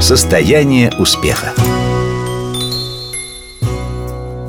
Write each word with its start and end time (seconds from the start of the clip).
Состояние 0.00 0.92
успеха. 1.00 1.52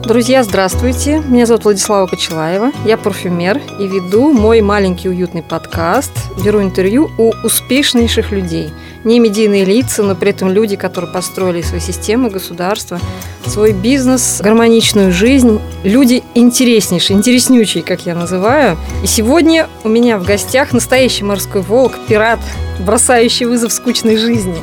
Друзья, 0.04 0.44
здравствуйте. 0.44 1.24
Меня 1.28 1.48
зовут 1.48 1.64
Владислава 1.64 2.06
Кочелаева. 2.06 2.72
Я 2.86 2.98
парфюмер 2.98 3.60
и 3.80 3.88
веду 3.88 4.32
мой 4.32 4.62
маленький 4.62 5.10
уютный 5.10 5.42
подкаст. 5.42 6.12
Беру 6.46 6.62
интервью 6.62 7.10
у 7.18 7.34
успешнейших 7.44 8.32
людей. 8.32 8.70
Не 9.04 9.20
медийные 9.20 9.66
лица, 9.66 10.04
но 10.04 10.14
при 10.14 10.30
этом 10.30 10.52
люди, 10.52 10.76
которые 10.76 11.12
построили 11.12 11.64
свои 11.64 11.80
системы, 11.80 12.30
государства, 12.30 13.00
свой 13.48 13.74
бизнес, 13.74 14.42
гармоничную 14.42 15.12
жизнь. 15.12 15.60
Люди 15.84 16.24
интереснейшие, 16.36 17.18
интереснючие, 17.18 17.84
как 17.84 18.06
я 18.06 18.14
называю. 18.14 18.78
И 19.04 19.08
сегодня 19.08 19.68
у 19.84 19.90
меня 19.90 20.20
в 20.20 20.26
гостях 20.26 20.74
настоящий 20.74 21.24
морской 21.24 21.62
волк, 21.62 21.94
пират, 22.08 22.40
бросающий 22.80 23.48
вызов 23.48 23.74
скучной 23.74 24.16
жизни. 24.16 24.60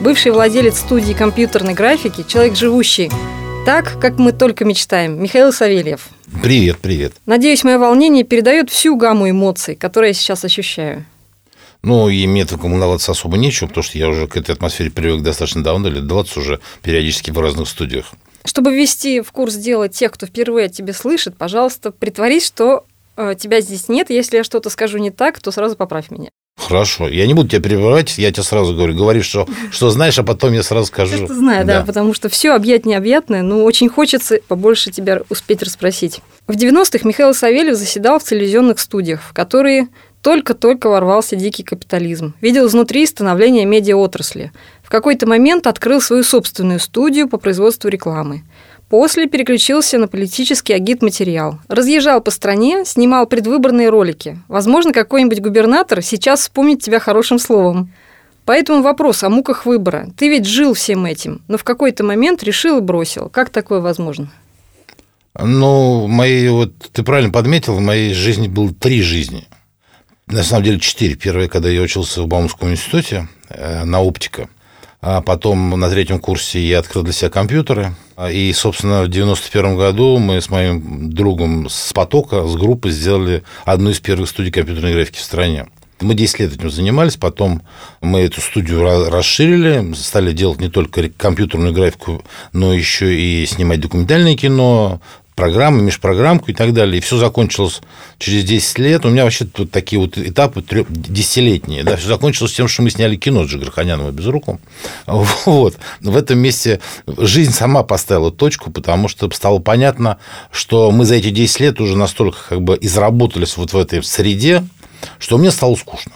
Бывший 0.00 0.30
владелец 0.30 0.78
студии 0.78 1.14
компьютерной 1.14 1.72
графики, 1.72 2.24
человек, 2.28 2.54
живущий 2.54 3.10
так, 3.64 3.98
как 3.98 4.18
мы 4.18 4.32
только 4.32 4.64
мечтаем. 4.64 5.20
Михаил 5.20 5.52
Савельев. 5.52 6.08
Привет, 6.42 6.78
привет. 6.78 7.14
Надеюсь, 7.26 7.64
мое 7.64 7.78
волнение 7.78 8.22
передает 8.22 8.70
всю 8.70 8.96
гамму 8.96 9.28
эмоций, 9.28 9.74
которые 9.74 10.10
я 10.10 10.14
сейчас 10.14 10.44
ощущаю. 10.44 11.04
Ну, 11.82 12.08
и 12.08 12.26
мне 12.26 12.44
так 12.44 12.62
волноваться 12.62 13.12
особо 13.12 13.38
нечего, 13.38 13.66
потому 13.68 13.82
что 13.82 13.98
я 13.98 14.08
уже 14.08 14.28
к 14.28 14.36
этой 14.36 14.54
атмосфере 14.54 14.90
привык 14.90 15.22
достаточно 15.22 15.64
давно, 15.64 15.88
лет 15.88 16.06
20 16.06 16.36
уже 16.36 16.60
периодически 16.82 17.30
в 17.30 17.40
разных 17.40 17.68
студиях. 17.68 18.12
Чтобы 18.44 18.72
ввести 18.72 19.20
в 19.20 19.32
курс 19.32 19.54
дела 19.54 19.88
тех, 19.88 20.12
кто 20.12 20.26
впервые 20.26 20.66
о 20.66 20.68
тебе 20.68 20.92
слышит, 20.92 21.36
пожалуйста, 21.36 21.90
притворись, 21.90 22.46
что 22.46 22.84
э, 23.16 23.34
тебя 23.36 23.60
здесь 23.60 23.88
нет. 23.88 24.10
Если 24.10 24.36
я 24.36 24.44
что-то 24.44 24.70
скажу 24.70 24.98
не 24.98 25.10
так, 25.10 25.40
то 25.40 25.50
сразу 25.50 25.74
поправь 25.74 26.10
меня. 26.10 26.30
Хорошо. 26.56 27.08
Я 27.08 27.26
не 27.26 27.34
буду 27.34 27.48
тебя 27.48 27.60
перебивать, 27.60 28.18
я 28.18 28.32
тебе 28.32 28.42
сразу 28.42 28.74
говорю. 28.74 28.94
Говори, 28.94 29.20
что, 29.20 29.46
что 29.70 29.90
знаешь, 29.90 30.18
а 30.18 30.22
потом 30.22 30.52
я 30.52 30.62
сразу 30.62 30.86
скажу. 30.86 31.16
Я 31.16 31.26
знаю, 31.26 31.66
да. 31.66 31.80
да, 31.80 31.84
потому 31.84 32.14
что 32.14 32.28
все 32.28 32.54
объять 32.54 32.86
необъятное, 32.86 33.42
но 33.42 33.62
очень 33.62 33.88
хочется 33.88 34.40
побольше 34.48 34.90
тебя 34.90 35.22
успеть 35.28 35.62
расспросить. 35.62 36.20
В 36.46 36.52
90-х 36.52 37.06
Михаил 37.06 37.34
Савельев 37.34 37.76
заседал 37.76 38.18
в 38.18 38.24
телевизионных 38.24 38.80
студиях, 38.80 39.20
в 39.20 39.32
которые 39.32 39.88
только-только 40.22 40.88
ворвался 40.88 41.36
дикий 41.36 41.62
капитализм. 41.62 42.34
Видел 42.40 42.66
изнутри 42.66 43.06
становление 43.06 43.64
медиаотрасли. 43.64 44.50
В 44.82 44.88
какой-то 44.88 45.26
момент 45.28 45.68
открыл 45.68 46.00
свою 46.00 46.24
собственную 46.24 46.80
студию 46.80 47.28
по 47.28 47.38
производству 47.38 47.88
рекламы. 47.88 48.42
После 48.88 49.26
переключился 49.26 49.98
на 49.98 50.06
политический 50.06 50.72
агит-материал. 50.72 51.58
Разъезжал 51.66 52.20
по 52.20 52.30
стране, 52.30 52.84
снимал 52.84 53.26
предвыборные 53.26 53.88
ролики. 53.88 54.38
Возможно, 54.46 54.92
какой-нибудь 54.92 55.40
губернатор 55.40 56.02
сейчас 56.02 56.42
вспомнит 56.42 56.82
тебя 56.82 57.00
хорошим 57.00 57.40
словом. 57.40 57.92
Поэтому 58.44 58.82
вопрос 58.82 59.24
о 59.24 59.28
муках 59.28 59.66
выбора. 59.66 60.08
Ты 60.16 60.28
ведь 60.28 60.46
жил 60.46 60.74
всем 60.74 61.04
этим, 61.04 61.42
но 61.48 61.58
в 61.58 61.64
какой-то 61.64 62.04
момент 62.04 62.44
решил 62.44 62.78
и 62.78 62.80
бросил. 62.80 63.28
Как 63.28 63.50
такое 63.50 63.80
возможно? 63.80 64.30
Ну, 65.36 66.06
мои, 66.06 66.48
вот 66.48 66.72
ты 66.92 67.02
правильно 67.02 67.32
подметил, 67.32 67.74
в 67.74 67.80
моей 67.80 68.14
жизни 68.14 68.46
было 68.46 68.72
три 68.72 69.02
жизни. 69.02 69.48
На 70.28 70.44
самом 70.44 70.62
деле 70.62 70.78
четыре. 70.78 71.16
Первая, 71.16 71.48
когда 71.48 71.68
я 71.68 71.82
учился 71.82 72.22
в 72.22 72.28
Баумском 72.28 72.70
институте 72.70 73.28
э, 73.48 73.84
на 73.84 74.00
оптика. 74.00 74.48
А 75.08 75.20
потом 75.20 75.70
на 75.70 75.88
третьем 75.88 76.18
курсе 76.18 76.60
я 76.60 76.80
открыл 76.80 77.04
для 77.04 77.12
себя 77.12 77.30
компьютеры. 77.30 77.94
И, 78.28 78.52
собственно, 78.52 79.04
в 79.04 79.08
91 79.08 79.76
году 79.76 80.18
мы 80.18 80.40
с 80.40 80.50
моим 80.50 81.12
другом 81.12 81.68
с 81.68 81.92
потока, 81.92 82.44
с 82.44 82.56
группы 82.56 82.90
сделали 82.90 83.44
одну 83.64 83.90
из 83.90 84.00
первых 84.00 84.28
студий 84.28 84.50
компьютерной 84.50 84.94
графики 84.94 85.18
в 85.18 85.22
стране. 85.22 85.68
Мы 86.00 86.14
10 86.14 86.40
лет 86.40 86.54
этим 86.54 86.70
занимались, 86.70 87.14
потом 87.14 87.62
мы 88.00 88.22
эту 88.22 88.40
студию 88.40 89.08
расширили, 89.08 89.94
стали 89.94 90.32
делать 90.32 90.60
не 90.60 90.70
только 90.70 91.08
компьютерную 91.08 91.72
графику, 91.72 92.24
но 92.52 92.74
еще 92.74 93.14
и 93.14 93.46
снимать 93.46 93.80
документальное 93.80 94.36
кино, 94.36 95.00
программы, 95.36 95.82
межпрограммку 95.82 96.50
и 96.50 96.54
так 96.54 96.72
далее. 96.72 96.98
И 96.98 97.00
все 97.00 97.18
закончилось 97.18 97.80
через 98.18 98.42
10 98.44 98.78
лет. 98.78 99.04
У 99.04 99.10
меня 99.10 99.22
вообще 99.22 99.44
тут 99.44 99.70
такие 99.70 100.00
вот 100.00 100.18
этапы 100.18 100.64
десятилетние. 100.88 101.84
Да, 101.84 101.96
все 101.96 102.08
закончилось 102.08 102.54
тем, 102.54 102.66
что 102.66 102.82
мы 102.82 102.90
сняли 102.90 103.16
кино 103.16 103.44
с 103.44 103.48
Джигарханяном 103.48 104.08
и 104.08 104.12
Безруком. 104.12 104.58
Вот. 105.06 105.76
В 106.00 106.16
этом 106.16 106.38
месте 106.38 106.80
жизнь 107.06 107.52
сама 107.52 107.82
поставила 107.82 108.32
точку, 108.32 108.70
потому 108.70 109.08
что 109.08 109.30
стало 109.30 109.58
понятно, 109.58 110.18
что 110.50 110.90
мы 110.90 111.04
за 111.04 111.16
эти 111.16 111.30
10 111.30 111.60
лет 111.60 111.80
уже 111.80 111.96
настолько 111.96 112.38
как 112.48 112.62
бы 112.62 112.78
изработались 112.80 113.56
вот 113.58 113.74
в 113.74 113.78
этой 113.78 114.02
среде, 114.02 114.64
что 115.18 115.36
мне 115.36 115.50
стало 115.50 115.76
скучно. 115.76 116.12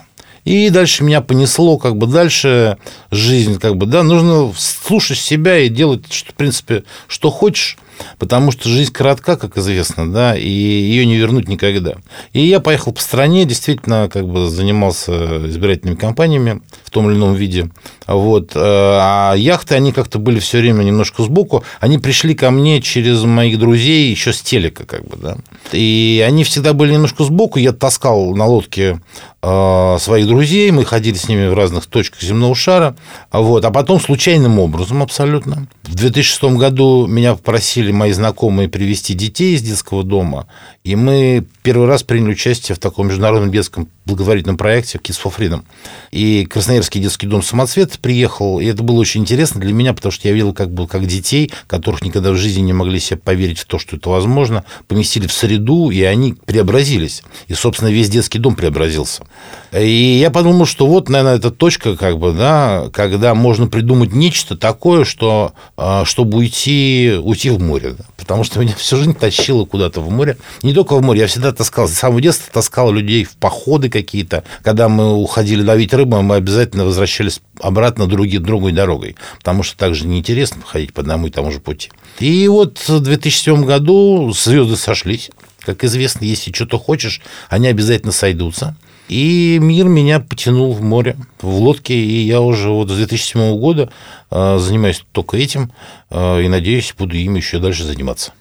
И 0.46 0.70
дальше 0.70 1.04
меня 1.04 1.20
понесло, 1.20 1.76
как 1.76 1.96
бы 1.96 2.06
дальше 2.06 2.78
жизнь, 3.10 3.60
как 3.60 3.76
бы, 3.76 3.84
да, 3.84 4.02
нужно 4.02 4.50
слушать 4.56 5.18
себя 5.18 5.58
и 5.58 5.68
делать, 5.68 6.10
что, 6.10 6.32
в 6.32 6.34
принципе, 6.34 6.84
что 7.06 7.30
хочешь, 7.30 7.76
потому 8.18 8.50
что 8.50 8.68
жизнь 8.68 8.92
коротка, 8.92 9.36
как 9.36 9.56
известно, 9.58 10.10
да, 10.10 10.36
и 10.36 10.48
ее 10.48 11.06
не 11.06 11.16
вернуть 11.16 11.48
никогда. 11.48 11.94
И 12.32 12.44
я 12.46 12.60
поехал 12.60 12.92
по 12.92 13.00
стране, 13.00 13.44
действительно, 13.44 14.08
как 14.12 14.28
бы 14.28 14.48
занимался 14.48 15.48
избирательными 15.48 15.96
кампаниями 15.96 16.62
в 16.84 16.90
том 16.90 17.10
или 17.10 17.16
ином 17.16 17.34
виде. 17.34 17.70
Вот. 18.06 18.52
А 18.54 19.34
яхты, 19.34 19.74
они 19.74 19.92
как-то 19.92 20.18
были 20.18 20.38
все 20.40 20.58
время 20.58 20.82
немножко 20.82 21.22
сбоку. 21.22 21.64
Они 21.80 21.98
пришли 21.98 22.34
ко 22.34 22.50
мне 22.50 22.80
через 22.82 23.22
моих 23.22 23.58
друзей 23.58 24.10
еще 24.10 24.32
с 24.32 24.40
телека, 24.40 24.84
как 24.84 25.06
бы, 25.06 25.16
да. 25.16 25.36
И 25.72 26.24
они 26.26 26.44
всегда 26.44 26.72
были 26.72 26.92
немножко 26.92 27.24
сбоку. 27.24 27.58
Я 27.58 27.72
таскал 27.72 28.34
на 28.34 28.46
лодке 28.46 29.00
своих 29.42 30.26
друзей, 30.26 30.70
мы 30.70 30.84
ходили 30.84 31.16
с 31.16 31.26
ними 31.26 31.48
в 31.48 31.54
разных 31.54 31.86
точках 31.86 32.20
земного 32.20 32.54
шара, 32.54 32.94
вот, 33.32 33.64
а 33.64 33.70
потом 33.70 33.98
случайным 33.98 34.58
образом 34.58 35.02
абсолютно. 35.02 35.66
В 35.84 35.94
2006 35.94 36.44
году 36.58 37.06
меня 37.06 37.34
попросили 37.34 37.90
мои 37.90 38.12
знакомые 38.12 38.68
привести 38.68 39.14
детей 39.14 39.54
из 39.54 39.62
детского 39.62 40.04
дома, 40.04 40.46
и 40.84 40.94
мы 40.94 41.46
первый 41.62 41.86
раз 41.86 42.02
приняли 42.02 42.32
участие 42.32 42.76
в 42.76 42.78
таком 42.78 43.08
международном 43.08 43.50
детском 43.50 43.88
благотворительном 44.04 44.56
проекте 44.56 44.98
Kids 44.98 45.20
for 45.22 45.34
Freedom. 45.36 45.62
И 46.10 46.46
Красноярский 46.46 47.00
детский 47.00 47.26
дом 47.26 47.42
«Самоцвет» 47.42 47.98
приехал, 48.00 48.60
и 48.60 48.66
это 48.66 48.82
было 48.82 48.98
очень 48.98 49.20
интересно 49.20 49.60
для 49.60 49.72
меня, 49.72 49.92
потому 49.92 50.12
что 50.12 50.28
я 50.28 50.34
видел 50.34 50.52
как 50.52 50.70
бы 50.72 50.86
как 50.86 51.06
детей, 51.06 51.50
которых 51.66 52.02
никогда 52.02 52.32
в 52.32 52.36
жизни 52.36 52.62
не 52.62 52.72
могли 52.72 52.98
себе 52.98 53.18
поверить 53.18 53.58
в 53.58 53.66
то, 53.66 53.78
что 53.78 53.96
это 53.96 54.10
возможно, 54.10 54.64
поместили 54.88 55.26
в 55.26 55.32
среду, 55.32 55.90
и 55.90 56.02
они 56.02 56.34
преобразились. 56.34 57.22
И, 57.48 57.54
собственно, 57.54 57.88
весь 57.88 58.08
детский 58.08 58.38
дом 58.38 58.56
преобразился. 58.56 59.24
И 59.72 60.18
я 60.20 60.30
подумал, 60.30 60.66
что 60.66 60.86
вот, 60.86 61.08
наверное, 61.08 61.36
эта 61.36 61.50
точка, 61.50 61.96
как 61.96 62.18
бы, 62.18 62.32
да, 62.32 62.88
когда 62.92 63.34
можно 63.34 63.68
придумать 63.68 64.12
нечто 64.12 64.56
такое, 64.56 65.04
что, 65.04 65.52
а, 65.76 66.04
чтобы 66.04 66.38
уйти, 66.38 67.14
уйти 67.22 67.50
в 67.50 67.60
море. 67.60 67.94
Да. 67.96 68.04
Потому 68.16 68.44
что 68.44 68.60
меня 68.60 68.74
всю 68.74 68.96
жизнь 68.96 69.14
тащило 69.14 69.64
куда-то 69.64 70.00
в 70.00 70.10
море. 70.10 70.36
Не 70.62 70.74
только 70.74 70.96
в 70.96 71.02
море, 71.02 71.20
я 71.20 71.26
всегда 71.26 71.52
таскал, 71.52 71.88
с 71.88 71.92
самого 71.92 72.20
детства 72.20 72.52
таскал 72.52 72.90
людей 72.92 73.24
в 73.24 73.36
походы 73.36 73.88
какие-то. 74.00 74.44
Когда 74.62 74.88
мы 74.88 75.14
уходили 75.14 75.62
ловить 75.62 75.94
рыбу, 75.94 76.20
мы 76.22 76.36
обязательно 76.36 76.84
возвращались 76.84 77.40
обратно 77.60 78.06
други, 78.06 78.38
другой 78.38 78.72
дорогой, 78.72 79.16
потому 79.38 79.62
что 79.62 79.76
также 79.76 80.06
неинтересно 80.06 80.62
ходить 80.64 80.92
по 80.92 81.02
одному 81.02 81.26
и 81.26 81.30
тому 81.30 81.50
же 81.50 81.60
пути. 81.60 81.90
И 82.18 82.48
вот 82.48 82.78
в 82.88 83.00
2007 83.00 83.64
году 83.64 84.32
звезды 84.32 84.76
сошлись. 84.76 85.30
Как 85.60 85.84
известно, 85.84 86.24
если 86.24 86.52
что-то 86.52 86.78
хочешь, 86.78 87.20
они 87.48 87.68
обязательно 87.68 88.12
сойдутся. 88.12 88.76
И 89.08 89.58
мир 89.60 89.86
меня 89.86 90.20
потянул 90.20 90.72
в 90.72 90.82
море, 90.82 91.16
в 91.40 91.48
лодке, 91.48 91.94
и 91.94 92.20
я 92.20 92.40
уже 92.40 92.70
вот 92.70 92.90
с 92.90 92.96
2007 92.96 93.58
года 93.58 93.90
э, 94.30 94.58
занимаюсь 94.58 95.04
только 95.10 95.36
этим, 95.36 95.72
э, 96.10 96.42
и 96.42 96.48
надеюсь, 96.48 96.94
буду 96.96 97.16
им 97.16 97.34
еще 97.34 97.58
дальше 97.58 97.82
заниматься. 97.82 98.32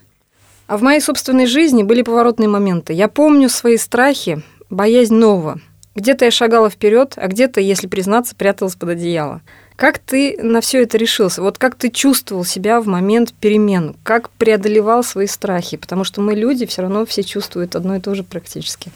А 0.68 0.78
в 0.78 0.84
моей 0.84 1.02
собственной 1.02 1.48
жизни 1.48 1.82
были 1.82 2.04
поворотные 2.04 2.48
моменты. 2.48 2.94
Я 2.94 3.08
помню 3.08 3.50
свои 3.50 3.78
страхи, 3.78 4.44
боязнь 4.70 5.16
нового. 5.16 5.60
Где-то 5.96 6.26
я 6.26 6.32
шагала 6.32 6.70
вперед, 6.70 7.14
а 7.18 7.28
где-то, 7.28 7.60
если 7.60 7.88
признаться, 7.88 8.36
пряталась 8.36 8.76
под 8.76 8.90
одеяло. 8.90 9.42
Как 9.76 9.98
ты 9.98 10.38
на 10.42 10.62
все 10.62 10.84
это 10.84 10.98
решился? 10.98 11.42
Вот 11.42 11.58
как 11.58 11.76
ты 11.76 11.90
чувствовал 11.90 12.44
себя 12.44 12.82
в 12.82 12.88
момент 12.88 13.34
перемен? 13.34 13.96
Как 14.04 14.30
преодолевал 14.32 15.04
свои 15.04 15.26
страхи? 15.26 15.78
Потому 15.78 16.04
что 16.04 16.22
мы 16.22 16.36
люди 16.36 16.66
все 16.66 16.82
равно 16.82 17.06
все 17.06 17.24
чувствуют 17.24 17.76
одно 17.76 17.96
и 17.96 18.02
то 18.02 18.14
же 18.14 18.24
практически. 18.24 18.92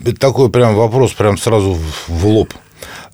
Это 0.00 0.16
такой 0.16 0.50
прям 0.50 0.74
вопрос, 0.74 1.12
прям 1.12 1.38
сразу 1.38 1.78
в 2.06 2.26
лоб. 2.26 2.52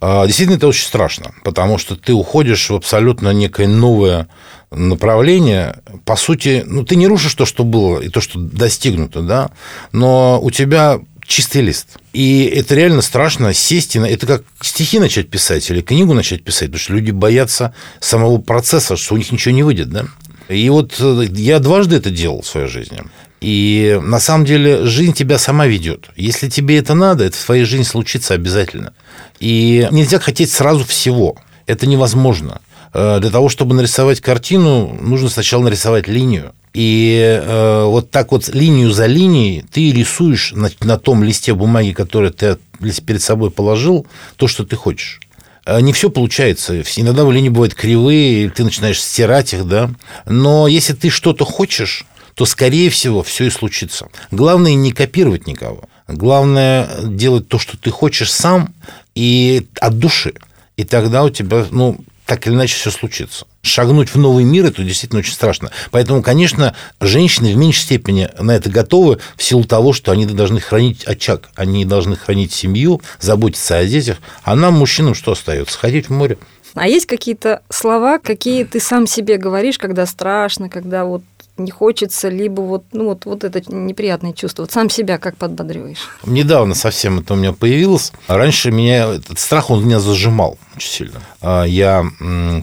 А, 0.00 0.26
действительно, 0.26 0.56
это 0.56 0.68
очень 0.68 0.86
страшно, 0.86 1.32
потому 1.44 1.78
что 1.78 1.96
ты 1.96 2.12
уходишь 2.12 2.70
в 2.70 2.74
абсолютно 2.74 3.32
некое 3.32 3.66
новое 3.66 4.28
направление. 4.70 5.80
По 6.04 6.16
сути, 6.16 6.62
ну, 6.66 6.84
ты 6.84 6.96
не 6.96 7.06
рушишь 7.06 7.34
то, 7.34 7.46
что 7.46 7.64
было, 7.64 8.00
и 8.00 8.08
то, 8.08 8.20
что 8.20 8.38
достигнуто, 8.38 9.22
да, 9.22 9.50
но 9.92 10.40
у 10.40 10.50
тебя 10.50 11.00
чистый 11.28 11.60
лист. 11.60 11.98
И 12.12 12.44
это 12.46 12.74
реально 12.74 13.02
страшно 13.02 13.52
сесть 13.52 13.94
и... 13.94 13.98
Это 14.00 14.26
как 14.26 14.42
стихи 14.60 14.98
начать 14.98 15.28
писать 15.28 15.70
или 15.70 15.82
книгу 15.82 16.14
начать 16.14 16.42
писать, 16.42 16.68
потому 16.68 16.80
что 16.80 16.94
люди 16.94 17.10
боятся 17.12 17.74
самого 18.00 18.38
процесса, 18.38 18.96
что 18.96 19.14
у 19.14 19.18
них 19.18 19.30
ничего 19.30 19.54
не 19.54 19.62
выйдет, 19.62 19.90
да. 19.90 20.06
И 20.48 20.68
вот 20.70 20.96
э, 20.98 21.28
я 21.34 21.58
дважды 21.58 21.96
это 21.96 22.10
делал 22.10 22.40
в 22.40 22.46
своей 22.46 22.66
жизни. 22.66 23.02
И 23.40 24.00
на 24.02 24.18
самом 24.18 24.46
деле 24.46 24.86
жизнь 24.86 25.12
тебя 25.12 25.38
сама 25.38 25.66
ведет. 25.66 26.08
Если 26.16 26.48
тебе 26.48 26.78
это 26.78 26.94
надо, 26.94 27.24
это 27.24 27.36
в 27.36 27.44
твоей 27.44 27.64
жизни 27.64 27.84
случится 27.84 28.34
обязательно. 28.34 28.94
И 29.38 29.86
нельзя 29.92 30.18
хотеть 30.18 30.50
сразу 30.50 30.84
всего. 30.84 31.36
Это 31.66 31.86
невозможно. 31.86 32.62
Э, 32.94 33.18
для 33.20 33.30
того, 33.30 33.50
чтобы 33.50 33.74
нарисовать 33.74 34.22
картину, 34.22 34.98
нужно 35.00 35.28
сначала 35.28 35.62
нарисовать 35.64 36.08
линию. 36.08 36.54
И 36.78 37.18
э, 37.20 37.84
вот 37.86 38.12
так 38.12 38.30
вот 38.30 38.46
линию 38.50 38.92
за 38.92 39.06
линией 39.06 39.64
ты 39.68 39.90
рисуешь 39.90 40.52
на, 40.52 40.70
на 40.78 40.96
том 40.96 41.24
листе 41.24 41.52
бумаги, 41.52 41.90
который 41.90 42.30
ты 42.30 42.56
перед 43.04 43.20
собой 43.20 43.50
положил, 43.50 44.06
то, 44.36 44.46
что 44.46 44.64
ты 44.64 44.76
хочешь. 44.76 45.20
Э, 45.66 45.80
не 45.80 45.92
все 45.92 46.08
получается. 46.08 46.80
Иногда 46.94 47.24
в 47.24 47.32
линии 47.32 47.48
бывают 47.48 47.74
кривые, 47.74 48.44
и 48.44 48.48
ты 48.48 48.62
начинаешь 48.62 49.02
стирать 49.02 49.54
их, 49.54 49.66
да. 49.66 49.90
Но 50.24 50.68
если 50.68 50.92
ты 50.92 51.10
что-то 51.10 51.44
хочешь, 51.44 52.06
то, 52.34 52.44
скорее 52.44 52.90
всего, 52.90 53.24
все 53.24 53.46
и 53.46 53.50
случится. 53.50 54.06
Главное 54.30 54.74
не 54.74 54.92
копировать 54.92 55.48
никого. 55.48 55.82
Главное 56.06 56.88
делать 57.02 57.48
то, 57.48 57.58
что 57.58 57.76
ты 57.76 57.90
хочешь 57.90 58.30
сам 58.30 58.72
и 59.16 59.66
от 59.80 59.98
души. 59.98 60.34
И 60.76 60.84
тогда 60.84 61.24
у 61.24 61.30
тебя, 61.30 61.66
ну, 61.72 61.98
так 62.28 62.46
или 62.46 62.52
иначе 62.52 62.74
все 62.74 62.90
случится. 62.90 63.46
Шагнуть 63.62 64.10
в 64.10 64.18
новый 64.18 64.44
мир 64.44 64.66
это 64.66 64.84
действительно 64.84 65.20
очень 65.20 65.32
страшно. 65.32 65.70
Поэтому, 65.90 66.22
конечно, 66.22 66.76
женщины 67.00 67.54
в 67.54 67.56
меньшей 67.56 67.80
степени 67.80 68.28
на 68.38 68.54
это 68.54 68.68
готовы 68.68 69.18
в 69.34 69.42
силу 69.42 69.64
того, 69.64 69.94
что 69.94 70.12
они 70.12 70.26
должны 70.26 70.60
хранить 70.60 71.04
очаг, 71.04 71.48
они 71.54 71.86
должны 71.86 72.16
хранить 72.16 72.52
семью, 72.52 73.00
заботиться 73.18 73.78
о 73.78 73.84
детях. 73.86 74.18
А 74.42 74.54
нам, 74.56 74.74
мужчинам, 74.74 75.14
что 75.14 75.32
остается? 75.32 75.78
Ходить 75.78 76.10
в 76.10 76.12
море. 76.12 76.36
А 76.74 76.86
есть 76.86 77.06
какие-то 77.06 77.62
слова, 77.70 78.18
какие 78.18 78.64
ты 78.64 78.78
сам 78.78 79.06
себе 79.06 79.38
говоришь, 79.38 79.78
когда 79.78 80.04
страшно, 80.04 80.68
когда 80.68 81.06
вот 81.06 81.22
не 81.58 81.70
хочется, 81.70 82.28
либо 82.28 82.60
вот, 82.60 82.84
ну, 82.92 83.06
вот, 83.06 83.24
вот 83.24 83.44
это 83.44 83.60
неприятное 83.72 84.32
чувство. 84.32 84.62
Вот 84.62 84.72
сам 84.72 84.90
себя 84.90 85.18
как 85.18 85.36
подбодриваешь? 85.36 86.08
Недавно 86.24 86.74
совсем 86.74 87.20
это 87.20 87.34
у 87.34 87.36
меня 87.36 87.52
появилось. 87.52 88.12
Раньше 88.26 88.70
меня 88.70 89.14
этот 89.14 89.38
страх, 89.38 89.70
он 89.70 89.84
меня 89.84 90.00
зажимал 90.00 90.58
очень 90.76 90.90
сильно. 90.90 91.20
А 91.40 91.64
я 91.64 92.04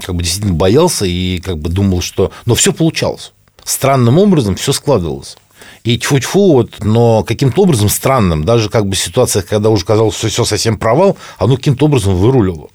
как 0.03 0.15
бы 0.15 0.23
действительно 0.23 0.53
боялся 0.53 1.05
и 1.05 1.39
как 1.39 1.57
бы 1.57 1.69
думал, 1.69 2.01
что... 2.01 2.31
Но 2.45 2.55
все 2.55 2.73
получалось. 2.73 3.33
Странным 3.63 4.19
образом 4.19 4.55
все 4.55 4.71
складывалось. 4.71 5.37
И 5.85 5.99
тьфу-тьфу, 5.99 6.51
вот, 6.51 6.83
но 6.83 7.23
каким-то 7.23 7.61
образом 7.61 7.89
странным, 7.89 8.43
даже 8.43 8.69
как 8.69 8.87
бы 8.87 8.95
ситуация, 8.95 9.43
когда 9.43 9.69
уже 9.69 9.85
казалось, 9.85 10.17
что 10.17 10.29
все 10.29 10.43
совсем 10.43 10.79
провал, 10.79 11.15
оно 11.37 11.57
каким-то 11.57 11.85
образом 11.85 12.15
выруливало. 12.15 12.69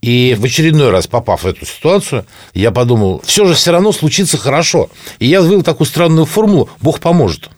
И 0.00 0.36
в 0.38 0.44
очередной 0.44 0.90
раз, 0.90 1.08
попав 1.08 1.42
в 1.42 1.46
эту 1.46 1.66
ситуацию, 1.66 2.24
я 2.54 2.70
подумал, 2.70 3.20
все 3.26 3.46
же 3.46 3.54
все 3.54 3.72
равно 3.72 3.90
случится 3.90 4.38
хорошо. 4.38 4.90
И 5.18 5.26
я 5.26 5.42
вывел 5.42 5.62
такую 5.62 5.88
странную 5.88 6.24
формулу 6.24 6.70
«Бог 6.80 7.00
поможет». 7.00 7.50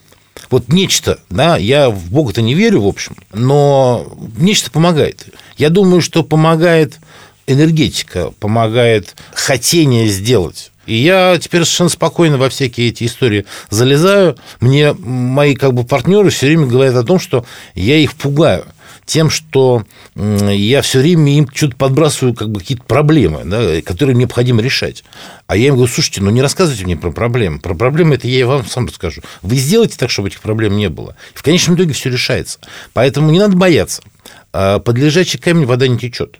Вот 0.51 0.69
нечто, 0.69 1.19
да, 1.29 1.59
я 1.59 1.91
в 1.91 2.11
Бога-то 2.11 2.41
не 2.41 2.55
верю, 2.55 2.81
в 2.81 2.87
общем, 2.87 3.15
но 3.33 4.07
нечто 4.39 4.71
помогает. 4.71 5.27
Я 5.59 5.69
думаю, 5.69 6.01
что 6.01 6.23
помогает 6.23 6.99
энергетика, 7.47 8.31
помогает 8.41 9.15
хотение 9.35 10.07
сделать. 10.09 10.71
И 10.87 10.95
я 10.95 11.39
теперь 11.39 11.65
совершенно 11.65 11.91
спокойно 11.91 12.39
во 12.39 12.49
всякие 12.49 12.89
эти 12.89 13.05
истории 13.05 13.47
залезаю. 13.71 14.37
Мне 14.61 14.93
мои 14.93 15.55
как 15.55 15.73
бы 15.73 15.85
партнеры 15.85 16.31
все 16.31 16.47
время 16.47 16.67
говорят 16.67 16.95
о 16.97 17.05
том, 17.05 17.19
что 17.19 17.45
я 17.75 17.97
их 17.97 18.15
пугаю 18.15 18.65
тем, 19.07 19.31
что 19.31 19.85
я 20.15 20.83
все 20.83 21.01
время 21.01 21.37
им 21.37 21.49
что-то 21.53 21.77
подбрасываю 21.77 22.35
как 22.35 22.51
бы 22.51 22.61
какие-то 22.61 22.85
проблемы, 22.85 23.43
да, 23.45 23.83
которые 23.83 24.17
необходимо 24.17 24.63
решать. 24.63 25.05
А 25.47 25.57
я 25.57 25.69
им 25.69 25.75
говорю, 25.75 25.93
слушайте, 25.93 26.23
ну 26.23 26.31
не 26.31 26.43
рассказывайте 26.43 26.85
мне 26.85 26.97
про 26.97 27.11
проблемы. 27.11 27.59
Про 27.59 27.75
проблемы 27.75 28.15
это 28.15 28.29
я 28.29 28.41
и 28.41 28.45
вам 28.45 28.67
сам 28.67 28.87
расскажу. 28.87 29.23
Вы 29.43 29.57
сделайте 29.57 29.97
так, 29.99 30.11
чтобы 30.11 30.29
этих 30.29 30.41
проблем 30.41 30.77
не 30.77 30.89
было. 30.89 31.17
В 31.35 31.43
конечном 31.43 31.77
итоге 31.77 31.93
все 31.93 32.11
решается. 32.11 32.59
Поэтому 32.93 33.31
не 33.31 33.39
надо 33.39 33.57
бояться. 33.57 34.03
А 34.53 34.79
под 34.79 34.97
лежачий 34.97 35.39
камень 35.39 35.67
вода 35.67 35.87
не 35.87 35.99
течет. 35.99 36.39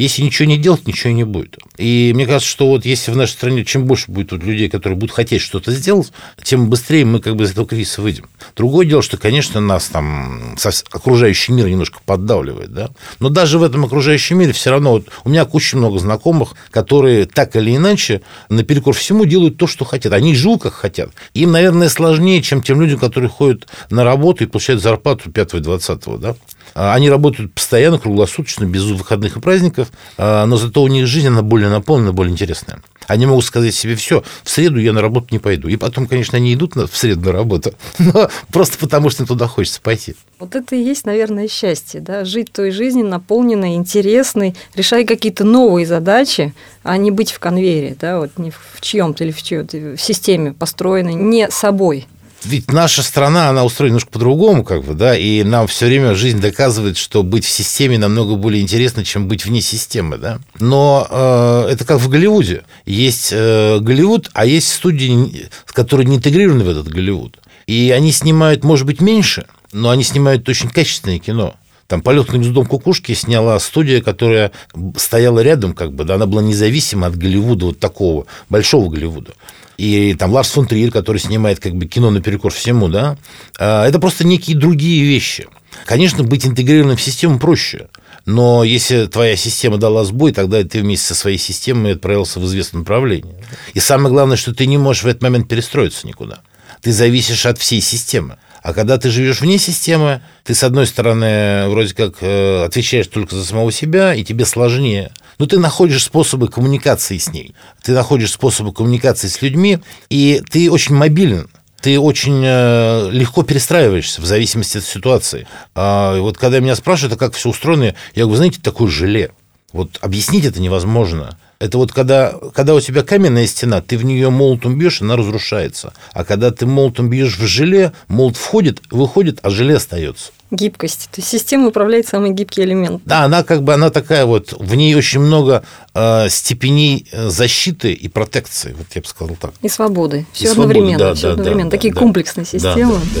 Если 0.00 0.22
ничего 0.22 0.48
не 0.48 0.56
делать, 0.56 0.86
ничего 0.86 1.12
не 1.12 1.24
будет. 1.24 1.58
И 1.76 2.12
мне 2.14 2.24
кажется, 2.24 2.50
что 2.50 2.68
вот 2.68 2.86
если 2.86 3.10
в 3.10 3.16
нашей 3.16 3.32
стране 3.32 3.66
чем 3.66 3.84
больше 3.84 4.10
будет 4.10 4.32
вот 4.32 4.42
людей, 4.42 4.70
которые 4.70 4.96
будут 4.96 5.14
хотеть 5.14 5.42
что-то 5.42 5.72
сделать, 5.72 6.10
тем 6.42 6.70
быстрее 6.70 7.04
мы 7.04 7.20
как 7.20 7.36
бы 7.36 7.44
из 7.44 7.50
этого 7.50 7.66
кризиса 7.66 8.00
выйдем. 8.00 8.24
Другое 8.56 8.86
дело, 8.86 9.02
что, 9.02 9.18
конечно, 9.18 9.60
нас 9.60 9.88
там 9.88 10.56
окружающий 10.90 11.52
мир 11.52 11.68
немножко 11.68 11.98
поддавливает, 12.06 12.72
да. 12.72 12.88
Но 13.18 13.28
даже 13.28 13.58
в 13.58 13.62
этом 13.62 13.84
окружающем 13.84 14.38
мире 14.38 14.52
все 14.52 14.70
равно 14.70 14.92
вот 14.92 15.08
у 15.24 15.28
меня 15.28 15.44
очень 15.44 15.76
много 15.76 15.98
знакомых, 15.98 16.54
которые 16.70 17.26
так 17.26 17.54
или 17.56 17.76
иначе 17.76 18.22
наперекор 18.48 18.94
всему 18.94 19.26
делают 19.26 19.58
то, 19.58 19.66
что 19.66 19.84
хотят. 19.84 20.14
Они 20.14 20.34
живут 20.34 20.62
как 20.62 20.72
хотят. 20.72 21.10
Им, 21.34 21.52
наверное, 21.52 21.90
сложнее, 21.90 22.40
чем 22.40 22.62
тем 22.62 22.80
людям, 22.80 22.98
которые 22.98 23.28
ходят 23.28 23.66
на 23.90 24.02
работу 24.02 24.44
и 24.44 24.46
получают 24.46 24.82
зарплату 24.82 25.30
5 25.30 25.54
и 25.54 25.58
20 25.58 26.20
да. 26.20 26.36
А, 26.74 26.94
они 26.94 27.10
работают 27.10 27.52
постоянно, 27.52 27.98
круглосуточно, 27.98 28.64
без 28.64 28.84
выходных 28.84 29.36
и 29.36 29.40
праздников, 29.40 29.90
а, 30.16 30.46
но 30.46 30.56
зато 30.56 30.82
у 30.82 30.88
них 30.88 31.06
жизнь, 31.06 31.28
она 31.28 31.42
более 31.42 31.68
наполнена, 31.68 32.12
более 32.12 32.32
интересная. 32.32 32.82
Они 33.06 33.26
могут 33.26 33.44
сказать 33.44 33.74
себе, 33.74 33.96
все, 33.96 34.22
в 34.44 34.50
среду 34.50 34.78
я 34.78 34.92
на 34.92 35.02
работу 35.02 35.28
не 35.30 35.38
пойду. 35.38 35.68
И 35.68 35.76
потом, 35.76 36.06
конечно, 36.06 36.36
они 36.36 36.54
идут 36.54 36.76
в 36.76 36.96
среду 36.96 37.26
на 37.26 37.32
работу, 37.32 37.74
но 37.98 38.30
просто 38.52 38.78
потому, 38.78 39.10
что 39.10 39.24
им 39.24 39.26
туда 39.26 39.46
хочется 39.48 39.80
пойти. 39.80 40.14
Вот 40.38 40.54
это 40.54 40.76
и 40.76 40.82
есть, 40.82 41.04
наверное, 41.06 41.48
счастье, 41.48 42.00
да, 42.00 42.24
жить 42.24 42.52
той 42.52 42.70
жизнью 42.70 43.06
наполненной, 43.06 43.74
интересной, 43.74 44.54
решая 44.74 45.04
какие-то 45.04 45.44
новые 45.44 45.86
задачи, 45.86 46.54
а 46.82 46.96
не 46.96 47.10
быть 47.10 47.32
в 47.32 47.38
конвейере, 47.38 47.96
да, 48.00 48.18
вот 48.18 48.38
не 48.38 48.50
в 48.50 48.80
чьем-то 48.80 49.24
или 49.24 49.32
в 49.32 49.42
чьей-то 49.42 49.96
системе 49.98 50.52
построенной 50.52 51.14
не 51.14 51.50
собой 51.50 52.06
ведь 52.44 52.72
наша 52.72 53.02
страна, 53.02 53.50
она 53.50 53.64
устроена 53.64 53.90
немножко 53.90 54.10
по-другому, 54.10 54.64
как 54.64 54.84
бы, 54.84 54.94
да, 54.94 55.16
и 55.16 55.42
нам 55.42 55.66
все 55.66 55.86
время 55.86 56.14
жизнь 56.14 56.40
доказывает, 56.40 56.96
что 56.96 57.22
быть 57.22 57.44
в 57.44 57.50
системе 57.50 57.98
намного 57.98 58.36
более 58.36 58.62
интересно, 58.62 59.04
чем 59.04 59.28
быть 59.28 59.44
вне 59.44 59.60
системы, 59.60 60.16
да. 60.16 60.38
Но 60.58 61.06
э, 61.10 61.68
это 61.72 61.84
как 61.84 61.98
в 61.98 62.08
Голливуде. 62.08 62.62
Есть 62.86 63.30
э, 63.32 63.78
Голливуд, 63.80 64.30
а 64.32 64.46
есть 64.46 64.72
студии, 64.72 65.50
которые 65.66 66.06
не 66.06 66.16
интегрированы 66.16 66.64
в 66.64 66.70
этот 66.70 66.88
Голливуд. 66.88 67.38
И 67.66 67.92
они 67.94 68.10
снимают, 68.10 68.64
может 68.64 68.86
быть, 68.86 69.00
меньше, 69.00 69.46
но 69.72 69.90
они 69.90 70.02
снимают 70.02 70.48
очень 70.48 70.70
качественное 70.70 71.18
кино. 71.18 71.54
Там 71.86 72.02
«Полет 72.02 72.32
на 72.32 72.38
гнездом 72.38 72.66
кукушки» 72.66 73.14
сняла 73.14 73.58
студия, 73.58 74.00
которая 74.00 74.52
стояла 74.96 75.40
рядом, 75.40 75.74
как 75.74 75.92
бы, 75.92 76.04
да, 76.04 76.14
она 76.14 76.26
была 76.26 76.40
независима 76.40 77.08
от 77.08 77.16
Голливуда, 77.16 77.66
вот 77.66 77.80
такого, 77.80 78.26
большого 78.48 78.88
Голливуда 78.88 79.32
и 79.80 80.12
там 80.14 80.30
Ларс 80.32 80.50
фон 80.50 80.66
Триер, 80.66 80.90
который 80.90 81.16
снимает 81.16 81.58
как 81.58 81.74
бы 81.74 81.86
кино 81.86 82.10
наперекор 82.10 82.52
всему, 82.52 82.88
да, 82.88 83.16
а, 83.58 83.86
это 83.86 83.98
просто 83.98 84.26
некие 84.26 84.54
другие 84.54 85.04
вещи. 85.04 85.48
Конечно, 85.86 86.22
быть 86.22 86.44
интегрированным 86.46 86.98
в 86.98 87.02
систему 87.02 87.38
проще, 87.38 87.88
но 88.26 88.62
если 88.62 89.06
твоя 89.06 89.36
система 89.36 89.78
дала 89.78 90.04
сбой, 90.04 90.32
тогда 90.32 90.62
ты 90.64 90.82
вместе 90.82 91.06
со 91.06 91.14
своей 91.14 91.38
системой 91.38 91.94
отправился 91.94 92.40
в 92.40 92.44
известное 92.44 92.80
направление. 92.80 93.42
И 93.72 93.80
самое 93.80 94.12
главное, 94.12 94.36
что 94.36 94.54
ты 94.54 94.66
не 94.66 94.76
можешь 94.76 95.04
в 95.04 95.06
этот 95.06 95.22
момент 95.22 95.48
перестроиться 95.48 96.06
никуда. 96.06 96.40
Ты 96.82 96.92
зависишь 96.92 97.46
от 97.46 97.58
всей 97.58 97.80
системы. 97.80 98.36
А 98.62 98.74
когда 98.74 98.98
ты 98.98 99.08
живешь 99.08 99.40
вне 99.40 99.56
системы, 99.56 100.20
ты, 100.44 100.54
с 100.54 100.62
одной 100.62 100.86
стороны, 100.86 101.68
вроде 101.68 101.94
как 101.94 102.16
э, 102.20 102.64
отвечаешь 102.64 103.06
только 103.06 103.34
за 103.34 103.44
самого 103.46 103.72
себя, 103.72 104.14
и 104.14 104.24
тебе 104.24 104.44
сложнее. 104.44 105.12
Но 105.40 105.46
ты 105.46 105.58
находишь 105.58 106.04
способы 106.04 106.48
коммуникации 106.48 107.16
с 107.16 107.32
ней. 107.32 107.54
Ты 107.82 107.92
находишь 107.92 108.32
способы 108.32 108.74
коммуникации 108.74 109.26
с 109.26 109.40
людьми, 109.40 109.78
и 110.10 110.42
ты 110.50 110.70
очень 110.70 110.94
мобилен 110.94 111.48
ты 111.80 111.98
очень 111.98 112.42
э, 112.44 113.08
легко 113.10 113.42
перестраиваешься 113.42 114.20
в 114.20 114.26
зависимости 114.26 114.76
от 114.76 114.84
ситуации. 114.84 115.46
А 115.74 116.20
вот 116.20 116.36
когда 116.36 116.60
меня 116.60 116.76
спрашивают, 116.76 117.14
а 117.14 117.16
как 117.16 117.32
все 117.32 117.48
устроено, 117.48 117.94
я 118.14 118.24
говорю, 118.24 118.36
знаете, 118.36 118.60
такое 118.60 118.88
желе. 118.88 119.30
Вот 119.72 119.96
объяснить 120.02 120.44
это 120.44 120.60
невозможно. 120.60 121.38
Это 121.60 121.76
вот 121.76 121.92
когда, 121.92 122.32
когда 122.54 122.74
у 122.74 122.80
тебя 122.80 123.02
каменная 123.02 123.46
стена, 123.46 123.82
ты 123.82 123.98
в 123.98 124.04
нее 124.04 124.30
молотом 124.30 124.78
бьешь, 124.78 125.02
она 125.02 125.14
разрушается. 125.16 125.92
А 126.12 126.24
когда 126.24 126.50
ты 126.50 126.64
молотом 126.64 127.10
бьешь 127.10 127.38
в 127.38 127.46
желе, 127.46 127.92
молот 128.08 128.38
входит, 128.38 128.80
выходит, 128.90 129.40
а 129.42 129.50
желе 129.50 129.76
остается. 129.76 130.32
Гибкость. 130.50 131.10
То 131.12 131.20
есть 131.20 131.28
система 131.28 131.68
управляет 131.68 132.08
самый 132.08 132.30
гибкий 132.30 132.62
элемент. 132.62 133.02
Да, 133.04 133.24
она 133.24 133.44
как 133.44 133.62
бы 133.62 133.74
она 133.74 133.90
такая 133.90 134.24
вот, 134.24 134.54
в 134.58 134.74
ней 134.74 134.94
очень 134.94 135.20
много 135.20 135.62
э, 135.94 136.28
степеней 136.30 137.06
защиты 137.12 137.92
и 137.92 138.08
протекции, 138.08 138.74
вот 138.76 138.86
я 138.94 139.02
бы 139.02 139.06
сказал 139.06 139.36
так. 139.36 139.52
И 139.60 139.68
свободы. 139.68 140.26
Все 140.32 140.46
и 140.46 140.48
одновременно. 140.48 140.98
Свободы, 140.98 141.10
да, 141.10 141.14
все 141.14 141.26
да, 141.26 141.32
одновременно. 141.34 141.70
Да, 141.70 141.76
Такие 141.76 141.92
да, 141.92 142.00
комплексные 142.00 142.46
системы. 142.46 142.94
Да, 142.94 143.20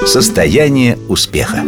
да. 0.00 0.06
Состояние 0.06 0.98
успеха. 1.08 1.64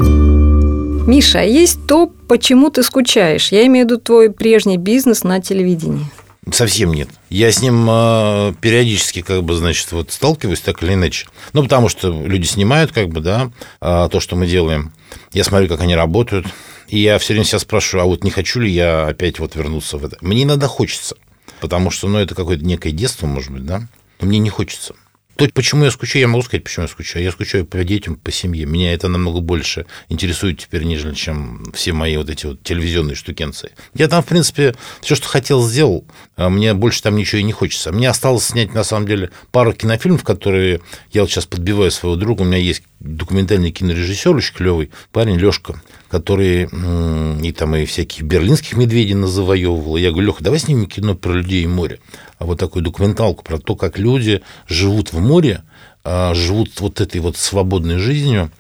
Миша, 1.06 1.40
а 1.40 1.42
есть 1.42 1.86
то, 1.86 2.06
почему 2.06 2.70
ты 2.70 2.82
скучаешь? 2.82 3.52
Я 3.52 3.66
имею 3.66 3.86
в 3.86 3.90
виду 3.90 4.00
твой 4.00 4.30
прежний 4.30 4.78
бизнес 4.78 5.22
на 5.22 5.38
телевидении. 5.38 6.06
Совсем 6.50 6.94
нет. 6.94 7.08
Я 7.28 7.52
с 7.52 7.60
ним 7.60 7.86
э, 7.90 8.54
периодически, 8.60 9.20
как 9.20 9.42
бы, 9.42 9.54
значит, 9.54 9.92
вот 9.92 10.12
сталкиваюсь 10.12 10.60
так 10.60 10.82
или 10.82 10.94
иначе. 10.94 11.26
Ну, 11.52 11.62
потому 11.62 11.90
что 11.90 12.10
люди 12.26 12.46
снимают, 12.46 12.92
как 12.92 13.08
бы, 13.08 13.20
да, 13.20 13.50
э, 13.82 14.08
то, 14.10 14.18
что 14.18 14.34
мы 14.36 14.46
делаем. 14.46 14.92
Я 15.34 15.44
смотрю, 15.44 15.68
как 15.68 15.82
они 15.82 15.94
работают. 15.94 16.46
И 16.88 16.98
я 16.98 17.18
все 17.18 17.34
время 17.34 17.44
себя 17.44 17.58
спрашиваю, 17.58 18.04
а 18.04 18.06
вот 18.06 18.24
не 18.24 18.30
хочу 18.30 18.60
ли 18.60 18.70
я 18.70 19.06
опять 19.06 19.38
вот 19.38 19.56
вернуться 19.56 19.98
в 19.98 20.04
это? 20.06 20.16
Мне 20.22 20.44
иногда 20.44 20.68
хочется. 20.68 21.16
Потому 21.60 21.90
что, 21.90 22.08
ну, 22.08 22.18
это 22.18 22.34
какое-то 22.34 22.64
некое 22.64 22.92
детство, 22.92 23.26
может 23.26 23.50
быть, 23.50 23.66
да? 23.66 23.88
Но 24.20 24.26
мне 24.26 24.38
не 24.38 24.50
хочется. 24.50 24.94
То, 25.36 25.48
почему 25.52 25.84
я 25.84 25.90
скучаю, 25.90 26.22
я 26.22 26.28
могу 26.28 26.42
сказать, 26.42 26.64
почему 26.64 26.84
я 26.84 26.88
скучаю. 26.88 27.24
Я 27.24 27.32
скучаю 27.32 27.66
по 27.66 27.82
детям, 27.82 28.16
по 28.16 28.30
семье. 28.30 28.66
Меня 28.66 28.92
это 28.94 29.08
намного 29.08 29.40
больше 29.40 29.86
интересует 30.08 30.60
теперь, 30.60 30.84
нежели 30.84 31.14
чем 31.14 31.64
все 31.74 31.92
мои 31.92 32.16
вот 32.16 32.30
эти 32.30 32.46
вот 32.46 32.62
телевизионные 32.62 33.16
штукенции. 33.16 33.72
Я 33.94 34.08
там, 34.08 34.22
в 34.22 34.26
принципе, 34.26 34.74
все, 35.00 35.14
что 35.14 35.28
хотел, 35.28 35.66
сделал. 35.66 36.04
А 36.36 36.48
мне 36.50 36.74
больше 36.74 37.02
там 37.02 37.16
ничего 37.16 37.40
и 37.40 37.44
не 37.44 37.52
хочется. 37.52 37.92
Мне 37.92 38.08
осталось 38.08 38.46
снять, 38.46 38.74
на 38.74 38.84
самом 38.84 39.06
деле, 39.06 39.30
пару 39.50 39.72
кинофильмов, 39.72 40.22
которые 40.22 40.80
я 41.12 41.22
вот 41.22 41.30
сейчас 41.30 41.46
подбиваю 41.46 41.90
своего 41.90 42.16
друга. 42.16 42.42
У 42.42 42.44
меня 42.44 42.58
есть 42.58 42.82
документальный 43.04 43.70
кинорежиссер 43.70 44.34
очень 44.34 44.54
клевый 44.54 44.90
парень 45.12 45.36
Лешка, 45.36 45.80
который 46.08 46.64
и 46.64 47.52
там 47.52 47.76
и 47.76 47.84
всяких 47.84 48.22
берлинских 48.22 48.76
медведей 48.76 49.14
назавоевывал. 49.14 49.96
Я 49.96 50.10
говорю, 50.10 50.28
Леха, 50.28 50.42
давай 50.42 50.58
снимем 50.58 50.86
кино 50.86 51.14
про 51.14 51.32
людей 51.32 51.62
и 51.62 51.68
море. 51.68 52.00
А 52.38 52.46
вот 52.46 52.58
такую 52.58 52.82
документалку 52.82 53.44
про 53.44 53.58
то, 53.58 53.76
как 53.76 53.98
люди 53.98 54.42
живут 54.66 55.12
в 55.12 55.20
море, 55.20 55.62
а, 56.02 56.34
живут 56.34 56.80
вот 56.80 57.00
этой 57.00 57.20
вот 57.20 57.36
свободной 57.36 57.98
жизнью, 57.98 58.50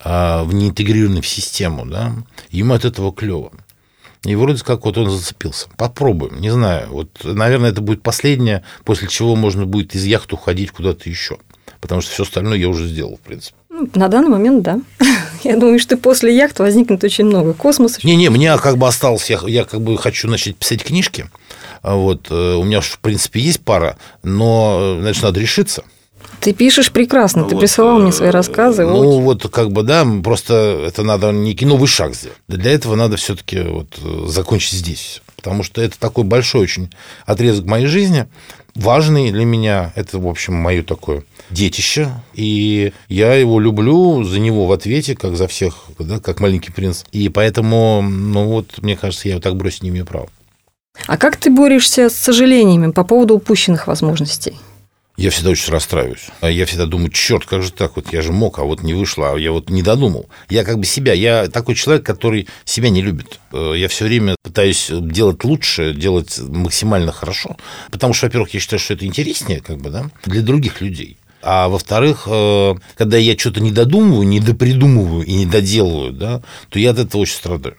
а, 0.00 0.44
в 0.44 0.54
неинтегрированной 0.54 1.20
в 1.20 1.26
систему, 1.26 1.84
да, 1.84 2.14
ему 2.50 2.74
от 2.74 2.84
этого 2.84 3.12
клево. 3.12 3.52
И 4.24 4.34
вроде 4.34 4.64
как 4.64 4.84
вот 4.84 4.98
он 4.98 5.10
зацепился. 5.10 5.68
Попробуем, 5.76 6.40
не 6.40 6.50
знаю. 6.50 6.88
Вот, 6.90 7.08
наверное, 7.22 7.70
это 7.70 7.80
будет 7.80 8.02
последнее, 8.02 8.64
после 8.84 9.08
чего 9.08 9.36
можно 9.36 9.64
будет 9.64 9.94
из 9.94 10.04
яхты 10.04 10.34
уходить 10.34 10.72
куда-то 10.72 11.08
еще. 11.08 11.38
Потому 11.80 12.00
что 12.00 12.12
все 12.12 12.22
остальное 12.24 12.58
я 12.58 12.68
уже 12.68 12.86
сделал, 12.86 13.16
в 13.16 13.26
принципе. 13.26 13.56
Ну, 13.70 13.88
на 13.94 14.08
данный 14.08 14.28
момент, 14.28 14.62
да. 14.62 14.80
Я 15.44 15.56
думаю, 15.56 15.78
что 15.78 15.96
после 15.96 16.36
яхт 16.36 16.58
возникнет 16.58 17.04
очень 17.04 17.24
много 17.24 17.52
космоса. 17.54 18.00
Не-не, 18.02 18.28
мне 18.30 18.56
как 18.58 18.76
бы 18.76 18.88
осталось, 18.88 19.30
я, 19.30 19.38
я 19.46 19.64
как 19.64 19.80
бы 19.80 19.96
хочу 19.96 20.28
начать 20.28 20.56
писать 20.56 20.82
книжки. 20.82 21.30
А 21.82 21.94
вот, 21.94 22.26
э, 22.30 22.54
у 22.54 22.64
меня, 22.64 22.80
в 22.80 22.98
принципе, 22.98 23.40
есть 23.40 23.60
пара, 23.60 23.96
но, 24.24 24.96
э, 24.98 25.00
значит, 25.00 25.22
надо 25.22 25.38
решиться. 25.38 25.84
Ты 26.40 26.52
пишешь 26.52 26.92
прекрасно, 26.92 27.44
ты 27.44 27.54
вот, 27.54 27.60
присылал 27.60 27.98
мне 27.98 28.12
свои 28.12 28.30
рассказы. 28.30 28.84
Ну, 28.84 28.98
очень... 28.98 29.22
вот 29.22 29.50
как 29.50 29.70
бы, 29.70 29.82
да, 29.82 30.06
просто 30.22 30.84
это 30.86 31.02
надо 31.02 31.32
некий 31.32 31.66
новый 31.66 31.86
шаг 31.86 32.14
сделать. 32.14 32.38
Для 32.48 32.72
этого 32.72 32.94
надо 32.94 33.16
все-таки 33.16 33.60
вот 33.60 33.98
э, 34.02 34.26
закончить 34.26 34.72
здесь. 34.72 35.22
Потому 35.36 35.62
что 35.62 35.80
это 35.80 35.98
такой 35.98 36.24
большой 36.24 36.62
очень 36.62 36.92
отрезок 37.24 37.64
моей 37.66 37.86
жизни, 37.86 38.26
важный 38.74 39.30
для 39.30 39.44
меня. 39.44 39.92
Это, 39.94 40.18
в 40.18 40.26
общем, 40.26 40.54
мое 40.54 40.82
такое 40.82 41.24
детище, 41.50 42.10
и 42.34 42.92
я 43.08 43.34
его 43.34 43.60
люблю 43.60 44.22
за 44.24 44.38
него 44.38 44.66
в 44.66 44.72
ответе, 44.72 45.16
как 45.16 45.36
за 45.36 45.48
всех, 45.48 45.86
да, 45.98 46.20
как 46.20 46.40
маленький 46.40 46.72
принц. 46.72 47.04
И 47.12 47.28
поэтому, 47.28 48.02
ну 48.02 48.46
вот, 48.46 48.78
мне 48.82 48.96
кажется, 48.96 49.28
я 49.28 49.34
его 49.34 49.42
так 49.42 49.56
бросить 49.56 49.82
не 49.82 49.90
имею 49.90 50.06
права. 50.06 50.28
А 51.06 51.16
как 51.16 51.36
ты 51.36 51.50
борешься 51.50 52.10
с 52.10 52.14
сожалениями 52.14 52.90
по 52.90 53.04
поводу 53.04 53.34
упущенных 53.34 53.86
возможностей? 53.86 54.54
Я 55.18 55.30
всегда 55.30 55.50
очень 55.50 55.72
расстраиваюсь. 55.72 56.28
А 56.40 56.48
я 56.48 56.64
всегда 56.64 56.86
думаю, 56.86 57.10
черт, 57.10 57.44
как 57.44 57.64
же 57.64 57.72
так? 57.72 57.96
Вот 57.96 58.12
я 58.12 58.22
же 58.22 58.30
мог, 58.30 58.60
а 58.60 58.62
вот 58.62 58.84
не 58.84 58.94
вышло, 58.94 59.32
а 59.32 59.36
я 59.36 59.50
вот 59.50 59.68
не 59.68 59.82
додумал. 59.82 60.28
Я 60.48 60.62
как 60.62 60.78
бы 60.78 60.84
себя, 60.86 61.12
я 61.12 61.48
такой 61.48 61.74
человек, 61.74 62.06
который 62.06 62.46
себя 62.64 62.88
не 62.88 63.02
любит. 63.02 63.40
Э, 63.52 63.74
я 63.76 63.88
все 63.88 64.04
время 64.04 64.36
пытаюсь 64.44 64.88
делать 64.92 65.42
лучше, 65.42 65.92
делать 65.92 66.38
максимально 66.38 67.10
хорошо. 67.10 67.56
Потому 67.90 68.14
что, 68.14 68.26
во-первых, 68.26 68.54
я 68.54 68.60
считаю, 68.60 68.78
что 68.78 68.94
это 68.94 69.06
интереснее, 69.06 69.60
как 69.60 69.78
бы, 69.78 69.90
да, 69.90 70.08
для 70.24 70.40
других 70.40 70.80
людей. 70.80 71.18
А 71.42 71.68
во-вторых, 71.68 72.28
э, 72.30 72.74
когда 72.96 73.16
я 73.18 73.36
что-то 73.36 73.60
не 73.60 73.72
додумываю, 73.72 74.24
не 74.24 74.38
допридумываю 74.38 75.24
и 75.24 75.32
не 75.32 75.46
доделываю, 75.46 76.12
да, 76.12 76.42
то 76.68 76.78
я 76.78 76.92
от 76.92 77.00
этого 77.00 77.22
очень 77.22 77.34
страдаю. 77.34 77.76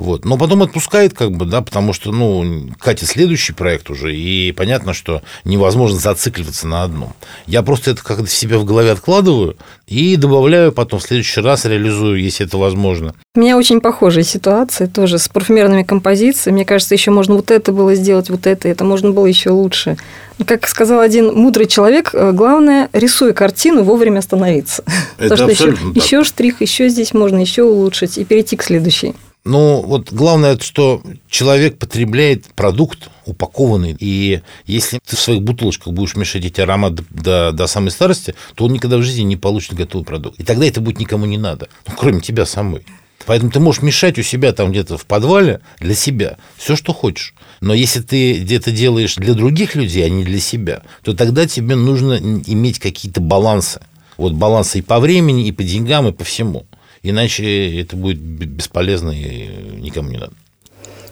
Вот. 0.00 0.24
Но 0.24 0.38
потом 0.38 0.62
отпускает, 0.62 1.12
как 1.12 1.32
бы, 1.32 1.44
да, 1.44 1.60
потому 1.60 1.92
что, 1.92 2.10
ну, 2.10 2.70
Катя 2.78 3.04
следующий 3.04 3.52
проект 3.52 3.90
уже, 3.90 4.16
и 4.16 4.50
понятно, 4.52 4.94
что 4.94 5.20
невозможно 5.44 5.98
зацикливаться 5.98 6.66
на 6.66 6.84
одном. 6.84 7.12
Я 7.46 7.62
просто 7.62 7.90
это 7.90 8.02
как-то 8.02 8.26
себе 8.26 8.56
в 8.56 8.64
голове 8.64 8.92
откладываю 8.92 9.58
и 9.86 10.16
добавляю 10.16 10.72
потом 10.72 11.00
в 11.00 11.02
следующий 11.02 11.42
раз 11.42 11.66
реализую, 11.66 12.18
если 12.18 12.46
это 12.46 12.56
возможно. 12.56 13.14
У 13.34 13.40
меня 13.40 13.58
очень 13.58 13.82
похожая 13.82 14.24
ситуация 14.24 14.88
тоже 14.88 15.18
с 15.18 15.28
парфюмерными 15.28 15.82
композициями. 15.82 16.54
Мне 16.54 16.64
кажется, 16.64 16.94
еще 16.94 17.10
можно 17.10 17.34
вот 17.34 17.50
это 17.50 17.70
было 17.70 17.94
сделать, 17.94 18.30
вот 18.30 18.46
это, 18.46 18.68
это 18.68 18.84
можно 18.84 19.10
было 19.10 19.26
еще 19.26 19.50
лучше. 19.50 19.98
Как 20.46 20.66
сказал 20.66 21.00
один 21.00 21.34
мудрый 21.34 21.66
человек, 21.66 22.14
э, 22.14 22.32
главное, 22.32 22.88
рисуя 22.94 23.34
картину, 23.34 23.82
вовремя 23.82 24.20
остановиться. 24.20 24.82
Это 25.18 25.28
Потому 25.36 25.54
что 25.54 25.68
еще, 25.68 25.76
еще 25.94 26.24
штрих, 26.24 26.62
еще 26.62 26.88
здесь 26.88 27.12
можно 27.12 27.38
еще 27.38 27.64
улучшить 27.64 28.16
и 28.16 28.24
перейти 28.24 28.56
к 28.56 28.62
следующей. 28.62 29.14
Ну, 29.44 29.80
вот 29.80 30.12
главное, 30.12 30.58
что 30.58 31.02
человек 31.28 31.78
потребляет 31.78 32.44
продукт 32.54 33.08
упакованный, 33.24 33.96
и 33.98 34.42
если 34.66 34.98
ты 34.98 35.16
в 35.16 35.20
своих 35.20 35.42
бутылочках 35.42 35.94
будешь 35.94 36.14
мешать 36.14 36.44
эти 36.44 36.60
ароматы 36.60 37.04
до, 37.10 37.50
до 37.52 37.66
самой 37.66 37.90
старости, 37.90 38.34
то 38.54 38.66
он 38.66 38.72
никогда 38.74 38.98
в 38.98 39.02
жизни 39.02 39.22
не 39.22 39.36
получит 39.36 39.74
готовый 39.74 40.04
продукт. 40.04 40.38
И 40.38 40.44
тогда 40.44 40.66
это 40.66 40.82
будет 40.82 40.98
никому 40.98 41.24
не 41.24 41.38
надо, 41.38 41.68
ну, 41.86 41.94
кроме 41.96 42.20
тебя 42.20 42.44
самой. 42.44 42.84
Поэтому 43.26 43.50
ты 43.50 43.60
можешь 43.60 43.82
мешать 43.82 44.18
у 44.18 44.22
себя 44.22 44.52
там 44.52 44.72
где-то 44.72 44.98
в 44.98 45.06
подвале 45.06 45.60
для 45.78 45.94
себя 45.94 46.36
все, 46.56 46.76
что 46.76 46.92
хочешь. 46.92 47.34
Но 47.60 47.72
если 47.74 48.00
ты 48.00 48.40
где-то 48.40 48.72
делаешь 48.72 49.16
для 49.16 49.34
других 49.34 49.74
людей, 49.74 50.04
а 50.04 50.08
не 50.08 50.24
для 50.24 50.40
себя, 50.40 50.82
то 51.02 51.14
тогда 51.14 51.46
тебе 51.46 51.76
нужно 51.76 52.14
иметь 52.14 52.78
какие-то 52.78 53.20
балансы. 53.20 53.80
Вот 54.16 54.32
балансы 54.34 54.80
и 54.80 54.82
по 54.82 55.00
времени, 55.00 55.46
и 55.46 55.52
по 55.52 55.62
деньгам, 55.62 56.08
и 56.08 56.12
по 56.12 56.24
всему. 56.24 56.66
Иначе 57.02 57.80
это 57.80 57.96
будет 57.96 58.18
бесполезно 58.18 59.10
и 59.10 59.80
никому 59.80 60.10
не 60.10 60.18
надо. 60.18 60.32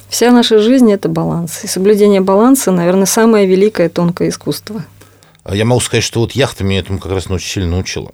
Вся 0.08 0.30
наша 0.30 0.58
жизнь– 0.58 0.90
это 0.92 1.08
баланс. 1.08 1.64
И 1.64 1.66
соблюдение 1.66 2.20
баланса, 2.20 2.70
наверное, 2.70 3.06
самое 3.06 3.46
великое 3.46 3.88
тонкое 3.88 4.30
искусство. 4.30 4.84
А 5.44 5.54
я 5.54 5.64
могу 5.64 5.80
сказать, 5.80 6.04
что 6.04 6.20
вот 6.20 6.32
яхта 6.32 6.64
меня 6.64 6.80
этому 6.80 6.98
как 6.98 7.12
раз 7.12 7.30
очень 7.30 7.48
сильно 7.48 7.70
научила. 7.70 8.12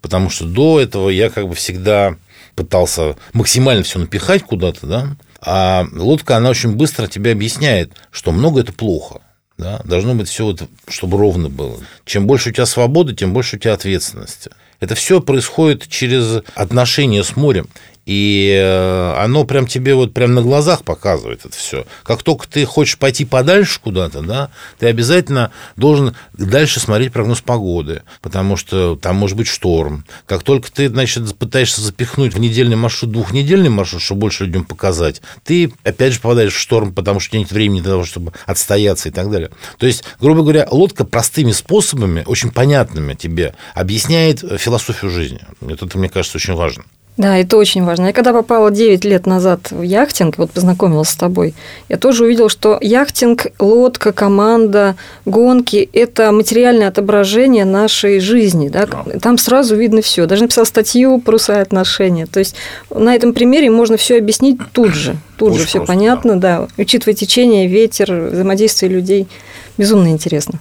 Потому 0.00 0.30
что 0.30 0.44
до 0.44 0.80
этого 0.80 1.08
я 1.08 1.30
как 1.30 1.48
бы 1.48 1.54
всегда 1.54 2.16
пытался 2.54 3.16
максимально 3.32 3.82
все 3.82 3.98
напихать 3.98 4.42
куда-то, 4.42 4.86
да, 4.86 5.16
а 5.44 5.86
лодка, 5.92 6.36
она 6.36 6.50
очень 6.50 6.76
быстро 6.76 7.08
тебе 7.08 7.32
объясняет, 7.32 7.92
что 8.12 8.30
много 8.30 8.60
это 8.60 8.72
плохо. 8.72 9.20
Да? 9.58 9.80
Должно 9.84 10.14
быть 10.14 10.28
все, 10.28 10.44
вот, 10.44 10.62
чтобы 10.88 11.18
ровно 11.18 11.48
было. 11.48 11.78
Чем 12.04 12.26
больше 12.26 12.50
у 12.50 12.52
тебя 12.52 12.66
свободы, 12.66 13.14
тем 13.14 13.32
больше 13.32 13.56
у 13.56 13.58
тебя 13.58 13.74
ответственности. 13.74 14.50
Это 14.82 14.96
все 14.96 15.20
происходит 15.20 15.86
через 15.86 16.42
отношения 16.56 17.22
с 17.22 17.36
морем. 17.36 17.68
И 18.04 18.52
э, 18.60 19.14
оно 19.18 19.44
прям 19.44 19.66
тебе 19.66 19.94
вот 19.94 20.12
прям 20.12 20.34
на 20.34 20.42
глазах 20.42 20.82
показывает 20.82 21.44
это 21.44 21.56
все. 21.56 21.86
Как 22.02 22.22
только 22.22 22.48
ты 22.48 22.64
хочешь 22.64 22.98
пойти 22.98 23.24
подальше 23.24 23.80
куда-то, 23.80 24.22
да, 24.22 24.50
ты 24.78 24.86
обязательно 24.86 25.52
должен 25.76 26.16
дальше 26.32 26.80
смотреть 26.80 27.12
прогноз 27.12 27.42
погоды, 27.42 28.02
потому 28.20 28.56
что 28.56 28.96
там 28.96 29.16
может 29.16 29.36
быть 29.36 29.46
шторм. 29.46 30.04
Как 30.26 30.42
только 30.42 30.72
ты, 30.72 30.88
значит, 30.88 31.36
пытаешься 31.36 31.80
запихнуть 31.80 32.34
в 32.34 32.40
недельный 32.40 32.76
маршрут 32.76 33.12
двухнедельный 33.12 33.70
маршрут, 33.70 34.02
чтобы 34.02 34.22
больше 34.22 34.46
людям 34.46 34.64
показать, 34.64 35.22
ты 35.44 35.72
опять 35.84 36.14
же 36.14 36.20
попадаешь 36.20 36.54
в 36.54 36.58
шторм, 36.58 36.92
потому 36.92 37.20
что 37.20 37.38
нет 37.38 37.52
времени 37.52 37.80
для 37.80 37.92
того, 37.92 38.04
чтобы 38.04 38.32
отстояться 38.46 39.10
и 39.10 39.12
так 39.12 39.30
далее. 39.30 39.50
То 39.78 39.86
есть, 39.86 40.02
грубо 40.20 40.42
говоря, 40.42 40.66
лодка 40.70 41.04
простыми 41.04 41.52
способами, 41.52 42.24
очень 42.26 42.50
понятными 42.50 43.14
тебе, 43.14 43.54
объясняет 43.74 44.40
философию 44.40 45.10
жизни. 45.10 45.40
Это, 45.60 45.96
мне 45.96 46.08
кажется, 46.08 46.38
очень 46.38 46.54
важно. 46.54 46.84
Да, 47.18 47.36
это 47.36 47.58
очень 47.58 47.84
важно. 47.84 48.06
Я 48.06 48.12
когда 48.14 48.32
попала 48.32 48.70
9 48.70 49.04
лет 49.04 49.26
назад 49.26 49.70
в 49.70 49.82
яхтинг, 49.82 50.38
вот 50.38 50.50
познакомилась 50.50 51.10
с 51.10 51.14
тобой, 51.14 51.54
я 51.90 51.98
тоже 51.98 52.24
увидела, 52.24 52.48
что 52.48 52.78
яхтинг, 52.80 53.48
лодка, 53.58 54.12
команда, 54.12 54.96
гонки– 55.26 55.90
это 55.92 56.32
материальное 56.32 56.88
отображение 56.88 57.66
нашей 57.66 58.18
жизни. 58.18 58.68
Да? 58.68 58.88
Там 59.20 59.36
сразу 59.36 59.76
видно 59.76 60.00
все. 60.00 60.24
Даже 60.24 60.42
написала 60.42 60.64
статью 60.64 61.18
про 61.18 61.36
свои 61.36 61.58
отношения. 61.58 62.24
То 62.24 62.38
есть 62.38 62.56
на 62.88 63.14
этом 63.14 63.34
примере 63.34 63.68
можно 63.70 63.98
все 63.98 64.16
объяснить 64.16 64.58
тут 64.72 64.94
же. 64.94 65.16
Тут 65.36 65.50
очень 65.50 65.60
же 65.60 65.66
все 65.66 65.84
понятно, 65.84 66.40
да. 66.40 66.60
да. 66.60 66.68
Учитывая 66.78 67.14
течение, 67.14 67.66
ветер, 67.66 68.30
взаимодействие 68.32 68.90
людей. 68.90 69.28
Безумно 69.76 70.08
интересно. 70.08 70.60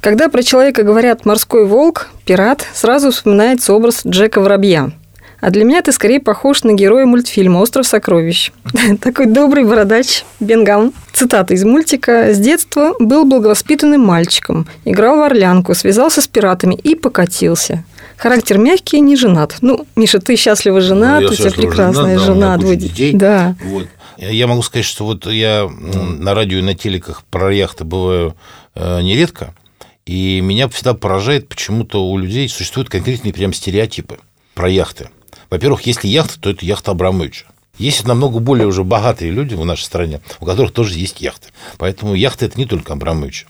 Когда 0.00 0.30
про 0.30 0.42
человека 0.42 0.82
говорят 0.82 1.26
«морской 1.26 1.66
волк», 1.66 2.08
«пират», 2.24 2.64
сразу 2.72 3.10
вспоминается 3.10 3.74
образ 3.74 4.00
Джека 4.06 4.40
Воробья– 4.40 4.92
а 5.40 5.50
для 5.50 5.64
меня 5.64 5.82
ты 5.82 5.92
скорее 5.92 6.20
похож 6.20 6.62
на 6.64 6.72
героя 6.72 7.06
мультфильма 7.06 7.58
«Остров 7.58 7.86
сокровищ». 7.86 8.52
Такой 9.00 9.26
добрый 9.26 9.64
бородач 9.64 10.24
Бенгам. 10.38 10.92
Цитата 11.12 11.54
из 11.54 11.64
мультика. 11.64 12.32
«С 12.32 12.38
детства 12.38 12.94
был 12.98 13.24
благовоспитанным 13.24 14.00
мальчиком, 14.00 14.66
играл 14.84 15.18
в 15.18 15.22
орлянку, 15.22 15.74
связался 15.74 16.22
с 16.22 16.28
пиратами 16.28 16.74
и 16.74 16.94
покатился. 16.94 17.84
Характер 18.16 18.58
мягкий, 18.58 19.00
не 19.00 19.16
женат. 19.16 19.56
Ну, 19.62 19.86
Миша, 19.96 20.18
ты 20.18 20.36
счастливо 20.36 20.82
женат, 20.82 21.22
ну, 21.22 21.28
у 21.28 21.34
тебя 21.34 21.50
прекрасная 21.50 22.18
женат, 22.18 22.26
жена, 22.26 22.56
двое 22.58 22.76
детей. 22.76 23.14
Да. 23.14 23.56
Вот. 23.64 23.86
Я 24.18 24.46
могу 24.46 24.62
сказать, 24.62 24.84
что 24.84 25.06
вот 25.06 25.26
я 25.26 25.66
на 26.18 26.34
радио 26.34 26.58
и 26.58 26.62
на 26.62 26.74
телеках 26.74 27.22
про 27.30 27.54
яхты 27.54 27.84
бываю 27.84 28.36
э, 28.74 29.00
нередко, 29.00 29.54
и 30.04 30.40
меня 30.42 30.68
всегда 30.68 30.92
поражает, 30.92 31.48
почему-то 31.48 32.06
у 32.06 32.18
людей 32.18 32.46
существуют 32.50 32.90
конкретные 32.90 33.32
прям 33.32 33.54
стереотипы 33.54 34.18
про 34.54 34.68
яхты. 34.68 35.08
Во-первых, 35.50 35.82
если 35.82 36.08
яхта, 36.08 36.40
то 36.40 36.50
это 36.50 36.64
яхта 36.64 36.92
Абрамовича. 36.92 37.46
Есть 37.76 38.06
намного 38.06 38.38
более 38.38 38.66
уже 38.66 38.84
богатые 38.84 39.30
люди 39.30 39.54
в 39.54 39.64
нашей 39.64 39.84
стране, 39.84 40.20
у 40.38 40.46
которых 40.46 40.72
тоже 40.72 40.98
есть 40.98 41.20
яхты. 41.20 41.48
Поэтому 41.78 42.14
яхта– 42.14 42.44
это 42.46 42.58
не 42.58 42.66
только 42.66 42.92
Абрамович. 42.92 43.46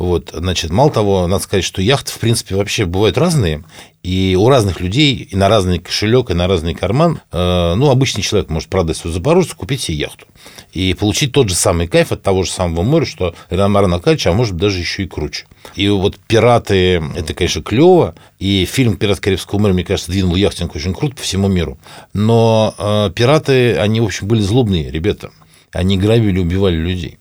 Вот, 0.00 0.30
значит, 0.32 0.70
мало 0.70 0.90
того, 0.90 1.26
надо 1.26 1.44
сказать, 1.44 1.62
что 1.62 1.82
яхты, 1.82 2.10
в 2.10 2.18
принципе, 2.18 2.54
вообще 2.54 2.86
бывают 2.86 3.18
разные, 3.18 3.64
и 4.02 4.34
у 4.34 4.48
разных 4.48 4.80
людей 4.80 5.14
и 5.14 5.36
на 5.36 5.50
разный 5.50 5.78
кошелек, 5.78 6.30
и 6.30 6.34
на 6.34 6.48
разный 6.48 6.74
карман, 6.74 7.20
э, 7.30 7.74
ну, 7.74 7.90
обычный 7.90 8.22
человек 8.22 8.48
может 8.48 8.70
продать 8.70 8.96
свою 8.96 9.12
запорожцу, 9.12 9.54
купить 9.56 9.82
себе 9.82 9.98
яхту 9.98 10.24
и 10.72 10.94
получить 10.94 11.32
тот 11.32 11.50
же 11.50 11.54
самый 11.54 11.86
кайф 11.86 12.12
от 12.12 12.22
того 12.22 12.44
же 12.44 12.50
самого 12.50 12.80
моря, 12.80 13.04
что 13.04 13.34
Ромар 13.50 13.88
Накальевич, 13.88 14.26
а 14.26 14.32
может 14.32 14.56
даже 14.56 14.78
еще 14.78 15.02
и 15.02 15.06
круче. 15.06 15.44
И 15.74 15.86
вот 15.90 16.16
«Пираты»– 16.26 17.02
это, 17.14 17.34
конечно, 17.34 17.62
клево, 17.62 18.14
и 18.38 18.64
фильм 18.64 18.96
«Пират 18.96 19.20
Карибского 19.20 19.58
моря», 19.58 19.74
мне 19.74 19.84
кажется, 19.84 20.10
двинул 20.10 20.34
яхтинг 20.34 20.74
очень 20.74 20.94
круто 20.94 21.16
по 21.16 21.22
всему 21.22 21.48
миру. 21.48 21.76
Но 22.14 22.74
э, 22.78 23.10
«Пираты», 23.14 23.76
они, 23.76 24.00
в 24.00 24.04
общем, 24.04 24.28
были 24.28 24.40
злобные 24.40 24.90
ребята. 24.90 25.30
Они 25.72 25.98
грабили, 25.98 26.38
убивали 26.38 26.76
людей. 26.76 27.18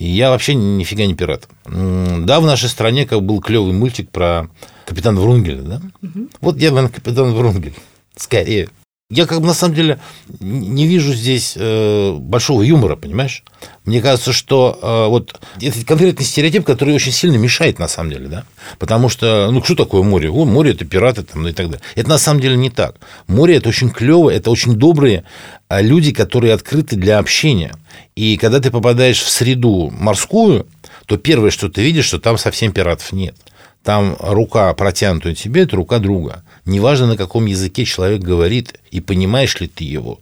И 0.00 0.06
я 0.06 0.30
вообще 0.30 0.54
нифига 0.54 1.04
не 1.04 1.14
пират. 1.14 1.46
Да, 1.66 2.40
в 2.40 2.46
нашей 2.46 2.70
стране 2.70 3.04
как 3.06 3.22
был 3.22 3.40
клевый 3.42 3.74
мультик 3.74 4.10
про 4.10 4.48
капитана 4.86 5.20
Врунгеля, 5.20 5.60
да? 5.60 5.82
Угу. 6.02 6.28
Вот 6.40 6.56
я, 6.56 6.70
наверное, 6.70 6.90
капитан 6.90 7.34
Врунгель. 7.34 7.74
Скорее. 8.16 8.70
Я 9.10 9.26
как 9.26 9.40
бы 9.40 9.48
на 9.48 9.54
самом 9.54 9.74
деле 9.74 9.98
не 10.38 10.86
вижу 10.86 11.12
здесь 11.12 11.54
э, 11.56 12.12
большого 12.12 12.62
юмора, 12.62 12.94
понимаешь? 12.94 13.42
Мне 13.84 14.00
кажется, 14.00 14.32
что 14.32 14.78
э, 14.80 15.08
вот 15.08 15.40
это 15.60 15.84
конкретный 15.84 16.24
стереотип, 16.24 16.64
который 16.64 16.94
очень 16.94 17.10
сильно 17.10 17.36
мешает 17.36 17.80
на 17.80 17.88
самом 17.88 18.10
деле, 18.10 18.28
да? 18.28 18.44
Потому 18.78 19.08
что, 19.08 19.50
ну, 19.50 19.64
что 19.64 19.74
такое 19.74 20.04
море? 20.04 20.30
О, 20.30 20.44
море– 20.44 20.70
это 20.72 20.84
пираты 20.84 21.24
там, 21.24 21.42
ну, 21.42 21.48
и 21.48 21.52
так 21.52 21.66
далее. 21.66 21.82
Это 21.96 22.08
на 22.08 22.18
самом 22.18 22.40
деле 22.40 22.56
не 22.56 22.70
так. 22.70 23.00
Море– 23.26 23.56
это 23.56 23.68
очень 23.68 23.90
клево, 23.90 24.30
это 24.30 24.48
очень 24.48 24.74
добрые 24.74 25.24
а, 25.66 25.80
люди, 25.82 26.12
которые 26.12 26.54
открыты 26.54 26.94
для 26.94 27.18
общения. 27.18 27.74
И 28.14 28.36
когда 28.36 28.60
ты 28.60 28.70
попадаешь 28.70 29.20
в 29.20 29.28
среду 29.28 29.90
морскую, 29.90 30.68
то 31.06 31.16
первое, 31.16 31.50
что 31.50 31.68
ты 31.68 31.82
видишь, 31.82 32.04
что 32.04 32.20
там 32.20 32.38
совсем 32.38 32.70
пиратов 32.70 33.10
нет. 33.10 33.34
Там 33.82 34.16
рука 34.20 34.72
протянутая 34.74 35.34
тебе– 35.34 35.62
это 35.64 35.74
рука 35.74 35.98
друга. 35.98 36.44
Неважно, 36.70 37.08
на 37.08 37.16
каком 37.16 37.46
языке 37.46 37.84
человек 37.84 38.20
говорит 38.20 38.78
и 38.92 39.00
понимаешь 39.00 39.58
ли 39.58 39.66
ты 39.66 39.82
его, 39.82 40.20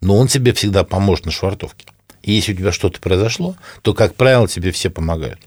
но 0.00 0.16
он 0.16 0.28
тебе 0.28 0.52
всегда 0.52 0.84
поможет 0.84 1.26
на 1.26 1.32
швартовке. 1.32 1.86
И 2.22 2.30
если 2.30 2.52
у 2.52 2.56
тебя 2.56 2.70
что-то 2.70 3.00
произошло, 3.00 3.56
то, 3.82 3.94
как 3.94 4.14
правило, 4.14 4.46
тебе 4.46 4.70
все 4.70 4.90
помогают. 4.90 5.40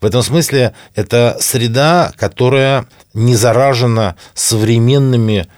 В 0.00 0.06
этом 0.06 0.22
смысле 0.22 0.74
это 0.94 1.36
среда, 1.40 2.12
которая 2.16 2.86
не 3.14 3.34
заражена 3.34 4.14
современными 4.32 5.48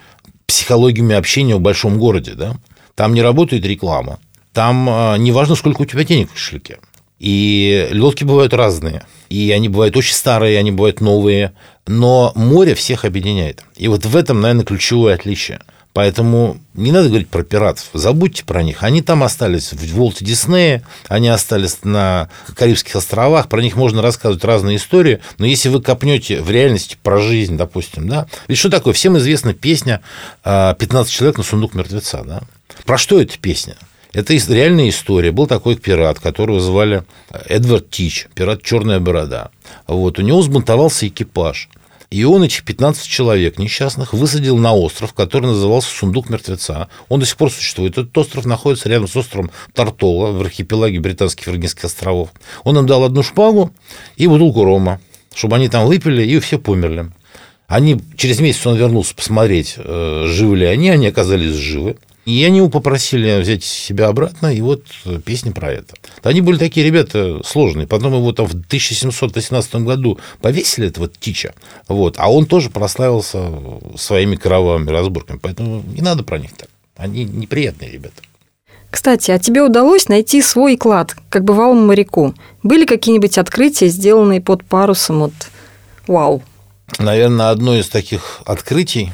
психологиями 0.46 1.14
общения 1.14 1.56
в 1.56 1.60
большом 1.60 1.98
городе. 1.98 2.32
Да? 2.32 2.56
Там 2.94 3.12
не 3.12 3.20
работает 3.20 3.66
реклама. 3.66 4.18
Там 4.54 4.88
а, 4.88 5.16
не 5.16 5.30
важно, 5.30 5.56
сколько 5.56 5.82
у 5.82 5.84
тебя 5.84 6.04
денег 6.04 6.30
в 6.30 6.32
кошельке. 6.32 6.78
И 7.18 7.90
лодки 7.92 8.24
бывают 8.24 8.54
разные. 8.54 9.04
И 9.28 9.50
они 9.50 9.68
бывают 9.68 9.96
очень 9.96 10.14
старые, 10.14 10.58
они 10.58 10.70
бывают 10.70 11.02
новые. 11.02 11.52
Но 11.88 12.32
море 12.34 12.74
всех 12.74 13.04
объединяет. 13.04 13.64
И 13.74 13.88
вот 13.88 14.04
в 14.04 14.14
этом, 14.14 14.40
наверное, 14.42 14.64
ключевое 14.64 15.14
отличие. 15.14 15.60
Поэтому 15.94 16.58
не 16.74 16.92
надо 16.92 17.08
говорить 17.08 17.28
про 17.28 17.42
пиратов, 17.42 17.86
забудьте 17.92 18.44
про 18.44 18.62
них. 18.62 18.84
Они 18.84 19.00
там 19.00 19.24
остались 19.24 19.72
в 19.72 19.94
Волте 19.94 20.24
Диснея, 20.24 20.84
они 21.08 21.28
остались 21.28 21.78
на 21.82 22.28
Карибских 22.54 22.94
островах, 22.94 23.48
про 23.48 23.62
них 23.62 23.74
можно 23.74 24.00
рассказывать 24.02 24.44
разные 24.44 24.76
истории, 24.76 25.20
но 25.38 25.46
если 25.46 25.70
вы 25.70 25.82
копнете 25.82 26.40
в 26.40 26.50
реальности 26.50 26.96
про 27.02 27.20
жизнь, 27.20 27.56
допустим, 27.56 28.06
да, 28.06 28.28
ведь 28.46 28.58
что 28.58 28.70
такое? 28.70 28.92
Всем 28.92 29.16
известна 29.18 29.54
песня 29.54 30.02
«15 30.44 31.08
человек 31.08 31.38
на 31.38 31.42
сундук 31.42 31.74
мертвеца», 31.74 32.22
да? 32.22 32.42
Про 32.84 32.98
что 32.98 33.20
эта 33.20 33.36
песня? 33.38 33.76
Это 34.12 34.34
реальная 34.34 34.90
история. 34.90 35.32
Был 35.32 35.46
такой 35.46 35.76
пират, 35.76 36.20
которого 36.20 36.60
звали 36.60 37.02
Эдвард 37.48 37.90
Тич, 37.90 38.28
пират 38.34 38.62
«Черная 38.62 39.00
борода». 39.00 39.50
Вот, 39.88 40.18
у 40.18 40.22
него 40.22 40.42
сбунтовался 40.42 41.08
экипаж. 41.08 41.68
И 42.10 42.24
он 42.24 42.42
этих 42.42 42.64
15 42.64 43.06
человек 43.06 43.58
несчастных 43.58 44.14
высадил 44.14 44.56
на 44.56 44.72
остров, 44.72 45.12
который 45.12 45.46
назывался 45.46 45.90
Сундук 45.90 46.30
мертвеца. 46.30 46.88
Он 47.10 47.20
до 47.20 47.26
сих 47.26 47.36
пор 47.36 47.52
существует. 47.52 47.98
Этот 47.98 48.16
остров 48.16 48.46
находится 48.46 48.88
рядом 48.88 49.08
с 49.08 49.16
островом 49.16 49.50
Тартола 49.74 50.32
в 50.32 50.40
архипелаге 50.40 51.00
Британских 51.00 51.46
Виргинских 51.46 51.84
островов. 51.84 52.30
Он 52.64 52.78
им 52.78 52.86
дал 52.86 53.04
одну 53.04 53.22
шпагу 53.22 53.72
и 54.16 54.26
бутылку 54.26 54.64
рома, 54.64 55.00
чтобы 55.34 55.56
они 55.56 55.68
там 55.68 55.86
выпили 55.86 56.22
и 56.22 56.38
все 56.38 56.58
померли. 56.58 57.10
Они, 57.66 58.00
через 58.16 58.40
месяц 58.40 58.66
он 58.66 58.76
вернулся 58.76 59.14
посмотреть, 59.14 59.74
э, 59.76 60.24
живы 60.26 60.56
ли 60.56 60.64
они, 60.64 60.88
они 60.88 61.08
оказались 61.08 61.52
живы. 61.52 61.98
И 62.28 62.44
они 62.44 62.60
попросили 62.68 63.40
взять 63.40 63.64
себя 63.64 64.08
обратно, 64.08 64.52
и 64.54 64.60
вот 64.60 64.84
песня 65.24 65.50
про 65.50 65.72
это. 65.72 65.94
Они 66.22 66.42
были 66.42 66.58
такие 66.58 66.84
ребята 66.84 67.40
сложные. 67.42 67.86
Потом 67.86 68.12
его 68.12 68.32
там 68.32 68.44
в 68.44 68.50
1718 68.50 69.76
году 69.76 70.18
повесили, 70.42 70.88
этого 70.88 71.08
Тича. 71.08 71.54
Вот. 71.88 72.16
А 72.18 72.30
он 72.30 72.44
тоже 72.44 72.68
прославился 72.68 73.50
своими 73.96 74.36
кровавыми 74.36 74.90
разборками. 74.90 75.38
Поэтому 75.38 75.82
не 75.86 76.02
надо 76.02 76.22
про 76.22 76.36
них 76.36 76.52
так. 76.52 76.68
Они 76.98 77.24
неприятные 77.24 77.90
ребята. 77.90 78.20
Кстати, 78.90 79.30
а 79.30 79.38
тебе 79.38 79.62
удалось 79.62 80.10
найти 80.10 80.42
свой 80.42 80.76
клад, 80.76 81.16
как 81.30 81.44
бывалому 81.44 81.86
моряку? 81.86 82.34
Были 82.62 82.84
какие-нибудь 82.84 83.38
открытия, 83.38 83.88
сделанные 83.88 84.42
под 84.42 84.66
парусом? 84.66 85.20
Вот, 85.20 85.32
вау. 86.06 86.42
Наверное, 86.98 87.48
одно 87.48 87.74
из 87.74 87.88
таких 87.88 88.42
открытий, 88.44 89.12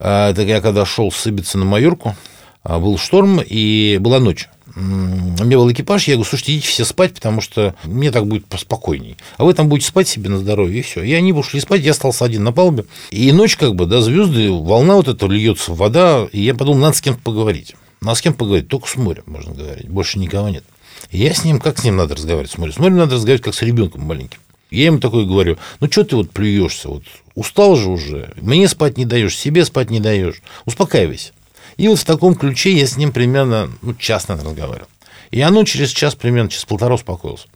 э, 0.00 0.30
это 0.30 0.42
я 0.42 0.60
когда 0.60 0.84
шел 0.84 1.12
с 1.12 1.24
Ибицы 1.24 1.56
на 1.56 1.64
Майорку, 1.64 2.16
был 2.64 2.98
шторм, 2.98 3.40
и 3.44 3.98
была 4.00 4.20
ночь. 4.20 4.48
У 4.74 4.80
меня 4.80 5.58
был 5.58 5.70
экипаж, 5.70 6.08
я 6.08 6.14
говорю, 6.14 6.28
слушайте, 6.28 6.54
идите 6.54 6.68
все 6.68 6.84
спать, 6.84 7.14
потому 7.14 7.40
что 7.40 7.74
мне 7.84 8.10
так 8.10 8.26
будет 8.26 8.46
поспокойней. 8.46 9.16
А 9.36 9.44
вы 9.44 9.52
там 9.52 9.68
будете 9.68 9.88
спать 9.88 10.08
себе 10.08 10.30
на 10.30 10.38
здоровье, 10.38 10.78
и 10.78 10.82
все. 10.82 11.02
И 11.02 11.12
они 11.12 11.32
ушли 11.32 11.60
спать, 11.60 11.82
я 11.82 11.90
остался 11.90 12.24
один 12.24 12.44
на 12.44 12.52
палубе. 12.52 12.86
И 13.10 13.30
ночь 13.32 13.56
как 13.56 13.74
бы, 13.74 13.86
да, 13.86 14.00
звезды, 14.00 14.50
волна 14.50 14.96
вот 14.96 15.08
эта 15.08 15.26
льется, 15.26 15.74
вода, 15.74 16.26
и 16.32 16.40
я 16.40 16.54
подумал, 16.54 16.80
надо 16.80 16.96
с 16.96 17.02
кем-то 17.02 17.20
поговорить. 17.20 17.74
Надо 18.00 18.16
с 18.16 18.20
кем 18.22 18.34
поговорить? 18.34 18.68
Только 18.68 18.88
с 18.88 18.96
морем 18.96 19.24
можно 19.26 19.54
говорить, 19.54 19.88
больше 19.88 20.18
никого 20.18 20.48
нет. 20.48 20.64
И 21.10 21.18
я 21.18 21.34
с 21.34 21.44
ним, 21.44 21.60
как 21.60 21.78
с 21.78 21.84
ним 21.84 21.96
надо 21.96 22.14
разговаривать 22.14 22.50
с 22.50 22.58
морем? 22.58 22.72
С 22.72 22.78
морем 22.78 22.96
надо 22.96 23.16
разговаривать, 23.16 23.44
как 23.44 23.54
с 23.54 23.62
ребенком 23.62 24.02
маленьким. 24.02 24.38
Я 24.70 24.86
ему 24.86 25.00
такой 25.00 25.26
говорю, 25.26 25.58
ну 25.80 25.90
что 25.90 26.02
ты 26.02 26.16
вот 26.16 26.30
плюешься, 26.30 26.88
вот 26.88 27.02
устал 27.34 27.76
же 27.76 27.90
уже, 27.90 28.32
мне 28.40 28.66
спать 28.68 28.96
не 28.96 29.04
даешь, 29.04 29.36
себе 29.36 29.66
спать 29.66 29.90
не 29.90 30.00
даешь, 30.00 30.40
успокаивайся. 30.64 31.32
И 31.76 31.88
вот 31.88 31.98
в 31.98 32.04
таком 32.04 32.34
ключе 32.34 32.72
я 32.72 32.86
с 32.86 32.96
ним 32.96 33.12
примерно 33.12 33.70
ну, 33.82 33.94
час, 33.94 34.28
наверное, 34.28 34.50
разговаривал. 34.50 34.88
И 35.30 35.40
оно 35.40 35.64
через 35.64 35.90
час, 35.90 36.14
примерно 36.14 36.50
через 36.50 36.64
полтора 36.64 36.94
успокоилось. 36.94 37.46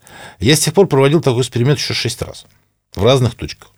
Я 0.41 0.57
с 0.57 0.61
тех 0.61 0.75
пор 0.75 0.87
проводил 0.87 1.21
такой 1.21 1.43
эксперимент 1.43 1.79
еще 1.79 1.95
шесть 1.95 2.23
раз. 2.23 2.47
В 2.95 3.05
разных 3.05 3.35
точках. 3.35 3.71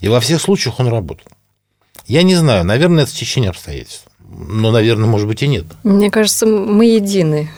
И 0.00 0.08
во 0.08 0.20
всех 0.20 0.40
случаях 0.40 0.78
он 0.78 0.88
работал. 0.88 1.26
Я 2.06 2.22
не 2.22 2.34
знаю, 2.34 2.64
наверное, 2.64 3.04
это 3.04 3.12
течение 3.12 3.50
обстоятельств. 3.50 4.06
Но, 4.28 4.70
наверное, 4.70 5.08
может 5.08 5.26
быть, 5.26 5.42
и 5.42 5.48
нет. 5.48 5.64
Мне 5.82 6.10
кажется, 6.10 6.46
мы 6.46 6.84
едины. 6.84 7.50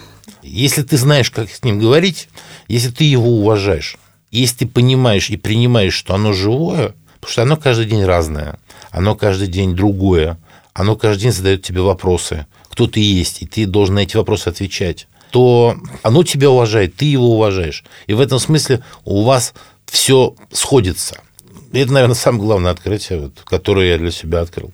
Если 0.42 0.83
ты 0.83 0.96
знаешь, 0.96 1.31
как 1.31 1.51
с 1.51 1.64
ним 1.64 1.79
говорить, 1.79 2.29
если 2.68 2.90
ты 2.90 3.05
его 3.05 3.40
уважаешь, 3.40 3.96
если 4.31 4.59
ты 4.59 4.66
понимаешь 4.66 5.31
и 5.31 5.37
принимаешь, 5.37 5.94
что 5.94 6.14
оно 6.14 6.33
живое, 6.33 6.94
потому 7.20 7.33
что 7.33 7.42
оно 7.42 7.57
каждый 7.57 7.87
день 7.87 8.05
разное, 8.05 8.59
оно 8.90 9.16
каждый 9.16 9.48
день 9.48 9.74
другое, 9.74 10.38
оно 10.79 10.95
каждый 10.95 11.23
день 11.23 11.33
задает 11.33 11.62
тебе 11.62 11.81
вопросы, 11.81 12.47
кто 12.71 12.87
ты 12.87 13.01
есть, 13.01 13.43
и 13.43 13.47
ты 13.47 13.67
должен 13.67 13.97
на 13.97 14.01
эти 14.01 14.17
вопросы 14.17 14.47
отвечать, 14.47 15.09
то 15.31 15.77
оно 16.05 16.23
тебя 16.23 16.51
уважает, 16.51 16.95
ты 16.95 17.07
его 17.07 17.33
уважаешь. 17.35 17.83
И 18.07 18.14
в 18.14 18.21
этом 18.21 18.38
смысле 18.38 18.85
у 19.05 19.25
вас 19.25 19.55
все 19.87 20.37
сходится. 20.53 21.21
И 21.73 21.81
это, 21.81 21.93
наверное, 21.93 22.14
самое 22.14 22.45
главное 22.45 22.71
открытие, 22.71 23.19
вот, 23.19 23.41
которое 23.45 23.88
я 23.88 23.99
для 23.99 24.12
себя 24.12 24.41
открыл. 24.41 24.71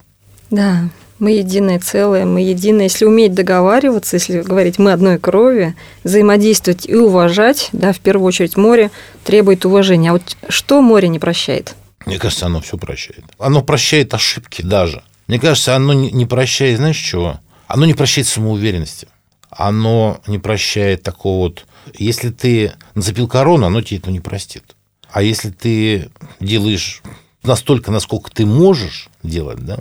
Да, 0.50 0.90
мы 1.18 1.30
единое 1.30 1.78
целое, 1.78 2.26
мы 2.26 2.42
единое. 2.42 2.84
Если 2.84 3.06
уметь 3.06 3.32
договариваться, 3.32 4.16
если 4.16 4.42
говорить 4.42 4.78
мы 4.78 4.92
одной 4.92 5.18
крови, 5.18 5.74
взаимодействовать 6.04 6.86
и 6.86 6.94
уважать, 6.94 7.70
да, 7.72 7.94
в 7.94 8.00
первую 8.00 8.26
очередь 8.26 8.58
море 8.58 8.90
требует 9.24 9.64
уважения. 9.64 10.10
А 10.10 10.12
вот 10.12 10.36
что 10.50 10.82
море 10.82 11.08
не 11.08 11.18
прощает? 11.18 11.74
Мне 12.04 12.18
кажется, 12.18 12.44
оно 12.44 12.60
все 12.60 12.76
прощает. 12.76 13.24
Оно 13.38 13.62
прощает 13.62 14.12
ошибки 14.12 14.60
даже. 14.60 15.02
Мне 15.26 15.38
кажется, 15.38 15.74
оно 15.74 15.92
не 15.92 16.26
прощает, 16.26 16.78
знаешь 16.78 16.98
чего? 16.98 17.40
Оно 17.66 17.86
не 17.86 17.94
прощает 17.94 18.26
самоуверенности. 18.26 19.08
Оно 19.50 20.20
не 20.26 20.38
прощает 20.38 21.02
такого 21.02 21.38
вот... 21.38 21.66
Если 21.98 22.30
ты 22.30 22.72
нацепил 22.94 23.28
корону, 23.28 23.66
оно 23.66 23.82
тебе 23.82 23.98
это 23.98 24.10
не 24.10 24.20
простит. 24.20 24.74
А 25.10 25.22
если 25.22 25.50
ты 25.50 26.10
делаешь 26.40 27.02
настолько, 27.42 27.90
насколько 27.90 28.30
ты 28.30 28.46
можешь 28.46 29.08
делать, 29.22 29.60
да, 29.60 29.78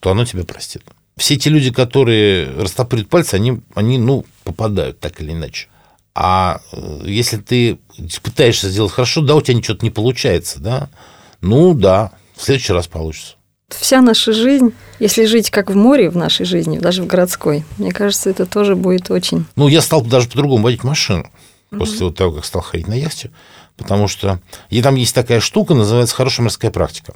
то 0.00 0.10
оно 0.10 0.24
тебя 0.24 0.44
простит. 0.44 0.82
Все 1.16 1.34
эти 1.34 1.48
люди, 1.48 1.70
которые 1.72 2.50
растопырят 2.50 3.08
пальцы, 3.08 3.34
они, 3.34 3.60
они 3.74 3.98
ну, 3.98 4.26
попадают 4.44 5.00
так 5.00 5.20
или 5.20 5.32
иначе. 5.32 5.68
А 6.14 6.60
э, 6.72 7.02
если 7.04 7.38
ты 7.38 7.78
пытаешься 8.22 8.68
сделать 8.68 8.92
хорошо, 8.92 9.22
да, 9.22 9.34
у 9.34 9.40
тебя 9.40 9.56
ничего 9.56 9.76
не 9.80 9.90
получается, 9.90 10.60
да, 10.60 10.90
ну 11.40 11.74
да, 11.74 12.12
в 12.36 12.42
следующий 12.42 12.72
раз 12.72 12.86
получится. 12.86 13.35
Вся 13.68 14.00
наша 14.00 14.32
жизнь, 14.32 14.72
если 15.00 15.24
жить 15.24 15.50
как 15.50 15.70
в 15.70 15.76
море 15.76 16.08
в 16.08 16.16
нашей 16.16 16.46
жизни, 16.46 16.78
даже 16.78 17.02
в 17.02 17.06
городской, 17.06 17.64
мне 17.78 17.90
кажется, 17.90 18.30
это 18.30 18.46
тоже 18.46 18.76
будет 18.76 19.10
очень... 19.10 19.44
Ну, 19.56 19.66
я 19.66 19.82
стал 19.82 20.02
даже 20.02 20.28
по-другому 20.28 20.62
водить 20.62 20.84
машину. 20.84 21.28
после 21.70 22.06
вот 22.06 22.16
того, 22.16 22.32
как 22.32 22.44
стал 22.44 22.62
ходить 22.62 22.86
на 22.86 22.94
яхте, 22.94 23.32
потому 23.76 24.06
что 24.06 24.40
и 24.70 24.80
там 24.82 24.94
есть 24.94 25.14
такая 25.14 25.40
штука, 25.40 25.74
называется 25.74 26.14
хорошая 26.14 26.44
морская 26.44 26.70
практика. 26.70 27.14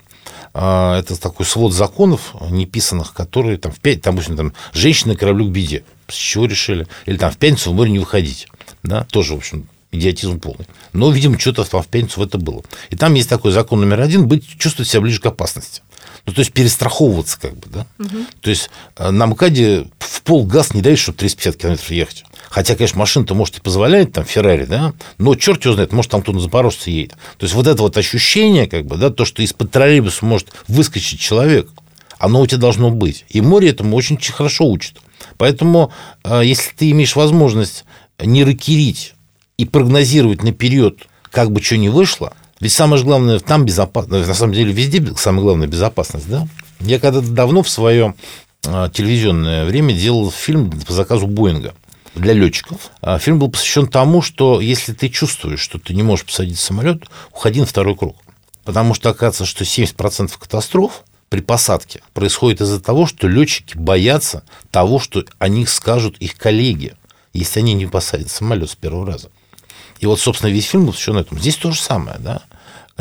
А, 0.53 0.99
это 0.99 1.19
такой 1.21 1.47
свод 1.47 1.73
законов 1.73 2.35
неписанных, 2.51 3.15
которые 3.15 3.57
там 3.57 3.71
в 3.71 3.79
пять, 3.79 4.03
там, 4.03 4.17
допустим, 4.17 4.37
там, 4.37 4.53
женщины 4.73 5.15
кораблю 5.15 5.47
к 5.47 5.53
беде. 5.53 5.85
С 6.09 6.15
чего 6.15 6.47
решили? 6.47 6.89
Или 7.07 7.17
там 7.17 7.31
в 7.31 7.37
пятницу 7.37 7.71
в 7.71 7.75
море 7.75 7.93
не 7.93 8.01
выходить. 8.01 8.49
Да, 8.83 9.05
тоже, 9.05 9.35
в 9.35 9.39
общем, 9.39 9.69
идиотизм 9.93 10.41
полный. 10.41 10.67
Но, 10.93 11.13
видимо, 11.13 11.39
что-то 11.39 11.63
там 11.65 11.83
в 11.83 11.87
пятницу 11.87 12.23
это 12.25 12.39
было. 12.39 12.63
И 12.91 12.97
там 12.97 13.15
есть 13.15 13.29
такой 13.29 13.53
закон 13.53 13.81
номер 13.81 14.01
один– 14.01 14.27
быть, 14.29 14.59
чувствовать 14.59 14.89
себя 14.89 15.03
ближе 15.03 15.21
к 15.21 15.27
опасности. 15.27 15.83
Ну, 16.27 16.33
то 16.33 16.41
есть 16.41 16.53
перестраховываться 16.53 17.41
как 17.41 17.57
бы, 17.57 17.67
да. 17.69 17.87
Угу. 17.99 18.17
То 18.41 18.51
есть 18.51 18.71
э, 18.97 19.11
на 19.11 19.27
МКАДе 19.27 19.87
в 19.99 20.23
пол 20.23 20.45
газ 20.45 20.75
не 20.75 20.83
дает, 20.83 20.99
чтобы 20.99 21.19
350 21.19 21.57
километров 21.57 21.91
ехать. 21.91 22.25
Хотя, 22.51 22.75
конечно, 22.75 22.99
машина-то, 22.99 23.35
может, 23.35 23.59
и 23.59 23.61
позволяет, 23.61 24.13
там, 24.13 24.25
Феррари, 24.25 24.65
да, 24.65 24.93
но 25.19 25.35
черт 25.35 25.65
его 25.65 25.75
знает, 25.75 25.93
может, 25.93 26.11
там 26.11 26.23
кто-то 26.23 26.37
на 26.37 26.43
Запорожце 26.43 26.91
едет. 26.91 27.13
То 27.39 27.45
есть 27.45 27.55
вот 27.55 27.67
это 27.67 27.81
вот 27.83 27.97
ощущение, 27.97 28.67
как 28.67 28.87
бы, 28.87 28.97
да, 28.97 29.11
то, 29.11 29.25
что 29.25 29.43
из-под 29.43 29.71
троллейбуса 29.71 30.25
может 30.25 30.49
выскочить 30.69 31.21
человек, 31.21 31.69
оно 32.19 32.41
у 32.41 32.47
тебя 32.47 32.59
должно 32.59 32.91
быть. 32.91 33.25
И 33.29 33.41
море 33.41 33.71
этому 33.71 33.97
очень 33.97 34.19
хорошо 34.21 34.67
учит. 34.69 34.99
Поэтому, 35.39 35.93
э, 36.25 36.43
если 36.45 36.73
ты 36.77 36.91
имеешь 36.91 37.17
возможность 37.17 37.85
не 38.19 38.45
ракерить 38.45 39.15
и 39.57 39.65
прогнозировать 39.65 40.43
наперед, 40.43 41.07
как 41.31 41.51
бы 41.51 41.63
что 41.63 41.77
ни 41.77 41.89
вышло, 41.89 42.35
ведь 42.61 42.73
самое 42.73 43.03
главное, 43.03 43.41
там 43.41 43.65
безопасность, 43.65 44.29
на 44.29 44.35
самом 44.35 44.53
деле 44.53 44.73
везде 44.73 45.03
самое 45.17 45.43
главное 45.43 45.67
безопасность, 45.67 46.29
да? 46.29 46.47
Я 46.81 47.01
когда-то 47.01 47.29
давно 47.29 47.63
в 47.63 47.71
свое 47.71 48.15
э, 48.65 48.89
телевизионное 48.93 49.65
время 49.65 49.95
делал 49.95 50.31
фильм 50.31 50.71
по 50.71 50.93
заказу 50.93 51.27
Боинга 51.27 51.75
для 52.15 52.35
летчиков. 52.35 52.91
А 53.01 53.19
фильм 53.19 53.39
был 53.39 53.51
посвящен 53.51 53.87
тому, 53.87 54.21
что 54.21 54.61
если 54.61 54.93
ты 54.93 55.09
чувствуешь, 55.09 55.61
что 55.61 55.79
ты 55.79 55.95
не 55.95 56.03
можешь 56.03 56.27
посадить 56.27 56.59
самолет, 56.59 57.05
уходи 57.33 57.61
на 57.61 57.67
второй 57.67 57.97
круг. 57.97 58.17
Потому 58.65 58.93
что 58.95 59.09
оказывается, 59.09 59.47
что 59.47 59.65
70% 59.65 60.33
катастроф 60.39 61.05
при 61.31 61.41
посадке 61.41 62.03
происходит 62.13 62.61
из-за 62.61 62.81
того, 62.81 63.07
что 63.07 63.27
летчики 63.27 63.77
боятся 63.77 64.43
того, 64.71 64.99
что 64.99 65.25
о 65.39 65.49
них 65.49 65.71
скажут 65.71 66.19
их 66.19 66.37
коллеги, 66.37 66.95
если 67.33 67.61
они 67.61 67.75
не 67.75 67.87
посадят 67.87 68.31
самолет 68.31 68.71
с 68.71 68.75
первого 68.75 69.07
раза. 69.07 69.31
И 70.01 70.07
вот, 70.07 70.19
собственно, 70.19 70.51
весь 70.51 70.67
фильм 70.67 70.85
был 70.85 70.93
посвящен 70.93 71.19
этому. 71.19 71.41
Здесь 71.41 71.57
то 71.57 71.71
же 71.71 71.81
самое, 71.81 72.19
да. 72.19 72.43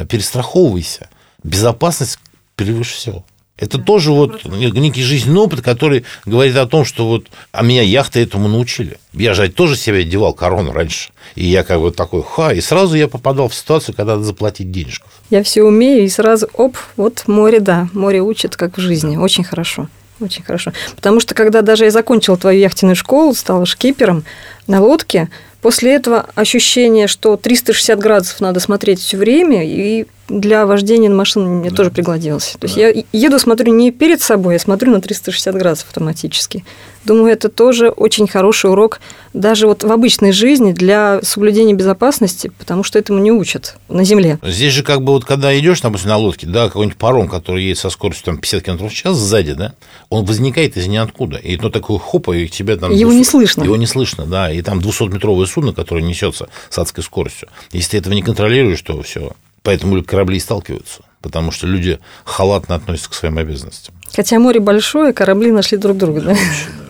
Перестраховывайся. 0.05 1.09
Безопасность 1.43 2.19
превыше 2.55 2.95
всего. 2.95 3.25
Это 3.59 3.77
да, 3.77 3.83
тоже 3.83 4.11
вот 4.11 4.45
некий 4.45 5.03
жизненный 5.03 5.41
опыт, 5.41 5.61
который 5.61 6.05
говорит 6.25 6.55
о 6.55 6.65
том, 6.65 6.85
что 6.85 7.07
вот, 7.07 7.27
а 7.51 7.61
меня 7.61 7.81
яхты 7.81 8.21
этому 8.21 8.47
научили. 8.47 8.97
Я 9.13 9.33
же 9.33 9.49
тоже 9.49 9.75
себе 9.75 9.99
одевал 9.99 10.33
корону 10.33 10.71
раньше. 10.71 11.11
И 11.35 11.45
я 11.45 11.63
как 11.63 11.81
бы 11.81 11.91
такой, 11.91 12.23
ха, 12.23 12.53
и 12.53 12.61
сразу 12.61 12.95
я 12.95 13.09
попадал 13.09 13.49
в 13.49 13.55
ситуацию, 13.55 13.95
когда 13.95 14.13
надо 14.13 14.23
заплатить 14.23 14.71
денежков. 14.71 15.11
Я 15.29 15.43
все 15.43 15.63
умею, 15.63 16.05
и 16.05 16.09
сразу, 16.09 16.49
оп, 16.53 16.77
вот 16.95 17.27
море, 17.27 17.59
да, 17.59 17.89
море 17.93 18.21
учит, 18.21 18.55
как 18.55 18.77
в 18.77 18.81
жизни. 18.81 19.17
Очень 19.17 19.43
хорошо. 19.43 19.89
Очень 20.21 20.43
хорошо. 20.43 20.73
Потому 20.95 21.19
что 21.19 21.33
когда 21.33 21.61
даже 21.61 21.85
я 21.85 21.91
закончила 21.91 22.37
твою 22.37 22.59
яхтенную 22.59 22.95
школу, 22.95 23.33
стала 23.33 23.65
шкипером 23.65 24.23
на 24.67 24.81
лодке, 24.81 25.29
после 25.61 25.95
этого 25.95 26.25
ощущение, 26.35 27.07
что 27.07 27.37
360 27.37 27.99
градусов 27.99 28.41
надо 28.41 28.59
смотреть 28.59 28.99
все 28.99 29.17
время, 29.17 29.65
и 29.65 30.05
для 30.29 30.65
вождения 30.65 31.09
на 31.09 31.15
машине 31.15 31.45
мне 31.45 31.69
да. 31.69 31.75
тоже 31.75 31.91
пригодилось. 31.91 32.55
То 32.59 32.67
да. 32.67 32.67
есть 32.67 32.77
я 32.77 33.03
еду, 33.11 33.39
смотрю 33.39 33.73
не 33.73 33.91
перед 33.91 34.21
собой, 34.21 34.53
я 34.53 34.59
смотрю 34.59 34.91
на 34.91 35.01
360 35.01 35.55
градусов 35.55 35.87
автоматически. 35.87 36.63
Думаю, 37.05 37.31
это 37.31 37.49
тоже 37.49 37.89
очень 37.89 38.27
хороший 38.27 38.69
урок 38.69 38.99
даже 39.33 39.67
вот 39.67 39.83
в 39.83 39.91
обычной 39.91 40.31
жизни 40.31 40.73
для 40.73 41.21
соблюдения 41.23 41.73
безопасности, 41.73 42.51
потому 42.57 42.83
что 42.83 42.99
этому 42.99 43.19
не 43.19 43.31
учат 43.31 43.77
на 43.87 44.03
земле. 44.03 44.39
Здесь 44.43 44.73
же 44.73 44.83
как 44.83 45.01
бы 45.01 45.13
вот 45.13 45.23
когда 45.23 45.57
идешь, 45.57 45.81
допустим, 45.81 46.09
на 46.09 46.17
лодке, 46.17 46.47
да, 46.47 46.67
какой-нибудь 46.67 46.97
паром, 46.97 47.27
который 47.27 47.63
едет 47.63 47.77
со 47.77 47.89
скоростью 47.89 48.25
там 48.25 48.37
50 48.37 48.63
км 48.63 48.87
в 48.87 48.93
час 48.93 49.17
сзади, 49.17 49.53
да, 49.53 49.73
он 50.09 50.25
возникает 50.25 50.77
из 50.77 50.87
ниоткуда. 50.87 51.37
И 51.37 51.57
то 51.57 51.69
такой 51.69 51.99
хопа, 51.99 52.35
и 52.35 52.47
тебя 52.47 52.75
там... 52.75 52.91
Его 52.91 53.11
200... 53.11 53.17
не 53.17 53.23
слышно. 53.23 53.63
Его 53.63 53.75
не 53.75 53.87
слышно, 53.87 54.25
да. 54.25 54.51
И 54.51 54.61
там 54.61 54.79
200-метровое 54.79 55.45
судно, 55.45 55.73
которое 55.73 56.01
несется 56.01 56.49
с 56.69 56.77
адской 56.77 57.03
скоростью. 57.03 57.49
Если 57.71 57.91
ты 57.91 57.97
этого 57.97 58.13
не 58.13 58.21
контролируешь, 58.21 58.81
то 58.81 59.01
все, 59.03 59.33
Поэтому 59.63 60.03
корабли 60.03 60.37
и 60.37 60.39
сталкиваются, 60.39 61.01
потому 61.21 61.51
что 61.51 61.67
люди 61.67 61.99
халатно 62.23 62.75
относятся 62.75 63.09
к 63.09 63.13
своим 63.13 63.37
обязанностям. 63.37 63.93
Хотя 64.15 64.39
море 64.39 64.59
большое, 64.59 65.13
корабли 65.13 65.51
нашли 65.51 65.77
друг 65.77 65.97
друга, 65.97 66.21
да? 66.21 66.35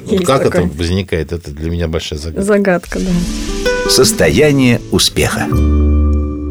Вот 0.06 0.26
как 0.26 0.44
такое. 0.44 0.66
это 0.66 0.78
возникает, 0.78 1.32
это 1.32 1.52
для 1.52 1.70
меня 1.70 1.88
большая 1.88 2.18
загадка. 2.20 2.42
Загадка, 2.42 3.00
да. 3.00 3.90
Состояние 3.90 4.82
успеха. 4.92 5.48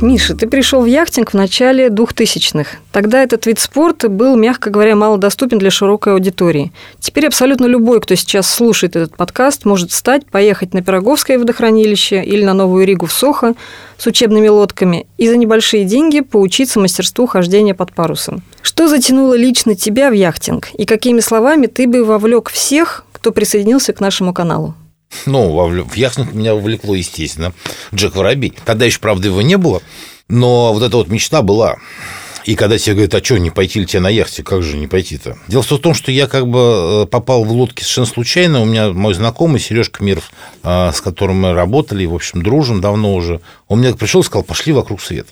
Миша, 0.00 0.36
ты 0.36 0.46
пришел 0.46 0.82
в 0.82 0.86
яхтинг 0.86 1.32
в 1.32 1.34
начале 1.34 1.88
2000-х. 1.88 2.78
Тогда 2.92 3.20
этот 3.20 3.46
вид 3.46 3.58
спорта 3.58 4.08
был, 4.08 4.36
мягко 4.36 4.70
говоря, 4.70 4.94
малодоступен 4.94 5.58
для 5.58 5.72
широкой 5.72 6.12
аудитории. 6.12 6.72
Теперь 7.00 7.26
абсолютно 7.26 7.66
любой, 7.66 8.00
кто 8.00 8.14
сейчас 8.14 8.48
слушает 8.48 8.94
этот 8.94 9.16
подкаст, 9.16 9.64
может 9.64 9.90
встать, 9.90 10.24
поехать 10.26 10.72
на 10.72 10.82
Пироговское 10.82 11.36
водохранилище 11.36 12.22
или 12.22 12.44
на 12.44 12.54
Новую 12.54 12.86
Ригу 12.86 13.06
в 13.06 13.12
Сохо 13.12 13.54
с 13.96 14.06
учебными 14.06 14.46
лодками 14.46 15.08
и 15.16 15.26
за 15.26 15.36
небольшие 15.36 15.84
деньги 15.84 16.20
поучиться 16.20 16.78
мастерству 16.78 17.26
хождения 17.26 17.74
под 17.74 17.92
парусом. 17.92 18.42
Что 18.62 18.86
затянуло 18.86 19.34
лично 19.34 19.74
тебя 19.74 20.10
в 20.10 20.12
яхтинг? 20.12 20.68
И 20.74 20.84
какими 20.84 21.18
словами 21.18 21.66
ты 21.66 21.88
бы 21.88 22.04
вовлек 22.04 22.50
всех, 22.50 23.04
кто 23.12 23.32
присоединился 23.32 23.92
к 23.92 24.00
нашему 24.00 24.32
каналу? 24.32 24.76
Ну, 25.26 25.50
в 25.84 25.94
яхтинг 25.94 26.32
меня 26.32 26.54
вовлекло, 26.54 26.94
естественно, 26.94 27.52
Джек 27.94 28.14
Воробей. 28.16 28.52
Тогда 28.64 28.84
еще, 28.84 28.98
правда, 28.98 29.28
его 29.28 29.42
не 29.42 29.56
было, 29.56 29.82
но 30.28 30.72
вот 30.72 30.82
эта 30.82 30.96
вот 30.96 31.08
мечта 31.08 31.42
была. 31.42 31.76
И 32.48 32.54
когда 32.54 32.78
тебе 32.78 32.94
говорят, 32.94 33.14
а 33.14 33.22
что, 33.22 33.36
не 33.36 33.50
пойти 33.50 33.80
ли 33.80 33.84
тебе 33.84 34.00
на 34.00 34.08
яхте? 34.08 34.42
Как 34.42 34.62
же 34.62 34.78
не 34.78 34.86
пойти-то? 34.86 35.36
Дело 35.48 35.62
в 35.62 35.66
том, 35.66 35.92
что 35.92 36.10
я 36.10 36.26
как 36.26 36.46
бы 36.46 37.02
э, 37.02 37.06
попал 37.06 37.44
в 37.44 37.52
лодки 37.52 37.82
совершенно 37.82 38.06
случайно. 38.06 38.62
У 38.62 38.64
меня 38.64 38.88
мой 38.88 39.12
знакомый 39.12 39.60
Сережка 39.60 40.02
Миров, 40.02 40.30
э, 40.62 40.90
с 40.94 41.02
которым 41.02 41.42
мы 41.42 41.52
работали, 41.52 42.06
в 42.06 42.14
общем, 42.14 42.42
дружим 42.42 42.80
давно 42.80 43.14
уже, 43.14 43.42
он 43.66 43.80
мне 43.80 43.94
пришел 43.94 44.22
и 44.22 44.24
сказал, 44.24 44.44
пошли 44.44 44.72
вокруг 44.72 45.02
света. 45.02 45.28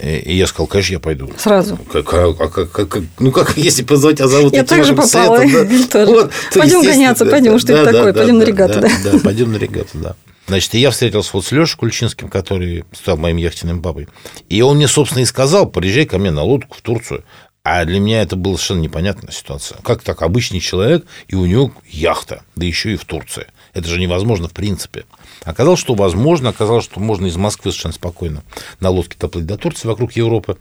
И 0.00 0.36
я 0.36 0.48
сказал, 0.48 0.66
конечно, 0.66 0.94
я 0.94 0.98
пойду. 0.98 1.30
Сразу. 1.38 1.78
Как, 1.92 2.12
а, 2.12 2.34
а, 2.36 2.48
как, 2.48 2.72
как, 2.72 2.98
ну, 3.20 3.30
как, 3.30 3.56
если 3.56 3.84
позвать, 3.84 4.20
а 4.20 4.26
зовут 4.26 4.52
Я 4.52 4.64
также 4.64 4.92
попала. 4.92 5.38
Да? 5.38 6.04
Вот, 6.04 6.32
пойдем 6.52 6.82
гоняться, 6.82 7.24
да, 7.26 7.30
пойдем, 7.30 7.60
что 7.60 7.68
да, 7.68 7.74
это 7.74 7.84
да, 7.84 7.92
такое, 7.92 8.12
да, 8.12 8.18
пойдем 8.18 8.38
да, 8.40 8.44
на 8.44 8.48
регату. 8.48 8.80
Да, 8.80 8.88
да, 9.04 9.12
да, 9.12 9.18
пойдем 9.20 9.52
на 9.52 9.56
регату, 9.56 9.90
да. 9.94 10.16
Значит, 10.46 10.74
я 10.74 10.90
встретился 10.90 11.30
вот 11.32 11.44
с 11.44 11.52
Лешей 11.52 11.76
Кульчинским, 11.76 12.28
который 12.28 12.84
стал 12.92 13.16
моим 13.16 13.36
яхтенным 13.36 13.82
папой. 13.82 14.08
И 14.48 14.62
он 14.62 14.76
мне, 14.76 14.86
собственно, 14.86 15.22
и 15.22 15.26
сказал, 15.26 15.68
приезжай 15.68 16.06
ко 16.06 16.18
мне 16.18 16.30
на 16.30 16.42
лодку 16.42 16.76
в 16.76 16.82
Турцию. 16.82 17.24
А 17.64 17.84
для 17.84 17.98
меня 17.98 18.22
это 18.22 18.36
была 18.36 18.54
совершенно 18.54 18.82
непонятная 18.82 19.32
ситуация. 19.32 19.78
Как 19.82 20.00
так 20.02 20.22
обычный 20.22 20.60
человек, 20.60 21.04
и 21.26 21.34
у 21.34 21.46
него 21.46 21.72
яхта, 21.84 22.42
да 22.54 22.64
еще 22.64 22.92
и 22.92 22.96
в 22.96 23.04
Турции. 23.04 23.48
Это 23.74 23.88
же 23.88 23.98
невозможно 23.98 24.46
в 24.46 24.52
принципе. 24.52 25.04
Оказалось, 25.42 25.80
что 25.80 25.94
возможно, 25.94 26.50
оказалось, 26.50 26.84
что 26.84 27.00
можно 27.00 27.26
из 27.26 27.36
Москвы 27.36 27.72
совершенно 27.72 27.94
спокойно 27.94 28.44
на 28.78 28.90
лодке 28.90 29.16
доплыть 29.18 29.46
до 29.46 29.56
Турции 29.58 29.88
вокруг 29.88 30.12
Европы. 30.12 30.58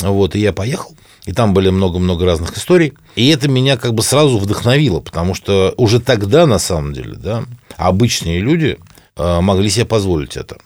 Вот, 0.00 0.34
и 0.34 0.40
я 0.40 0.54
поехал, 0.54 0.96
и 1.26 1.32
там 1.32 1.52
были 1.52 1.68
много-много 1.68 2.24
разных 2.24 2.56
историй. 2.56 2.94
И 3.16 3.28
это 3.28 3.48
меня 3.48 3.76
как 3.76 3.92
бы 3.92 4.02
сразу 4.02 4.38
вдохновило, 4.38 5.00
потому 5.00 5.34
что 5.34 5.74
уже 5.76 6.00
тогда, 6.00 6.46
на 6.46 6.58
самом 6.58 6.94
деле, 6.94 7.16
да, 7.16 7.44
обычные 7.76 8.40
люди 8.40 8.78
могли 9.16 9.70
себе 9.70 9.86
позволить 9.86 10.36
это. 10.36 10.58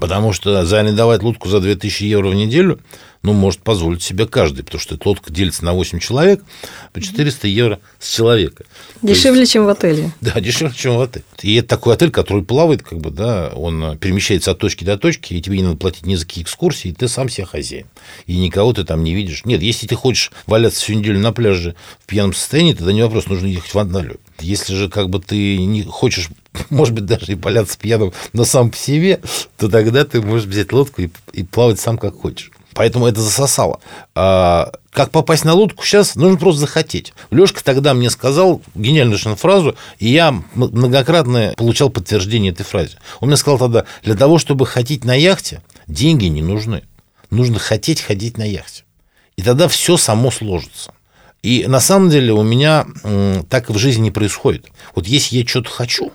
Потому 0.00 0.32
что 0.32 0.64
зарендовать 0.64 1.22
лодку 1.22 1.48
за 1.48 1.60
2000 1.60 2.04
евро 2.04 2.28
в 2.28 2.34
неделю, 2.34 2.80
ну, 3.24 3.32
может 3.32 3.60
позволить 3.60 4.02
себе 4.02 4.26
каждый, 4.26 4.64
потому 4.64 4.80
что 4.80 4.94
эта 4.94 5.08
лодка 5.08 5.32
делится 5.32 5.64
на 5.64 5.72
8 5.72 5.98
человек 5.98 6.44
по 6.92 7.00
400 7.00 7.48
евро 7.48 7.80
с 7.98 8.14
человека. 8.14 8.64
Дешевле, 9.00 9.40
есть, 9.40 9.52
чем 9.52 9.64
в 9.64 9.68
отеле. 9.70 10.12
Да, 10.20 10.38
дешевле, 10.40 10.74
чем 10.76 10.98
в 10.98 11.00
отеле. 11.00 11.24
И 11.40 11.54
это 11.54 11.68
такой 11.68 11.94
отель, 11.94 12.10
который 12.10 12.44
плавает, 12.44 12.82
как 12.82 12.98
бы, 12.98 13.10
да, 13.10 13.48
он 13.54 13.96
перемещается 13.96 14.50
от 14.50 14.58
точки 14.58 14.84
до 14.84 14.98
точки, 14.98 15.32
и 15.32 15.40
тебе 15.40 15.56
не 15.56 15.62
надо 15.62 15.78
платить 15.78 16.04
ни 16.04 16.14
за 16.16 16.26
какие 16.26 16.44
экскурсии, 16.44 16.90
и 16.90 16.92
ты 16.92 17.08
сам 17.08 17.30
себе 17.30 17.46
хозяин. 17.46 17.86
И 18.26 18.36
никого 18.36 18.74
ты 18.74 18.84
там 18.84 19.02
не 19.02 19.14
видишь. 19.14 19.46
Нет, 19.46 19.62
если 19.62 19.86
ты 19.86 19.94
хочешь 19.96 20.30
валяться 20.46 20.80
всю 20.80 20.92
неделю 20.92 21.18
на 21.18 21.32
пляже 21.32 21.74
в 22.00 22.06
пьяном 22.06 22.34
состоянии, 22.34 22.74
тогда 22.74 22.92
не 22.92 23.02
вопрос, 23.02 23.26
нужно 23.26 23.46
ехать 23.46 23.72
в 23.72 23.78
Анталию. 23.78 24.20
Если 24.40 24.74
же 24.74 24.90
как 24.90 25.08
бы 25.08 25.18
ты 25.18 25.56
не 25.64 25.82
хочешь, 25.82 26.28
может 26.68 26.92
быть, 26.92 27.06
даже 27.06 27.32
и 27.32 27.36
валяться 27.36 27.78
пьяным, 27.78 28.12
но 28.34 28.44
сам 28.44 28.70
по 28.70 28.76
себе, 28.76 29.20
то 29.56 29.70
тогда 29.70 30.04
ты 30.04 30.20
можешь 30.20 30.46
взять 30.46 30.72
лодку 30.74 31.00
и, 31.00 31.08
и 31.32 31.42
плавать 31.42 31.80
сам 31.80 31.96
как 31.96 32.20
хочешь. 32.20 32.50
Поэтому 32.74 33.06
это 33.06 33.20
засосало. 33.20 33.80
А, 34.14 34.72
как 34.90 35.10
попасть 35.10 35.44
на 35.44 35.54
лодку 35.54 35.84
сейчас? 35.84 36.16
Нужно 36.16 36.38
просто 36.38 36.62
захотеть. 36.62 37.14
Лешка 37.30 37.62
тогда 37.64 37.94
мне 37.94 38.10
сказал 38.10 38.60
гениальную 38.74 39.18
фразу, 39.36 39.76
и 39.98 40.08
я 40.08 40.34
многократно 40.54 41.54
получал 41.56 41.90
подтверждение 41.90 42.52
этой 42.52 42.64
фразе. 42.64 42.98
Он 43.20 43.28
мне 43.28 43.36
сказал 43.36 43.58
тогда, 43.58 43.84
для 44.02 44.14
того, 44.14 44.38
чтобы 44.38 44.66
хотеть 44.66 45.04
на 45.04 45.14
яхте, 45.14 45.62
деньги 45.86 46.26
не 46.26 46.42
нужны. 46.42 46.82
Нужно 47.30 47.58
хотеть 47.58 48.00
ходить 48.00 48.38
на 48.38 48.44
яхте. 48.44 48.84
И 49.36 49.42
тогда 49.42 49.68
все 49.68 49.96
само 49.96 50.30
сложится. 50.30 50.92
И 51.42 51.66
на 51.66 51.80
самом 51.80 52.10
деле 52.10 52.32
у 52.32 52.42
меня 52.42 52.86
так 53.50 53.68
в 53.68 53.76
жизни 53.76 54.04
не 54.04 54.10
происходит. 54.10 54.66
Вот 54.94 55.06
если 55.06 55.36
я 55.36 55.46
что-то 55.46 55.70
хочу, 55.70 56.12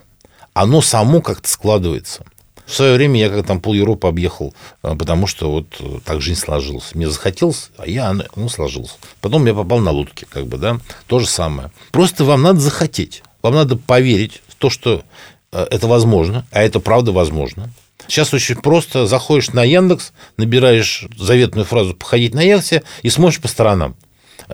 оно 0.54 0.82
само 0.82 1.20
как-то 1.20 1.48
складывается. 1.48 2.24
В 2.70 2.74
свое 2.76 2.94
время 2.94 3.18
я 3.18 3.30
как 3.30 3.44
там 3.46 3.60
пол 3.60 3.74
Европы 3.74 4.06
объехал, 4.06 4.54
а, 4.82 4.94
потому 4.94 5.26
что 5.26 5.50
вот 5.50 5.66
э, 5.80 5.98
так 6.04 6.20
жизнь 6.20 6.38
сложилась. 6.38 6.94
Мне 6.94 7.10
захотелось, 7.10 7.70
а 7.76 7.88
я, 7.88 8.16
ну, 8.36 8.48
сложился. 8.48 8.94
Потом 9.20 9.44
я 9.46 9.54
попал 9.54 9.80
на 9.80 9.90
лодки, 9.90 10.24
как 10.30 10.46
бы, 10.46 10.56
да, 10.56 10.78
то 11.08 11.18
же 11.18 11.26
самое. 11.26 11.72
Просто 11.90 12.24
вам 12.24 12.42
надо 12.42 12.60
захотеть, 12.60 13.24
вам 13.42 13.54
надо 13.54 13.76
поверить 13.76 14.40
в 14.46 14.54
то, 14.54 14.70
что 14.70 15.02
э, 15.50 15.66
это 15.68 15.88
возможно, 15.88 16.46
а 16.52 16.62
это 16.62 16.78
правда 16.78 17.10
возможно. 17.10 17.70
Сейчас 18.06 18.32
очень 18.32 18.54
просто 18.54 19.08
заходишь 19.08 19.48
на 19.48 19.64
Яндекс, 19.64 20.12
набираешь 20.36 21.06
заветную 21.18 21.64
фразу 21.64 21.94
«походить 21.94 22.34
на 22.34 22.40
яхте» 22.40 22.84
и 23.02 23.10
смотришь 23.10 23.40
по 23.40 23.48
сторонам. 23.48 23.96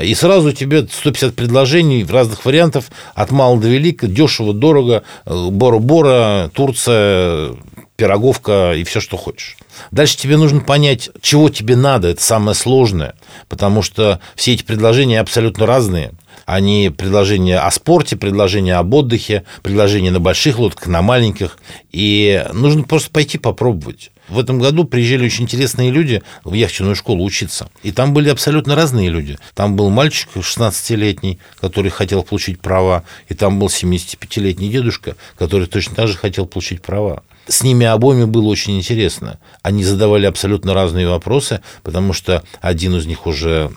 И 0.01 0.15
сразу 0.15 0.53
тебе 0.53 0.89
150 0.91 1.35
предложений 1.35 2.05
в 2.05 2.13
разных 2.13 2.47
вариантов, 2.47 2.87
от 3.15 3.31
мала 3.31 3.61
до 3.61 3.69
велика, 3.69 4.07
дешево, 4.07 4.55
дорого, 4.55 5.03
э, 5.27 5.49
Бора-Бора, 5.51 6.51
Турция, 6.55 7.55
пироговка 7.97 8.75
и 8.75 8.85
все, 8.85 9.01
что 9.01 9.17
хочешь. 9.17 9.57
Дальше 9.91 10.17
тебе 10.17 10.37
нужно 10.37 10.61
понять, 10.61 11.11
чего 11.21 11.49
тебе 11.49 11.77
надо, 11.77 12.09
это 12.09 12.23
самое 12.23 12.55
сложное, 12.55 13.15
потому 13.49 13.83
что 13.83 14.21
все 14.35 14.55
эти 14.55 14.63
предложения 14.63 15.21
абсолютно 15.21 15.67
разные. 15.67 16.13
Они 16.45 16.93
предложения 16.97 17.59
о 17.59 17.71
спорте, 17.71 18.17
предложения 18.17 18.77
об 18.77 18.95
отдыхе, 18.95 19.45
предложения 19.63 20.11
на 20.13 20.21
больших 20.21 20.59
лодках, 20.59 20.87
на 20.87 21.03
маленьких. 21.03 21.59
И 21.91 22.45
нужно 22.53 22.85
просто 22.85 23.11
пойти 23.11 23.37
попробовать. 23.39 24.13
В 24.29 24.39
этом 24.39 24.59
году 24.59 24.85
приезжали 24.85 25.25
очень 25.25 25.45
интересные 25.45 25.91
люди 25.91 26.23
в 26.45 26.53
яхтенную 26.53 26.97
школу 26.97 27.25
учиться. 27.25 27.69
И 27.83 27.93
там 27.93 28.13
были 28.13 28.29
абсолютно 28.29 28.75
разные 28.75 29.09
люди. 29.09 29.39
Там 29.55 29.77
был 29.77 29.89
мальчик 29.91 30.29
16-летний, 30.35 31.39
который 31.61 31.91
хотел 31.91 32.23
получить 32.23 32.61
права, 32.61 33.05
и 33.29 33.35
там 33.35 33.59
был 33.59 33.69
75-летний 33.69 34.69
дедушка, 34.69 35.17
который 35.39 35.67
точно 35.67 35.95
так 35.95 36.09
же 36.09 36.17
хотел 36.17 36.47
получить 36.47 36.83
права. 36.83 37.23
С 37.49 37.63
ними 37.63 37.87
обоими 37.87 38.25
было 38.25 38.49
очень 38.49 38.77
интересно. 38.77 39.39
Они 39.63 39.85
задавали 39.85 40.27
абсолютно 40.27 40.75
разные 40.75 41.09
вопросы, 41.09 41.61
потому 41.85 42.13
что 42.13 42.43
один 42.61 42.97
из 42.97 43.07
них 43.07 43.27
уже 43.27 43.71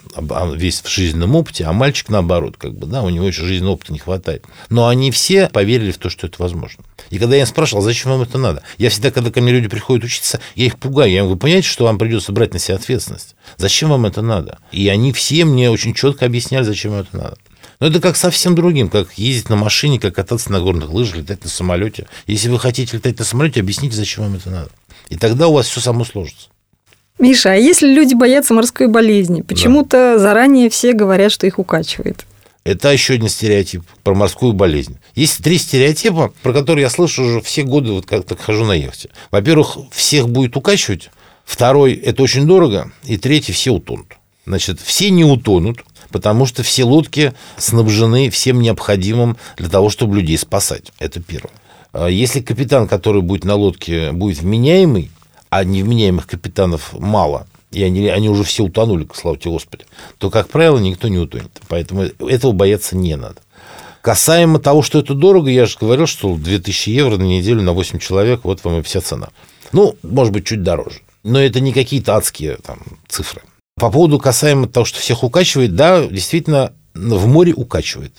весь 0.54 0.80
в 0.80 0.88
жизненном 0.88 1.36
опыте, 1.36 1.64
а 1.64 1.72
мальчик 1.72 2.08
наоборот, 2.08 2.56
как 2.56 2.74
бы, 2.74 2.86
да, 2.86 3.02
у 3.02 3.10
него 3.10 3.26
еще 3.26 3.44
жизненного 3.44 3.74
опыта 3.74 3.92
не 3.92 4.00
хватает. 4.00 4.44
Но 4.70 4.88
они 4.88 5.12
все 5.12 5.48
поверили 5.48 5.92
в 5.92 5.98
то, 5.98 6.10
что 6.10 6.26
это 6.26 6.36
возможно. 6.42 6.82
И 7.10 7.18
когда 7.18 7.36
я 7.36 7.46
спрашивал, 7.46 7.82
зачем 7.82 8.10
вам 8.10 8.22
это 8.22 8.38
надо, 8.38 8.62
я 8.78 8.90
всегда, 8.90 9.10
когда 9.10 9.30
ко 9.30 9.40
мне 9.40 9.52
люди 9.52 9.68
приходят 9.68 10.04
учиться, 10.04 10.40
я 10.56 10.66
их 10.66 10.78
пугаю. 10.78 11.10
Я 11.10 11.20
им 11.20 11.28
вы 11.28 11.36
понимаете, 11.36 11.68
что 11.68 11.84
вам 11.84 11.98
придется 11.98 12.32
брать 12.32 12.52
на 12.52 12.58
себя 12.58 12.76
ответственность? 12.76 13.36
Зачем 13.56 13.90
вам 13.90 14.04
это 14.04 14.20
надо? 14.20 14.58
И 14.72 14.88
они 14.88 15.12
все 15.12 15.44
мне 15.44 15.70
очень 15.70 15.94
четко 15.94 16.26
объясняли, 16.26 16.64
зачем 16.64 16.92
им 16.92 17.00
это 17.00 17.16
надо. 17.16 17.36
Но 17.80 17.86
это 17.86 18.00
как 18.00 18.16
совсем 18.16 18.54
другим, 18.54 18.90
как 18.90 19.14
ездить 19.14 19.48
на 19.48 19.56
машине, 19.56 19.98
как 19.98 20.14
кататься 20.14 20.52
на 20.52 20.60
горных 20.60 20.90
лыжах, 20.90 21.16
летать 21.16 21.42
на 21.42 21.50
самолете. 21.50 22.06
Если 22.26 22.48
вы 22.50 22.58
хотите 22.58 22.96
летать 22.96 23.18
на 23.18 23.24
самолете, 23.24 23.60
объясните, 23.60 23.96
зачем 23.96 24.24
вам 24.24 24.34
это 24.34 24.50
надо. 24.50 24.70
И 25.08 25.16
тогда 25.16 25.48
у 25.48 25.54
вас 25.54 25.66
все 25.66 25.80
само 25.80 26.04
сложится. 26.04 26.48
Миша, 27.18 27.52
а 27.52 27.54
если 27.54 27.92
люди 27.92 28.14
боятся 28.14 28.54
морской 28.54 28.86
болезни, 28.86 29.42
почему-то 29.42 30.14
да. 30.14 30.18
заранее 30.18 30.70
все 30.70 30.92
говорят, 30.92 31.32
что 31.32 31.46
их 31.46 31.58
укачивает? 31.58 32.24
Это 32.64 32.92
еще 32.92 33.14
один 33.14 33.28
стереотип 33.28 33.82
про 34.02 34.14
морскую 34.14 34.52
болезнь. 34.52 34.98
Есть 35.14 35.42
три 35.42 35.56
стереотипа, 35.56 36.32
про 36.42 36.52
которые 36.52 36.84
я 36.84 36.90
слышу 36.90 37.24
уже 37.24 37.40
все 37.40 37.62
годы, 37.62 37.92
вот 37.92 38.06
как-то 38.06 38.36
хожу 38.36 38.64
на 38.64 38.72
яхте. 38.72 39.08
Во-первых, 39.30 39.78
всех 39.92 40.28
будет 40.28 40.56
укачивать. 40.56 41.10
Второй– 41.44 41.94
это 41.94 42.22
очень 42.22 42.46
дорого. 42.46 42.92
И 43.04 43.16
третий– 43.16 43.52
все 43.54 43.70
утонут. 43.70 44.16
Значит, 44.46 44.80
все 44.80 45.10
не 45.10 45.24
утонут, 45.24 45.84
потому 46.10 46.46
что 46.46 46.62
все 46.62 46.84
лодки 46.84 47.32
снабжены 47.56 48.30
всем 48.30 48.60
необходимым 48.60 49.36
для 49.56 49.68
того, 49.68 49.90
чтобы 49.90 50.16
людей 50.16 50.38
спасать. 50.38 50.92
Это 50.98 51.20
первое. 51.20 51.52
А 51.92 52.08
если 52.08 52.40
капитан, 52.40 52.88
который 52.88 53.22
будет 53.22 53.44
на 53.44 53.54
лодке, 53.54 54.12
будет 54.12 54.38
вменяемый, 54.38 55.10
а 55.48 55.64
невменяемых 55.64 56.26
капитанов 56.26 56.92
мало, 56.98 57.46
и 57.70 57.82
они, 57.82 58.08
они 58.08 58.28
уже 58.28 58.44
все 58.44 58.64
утонули, 58.64 59.06
слава 59.14 59.36
тебе 59.36 59.52
Господи, 59.52 59.84
то, 60.18 60.30
как 60.30 60.48
правило, 60.48 60.78
никто 60.78 61.08
не 61.08 61.18
утонет. 61.18 61.60
Поэтому 61.68 62.02
этого 62.02 62.52
бояться 62.52 62.96
не 62.96 63.16
надо. 63.16 63.36
Касаемо 64.02 64.58
того, 64.58 64.82
что 64.82 64.98
это 64.98 65.14
дорого, 65.14 65.50
я 65.50 65.66
же 65.66 65.76
говорил, 65.78 66.06
что 66.06 66.34
2000 66.34 66.90
евро 66.90 67.16
на 67.16 67.24
неделю 67.24 67.62
на 67.62 67.72
8 67.72 67.98
человек, 67.98 68.40
вот 68.44 68.64
вам 68.64 68.80
и 68.80 68.82
вся 68.82 69.00
цена. 69.00 69.28
Ну, 69.72 69.96
может 70.02 70.32
быть, 70.32 70.46
чуть 70.46 70.62
дороже. 70.62 71.00
Но 71.22 71.38
это 71.38 71.60
не 71.60 71.72
какие-то 71.72 72.16
адские 72.16 72.56
там, 72.56 72.78
цифры. 73.08 73.42
По 73.80 73.90
поводу 73.90 74.18
касаемо 74.18 74.68
того, 74.68 74.84
что 74.84 75.00
всех 75.00 75.24
укачивает, 75.24 75.74
да, 75.74 76.06
действительно, 76.06 76.74
в 76.94 77.26
море 77.26 77.54
укачивает. 77.54 78.12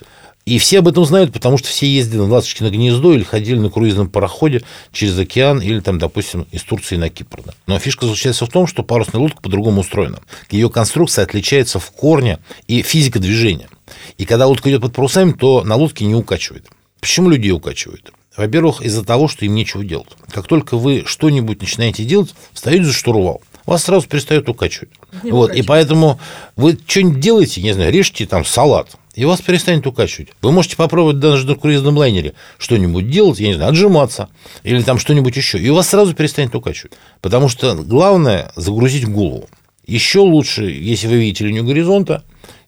И 0.44 0.58
все 0.58 0.80
об 0.80 0.88
этом 0.88 1.06
знают, 1.06 1.32
потому 1.32 1.60
что 1.60 1.68
все 1.68 1.86
ездили 1.86 2.18
на 2.18 2.30
«Ласточкино 2.30 2.72
гнездо» 2.72 3.14
или 3.14 3.22
ходили 3.22 3.60
на 3.60 3.70
круизном 3.70 4.10
пароходе 4.10 4.64
через 4.92 5.16
океан 5.20 5.62
или, 5.62 5.80
там, 5.80 6.00
допустим, 6.00 6.48
из 6.52 6.64
Турции 6.64 6.96
на 6.96 7.10
Кипр. 7.10 7.44
Но 7.68 7.78
фишка 7.78 8.08
заключается 8.08 8.48
в 8.48 8.50
том, 8.50 8.66
что 8.66 8.82
парусная 8.82 9.22
лодка 9.22 9.40
по-другому 9.40 9.82
устроена. 9.82 10.20
Ее 10.50 10.72
конструкция 10.72 11.26
отличается 11.26 11.78
в 11.78 11.92
корне 11.92 12.40
и 12.68 12.82
физика 12.82 13.20
движения. 13.20 13.70
И 14.18 14.26
когда 14.26 14.48
лодка 14.48 14.68
идет 14.72 14.82
под 14.82 14.96
парусами, 14.96 15.34
то 15.34 15.64
на 15.64 15.76
лодке 15.76 16.06
не 16.06 16.16
укачивает. 16.16 16.66
Почему 17.00 17.30
людей 17.30 17.52
укачивают? 17.52 18.12
Во-первых, 18.36 18.82
из-за 18.82 19.04
того, 19.04 19.28
что 19.28 19.46
им 19.46 19.54
нечего 19.54 19.84
делать. 19.84 20.10
Как 20.32 20.48
только 20.48 20.78
вы 20.78 21.04
что-нибудь 21.06 21.62
начинаете 21.62 22.04
делать, 22.04 22.34
встаете 22.54 22.86
за 22.86 22.94
штурвал, 22.94 23.42
вас 23.72 23.84
сразу 23.84 24.08
перестает 24.08 24.48
укачивать. 24.50 24.90
Не 25.24 25.32
вот, 25.32 25.46
укачивать. 25.46 25.66
и 25.66 25.68
поэтому 25.68 26.20
вы 26.56 26.78
что-нибудь 26.86 27.20
делаете, 27.20 27.62
не 27.62 27.74
знаю, 27.74 27.92
режьте 27.92 28.26
там 28.26 28.46
салат, 28.46 28.96
и 29.16 29.26
вас 29.26 29.42
перестанет 29.42 29.86
укачивать. 29.88 30.30
Вы 30.42 30.52
можете 30.52 30.78
попробовать 30.78 31.20
даже 31.20 31.46
на 31.48 31.56
круизном 31.56 31.98
лайнере 31.98 32.34
что-нибудь 32.58 33.10
делать, 33.10 33.40
я 33.40 33.48
не 33.48 33.56
знаю, 33.56 33.72
отжиматься 33.72 34.30
или 34.64 34.82
там 34.82 35.00
что-нибудь 35.00 35.36
еще, 35.36 35.58
и 35.58 35.70
у 35.70 35.76
вас 35.76 35.90
сразу 35.90 36.14
перестанет 36.14 36.56
укачивать. 36.56 36.94
Потому 37.22 37.50
что 37.50 37.76
главное– 37.76 38.52
загрузить 38.56 39.08
голову. 39.08 39.50
Еще 39.86 40.20
лучше, 40.20 40.66
если 40.66 41.08
вы 41.08 41.18
видите 41.18 41.46
линию 41.46 41.66
горизонта, 41.66 42.24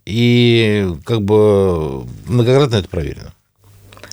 и 0.06 0.90
как 1.06 1.22
бы 1.22 2.04
многократно 2.26 2.76
это 2.76 2.90
проверено. 2.90 3.34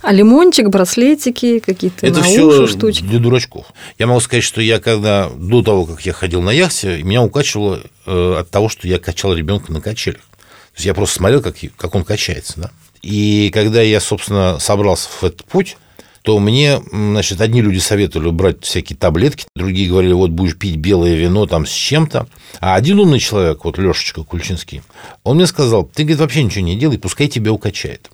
А 0.02 0.12
лимончик, 0.12 0.68
браслетики, 0.68 1.58
какие-то 1.58 2.06
Это 2.06 2.22
все 2.22 2.66
штучки. 2.66 3.02
для 3.02 3.18
дурачков. 3.18 3.66
Я 3.98 4.06
могу 4.06 4.20
сказать, 4.20 4.44
что 4.44 4.60
я 4.60 4.80
когда 4.80 5.28
до 5.28 5.62
того, 5.62 5.84
как 5.84 6.00
я 6.06 6.12
ходил 6.12 6.40
на 6.40 6.50
яхте, 6.50 7.02
меня 7.02 7.22
укачивало 7.22 7.82
э, 8.06 8.36
от 8.40 8.50
того, 8.50 8.68
что 8.68 8.88
я 8.88 8.98
качал 8.98 9.34
ребенка 9.34 9.72
на 9.72 9.80
качелях. 9.80 10.22
То 10.22 10.76
есть 10.76 10.86
я 10.86 10.94
просто 10.94 11.16
смотрел, 11.16 11.42
как, 11.42 11.56
как 11.76 11.94
он 11.94 12.04
качается. 12.04 12.60
Да? 12.60 12.70
И 13.02 13.50
когда 13.52 13.82
я, 13.82 14.00
собственно, 14.00 14.58
собрался 14.58 15.08
в 15.08 15.24
этот 15.24 15.44
путь, 15.44 15.76
то 16.22 16.38
мне, 16.38 16.80
значит, 16.92 17.40
одни 17.40 17.62
люди 17.62 17.78
советовали 17.78 18.30
брать 18.30 18.64
всякие 18.64 18.96
таблетки, 18.96 19.46
другие 19.56 19.88
говорили, 19.88 20.12
вот 20.12 20.30
будешь 20.30 20.56
пить 20.56 20.76
белое 20.76 21.14
вино 21.14 21.46
там 21.46 21.66
с 21.66 21.70
чем-то. 21.70 22.26
А 22.60 22.74
один 22.74 23.00
умный 23.00 23.20
человек, 23.20 23.64
вот 23.64 23.78
Лешечка 23.78 24.22
Кульчинский, 24.22 24.82
он 25.24 25.36
мне 25.36 25.46
сказал, 25.46 25.84
ты, 25.84 26.02
говорит, 26.02 26.20
вообще 26.20 26.42
ничего 26.42 26.64
не 26.64 26.76
делай, 26.76 26.98
пускай 26.98 27.28
тебя 27.28 27.52
укачает. 27.52 28.10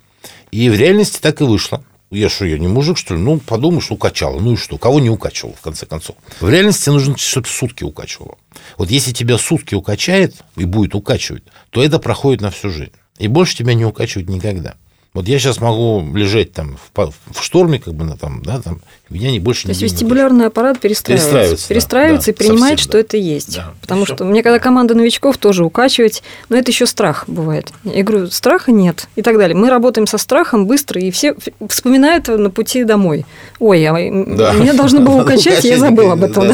И 0.56 0.70
в 0.70 0.74
реальности 0.74 1.18
так 1.20 1.42
и 1.42 1.44
вышло. 1.44 1.84
Я 2.10 2.30
что, 2.30 2.46
я 2.46 2.58
не 2.58 2.66
мужик, 2.66 2.96
что 2.96 3.14
ли? 3.14 3.20
Ну, 3.20 3.38
подумаешь, 3.38 3.90
укачало. 3.90 4.40
Ну 4.40 4.54
и 4.54 4.56
что? 4.56 4.78
Кого 4.78 5.00
не 5.00 5.10
укачивало, 5.10 5.54
в 5.54 5.60
конце 5.60 5.84
концов? 5.84 6.16
В 6.40 6.48
реальности 6.48 6.88
нужно, 6.88 7.18
чтобы 7.18 7.46
сутки 7.46 7.84
укачивало. 7.84 8.38
Вот 8.78 8.90
если 8.90 9.12
тебя 9.12 9.36
сутки 9.36 9.74
укачает 9.74 10.34
и 10.56 10.64
будет 10.64 10.94
укачивать, 10.94 11.42
то 11.68 11.84
это 11.84 11.98
проходит 11.98 12.40
на 12.40 12.50
всю 12.50 12.70
жизнь. 12.70 12.92
И 13.18 13.28
больше 13.28 13.54
тебя 13.54 13.74
не 13.74 13.84
укачивать 13.84 14.30
никогда. 14.30 14.76
Вот 15.16 15.26
я 15.28 15.38
сейчас 15.38 15.62
могу 15.62 16.04
лежать 16.14 16.52
там 16.52 16.76
в, 16.94 17.10
в 17.32 17.42
шторме, 17.42 17.78
как 17.78 17.94
бы 17.94 18.04
на 18.04 18.18
там, 18.18 18.42
да, 18.42 18.60
там, 18.60 18.82
меня 19.08 19.30
не 19.30 19.40
больше 19.40 19.62
То 19.62 19.70
есть 19.70 19.80
вестибулярный 19.80 20.44
аппарат 20.44 20.78
перестраивается. 20.78 21.30
Перестраивается, 21.30 21.68
перестраивается 21.68 22.26
да, 22.26 22.32
и 22.32 22.34
принимает, 22.34 22.78
совсем, 22.78 22.90
что 22.90 22.92
да. 22.92 22.98
это 22.98 23.16
есть. 23.16 23.56
Да. 23.56 23.74
Потому 23.80 24.04
Всё. 24.04 24.14
что 24.14 24.24
мне 24.26 24.42
когда 24.42 24.58
команда 24.58 24.94
новичков 24.94 25.38
тоже 25.38 25.64
укачивать, 25.64 26.22
но 26.50 26.58
это 26.58 26.70
еще 26.70 26.84
страх 26.84 27.24
бывает. 27.28 27.72
Я 27.84 28.02
говорю, 28.02 28.26
страха 28.26 28.72
нет 28.72 29.08
и 29.16 29.22
так 29.22 29.38
далее. 29.38 29.56
Мы 29.56 29.70
работаем 29.70 30.06
со 30.06 30.18
страхом 30.18 30.66
быстро, 30.66 31.00
и 31.00 31.10
все 31.10 31.34
вспоминают 31.66 32.28
на 32.28 32.50
пути 32.50 32.84
домой. 32.84 33.24
Ой, 33.58 33.86
а 33.86 33.94
да. 33.94 34.52
меня 34.52 34.74
должно 34.74 35.00
было 35.00 35.22
укачать, 35.22 35.64
я 35.64 35.78
забыл 35.78 36.10
об 36.10 36.24
этом. 36.24 36.52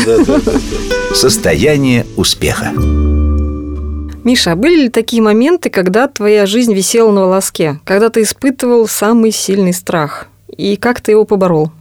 Состояние 1.17 2.07
успеха. 2.17 2.73
Миша, 4.25 4.53
а 4.53 4.57
были 4.57 4.83
ли 4.83 4.89
такие 4.89 5.21
моменты, 5.21 5.69
когда 5.69 6.07
твоя 6.07 6.47
жизнь 6.47 6.73
висела 6.73 7.11
на 7.11 7.23
волоске, 7.23 7.81
когда 7.85 8.09
ты 8.09 8.23
испытывал 8.23 8.87
самый 8.87 9.33
сильный 9.33 9.73
страх? 9.73 10.29
И 10.57 10.77
как 10.77 11.01
ты 11.01 11.11
его 11.13 11.25
поборол? 11.25 11.73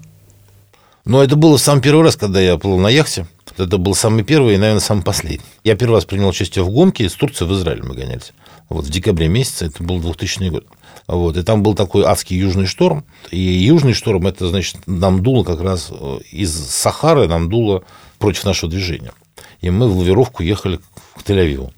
Ну, 1.05 1.21
это 1.21 1.35
было 1.35 1.57
сам 1.57 1.81
первый 1.81 2.03
раз, 2.03 2.15
когда 2.15 2.41
я 2.41 2.57
плыл 2.57 2.77
на 2.77 2.87
яхте. 2.87 3.27
Это 3.57 3.77
был 3.77 3.93
самый 3.93 4.23
первый 4.23 4.55
и, 4.55 4.57
наверное, 4.57 4.79
самый 4.79 5.03
последний. 5.03 5.45
Я 5.63 5.75
первый 5.75 5.95
раз 5.95 6.05
принял 6.05 6.29
участие 6.29 6.63
в 6.63 6.69
гонке 6.69 7.05
из 7.05 7.13
Турции 7.13 7.45
в 7.45 7.53
Израиль 7.53 7.83
мы 7.83 7.93
гонялись. 7.93 8.33
Вот 8.69 8.85
в 8.85 8.89
декабре 8.89 9.27
месяце, 9.27 9.65
это 9.65 9.83
был 9.83 9.99
2000 9.99 10.49
год. 10.49 10.65
Вот, 11.07 11.37
и 11.37 11.43
там 11.43 11.61
был 11.61 11.75
такой 11.75 12.05
адский 12.05 12.37
южный 12.37 12.65
шторм. 12.65 13.03
И 13.29 13.39
южный 13.39 13.93
шторм, 13.93 14.25
это 14.25 14.47
значит, 14.47 14.77
нам 14.87 15.21
дуло 15.21 15.43
как 15.43 15.61
раз 15.61 15.91
э, 15.91 16.19
из 16.31 16.53
Сахары, 16.53 17.27
нам 17.27 17.49
дуло 17.49 17.83
против 18.17 18.45
нашего 18.45 18.71
движения. 18.71 19.11
И 19.59 19.69
мы 19.69 19.89
в 19.89 19.97
лавировку 19.97 20.41
ехали 20.41 20.79
к 21.17 21.21
Тель-Авиву. 21.23 21.71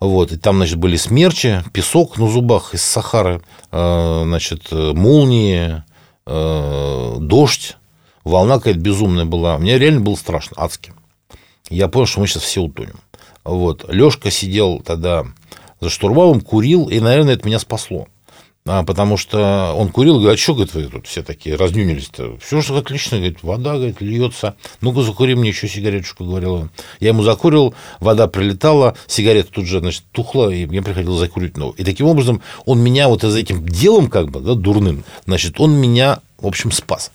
Вот, 0.00 0.32
и 0.32 0.36
там, 0.36 0.56
значит, 0.56 0.78
были 0.78 0.96
смерчи, 0.96 1.62
песок 1.72 2.16
на 2.16 2.26
зубах 2.26 2.72
из 2.74 2.82
Сахары, 2.82 3.42
э, 3.70 4.22
значит, 4.24 4.72
молнии, 4.72 5.82
э, 6.26 7.16
дождь. 7.20 7.76
волна 8.24 8.56
какая-то 8.56 8.80
безумная 8.80 9.26
была. 9.26 9.58
Мне 9.58 9.78
реально 9.78 10.00
было 10.00 10.14
страшно, 10.14 10.56
адски. 10.58 10.94
Я 11.68 11.88
понял, 11.88 12.06
что 12.06 12.20
мы 12.20 12.26
сейчас 12.26 12.42
все 12.42 12.62
утонем. 12.62 12.98
Вот. 13.44 13.84
Лешка 13.88 14.30
сидел 14.30 14.80
тогда 14.80 15.26
за 15.80 15.90
штурвалом, 15.90 16.40
курил, 16.40 16.88
и, 16.88 17.00
наверное, 17.00 17.34
это 17.34 17.46
меня 17.46 17.58
спасло. 17.58 18.08
А, 18.66 18.82
потому 18.84 19.16
что 19.16 19.72
он 19.74 19.88
курил, 19.88 20.20
говорит, 20.20 20.38
а 20.38 20.42
что, 20.42 20.54
говорит, 20.54 20.74
вы 20.74 20.84
тут 20.84 21.06
все 21.06 21.22
такие 21.22 21.56
разнюнились-то? 21.56 22.36
Все 22.38 22.60
же 22.60 22.76
отлично, 22.76 23.16
говорит, 23.16 23.42
вода, 23.42 23.76
говорит, 23.76 24.00
льется. 24.00 24.54
Ну-ка, 24.82 25.00
закури 25.00 25.34
мне 25.34 25.48
еще 25.48 25.66
сигареточку, 25.66 26.24
говорил 26.24 26.54
он. 26.54 26.70
Я 27.00 27.08
ему 27.08 27.22
закурил, 27.22 27.74
вода 28.00 28.26
прилетала, 28.26 28.96
сигарета 29.06 29.50
тут 29.50 29.66
же, 29.66 29.80
значит, 29.80 30.04
тухла, 30.12 30.50
и 30.50 30.66
мне 30.66 30.82
приходилось 30.82 31.20
закурить 31.20 31.56
новую. 31.56 31.74
И 31.76 31.84
таким 31.84 32.06
образом 32.06 32.42
он 32.66 32.80
меня 32.80 33.08
вот 33.08 33.22
за 33.22 33.38
этим 33.38 33.66
делом, 33.66 34.08
как 34.08 34.30
бы, 34.30 34.40
да, 34.40 34.54
дурным, 34.54 35.04
значит, 35.24 35.58
он 35.58 35.72
меня, 35.72 36.20
в 36.38 36.46
общем, 36.46 36.70
спас. 36.70 37.10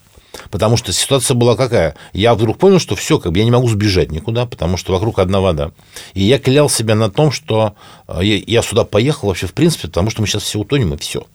Потому 0.50 0.78
что 0.78 0.92
ситуация 0.94 1.36
была 1.36 1.56
какая? 1.56 1.96
Я 2.14 2.36
вдруг 2.36 2.58
понял, 2.58 2.80
что 2.80 2.96
все, 2.96 3.20
как 3.20 3.32
бы 3.32 3.38
я 3.38 3.46
не 3.46 3.52
могу 3.52 3.68
сбежать 3.70 4.12
никуда, 4.12 4.46
потому 4.46 4.78
что 4.78 4.94
вокруг 4.94 5.20
одна 5.20 5.40
вода. 5.40 5.72
И 6.14 6.24
я 6.24 6.40
клял 6.40 6.70
себя 6.70 6.96
на 6.96 7.10
том, 7.10 7.32
что 7.32 7.76
э, 8.08 8.24
я 8.24 8.62
сюда 8.62 8.84
поехал 8.84 9.30
вообще 9.30 9.48
в 9.48 9.54
принципе, 9.54 9.88
потому 9.88 10.10
что 10.10 10.22
мы 10.22 10.28
сейчас 10.28 10.44
все 10.44 10.60
утонем, 10.60 10.94
и 10.94 10.98
все. 10.98 11.26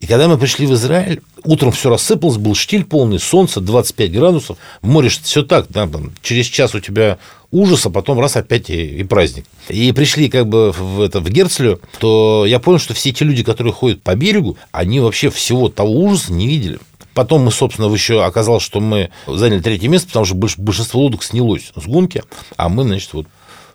И 0.00 0.06
когда 0.06 0.28
мы 0.28 0.36
пришли 0.36 0.66
в 0.66 0.74
Израиль, 0.74 1.22
утром 1.44 1.72
все 1.72 1.88
рассыпалось, 1.88 2.36
был 2.36 2.54
штиль 2.54 2.84
полный, 2.84 3.18
солнце, 3.18 3.60
25 3.60 4.12
градусов. 4.12 4.58
В 4.82 4.88
море 4.88 5.08
все 5.08 5.42
так, 5.42 5.66
да, 5.70 5.86
там, 5.86 6.12
через 6.22 6.46
час 6.46 6.74
у 6.74 6.80
тебя 6.80 7.18
ужас, 7.50 7.86
а 7.86 7.90
потом 7.90 8.20
раз 8.20 8.36
опять 8.36 8.68
и, 8.70 8.98
и 8.98 9.04
праздник. 9.04 9.46
И 9.68 9.90
пришли 9.92 10.28
как 10.28 10.48
бы 10.48 10.72
в, 10.72 11.00
это, 11.00 11.20
в 11.20 11.30
Герцлю, 11.30 11.80
то 11.98 12.44
я 12.46 12.58
понял, 12.60 12.78
что 12.78 12.94
все 12.94 13.10
эти 13.10 13.22
люди, 13.22 13.42
которые 13.42 13.72
ходят 13.72 14.02
по 14.02 14.14
берегу, 14.14 14.58
они 14.72 15.00
вообще 15.00 15.30
всего 15.30 15.68
того 15.68 15.92
ужаса 15.92 16.32
не 16.32 16.46
видели. 16.46 16.78
Потом 17.14 17.42
мы, 17.42 17.50
собственно, 17.50 17.90
еще 17.90 18.22
оказалось, 18.22 18.62
что 18.62 18.80
мы 18.80 19.08
заняли 19.26 19.60
третье 19.60 19.88
место, 19.88 20.08
потому 20.08 20.26
что 20.26 20.34
большинство 20.34 21.00
лодок 21.00 21.22
снялось 21.22 21.72
с 21.74 21.86
гонки, 21.86 22.22
а 22.58 22.68
мы, 22.68 22.82
значит, 22.82 23.14
вот 23.14 23.26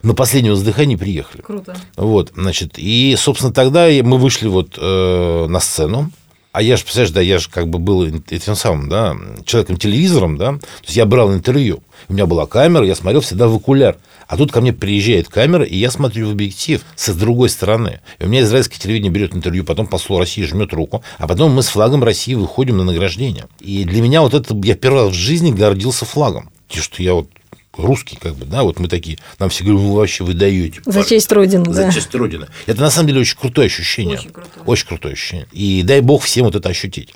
на 0.03 0.13
последнем 0.13 0.53
вздыхании 0.53 0.95
приехали. 0.95 1.41
Круто. 1.41 1.75
Вот, 1.95 2.31
значит, 2.35 2.73
и, 2.77 3.15
собственно, 3.17 3.53
тогда 3.53 3.87
мы 4.03 4.17
вышли 4.17 4.47
вот 4.47 4.77
э, 4.77 5.47
на 5.47 5.59
сцену, 5.59 6.11
а 6.51 6.61
я 6.61 6.75
же, 6.75 6.83
представляешь, 6.83 7.13
да, 7.13 7.21
я 7.21 7.39
же 7.39 7.49
как 7.49 7.69
бы 7.69 7.79
был 7.79 8.03
этим 8.03 8.55
самым, 8.55 8.89
да, 8.89 9.15
человеком-телевизором, 9.45 10.37
да, 10.37 10.53
то 10.53 10.85
есть 10.85 10.97
я 10.97 11.05
брал 11.05 11.33
интервью, 11.33 11.81
у 12.09 12.13
меня 12.13 12.25
была 12.25 12.45
камера, 12.45 12.85
я 12.85 12.95
смотрел 12.95 13.21
всегда 13.21 13.47
в 13.47 13.55
окуляр, 13.55 13.97
а 14.27 14.37
тут 14.37 14.51
ко 14.51 14.61
мне 14.61 14.71
приезжает 14.71 15.27
камера, 15.27 15.63
и 15.63 15.77
я 15.77 15.91
смотрю 15.91 16.29
в 16.29 16.31
объектив 16.31 16.81
с 16.95 17.13
другой 17.13 17.49
стороны. 17.49 17.99
И 18.17 18.23
у 18.23 18.27
меня 18.29 18.41
израильское 18.41 18.79
телевидение 18.79 19.11
берет 19.11 19.35
интервью, 19.35 19.65
потом 19.65 19.87
посол 19.87 20.19
России 20.19 20.43
жмет 20.43 20.73
руку, 20.73 21.03
а 21.17 21.27
потом 21.27 21.51
мы 21.51 21.63
с 21.63 21.67
флагом 21.67 22.01
России 22.01 22.33
выходим 22.33 22.77
на 22.77 22.85
награждение. 22.85 23.47
И 23.59 23.83
для 23.83 24.01
меня 24.01 24.21
вот 24.21 24.33
это, 24.33 24.55
я 24.63 24.75
первый 24.75 25.03
раз 25.03 25.11
в 25.11 25.17
жизни 25.17 25.51
гордился 25.51 26.05
флагом. 26.05 26.49
Что 26.69 27.03
я 27.03 27.13
вот 27.13 27.27
русский, 27.81 28.17
как 28.17 28.35
бы, 28.35 28.45
да, 28.45 28.63
вот 28.63 28.79
мы 28.79 28.87
такие, 28.87 29.17
нам 29.39 29.49
все 29.49 29.63
говорят, 29.63 29.81
ну, 29.81 29.91
вы 29.91 29.97
вообще 29.97 30.23
вы 30.23 30.33
даете. 30.33 30.81
За 30.85 31.03
честь 31.03 31.31
Родины, 31.31 31.73
За 31.73 31.83
да. 31.83 31.91
честь 31.91 32.13
Родины. 32.15 32.47
Это, 32.65 32.81
на 32.81 32.89
самом 32.89 33.07
деле, 33.07 33.21
очень 33.21 33.37
крутое 33.37 33.67
ощущение. 33.67 34.17
Очень 34.17 34.31
крутое. 34.31 34.65
Очень 34.65 34.87
крутое 34.87 35.13
ощущение. 35.13 35.47
И 35.51 35.83
дай 35.83 36.01
бог 36.01 36.23
всем 36.23 36.45
вот 36.45 36.55
это 36.55 36.69
ощутить. 36.69 37.13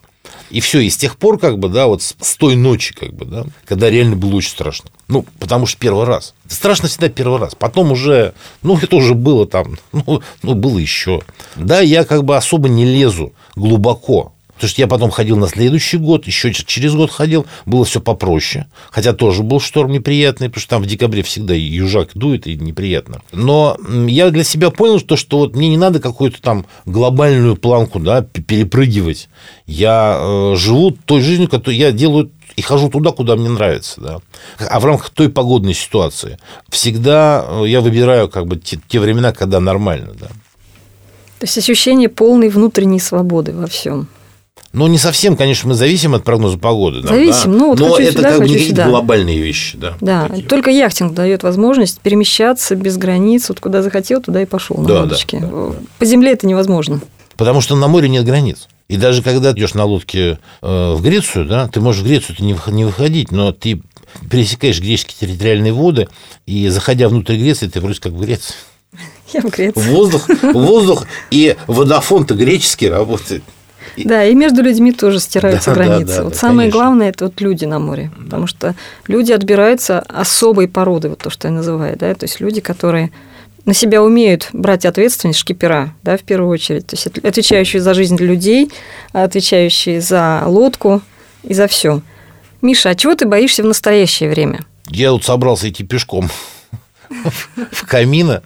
И 0.49 0.59
все, 0.59 0.79
и 0.79 0.89
с 0.89 0.97
тех 0.97 1.17
пор, 1.17 1.39
как 1.39 1.59
бы, 1.59 1.69
да, 1.69 1.87
вот 1.87 2.01
с, 2.01 2.15
с 2.19 2.35
той 2.35 2.55
ночи, 2.55 2.93
как 2.93 3.13
бы, 3.13 3.25
да, 3.25 3.45
когда 3.65 3.89
реально 3.89 4.15
было 4.15 4.35
очень 4.35 4.51
страшно. 4.51 4.89
Ну, 5.07 5.25
потому 5.39 5.65
что 5.65 5.79
первый 5.79 6.05
раз. 6.05 6.33
Страшно 6.47 6.87
всегда 6.87 7.09
первый 7.09 7.39
раз. 7.39 7.55
Потом 7.55 7.91
уже, 7.91 8.33
ну, 8.61 8.77
это 8.81 8.95
уже 8.95 9.13
было 9.13 9.47
там, 9.47 9.77
ну, 9.91 10.21
ну 10.43 10.53
было 10.53 10.77
еще. 10.77 11.21
Да, 11.55 11.81
я 11.81 12.03
как 12.03 12.23
бы 12.23 12.37
особо 12.37 12.69
не 12.69 12.85
лезу 12.85 13.33
глубоко 13.55 14.34
Потому 14.55 14.69
что 14.69 14.81
я 14.81 14.87
потом 14.87 15.11
ходил 15.11 15.37
на 15.37 15.47
следующий 15.47 15.97
год, 15.97 16.27
еще 16.27 16.53
через 16.53 16.93
год 16.93 17.11
ходил, 17.11 17.45
было 17.65 17.83
все 17.83 17.99
попроще. 17.99 18.67
Хотя 18.89 19.13
тоже 19.13 19.43
был 19.43 19.59
шторм 19.59 19.91
неприятный, 19.91 20.47
потому 20.47 20.61
что 20.61 20.69
там 20.69 20.83
в 20.83 20.85
декабре 20.85 21.23
всегда 21.23 21.53
южак 21.53 22.11
дует 22.15 22.47
и 22.47 22.55
неприятно. 22.55 23.21
Но 23.33 23.77
я 24.07 24.29
для 24.29 24.43
себя 24.43 24.71
понял, 24.71 24.99
что, 24.99 25.17
что 25.17 25.39
вот 25.39 25.55
мне 25.55 25.69
не 25.69 25.77
надо 25.77 25.99
какую-то 25.99 26.41
там 26.41 26.65
глобальную 26.85 27.57
планку 27.57 27.99
да, 27.99 28.21
перепрыгивать. 28.21 29.27
Я 29.65 30.17
э, 30.19 30.55
живу 30.55 30.91
той 30.91 31.21
жизнью, 31.21 31.49
которую 31.49 31.77
я 31.77 31.91
делаю 31.91 32.31
и 32.55 32.61
хожу 32.61 32.89
туда, 32.89 33.11
куда 33.11 33.35
мне 33.35 33.49
нравится, 33.49 33.99
да. 33.99 34.19
А 34.59 34.79
в 34.79 34.85
рамках 34.85 35.09
той 35.09 35.29
погодной 35.29 35.73
ситуации 35.73 36.39
всегда 36.69 37.45
э, 37.45 37.63
я 37.67 37.81
выбираю 37.81 38.29
как 38.29 38.47
бы 38.47 38.55
те, 38.55 38.79
те 38.87 38.99
времена, 38.99 39.33
когда 39.33 39.59
нормально, 39.59 40.13
да. 40.17 40.27
То 41.39 41.43
есть 41.43 41.57
ощущение 41.57 42.07
полной 42.07 42.47
внутренней 42.47 42.99
свободы 42.99 43.51
во 43.53 43.67
всем. 43.67 44.07
Ну, 44.75 44.87
не 44.87 44.97
совсем, 44.97 45.37
конечно, 45.37 45.69
мы 45.69 45.75
зависим 45.75 46.15
от 46.15 46.25
прогноза 46.25 46.57
погоды. 46.57 47.01
Да, 47.01 47.07
зависим, 47.07 47.53
да? 47.53 47.57
ну, 47.57 47.69
вот 47.69 47.79
но 47.79 47.89
хочу 47.91 48.03
это 48.03 48.17
сюда, 48.17 48.29
как 48.29 48.39
бы 48.39 48.49
не 48.49 48.53
какие-то 48.55 48.83
глобальные 48.89 49.39
вещи, 49.39 49.77
да. 49.77 49.93
Да, 50.01 50.27
такие. 50.27 50.47
только 50.47 50.69
яхтинг 50.69 51.13
дает 51.13 51.43
возможность 51.43 52.01
перемещаться 52.01 52.75
без 52.75 52.97
границ, 52.97 53.47
вот 53.47 53.61
куда 53.61 53.81
захотел, 53.81 54.21
туда 54.21 54.41
и 54.41 54.45
пошел 54.45 54.75
на 54.77 54.87
Да, 54.87 55.01
лодочке. 55.01 55.39
да, 55.39 55.47
да. 55.47 55.75
По 55.97 56.05
земле 56.05 56.33
это 56.33 56.45
невозможно. 56.45 56.99
Потому 57.37 57.61
что 57.61 57.77
на 57.77 57.87
море 57.87 58.09
нет 58.09 58.25
границ. 58.25 58.67
И 58.89 58.97
даже 58.97 59.23
когда 59.23 59.53
идешь 59.53 59.73
на 59.75 59.85
лодке 59.85 60.39
э, 60.61 60.93
в 60.93 61.01
Грецию, 61.01 61.45
да, 61.45 61.67
ты 61.69 61.79
можешь 61.79 62.01
в 62.01 62.05
Грецию 62.05 62.35
не 62.39 62.83
выходить, 62.83 63.31
но 63.31 63.53
ты 63.53 63.81
пересекаешь 64.29 64.81
греческие 64.81 65.27
территориальные 65.27 65.71
воды, 65.71 66.09
и 66.45 66.67
заходя 66.67 67.07
внутрь 67.07 67.37
Греции, 67.37 67.67
ты 67.67 67.79
вроде 67.79 67.99
как 68.01 68.11
в 68.11 68.19
Греции. 68.19 68.55
Я 69.33 69.39
в 69.39 69.45
Греции. 69.49 69.79
Воздух, 69.89 70.27
воздух 70.53 71.05
и 71.31 71.55
водофон-то 71.67 72.35
греческий 72.35 72.89
работает. 72.89 73.43
Да, 73.97 74.25
и 74.25 74.35
между 74.35 74.61
людьми 74.61 74.91
тоже 74.91 75.19
стираются 75.19 75.71
Да, 75.73 75.75
да, 75.75 75.85
границы. 75.85 76.17
да, 76.17 76.23
вот 76.23 76.33
да, 76.33 76.39
самое 76.39 76.69
конечно. 76.69 76.79
главное 76.79 77.09
это 77.09 77.25
вот 77.25 77.39
люди 77.41 77.65
на 77.65 77.79
море, 77.79 78.11
потому 78.23 78.47
что 78.47 78.75
люди 79.07 79.31
отбираются 79.31 79.99
особой 79.99 80.67
породы, 80.67 81.09
вот 81.09 81.19
то, 81.19 81.29
что 81.29 81.47
я 81.47 81.53
называю, 81.53 81.97
да, 81.97 82.13
то 82.15 82.25
есть 82.25 82.39
люди, 82.39 82.61
которые 82.61 83.11
на 83.65 83.73
себя 83.73 84.03
умеют 84.03 84.49
брать 84.53 84.85
ответственность 84.85 85.39
шкипера, 85.39 85.93
да, 86.03 86.17
в 86.17 86.21
первую 86.21 86.49
очередь, 86.51 86.85
то 86.87 86.95
есть 86.95 87.07
от- 87.07 87.23
отвечающие 87.23 87.81
за 87.81 87.93
жизнь 87.93 88.17
людей, 88.17 88.71
отвечающие 89.11 90.01
за 90.01 90.43
лодку 90.45 91.01
и 91.43 91.53
за 91.53 91.67
все. 91.67 92.01
Миша, 92.61 92.89
а 92.89 92.95
чего 92.95 93.15
ты 93.15 93.25
боишься 93.25 93.63
в 93.63 93.65
настоящее 93.65 94.29
время? 94.29 94.61
Я 94.89 95.11
вот 95.11 95.23
собрался 95.23 95.69
идти 95.69 95.83
пешком 95.83 96.29
в 97.71 97.85
Камино. 97.87 98.41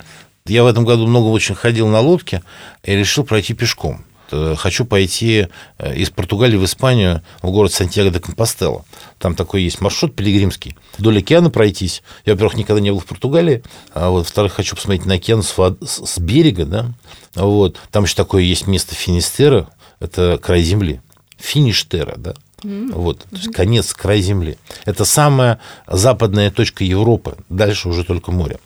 Я 0.46 0.64
в 0.64 0.68
этом 0.68 0.86
году 0.86 1.06
много 1.08 1.28
очень 1.28 1.56
ходил 1.56 1.88
на 1.88 2.00
лодке 2.00 2.42
и 2.84 2.96
решил 2.96 3.24
пройти 3.24 3.54
пешком. 3.54 4.04
Э, 4.32 4.56
Хочу 4.58 4.86
пойти 4.86 5.48
э, 5.78 5.96
из 5.96 6.10
Португалии 6.10 6.58
в 6.58 6.66
Испанию, 6.66 7.22
в 7.42 7.52
город 7.52 7.74
Сантьяго 7.74 8.10
де 8.12 8.20
Компостела. 8.20 8.86
Там 9.18 9.36
такой 9.36 9.64
есть 9.64 9.82
маршрут 9.82 10.16
пилигримский. 10.16 10.76
Вдоль 10.98 11.20
океана 11.20 11.50
пройтись. 11.50 12.04
Я, 12.26 12.34
во-первых, 12.34 12.56
никогда 12.58 12.82
не 12.82 12.92
был 12.92 13.00
в 13.00 13.06
Португалии, 13.06 13.64
а 13.94 14.10
вот, 14.10 14.20
во-вторых, 14.20 14.54
хочу 14.54 14.76
посмотреть 14.76 15.06
на 15.06 15.16
океан 15.16 15.44
с, 15.44 15.58
вод- 15.58 15.78
с- 15.88 16.20
берега, 16.20 16.66
да. 16.66 16.92
Вот. 17.36 17.78
Там 17.92 18.04
еще 18.04 18.16
такое 18.16 18.44
есть 18.44 18.68
место 18.68 18.96
Финистера, 18.96 19.68
это 20.00 20.40
край 20.42 20.62
земли. 20.62 21.02
Фиништера, 21.38 22.16
да. 22.18 22.34
Вот, 22.62 23.20
то 23.20 23.36
есть 23.38 23.54
конец, 23.54 23.94
край 23.94 24.20
земли. 24.22 24.58
Это 24.84 25.06
самая 25.06 25.60
западная 25.88 26.52
точка 26.52 26.84
Европы. 26.84 27.38
Дальше 27.48 27.88
уже 27.88 28.04
только 28.04 28.32
море. 28.34 28.60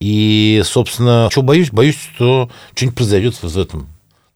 И, 0.00 0.62
собственно, 0.64 1.28
что 1.30 1.42
боюсь? 1.42 1.70
Боюсь, 1.70 1.96
что 2.16 2.50
что-нибудь 2.74 2.96
произойдет 2.96 3.34
в 3.42 3.58
этом. 3.58 3.86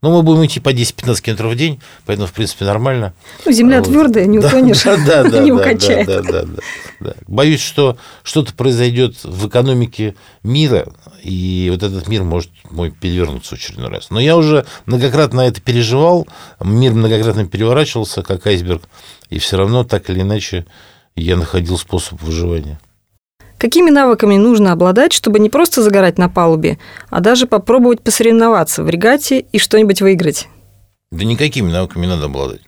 Ну, 0.01 0.13
мы 0.13 0.23
будем 0.23 0.47
идти 0.47 0.61
по 0.61 0.73
10-15 0.73 1.23
километров 1.23 1.53
в 1.53 1.57
день, 1.57 1.81
поэтому, 2.07 2.29
в 2.29 2.33
принципе, 2.33 2.65
нормально. 2.65 3.15
Ну, 3.45 3.51
земля 3.51 3.79
Вот. 3.81 3.89
твердая, 3.89 4.27
не 4.27 4.39
утонешь, 4.39 4.85
да, 4.85 4.97
да, 4.97 5.25
да, 5.29 5.41
не 5.41 5.51
укачает. 5.51 6.07
Да, 6.07 6.23
да, 6.23 6.43
да, 6.43 6.63
да. 7.01 7.15
Боюсь, 7.27 7.61
что 7.61 7.97
что-то 8.23 8.55
произойдет 8.55 9.25
в 9.25 9.49
экономике 9.49 10.15
мира, 10.45 10.87
и 11.23 11.69
вот 11.73 11.83
этот 11.83 12.07
мир 12.07 12.23
может 12.23 12.51
мой 12.71 12.93
перевернуться 12.93 13.57
в 13.57 13.59
очередной 13.59 13.89
раз. 13.89 14.11
Но 14.11 14.21
я 14.21 14.37
уже 14.37 14.67
многократно 14.87 15.41
это 15.41 15.61
переживал, 15.61 16.29
мир 16.63 16.93
многократно 16.93 17.47
переворачивался, 17.47 18.23
как 18.23 18.47
айсберг, 18.47 18.83
и 19.31 19.41
все 19.41 19.57
равно 19.57 19.83
так 19.83 20.09
или 20.11 20.21
иначе 20.21 20.65
я 21.17 21.37
находил 21.37 21.77
способ 21.77 22.23
выживания. 22.23 22.79
Какими 23.59 23.91
навыками 23.91 24.37
нужно 24.37 24.71
обладать, 24.71 25.13
чтобы 25.13 25.41
не 25.41 25.51
просто 25.51 25.83
загорать 25.83 26.17
на 26.17 26.29
палубе, 26.29 26.79
а 27.11 27.21
даже 27.21 27.47
попробовать 27.47 28.01
посоревноваться 28.01 28.85
в 28.85 28.89
регате 28.89 29.41
и 29.51 29.59
что-нибудь 29.59 30.01
выиграть? 30.01 30.47
Да 31.11 31.25
никакими 31.25 31.71
навыками 31.71 32.07
не 32.07 32.13
надо 32.13 32.27
обладать. 32.27 32.61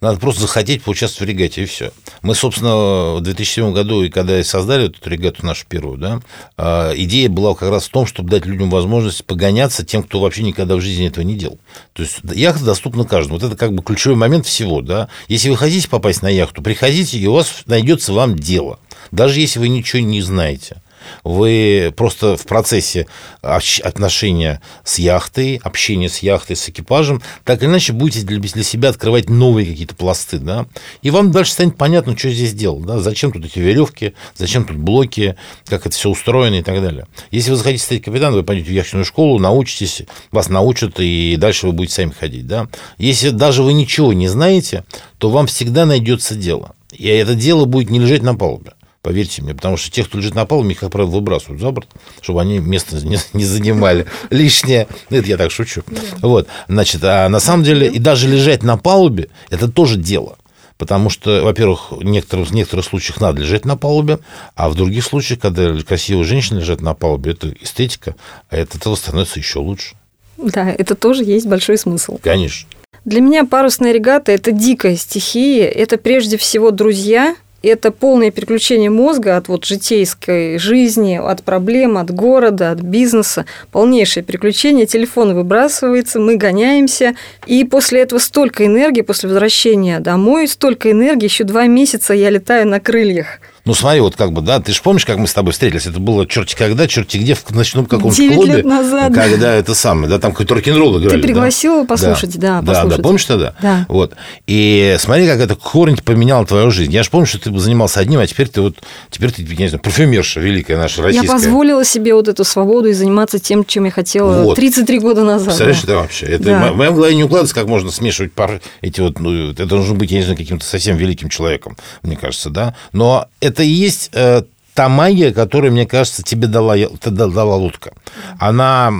Надо 0.00 0.18
просто 0.18 0.42
захотеть 0.42 0.82
поучаствовать 0.82 1.28
в 1.28 1.32
регате, 1.32 1.62
и 1.62 1.64
все. 1.64 1.92
Мы, 2.22 2.34
собственно, 2.34 3.14
в 3.14 3.20
2007 3.20 3.72
году, 3.72 4.02
и 4.02 4.08
когда 4.10 4.42
создали 4.42 4.86
эту 4.86 5.08
регату 5.08 5.46
нашу 5.46 5.64
первую, 5.68 5.96
да, 5.96 6.20
а, 6.56 6.92
идея 6.96 7.28
была 7.28 7.54
как 7.54 7.70
раз 7.70 7.84
в 7.84 7.90
том, 7.90 8.04
чтобы 8.04 8.28
дать 8.28 8.44
людям 8.44 8.68
возможность 8.68 9.24
погоняться 9.24 9.86
тем, 9.86 10.02
кто 10.02 10.18
вообще 10.18 10.42
никогда 10.42 10.74
в 10.74 10.80
жизни 10.80 11.06
этого 11.06 11.24
не 11.24 11.36
делал. 11.36 11.60
То 11.92 12.02
есть 12.02 12.18
яхта 12.34 12.64
доступна 12.64 13.04
каждому. 13.04 13.38
Вот 13.38 13.46
это 13.46 13.56
как 13.56 13.74
бы 13.74 13.84
ключевой 13.84 14.16
момент 14.16 14.44
всего, 14.44 14.80
да. 14.80 15.08
Если 15.28 15.50
вы 15.50 15.56
хотите 15.56 15.88
попасть 15.88 16.20
на 16.20 16.28
яхту, 16.28 16.62
приходите, 16.62 17.16
и 17.16 17.26
у 17.28 17.34
вас 17.34 17.62
найдется 17.66 18.12
вам 18.12 18.34
дело. 18.34 18.80
Даже 19.12 19.40
если 19.40 19.60
вы 19.60 19.68
ничего 19.68 20.02
не 20.02 20.20
знаете. 20.22 20.78
Вы 21.24 21.92
просто 21.96 22.36
в 22.36 22.46
процессе 22.46 23.06
отношения 23.40 24.60
с 24.84 24.98
яхтой, 24.98 25.60
общения 25.62 26.08
с 26.08 26.18
яхтой, 26.18 26.56
с 26.56 26.68
экипажем, 26.68 27.22
так 27.44 27.62
или 27.62 27.68
иначе 27.68 27.92
будете 27.92 28.24
для, 28.24 28.62
себя 28.62 28.88
открывать 28.90 29.28
новые 29.28 29.66
какие-то 29.66 29.94
пласты, 29.94 30.38
да, 30.38 30.66
и 31.02 31.10
вам 31.10 31.32
дальше 31.32 31.52
станет 31.52 31.76
понятно, 31.76 32.16
что 32.16 32.30
здесь 32.30 32.54
делать, 32.54 32.86
да, 32.86 33.00
зачем 33.00 33.32
тут 33.32 33.44
эти 33.44 33.58
веревки, 33.58 34.14
зачем 34.36 34.64
тут 34.64 34.76
блоки, 34.76 35.36
как 35.66 35.86
это 35.86 35.94
все 35.94 36.08
устроено 36.08 36.56
и 36.56 36.62
так 36.62 36.80
далее. 36.80 37.06
Если 37.30 37.50
вы 37.50 37.56
захотите 37.56 37.82
стать 37.82 38.02
капитаном, 38.02 38.34
вы 38.34 38.44
пойдете 38.44 38.70
в 38.70 38.72
яхтенную 38.72 39.04
школу, 39.04 39.38
научитесь, 39.38 40.02
вас 40.30 40.48
научат, 40.48 41.00
и 41.00 41.36
дальше 41.36 41.66
вы 41.66 41.72
будете 41.72 41.94
сами 41.94 42.12
ходить, 42.12 42.46
да. 42.46 42.68
Если 42.98 43.30
даже 43.30 43.62
вы 43.62 43.72
ничего 43.72 44.12
не 44.12 44.28
знаете, 44.28 44.84
то 45.18 45.30
вам 45.30 45.46
всегда 45.46 45.84
найдется 45.84 46.34
дело. 46.34 46.74
И 46.92 47.08
это 47.08 47.34
дело 47.34 47.64
будет 47.64 47.90
не 47.90 47.98
лежать 47.98 48.22
на 48.22 48.34
палубе. 48.34 48.72
Поверьте 49.02 49.42
мне, 49.42 49.52
потому 49.52 49.76
что 49.76 49.90
тех, 49.90 50.08
кто 50.08 50.18
лежит 50.18 50.36
на 50.36 50.46
палубе, 50.46 50.72
их, 50.72 50.80
как 50.80 50.92
правило, 50.92 51.10
выбрасывают 51.10 51.60
за 51.60 51.72
борт, 51.72 51.88
чтобы 52.20 52.40
они 52.40 52.60
место 52.60 52.96
не, 53.04 53.18
не 53.32 53.44
занимали 53.44 54.06
лишнее. 54.30 54.86
Ну, 55.10 55.16
это 55.16 55.26
я 55.26 55.36
так 55.36 55.50
шучу. 55.50 55.82
Вот, 56.20 56.46
значит, 56.68 57.02
а 57.02 57.28
на 57.28 57.40
самом 57.40 57.64
деле, 57.64 57.88
и 57.88 57.98
даже 57.98 58.28
лежать 58.28 58.62
на 58.62 58.76
палубе, 58.76 59.28
это 59.50 59.68
тоже 59.68 59.96
дело. 59.96 60.38
Потому 60.78 61.10
что, 61.10 61.42
во-первых, 61.42 61.92
в 61.92 62.02
некоторых, 62.02 62.48
в 62.50 62.54
некоторых 62.54 62.84
случаях 62.84 63.20
надо 63.20 63.40
лежать 63.40 63.64
на 63.64 63.76
палубе, 63.76 64.20
а 64.54 64.68
в 64.68 64.74
других 64.74 65.04
случаях, 65.04 65.40
когда 65.40 65.76
красивые 65.82 66.24
женщины 66.24 66.60
лежат 66.60 66.80
на 66.80 66.94
палубе, 66.94 67.32
это 67.32 67.52
эстетика, 67.60 68.14
а 68.50 68.56
это 68.56 68.78
тело 68.78 68.94
становится 68.94 69.38
еще 69.38 69.58
лучше. 69.58 69.96
Да, 70.38 70.70
это 70.70 70.94
тоже 70.94 71.24
есть 71.24 71.46
большой 71.46 71.76
смысл. 71.76 72.18
Конечно. 72.22 72.68
Для 73.04 73.20
меня 73.20 73.44
парусная 73.44 73.92
регата– 73.92 74.30
это 74.32 74.52
дикая 74.52 74.96
стихия, 74.96 75.68
это 75.68 75.98
прежде 75.98 76.36
всего 76.36 76.70
друзья, 76.70 77.36
это 77.68 77.90
полное 77.90 78.30
переключение 78.30 78.90
мозга 78.90 79.36
от 79.36 79.48
вот 79.48 79.64
житейской 79.64 80.58
жизни, 80.58 81.20
от 81.22 81.42
проблем, 81.42 81.96
от 81.96 82.10
города, 82.10 82.70
от 82.70 82.80
бизнеса. 82.80 83.46
Полнейшее 83.70 84.22
переключение. 84.22 84.86
Телефон 84.86 85.34
выбрасывается, 85.34 86.18
мы 86.18 86.36
гоняемся. 86.36 87.14
И 87.46 87.64
после 87.64 88.02
этого 88.02 88.18
столько 88.18 88.66
энергии, 88.66 89.02
после 89.02 89.28
возвращения 89.28 90.00
домой, 90.00 90.48
столько 90.48 90.90
энергии. 90.90 91.24
Еще 91.24 91.44
два 91.44 91.66
месяца 91.66 92.14
я 92.14 92.30
летаю 92.30 92.66
на 92.66 92.80
крыльях. 92.80 93.38
Ну, 93.64 93.74
смотри, 93.74 94.00
вот 94.00 94.16
как 94.16 94.32
бы, 94.32 94.40
да, 94.40 94.58
ты 94.58 94.72
же 94.72 94.82
помнишь, 94.82 95.04
как 95.04 95.18
мы 95.18 95.28
с 95.28 95.32
тобой 95.32 95.52
встретились? 95.52 95.86
Это 95.86 96.00
было 96.00 96.26
черти 96.26 96.56
когда, 96.56 96.88
черти 96.88 97.18
где, 97.18 97.34
в 97.34 97.48
ночном 97.50 97.86
каком-то 97.86 98.16
клубе. 98.16 98.56
лет 98.56 98.64
назад. 98.64 99.14
Когда 99.14 99.54
это 99.54 99.74
самое, 99.74 100.08
да, 100.08 100.18
там 100.18 100.32
какой-то 100.32 100.54
рок-н-ролл 100.54 100.98
играли. 100.98 101.20
Ты 101.20 101.22
пригласил 101.22 101.82
да? 101.82 101.86
послушать, 101.86 102.38
да, 102.38 102.60
да, 102.60 102.72
послушать. 102.72 102.96
да, 102.96 103.02
помнишь 103.02 103.24
тогда? 103.24 103.54
Да. 103.62 103.86
Вот. 103.88 104.14
И 104.48 104.96
смотри, 104.98 105.28
как 105.28 105.38
это 105.38 105.54
корень 105.54 105.96
поменяло 105.96 106.44
твою 106.44 106.72
жизнь. 106.72 106.92
Я 106.92 107.04
же 107.04 107.10
помню, 107.10 107.26
что 107.26 107.38
ты 107.38 107.56
занимался 107.56 108.00
одним, 108.00 108.18
а 108.18 108.26
теперь 108.26 108.48
ты 108.48 108.62
вот, 108.62 108.78
теперь 109.10 109.30
ты, 109.30 109.42
я 109.42 109.56
не 109.56 109.68
знаю, 109.68 109.80
парфюмерша 109.80 110.40
великая 110.40 110.76
наша 110.76 111.02
российская. 111.02 111.26
Я 111.28 111.32
позволила 111.32 111.84
себе 111.84 112.14
вот 112.14 112.26
эту 112.26 112.42
свободу 112.42 112.88
и 112.88 112.92
заниматься 112.92 113.38
тем, 113.38 113.64
чем 113.64 113.84
я 113.84 113.92
хотела 113.92 114.42
вот. 114.42 114.56
33 114.56 114.98
года 114.98 115.22
назад. 115.22 115.56
Представляешь, 115.56 115.82
да. 115.82 115.92
это 115.92 116.00
вообще? 116.00 116.26
Это 116.26 116.44
да. 116.44 116.72
в 116.72 116.76
моем 116.76 116.96
голове 116.96 117.14
не 117.14 117.22
укладывается, 117.22 117.54
как 117.54 117.68
можно 117.68 117.92
смешивать 117.92 118.32
пар, 118.32 118.60
эти 118.80 119.00
вот, 119.00 119.20
ну, 119.20 119.50
это 119.50 119.66
должен 119.66 119.96
быть, 119.96 120.10
я 120.10 120.18
не 120.18 120.24
знаю, 120.24 120.36
каким-то 120.36 120.64
совсем 120.64 120.96
великим 120.96 121.28
человеком, 121.28 121.76
мне 122.02 122.16
кажется, 122.16 122.50
да. 122.50 122.74
Но 122.92 123.28
это 123.52 123.62
и 123.62 123.68
есть 123.68 124.10
э, 124.14 124.42
та 124.74 124.88
магия, 124.88 125.32
которую, 125.32 125.72
мне 125.72 125.86
кажется, 125.86 126.22
тебе 126.22 126.46
дала, 126.46 126.74
дала 127.04 127.56
лодка. 127.56 127.92
Она, 128.38 128.92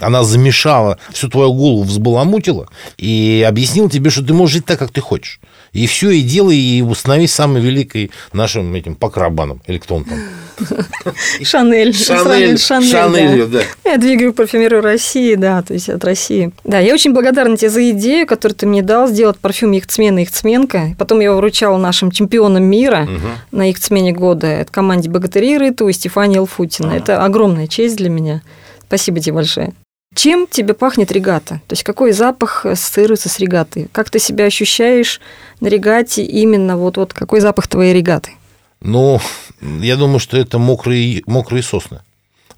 она 0.00 0.22
замешала, 0.22 0.98
всю 1.12 1.28
твою 1.28 1.52
голову 1.54 1.82
взбаламутила 1.82 2.68
и 2.98 3.44
объяснила 3.48 3.88
тебе, 3.88 4.10
что 4.10 4.22
ты 4.22 4.34
можешь 4.34 4.54
жить 4.54 4.66
так, 4.66 4.78
как 4.78 4.90
ты 4.90 5.00
хочешь. 5.00 5.40
И 5.72 5.86
все, 5.86 6.10
и 6.10 6.22
делай, 6.22 6.56
и 6.56 6.82
установи 6.82 7.26
самой 7.26 7.60
великой 7.62 8.10
нашим 8.32 8.74
этим 8.74 8.94
покрабаном. 8.94 9.60
Или 9.66 9.78
кто 9.78 9.96
он 9.96 10.04
там? 10.04 10.18
Шанель. 11.42 11.94
Шанель. 11.94 12.58
Шанель, 12.58 12.90
Шанель 12.90 13.46
да. 13.46 13.58
да. 13.84 13.90
Я 13.90 13.98
двигаю 13.98 14.32
парфюмерию 14.32 14.80
России, 14.80 15.34
да, 15.34 15.62
то 15.62 15.74
есть 15.74 15.88
от 15.88 16.02
России. 16.04 16.52
Да, 16.64 16.78
я 16.78 16.94
очень 16.94 17.12
благодарна 17.12 17.56
тебе 17.56 17.70
за 17.70 17.90
идею, 17.90 18.26
которую 18.26 18.56
ты 18.56 18.66
мне 18.66 18.82
дал, 18.82 19.08
сделать 19.08 19.38
парфюм 19.38 19.72
Яхтсмена 19.72 20.18
и 20.18 20.22
Яхтсменка. 20.22 20.94
Потом 20.98 21.20
я 21.20 21.26
его 21.26 21.36
вручала 21.36 21.76
нашим 21.76 22.10
чемпионам 22.10 22.64
мира 22.64 23.02
угу. 23.04 23.56
на 23.56 23.68
Яхтсмене 23.68 24.12
года. 24.12 24.46
Это 24.46 24.72
команде 24.72 25.10
Богатыри 25.10 25.58
Рыту 25.58 25.88
и 25.88 25.92
Стефании 25.92 26.38
Алфутина. 26.38 26.88
Ага. 26.88 26.96
Это 26.96 27.24
огромная 27.24 27.66
честь 27.66 27.96
для 27.96 28.08
меня. 28.08 28.42
Спасибо 28.86 29.20
тебе 29.20 29.34
большое. 29.34 29.72
Чем 30.14 30.46
тебе 30.46 30.72
пахнет 30.72 31.12
регата? 31.12 31.60
То 31.66 31.72
есть 31.74 31.82
какой 31.82 32.12
запах 32.12 32.64
ассоциируется 32.64 33.28
с 33.28 33.38
регатой? 33.38 33.88
Как 33.92 34.08
ты 34.08 34.18
себя 34.18 34.46
ощущаешь 34.46 35.20
на 35.60 35.68
регате 35.68 36.24
именно 36.24 36.78
вот, 36.78 36.96
вот 36.96 37.12
какой 37.12 37.40
запах 37.40 37.68
твоей 37.68 37.92
регаты? 37.92 38.32
Ну, 38.80 39.20
я 39.60 39.96
думаю, 39.96 40.18
что 40.18 40.38
это 40.38 40.58
мокрые, 40.58 41.22
мокрые 41.26 41.62
сосны. 41.62 42.00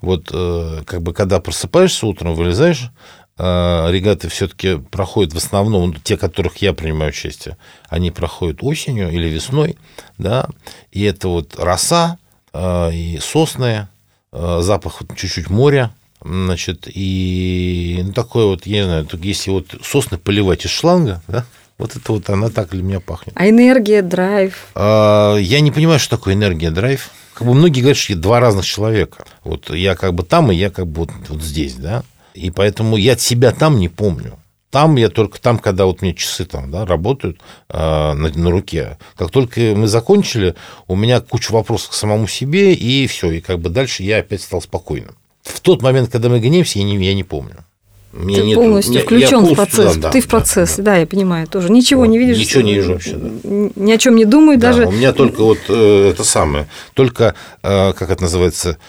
Вот 0.01 0.29
э, 0.31 0.83
как 0.85 1.01
бы 1.01 1.13
когда 1.13 1.41
просыпаешься 1.41 2.07
утром, 2.07 2.33
вылезаешь, 2.33 2.91
э, 3.37 3.91
регаты 3.91 4.29
все-таки 4.29 4.77
проходят 4.77 5.33
в 5.33 5.37
основном, 5.37 5.93
те, 5.95 6.15
которых 6.15 6.57
я 6.57 6.73
принимаю 6.73 7.09
участие, 7.09 7.57
они 7.89 8.09
проходят 8.09 8.59
осенью 8.61 9.11
или 9.11 9.27
весной, 9.27 9.77
да, 10.17 10.47
и 10.91 11.03
это 11.03 11.27
вот 11.27 11.59
роса 11.59 12.17
э, 12.53 12.93
и 12.93 13.19
сосны, 13.21 13.87
запах 14.31 15.01
чуть-чуть 15.15 15.49
моря, 15.49 15.91
значит, 16.21 16.87
и 16.87 18.01
ну, 18.03 18.13
такое 18.13 18.45
вот, 18.45 18.65
я 18.65 18.79
не 18.79 18.85
знаю, 18.85 19.07
если 19.21 19.51
вот 19.51 19.75
сосны 19.83 20.17
поливать 20.17 20.65
из 20.65 20.71
шланга, 20.71 21.21
да, 21.27 21.45
вот 21.77 21.95
это 21.95 22.11
вот 22.11 22.29
она 22.29 22.49
так 22.49 22.69
для 22.69 22.83
меня 22.83 22.99
пахнет. 22.99 23.33
А 23.35 23.47
энергия, 23.47 24.01
драйв? 24.01 24.67
А, 24.75 25.37
я 25.37 25.61
не 25.61 25.71
понимаю, 25.71 25.99
что 25.99 26.17
такое 26.17 26.33
энергия, 26.33 26.71
драйв. 26.71 27.09
Как 27.33 27.47
бы 27.47 27.53
многие 27.53 27.79
говорят, 27.79 27.97
что 27.97 28.13
я 28.13 28.19
два 28.19 28.41
разных 28.41 28.65
человека. 28.65 29.23
Вот 29.45 29.69
я 29.69 29.95
как 29.95 30.13
бы 30.13 30.23
там, 30.23 30.51
и 30.51 30.55
я 30.55 30.69
как 30.69 30.87
бы 30.87 31.01
вот, 31.01 31.11
вот 31.29 31.41
здесь, 31.41 31.75
да. 31.75 32.03
И 32.33 32.51
поэтому 32.51 32.97
я 32.97 33.17
себя 33.17 33.51
там 33.51 33.79
не 33.79 33.87
помню. 33.87 34.37
Там 34.71 34.97
я 34.97 35.09
только 35.09 35.41
там, 35.41 35.57
когда 35.57 35.85
вот 35.85 36.01
мне 36.01 36.13
часы 36.13 36.45
там 36.45 36.69
да, 36.69 36.85
работают 36.85 37.39
э, 37.69 37.77
на, 37.77 38.29
на 38.29 38.51
руке. 38.51 38.97
Как 39.15 39.31
только 39.31 39.73
мы 39.75 39.87
закончили, 39.87 40.55
у 40.87 40.95
меня 40.95 41.21
куча 41.21 41.51
вопросов 41.51 41.91
к 41.91 41.93
самому 41.93 42.27
себе, 42.27 42.73
и 42.73 43.07
все. 43.07 43.31
И 43.31 43.41
как 43.41 43.59
бы 43.59 43.69
дальше 43.69 44.03
я 44.03 44.17
опять 44.17 44.41
стал 44.41 44.61
спокойным. 44.61 45.15
В 45.49 45.59
тот 45.61 45.81
момент, 45.81 46.11
когда 46.11 46.29
мы 46.29 46.39
гонимся, 46.39 46.79
я 46.79 46.85
не, 46.85 46.97
я 47.03 47.13
не 47.13 47.23
помню. 47.23 47.65
Мне 48.11 48.37
ты 48.37 48.41
нет, 48.41 48.55
полностью 48.55 48.95
я, 48.95 49.01
включен 49.01 49.45
в 49.45 49.53
процесс. 49.53 49.95
Да, 49.97 50.09
ты 50.09 50.19
в 50.19 50.27
процесс, 50.27 50.77
да, 50.77 50.83
да, 50.83 50.97
я 50.97 51.05
понимаю 51.05 51.47
тоже. 51.47 51.71
Ничего 51.71 52.01
вот, 52.01 52.07
не 52.07 52.17
видишь. 52.17 52.39
Ничего 52.39 52.63
не 52.63 52.73
вижу 52.73 52.93
вообще. 52.93 53.15
Да. 53.15 53.29
Ни 53.75 53.91
о 53.91 53.97
чем 53.99 54.15
не 54.15 54.25
думаю 54.25 54.57
да, 54.57 54.69
даже. 54.69 54.87
У 54.87 54.91
меня 54.91 55.13
только 55.13 55.43
вот 55.43 55.59
э, 55.67 56.09
это 56.09 56.23
самое, 56.23 56.67
только 56.95 57.35
э, 57.61 57.93
как 57.93 58.09
это 58.09 58.23
называется, 58.23 58.79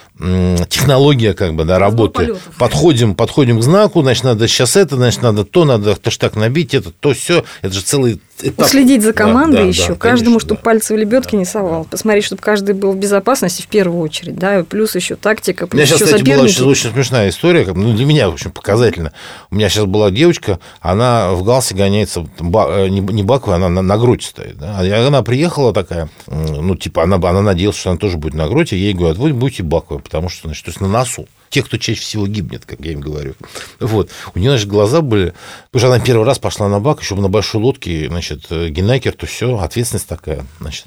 технология 0.69 1.33
как 1.33 1.55
бы 1.55 1.65
да 1.65 1.79
работы. 1.79 2.35
Подходим, 2.59 3.15
подходим 3.15 3.59
к 3.59 3.63
знаку, 3.63 4.03
значит 4.03 4.25
надо 4.25 4.49
сейчас 4.49 4.77
это, 4.77 4.97
значит 4.97 5.23
надо 5.23 5.45
то, 5.45 5.65
надо 5.65 5.97
хэштаг 6.03 6.37
набить, 6.37 6.75
это 6.75 6.91
то 6.91 7.15
все, 7.15 7.45
это 7.63 7.73
же 7.75 7.81
целый 7.81 8.21
этап. 8.43 8.69
Следить 8.69 9.03
за 9.03 9.13
командой 9.13 9.57
да, 9.57 9.63
да, 9.63 9.69
еще, 9.69 9.89
да, 9.89 9.95
каждому, 9.95 10.33
конечно, 10.33 10.41
чтобы 10.41 10.61
да. 10.61 10.65
пальцы 10.65 10.95
в 10.95 10.97
лебедке 10.97 11.33
да, 11.33 11.39
не 11.39 11.45
совал. 11.45 11.85
Да. 11.85 11.91
Посмотреть, 11.91 12.25
чтобы 12.25 12.43
каждый 12.43 12.75
был 12.75 12.93
в 12.93 12.97
безопасности 12.97 13.63
в 13.63 13.69
первую 13.69 14.01
очередь, 14.01 14.37
да, 14.37 14.65
плюс 14.65 14.95
еще 14.95 15.17
тактика, 15.17 15.67
плюс 15.67 15.73
У 15.73 15.77
меня 15.77 15.87
сейчас, 15.87 16.01
еще 16.01 16.17
кстати, 16.17 16.31
была 16.31 16.45
очень, 16.45 16.65
очень 16.65 16.91
смешная 16.93 17.29
история, 17.29 17.67
ну, 17.73 17.93
для 17.95 18.05
меня, 18.05 18.29
в 18.31 18.35
общем, 18.35 18.51
показательно. 18.51 19.13
У 19.51 19.55
меня 19.55 19.69
сейчас 19.69 19.87
была 19.87 20.11
девочка, 20.11 20.61
она 20.81 21.33
в 21.33 21.45
галсе 21.45 21.75
гоняется, 21.75 22.27
э, 22.41 22.89
не 22.89 23.23
баковая, 23.23 23.57
она 23.57 23.69
на, 23.69 23.83
на 23.83 23.99
грудь 23.99 24.23
стоит, 24.23 24.59
да, 24.59 24.85
и 24.85 24.91
она 24.91 25.23
приехала 25.23 25.73
такая, 25.73 26.09
ну, 26.27 26.77
типа, 26.77 27.03
она, 27.03 27.17
она 27.17 27.43
надеялась, 27.43 27.77
что 27.77 27.91
она 27.91 27.99
тоже 27.99 28.17
будет 28.17 28.35
на 28.35 28.49
грудь, 28.49 28.73
и 28.73 28.77
ей 28.77 28.93
говорят, 28.93 29.19
вы 29.19 29.33
будете 29.33 29.63
баковой, 29.63 30.03
потому 30.11 30.29
что, 30.29 30.49
значит, 30.49 30.65
то 30.65 30.71
есть 30.71 30.81
на 30.81 30.89
носу 30.89 31.29
те, 31.51 31.63
кто 31.63 31.77
чаще 31.77 32.01
всего 32.01 32.27
гибнет, 32.27 32.67
как 32.67 32.81
я 32.81 32.93
им 32.93 33.01
говорю. 33.01 33.35
Вот. 33.79 34.11
У 34.35 34.39
нее, 34.41 34.51
значит, 34.51 34.69
глаза 34.69 35.03
были... 35.03 35.35
Потому 35.71 35.81
что 35.81 35.95
она 35.95 36.05
первый 36.05 36.27
раз 36.27 36.41
пошла 36.41 36.69
на 36.69 36.81
бак, 36.81 37.01
еще 37.01 37.15
на 37.15 37.29
большой 37.29 37.61
лодке, 37.61 38.09
значит, 38.09 38.47
э, 38.51 38.71
генайкер, 38.71 39.13
то 39.13 39.27
все, 39.27 39.57
ответственность 39.57 40.09
такая, 40.09 40.45
значит. 40.59 40.87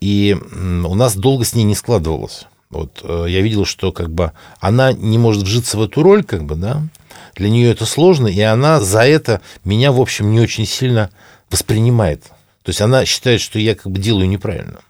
И 0.00 0.36
у 0.36 0.94
нас 0.94 1.14
долго 1.14 1.44
с 1.44 1.54
ней 1.54 1.62
не 1.62 1.76
складывалось. 1.76 2.46
Вот 2.70 3.00
э, 3.04 3.26
я 3.28 3.42
видел, 3.42 3.64
что 3.64 3.92
как 3.92 4.10
бы 4.10 4.32
она 4.58 4.92
не 4.92 5.18
может 5.18 5.44
вжиться 5.44 5.78
в 5.78 5.82
эту 5.82 6.02
роль, 6.02 6.24
как 6.24 6.44
бы, 6.44 6.56
да, 6.56 6.82
для 7.36 7.48
нее 7.48 7.70
это 7.70 7.86
сложно, 7.86 8.26
и 8.26 8.40
она 8.40 8.80
за 8.80 9.02
это 9.02 9.40
меня, 9.64 9.92
в 9.92 10.00
общем, 10.00 10.32
не 10.32 10.40
очень 10.40 10.66
сильно 10.66 11.10
воспринимает. 11.48 12.24
То 12.64 12.70
есть 12.70 12.80
она 12.80 13.04
считает, 13.04 13.40
что 13.40 13.60
я 13.60 13.76
как 13.76 13.92
бы 13.92 14.00
делаю 14.00 14.28
неправильно. 14.28 14.80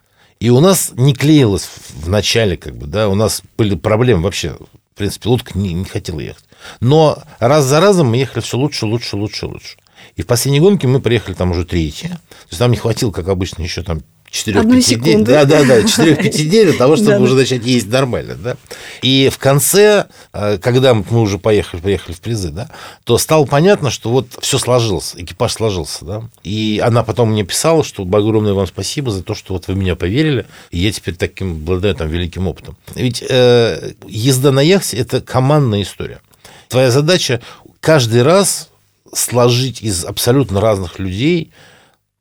И 0.44 0.50
у 0.50 0.60
нас 0.60 0.92
не 0.94 1.14
клеилось 1.14 1.66
в 1.94 2.10
начале, 2.10 2.58
как 2.58 2.76
бы, 2.76 2.86
да, 2.86 3.08
у 3.08 3.14
нас 3.14 3.40
были 3.56 3.76
проблемы 3.76 4.24
вообще 4.24 4.58
в 4.94 4.98
принципе, 4.98 5.30
лодка 5.30 5.58
не, 5.58 5.72
не 5.72 5.86
хотела 5.86 6.20
ехать. 6.20 6.44
Но 6.80 7.16
раз 7.38 7.64
за 7.64 7.80
разом 7.80 8.08
мы 8.08 8.18
ехали 8.18 8.42
все 8.42 8.58
лучше, 8.58 8.84
лучше, 8.84 9.16
лучше, 9.16 9.46
лучше. 9.46 9.78
И 10.16 10.22
в 10.22 10.26
последней 10.26 10.60
гонке 10.60 10.86
мы 10.86 11.00
приехали 11.00 11.32
там 11.32 11.52
уже 11.52 11.64
третье. 11.64 12.08
То 12.10 12.48
есть 12.50 12.60
нам 12.60 12.72
не 12.72 12.76
хватило, 12.76 13.10
как 13.10 13.28
обычно, 13.28 13.62
еще 13.62 13.82
там 13.82 14.02
4-5 14.34 14.62
дней. 14.64 14.82
секунду. 14.82 15.24
Да, 15.30 15.44
да, 15.44 15.64
да, 15.64 15.80
4-5 15.82 16.30
дней 16.48 16.64
для 16.64 16.72
того, 16.72 16.96
чтобы 16.96 17.20
уже 17.20 17.34
начать 17.34 17.64
ездить 17.64 17.92
нормально. 17.92 18.34
Да? 18.34 18.56
И 19.00 19.30
в 19.32 19.38
конце, 19.38 20.06
э, 20.32 20.58
когда 20.58 20.92
мы 20.94 21.20
уже 21.20 21.38
поехали, 21.38 21.80
поехали 21.80 22.14
в 22.14 22.20
призы, 22.20 22.50
да, 22.50 22.68
то 23.04 23.16
стало 23.16 23.46
понятно, 23.46 23.90
что 23.90 24.10
вот 24.10 24.26
все 24.40 24.58
сложилось, 24.58 25.14
экипаж 25.16 25.52
сложился. 25.52 26.04
Да? 26.04 26.22
И 26.42 26.82
она 26.84 27.04
потом 27.04 27.30
мне 27.30 27.44
писала, 27.44 27.84
что 27.84 28.02
огромное 28.02 28.54
вам 28.54 28.66
спасибо 28.66 29.12
за 29.12 29.22
то, 29.22 29.34
что 29.34 29.52
вот 29.52 29.68
вы 29.68 29.76
меня 29.76 29.94
поверили, 29.94 30.46
и 30.72 30.80
я 30.80 30.90
теперь 30.90 31.14
таким 31.14 31.52
обладаю 31.52 31.94
там 31.94 32.08
великим 32.08 32.48
опытом. 32.48 32.76
Ведь 32.96 33.22
э, 33.28 33.92
езда 34.08 34.50
на 34.50 34.60
яхте– 34.60 34.96
это 34.98 35.20
командная 35.20 35.82
история. 35.82 36.20
Твоя 36.68 36.90
задача 36.90 37.40
каждый 37.80 38.22
раз 38.22 38.68
сложить 39.12 39.80
из 39.80 40.04
абсолютно 40.04 40.60
разных 40.60 40.98
людей 40.98 41.52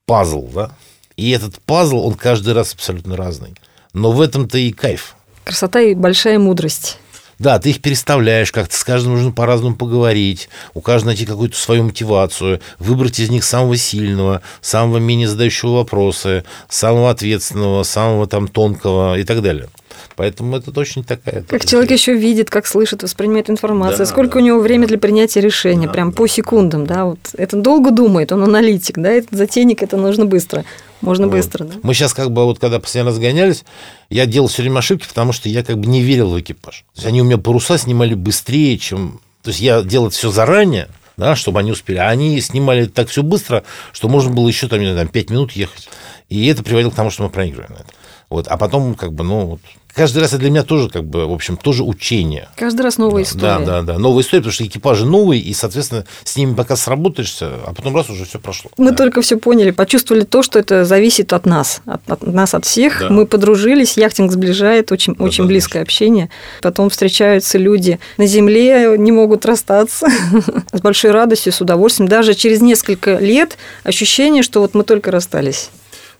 пазл, 0.05 0.47
да? 0.53 0.71
И 1.17 1.29
этот 1.31 1.59
пазл, 1.61 2.05
он 2.05 2.15
каждый 2.15 2.53
раз 2.53 2.73
абсолютно 2.73 3.15
разный. 3.15 3.55
Но 3.93 4.11
в 4.11 4.21
этом-то 4.21 4.57
и 4.57 4.71
кайф. 4.71 5.15
Красота 5.43 5.81
и 5.81 5.93
большая 5.93 6.39
мудрость. 6.39 6.97
Да, 7.39 7.59
ты 7.59 7.71
их 7.71 7.81
переставляешь 7.81 8.51
как-то, 8.51 8.75
с 8.75 8.83
каждым 8.83 9.13
нужно 9.13 9.31
по-разному 9.31 9.75
поговорить, 9.75 10.49
у 10.73 10.81
каждого 10.81 11.09
найти 11.09 11.25
какую-то 11.25 11.57
свою 11.57 11.83
мотивацию, 11.83 12.61
выбрать 12.79 13.19
из 13.19 13.29
них 13.29 13.43
самого 13.43 13.75
сильного, 13.75 14.41
самого 14.61 14.99
менее 14.99 15.27
задающего 15.27 15.77
вопросы, 15.77 16.45
самого 16.69 17.09
ответственного, 17.09 17.83
самого 17.83 18.27
там 18.27 18.47
тонкого 18.47 19.17
и 19.17 19.23
так 19.23 19.41
далее. 19.41 19.67
Поэтому 20.15 20.57
это 20.57 20.77
очень 20.79 21.03
такая... 21.03 21.43
Как 21.43 21.65
человек 21.65 21.91
еще 21.91 22.13
видит, 22.13 22.49
как 22.49 22.67
слышит, 22.67 23.03
воспринимает 23.03 23.49
информацию, 23.49 23.99
Да, 23.99 24.05
сколько 24.05 24.33
да, 24.33 24.39
у 24.39 24.41
него 24.47 24.59
время 24.59 24.87
для 24.87 24.97
принятия 24.97 25.41
решения, 25.41 25.87
Да, 25.87 25.93
прям 25.93 26.11
да. 26.11 26.17
по 26.17 26.27
секундам, 26.27 26.85
да, 26.85 27.05
вот 27.05 27.19
это 27.33 27.57
долго 27.57 27.91
думает, 27.91 28.31
он 28.31 28.43
аналитик, 28.43 28.97
да, 28.97 29.11
этот 29.11 29.37
затейник, 29.37 29.83
это 29.83 29.97
нужно 29.97 30.25
быстро, 30.25 30.65
можно 31.01 31.27
Вот. 31.27 31.35
быстро, 31.35 31.65
да. 31.65 31.75
Мы 31.83 31.93
сейчас 31.93 32.13
как 32.13 32.31
бы 32.31 32.45
вот 32.45 32.59
когда 32.59 32.79
последний 32.79 33.09
раз 33.09 33.19
гонялись, 33.19 33.63
я 34.09 34.25
делал 34.25 34.47
все 34.47 34.61
время 34.61 34.79
ошибки, 34.79 35.07
потому 35.07 35.33
что 35.33 35.49
я 35.49 35.63
как 35.63 35.77
бы 35.77 35.87
не 35.87 36.01
верил 36.01 36.29
в 36.29 36.39
экипаж. 36.39 36.85
То 36.93 36.99
есть 36.99 37.07
они 37.07 37.21
у 37.21 37.25
меня 37.25 37.37
паруса 37.37 37.77
снимали 37.77 38.13
быстрее, 38.13 38.77
чем... 38.77 39.19
То 39.41 39.49
есть 39.49 39.59
я 39.59 39.81
делал 39.81 40.09
все 40.09 40.31
заранее, 40.31 40.87
да, 41.17 41.35
чтобы 41.35 41.59
они 41.59 41.71
успели. 41.71 41.97
А 41.97 42.09
они 42.09 42.39
снимали 42.41 42.85
так 42.85 43.09
все 43.09 43.23
быстро, 43.23 43.63
что 43.91 44.07
можно 44.07 44.31
было 44.31 44.47
еще 44.47 44.67
там, 44.67 44.79
не 44.79 44.85
знаю, 44.85 44.99
там, 44.99 45.07
5 45.09 45.29
минут 45.29 45.51
ехать. 45.51 45.89
И 46.29 46.47
это 46.47 46.63
приводило 46.63 46.91
к 46.91 46.95
тому, 46.95 47.09
что 47.09 47.23
мы 47.23 47.29
проигрываем 47.29 47.71
на 47.71 47.77
это. 47.77 47.93
Вот. 48.29 48.47
А 48.47 48.57
потом, 48.57 48.95
как 48.95 49.13
бы, 49.13 49.23
ну, 49.23 49.45
вот, 49.45 49.59
каждый 49.95 50.19
раз 50.19 50.29
это 50.29 50.39
для 50.39 50.49
меня 50.49 50.63
тоже, 50.63 50.89
как 50.89 51.03
бы, 51.05 51.25
в 51.27 51.31
общем, 51.31 51.57
тоже 51.57 51.83
учение. 51.83 52.49
Каждый 52.55 52.81
раз 52.81 52.97
новая 52.97 53.23
Да, 53.23 53.29
история. 53.29 53.65
да, 53.65 53.81
да. 53.81 53.97
Новая 53.99 54.23
история, 54.23 54.41
потому 54.41 54.53
что 54.53 54.65
экипажи 54.65 55.05
новые, 55.05 55.41
и, 55.41 55.53
соответственно, 55.53 56.05
с 56.23 56.35
ними 56.35 56.53
пока 56.55 56.75
сработаешься, 56.75 57.47
а 57.65 57.73
потом 57.73 57.95
раз 57.95 58.09
уже 58.09 58.25
все 58.25 58.39
прошло. 58.39 58.71
Мы 58.77 58.91
Да. 58.91 58.97
только 58.97 59.21
все 59.21 59.37
поняли, 59.37 59.71
почувствовали 59.71 60.23
то, 60.23 60.43
что 60.43 60.59
это 60.59 60.85
зависит 60.85 61.33
от 61.33 61.45
нас, 61.45 61.81
от, 61.85 62.01
от 62.09 62.23
нас, 62.23 62.53
от 62.53 62.65
всех. 62.65 62.99
Да. 62.99 63.09
Мы 63.09 63.25
подружились, 63.25 63.97
яхтинг 63.97 64.31
сближает, 64.31 64.91
очень, 64.91 65.15
Да, 65.15 65.23
очень 65.23 65.43
да, 65.43 65.47
близкое 65.49 65.81
общение. 65.81 66.29
Потом 66.61 66.89
встречаются 66.89 67.57
люди 67.57 67.99
на 68.17 68.25
земле, 68.25 68.95
не 68.97 69.11
могут 69.11 69.45
расстаться 69.45 70.07
с 70.73 70.81
большой 70.81 71.11
радостью, 71.11 71.53
с 71.53 71.61
удовольствием. 71.61 72.07
Даже 72.09 72.33
через 72.33 72.61
несколько 72.61 73.17
лет 73.17 73.57
ощущение, 73.83 74.43
что 74.43 74.59
вот 74.61 74.73
мы 74.73 74.83
только 74.83 75.11
расстались. 75.11 75.69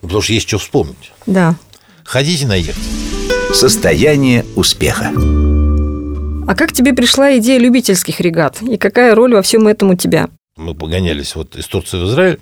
Ну, 0.02 0.08
Потому 0.10 0.22
что 0.22 0.34
есть 0.34 0.48
что 0.48 0.58
вспомнить. 0.58 1.12
Да. 1.26 1.56
Ходите 2.04 2.46
на 2.46 2.56
яхте. 2.56 2.82
Состояние 3.54 4.46
успеха. 4.56 5.12
А 6.48 6.56
как 6.56 6.74
тебе 6.74 6.92
пришла 6.94 7.38
идея 7.38 7.60
любительских 7.60 8.20
регат? 8.20 8.62
И 8.64 8.78
какая 8.78 9.14
роль 9.14 9.36
во 9.36 9.44
всем 9.44 9.68
этом 9.68 9.92
у 9.92 9.96
тебя? 9.96 10.30
Мы 10.58 10.74
погонялись 10.74 11.36
вот 11.36 11.56
из 11.56 11.68
Турции 11.68 11.98
в 11.98 12.06
Израиль, 12.06 12.40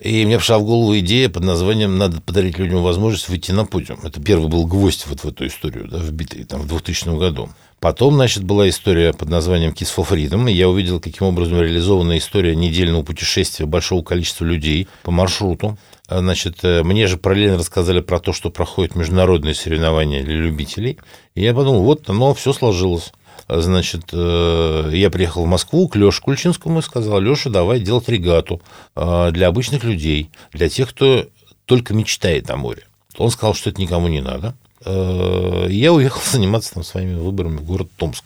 и 0.00 0.26
мне 0.26 0.38
пришла 0.38 0.58
в 0.58 0.64
голову 0.64 0.98
идея 0.98 1.28
под 1.28 1.44
названием 1.44 1.98
«Надо 1.98 2.20
подарить 2.20 2.58
людям 2.58 2.82
возможность 2.82 3.28
выйти 3.28 3.52
на 3.52 3.64
подиум». 3.64 4.00
Это 4.02 4.20
первый 4.20 4.48
был 4.48 4.66
гвоздь 4.66 5.06
вот 5.06 5.20
в 5.20 5.28
эту 5.28 5.46
историю, 5.46 5.86
да, 5.86 5.98
вбитый 5.98 6.42
там 6.42 6.62
в 6.62 6.66
2000 6.66 7.16
году. 7.16 7.48
Потом, 7.78 8.14
значит, 8.14 8.42
была 8.42 8.68
история 8.68 9.12
под 9.12 9.28
названием 9.28 9.70
«Kiss 9.70 9.94
for 9.96 10.04
Freedom», 10.08 10.50
и 10.50 10.54
я 10.54 10.68
увидел, 10.68 10.98
каким 10.98 11.28
образом 11.28 11.60
реализована 11.60 12.18
история 12.18 12.56
недельного 12.56 13.04
путешествия 13.04 13.66
большого 13.66 14.02
количества 14.02 14.44
людей 14.44 14.88
по 15.04 15.12
маршруту. 15.12 15.78
А, 16.08 16.18
Значит, 16.18 16.64
э, 16.64 16.82
мне 16.82 17.06
же 17.06 17.16
параллельно 17.16 17.58
рассказали 17.58 18.00
про 18.00 18.18
то, 18.18 18.32
что 18.32 18.50
проходят 18.50 18.96
международные 18.96 19.54
соревнования 19.54 20.24
для 20.24 20.34
любителей. 20.34 20.98
И 21.36 21.42
я 21.42 21.54
подумал, 21.54 21.84
вот 21.84 22.10
оно 22.10 22.34
все 22.34 22.52
сложилось. 22.52 23.12
Значит, 23.48 24.06
э, 24.12 24.90
я 24.92 25.10
приехал 25.10 25.44
в 25.44 25.48
Москву 25.48 25.88
к 25.88 25.96
Леше 25.96 26.22
Кульчинскому 26.22 26.78
и 26.78 26.82
сказал, 26.82 27.20
Леша, 27.20 27.50
давай 27.50 27.80
делать 27.80 28.08
регату 28.08 28.62
э, 28.96 29.30
для 29.32 29.48
обычных 29.48 29.84
людей, 29.84 30.30
для 30.52 30.68
тех, 30.68 30.90
кто 30.90 31.26
только 31.66 31.94
мечтает 31.94 32.50
о 32.50 32.56
море. 32.56 32.84
Он 33.18 33.30
сказал, 33.30 33.54
что 33.54 33.70
это 33.70 33.80
никому 33.80 34.08
не 34.08 34.20
надо. 34.20 34.54
Э, 34.84 35.66
Я 35.68 35.92
уехал 35.92 36.22
заниматься 36.30 36.74
там 36.74 36.84
своими 36.84 37.14
выборами 37.14 37.58
в 37.58 37.64
город 37.64 37.88
Томск. 37.96 38.24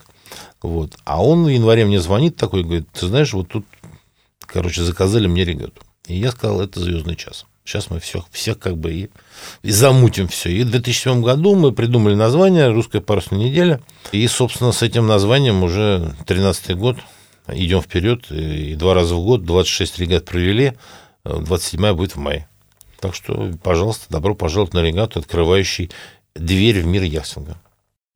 Вот. 0.63 0.97
А 1.05 1.23
он 1.23 1.45
в 1.45 1.49
январе 1.49 1.85
мне 1.85 2.01
звонит 2.01 2.37
такой, 2.37 2.63
говорит, 2.63 2.89
ты 2.93 3.07
знаешь, 3.07 3.33
вот 3.33 3.49
тут, 3.49 3.65
короче, 4.41 4.83
заказали 4.83 5.27
мне 5.27 5.45
регату. 5.45 5.83
И 6.07 6.17
я 6.17 6.31
сказал, 6.31 6.61
это 6.61 6.81
звездный 6.81 7.17
час. 7.17 7.45
Сейчас 7.69 7.91
мы 7.91 8.01
всех, 8.01 8.25
всех 8.31 8.59
как 8.59 8.79
бы 8.79 8.95
и, 8.95 9.11
и 9.63 9.71
замутим 9.71 10.27
все. 10.27 10.51
И 10.51 10.65
в 10.65 10.71
2007 10.71 11.23
году 11.23 11.55
мы 11.55 11.71
придумали 11.73 12.15
название 12.15 12.71
«Русская 12.71 13.03
парусная 13.03 13.41
неделя». 13.41 13.83
И, 14.11 14.27
собственно, 14.27 14.73
с 14.73 14.81
этим 14.81 15.07
названием 15.07 15.63
уже 15.63 16.15
13-й 16.27 16.75
год 16.75 16.97
идем 17.47 17.83
вперед. 17.83 18.31
И 18.31 18.75
два 18.75 18.95
раза 18.95 19.17
в 19.17 19.23
год 19.23 19.45
26 19.45 19.99
регат 19.99 20.25
провели, 20.25 20.73
27-я 21.27 21.93
будет 21.93 22.17
в 22.17 22.19
мае. 22.19 22.49
Так 23.01 23.15
что, 23.15 23.53
пожалуйста, 23.63 24.07
добро 24.09 24.35
пожаловать 24.35 24.73
на 24.73 24.83
регату, 24.83 25.19
открывающий 25.19 25.91
дверь 26.35 26.81
в 26.81 26.87
мир 26.87 27.03
яхтинга. 27.03 27.59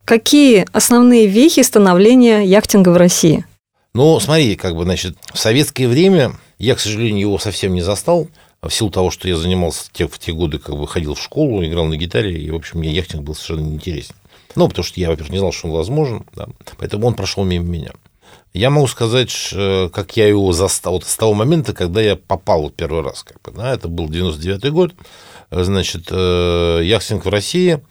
Какие 0.06 0.66
основные 0.72 1.26
вехи 1.26 1.60
становления 1.62 2.40
яхтинга 2.40 2.88
в 2.88 2.96
России? 2.96 3.44
Ну, 3.92 4.18
смотри, 4.18 4.56
как 4.56 4.74
бы, 4.76 4.84
значит, 4.84 5.18
в 5.34 5.38
советское 5.38 5.88
время 5.88 6.36
я, 6.58 6.74
к 6.74 6.80
сожалению, 6.80 7.20
его 7.20 7.38
совсем 7.38 7.74
не 7.74 7.82
застал, 7.82 8.28
в 8.62 8.70
силу 8.72 8.90
того, 8.90 9.10
что 9.10 9.28
я 9.28 9.36
занимался 9.36 9.88
те, 9.92 10.06
в 10.06 10.18
те 10.18 10.32
годы, 10.32 10.58
как 10.58 10.76
бы 10.76 10.86
ходил 10.86 11.14
в 11.14 11.20
школу, 11.22 11.64
играл 11.64 11.86
на 11.86 11.96
гитаре, 11.96 12.32
и, 12.38 12.50
в 12.50 12.54
общем, 12.54 12.78
мне 12.78 12.92
яхтинг 12.92 13.22
был 13.24 13.34
совершенно 13.34 13.66
неинтересен. 13.66 14.14
Ну, 14.54 14.68
потому 14.68 14.84
что 14.84 15.00
я, 15.00 15.08
во-первых, 15.08 15.32
не 15.32 15.38
знал, 15.38 15.50
что 15.52 15.66
он 15.66 15.74
возможен, 15.74 16.24
да, 16.34 16.46
поэтому 16.78 17.06
он 17.06 17.14
прошел 17.14 17.42
мимо 17.44 17.64
меня. 17.64 17.90
Я 18.54 18.70
могу 18.70 18.86
сказать, 18.86 19.30
ш- 19.30 19.88
как 19.92 20.16
я 20.16 20.28
его 20.28 20.52
застал, 20.52 20.94
вот 20.94 21.04
с 21.04 21.16
того 21.16 21.34
момента, 21.34 21.72
когда 21.72 22.00
я 22.00 22.16
попал 22.16 22.62
вот 22.62 22.74
первый 22.74 23.02
раз, 23.02 23.22
как 23.24 23.40
бы, 23.42 23.50
да, 23.50 23.72
это 23.72 23.88
был 23.88 24.08
99-й 24.08 24.70
год, 24.70 24.92
значит, 25.50 26.08
э, 26.10 26.80
яхтинг 26.84 27.24
в 27.24 27.28
России, 27.30 27.82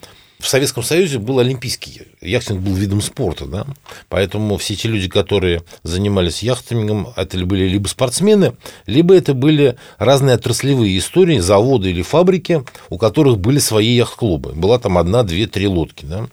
в 0.42 0.48
Советском 0.48 0.84
Союзе 0.84 1.20
был 1.20 1.40
олимпийский 1.40 2.02
яхтинг 2.20 2.62
был 2.62 2.74
видом 2.74 3.02
спорта, 3.02 3.46
да, 3.46 3.68
поэтому 4.10 4.58
все 4.58 4.76
те 4.76 4.88
люди, 4.88 5.08
которые 5.08 5.64
занимались 5.84 6.42
яхтингом, 6.42 7.10
это 7.16 7.38
были 7.46 7.68
либо 7.68 7.88
спортсмены, 7.88 8.54
либо 8.88 9.16
это 9.16 9.34
были 9.34 9.78
разные 9.98 10.36
отраслевые 10.36 10.98
истории, 10.98 11.38
заводы 11.40 11.92
или 11.92 12.02
фабрики, 12.02 12.64
у 12.90 12.98
которых 12.98 13.38
были 13.38 13.60
свои 13.60 13.96
яхт-клубы. 13.96 14.54
Была 14.54 14.80
там 14.80 14.98
одна, 14.98 15.24
две, 15.24 15.46
три 15.48 15.68
лодки, 15.68 16.06
да. 16.06 16.28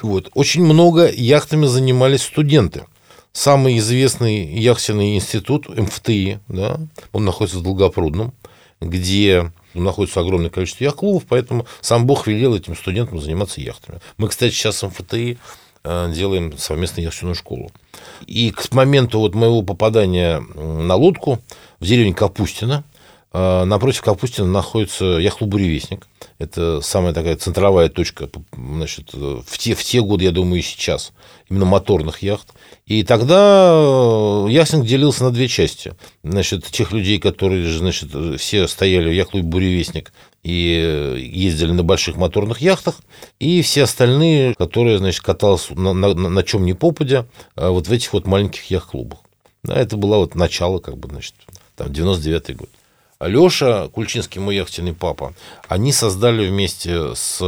Вот. 0.00 0.30
Очень 0.34 0.64
много 0.64 1.10
яхтами 1.10 1.66
занимались 1.66 2.22
студенты. 2.22 2.84
Самый 3.32 3.78
известный 3.78 4.44
яхтенный 4.46 5.16
институт 5.16 5.68
МФТИ, 5.68 6.40
да, 6.48 6.80
он 7.12 7.24
находится 7.24 7.58
в 7.58 7.62
Долгопрудном, 7.62 8.34
где 8.80 9.52
находится 9.74 10.20
огромное 10.20 10.50
количество 10.50 10.84
яхт-клубов, 10.84 11.24
поэтому 11.28 11.66
сам 11.80 12.06
Бог 12.06 12.26
велел 12.26 12.54
этим 12.54 12.76
студентам 12.76 13.20
заниматься 13.20 13.60
яхтами. 13.60 14.00
Мы, 14.18 14.28
кстати, 14.28 14.52
сейчас 14.52 14.82
в 14.82 14.88
МФТИ 14.88 15.38
э, 15.84 16.12
делаем 16.12 16.56
совместную 16.58 17.06
яхтенную 17.06 17.34
школу. 17.34 17.70
И 18.26 18.50
к 18.50 18.72
моменту 18.72 19.18
вот 19.18 19.34
моего 19.34 19.62
попадания 19.62 20.40
на 20.40 20.94
лодку 20.94 21.40
в 21.80 21.86
деревню 21.86 22.14
Капустина, 22.14 22.84
э, 23.32 23.64
напротив 23.64 24.02
Капустина 24.02 24.46
находится 24.46 25.04
яхт-клуб 25.04 25.50
«Буревестник». 25.50 26.06
Это 26.38 26.80
самая 26.80 27.12
такая 27.12 27.36
центровая 27.36 27.88
точка 27.88 28.28
значит, 28.52 29.14
в, 29.14 29.58
те, 29.58 29.74
в 29.74 29.82
те 29.82 30.00
годы, 30.00 30.24
я 30.24 30.32
думаю, 30.32 30.60
и 30.60 30.62
сейчас, 30.62 31.12
именно 31.48 31.64
моторных 31.64 32.22
яхт. 32.22 32.48
И 32.86 33.04
тогда 33.04 34.44
яхтинг 34.48 34.86
делился 34.86 35.24
на 35.24 35.30
две 35.30 35.48
части. 35.48 35.94
Значит, 36.24 36.66
тех 36.66 36.92
людей, 36.92 37.18
которые, 37.18 37.72
значит, 37.72 38.10
все 38.40 38.66
стояли 38.66 39.08
в 39.08 39.12
яхт-клубе 39.12 39.46
«Буревестник» 39.46 40.12
и 40.42 41.16
ездили 41.32 41.70
на 41.70 41.84
больших 41.84 42.16
моторных 42.16 42.60
яхтах, 42.60 42.96
и 43.38 43.62
все 43.62 43.84
остальные, 43.84 44.54
которые, 44.54 44.98
значит, 44.98 45.22
катались 45.22 45.70
на, 45.70 45.92
на, 45.92 46.12
на 46.14 46.42
чем 46.42 46.64
ни 46.64 46.72
попадя, 46.72 47.26
вот 47.54 47.86
в 47.86 47.92
этих 47.92 48.12
вот 48.12 48.26
маленьких 48.26 48.64
яхт-клубах. 48.64 49.20
Да, 49.62 49.76
это 49.76 49.96
было 49.96 50.16
вот 50.16 50.34
начало, 50.34 50.80
как 50.80 50.98
бы, 50.98 51.08
значит, 51.08 51.34
там, 51.76 51.88
99-й 51.88 52.54
год. 52.54 52.68
Леша 53.26 53.88
Кульчинский, 53.88 54.40
мой 54.40 54.56
яхтенный 54.56 54.94
папа, 54.94 55.34
они 55.68 55.92
создали 55.92 56.48
вместе 56.48 57.14
с 57.14 57.38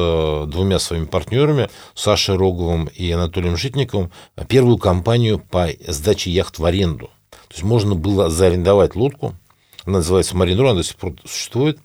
двумя 0.47 0.79
своими 0.79 1.05
партнерами, 1.05 1.69
Сашей 1.95 2.37
Роговым 2.37 2.87
и 2.87 3.11
Анатолием 3.11 3.57
Житниковым, 3.57 4.11
первую 4.49 4.79
компанию 4.79 5.39
по 5.39 5.69
сдаче 5.87 6.31
яхт 6.31 6.59
в 6.59 6.65
аренду. 6.65 7.11
То 7.31 7.55
есть 7.55 7.63
можно 7.63 7.95
было 7.95 8.31
заарендовать 8.31 8.95
лодку, 8.95 9.35
она 9.85 9.99
называется 9.99 10.37
Маринру, 10.37 10.69
она 10.69 10.79
до 10.79 10.85
сих 10.85 10.97
пор 10.97 11.15
существует. 11.25 11.79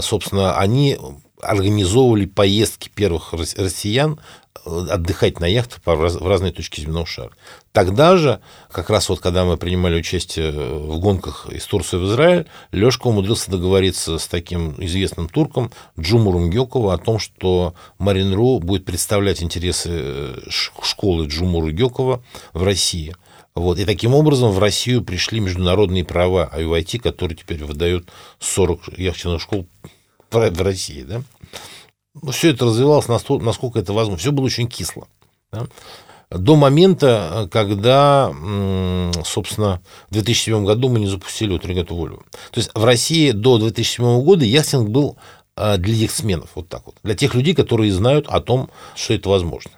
Собственно, 0.00 0.56
они 0.58 0.98
организовывали 1.42 2.26
поездки 2.26 2.88
первых 2.88 3.32
россиян 3.32 4.12
э, 4.12 4.16
отдыхать 4.64 5.40
на 5.40 5.46
яхтах 5.46 5.80
в 5.84 6.26
разные 6.26 6.52
точки 6.52 6.80
земного 6.80 7.06
шара. 7.06 7.32
Тогда 7.72 8.16
же, 8.16 8.40
как 8.70 8.90
раз 8.90 9.08
вот 9.08 9.20
когда 9.20 9.44
мы 9.44 9.56
принимали 9.56 9.98
участие 9.98 10.52
в 10.52 10.98
гонках 11.00 11.48
из 11.50 11.64
Турции 11.64 11.96
в 11.96 12.04
Израиль, 12.06 12.46
Лешка 12.70 13.08
умудрился 13.08 13.50
договориться 13.50 14.18
с 14.18 14.26
таким 14.26 14.74
известным 14.78 15.28
турком 15.28 15.72
Джумуром 15.98 16.50
Гекова 16.50 16.94
о 16.94 16.98
том, 16.98 17.18
что 17.18 17.74
Маринру 17.98 18.58
будет 18.58 18.84
представлять 18.84 19.42
интересы 19.42 19.90
э, 19.92 20.38
школы 20.48 21.26
Джумура 21.26 21.70
Гекова 21.70 22.22
в 22.52 22.62
России. 22.62 23.14
Вот. 23.54 23.78
И 23.78 23.84
таким 23.84 24.14
образом 24.14 24.50
в 24.50 24.58
Россию 24.58 25.02
пришли 25.02 25.40
международные 25.40 26.04
права 26.04 26.50
IUIT, 26.54 27.00
которые 27.00 27.36
теперь 27.36 27.64
выдают 27.64 28.08
40 28.38 28.98
яхтенных 28.98 29.42
школ 29.42 29.66
в 30.30 30.62
России. 30.62 31.02
Да? 31.02 31.22
Ну, 32.20 32.30
все 32.30 32.50
это 32.50 32.66
развивалось 32.66 33.08
насколько 33.08 33.78
это 33.78 33.92
возможно. 33.92 34.18
Все 34.18 34.32
было 34.32 34.44
очень 34.46 34.68
кисло. 34.68 35.08
Да? 35.50 35.66
До 36.30 36.56
момента, 36.56 37.48
когда, 37.52 38.32
собственно, 39.24 39.82
в 40.08 40.14
2007 40.14 40.64
году 40.64 40.88
мы 40.88 41.00
не 41.00 41.06
запустили 41.06 41.52
вот 41.52 41.66
регату 41.66 41.94
Вольво. 41.94 42.22
То 42.50 42.60
есть 42.60 42.70
в 42.74 42.84
России 42.84 43.32
до 43.32 43.58
2007 43.58 44.22
года 44.22 44.44
яхтинг 44.44 44.88
был 44.88 45.16
а, 45.56 45.76
для 45.76 45.94
яхтсменов, 45.94 46.50
вот 46.54 46.68
так 46.68 46.86
вот. 46.86 46.94
Для 47.02 47.14
тех 47.14 47.34
людей, 47.34 47.54
которые 47.54 47.92
знают 47.92 48.26
о 48.28 48.40
том, 48.40 48.70
что 48.94 49.12
это 49.12 49.28
возможно. 49.28 49.72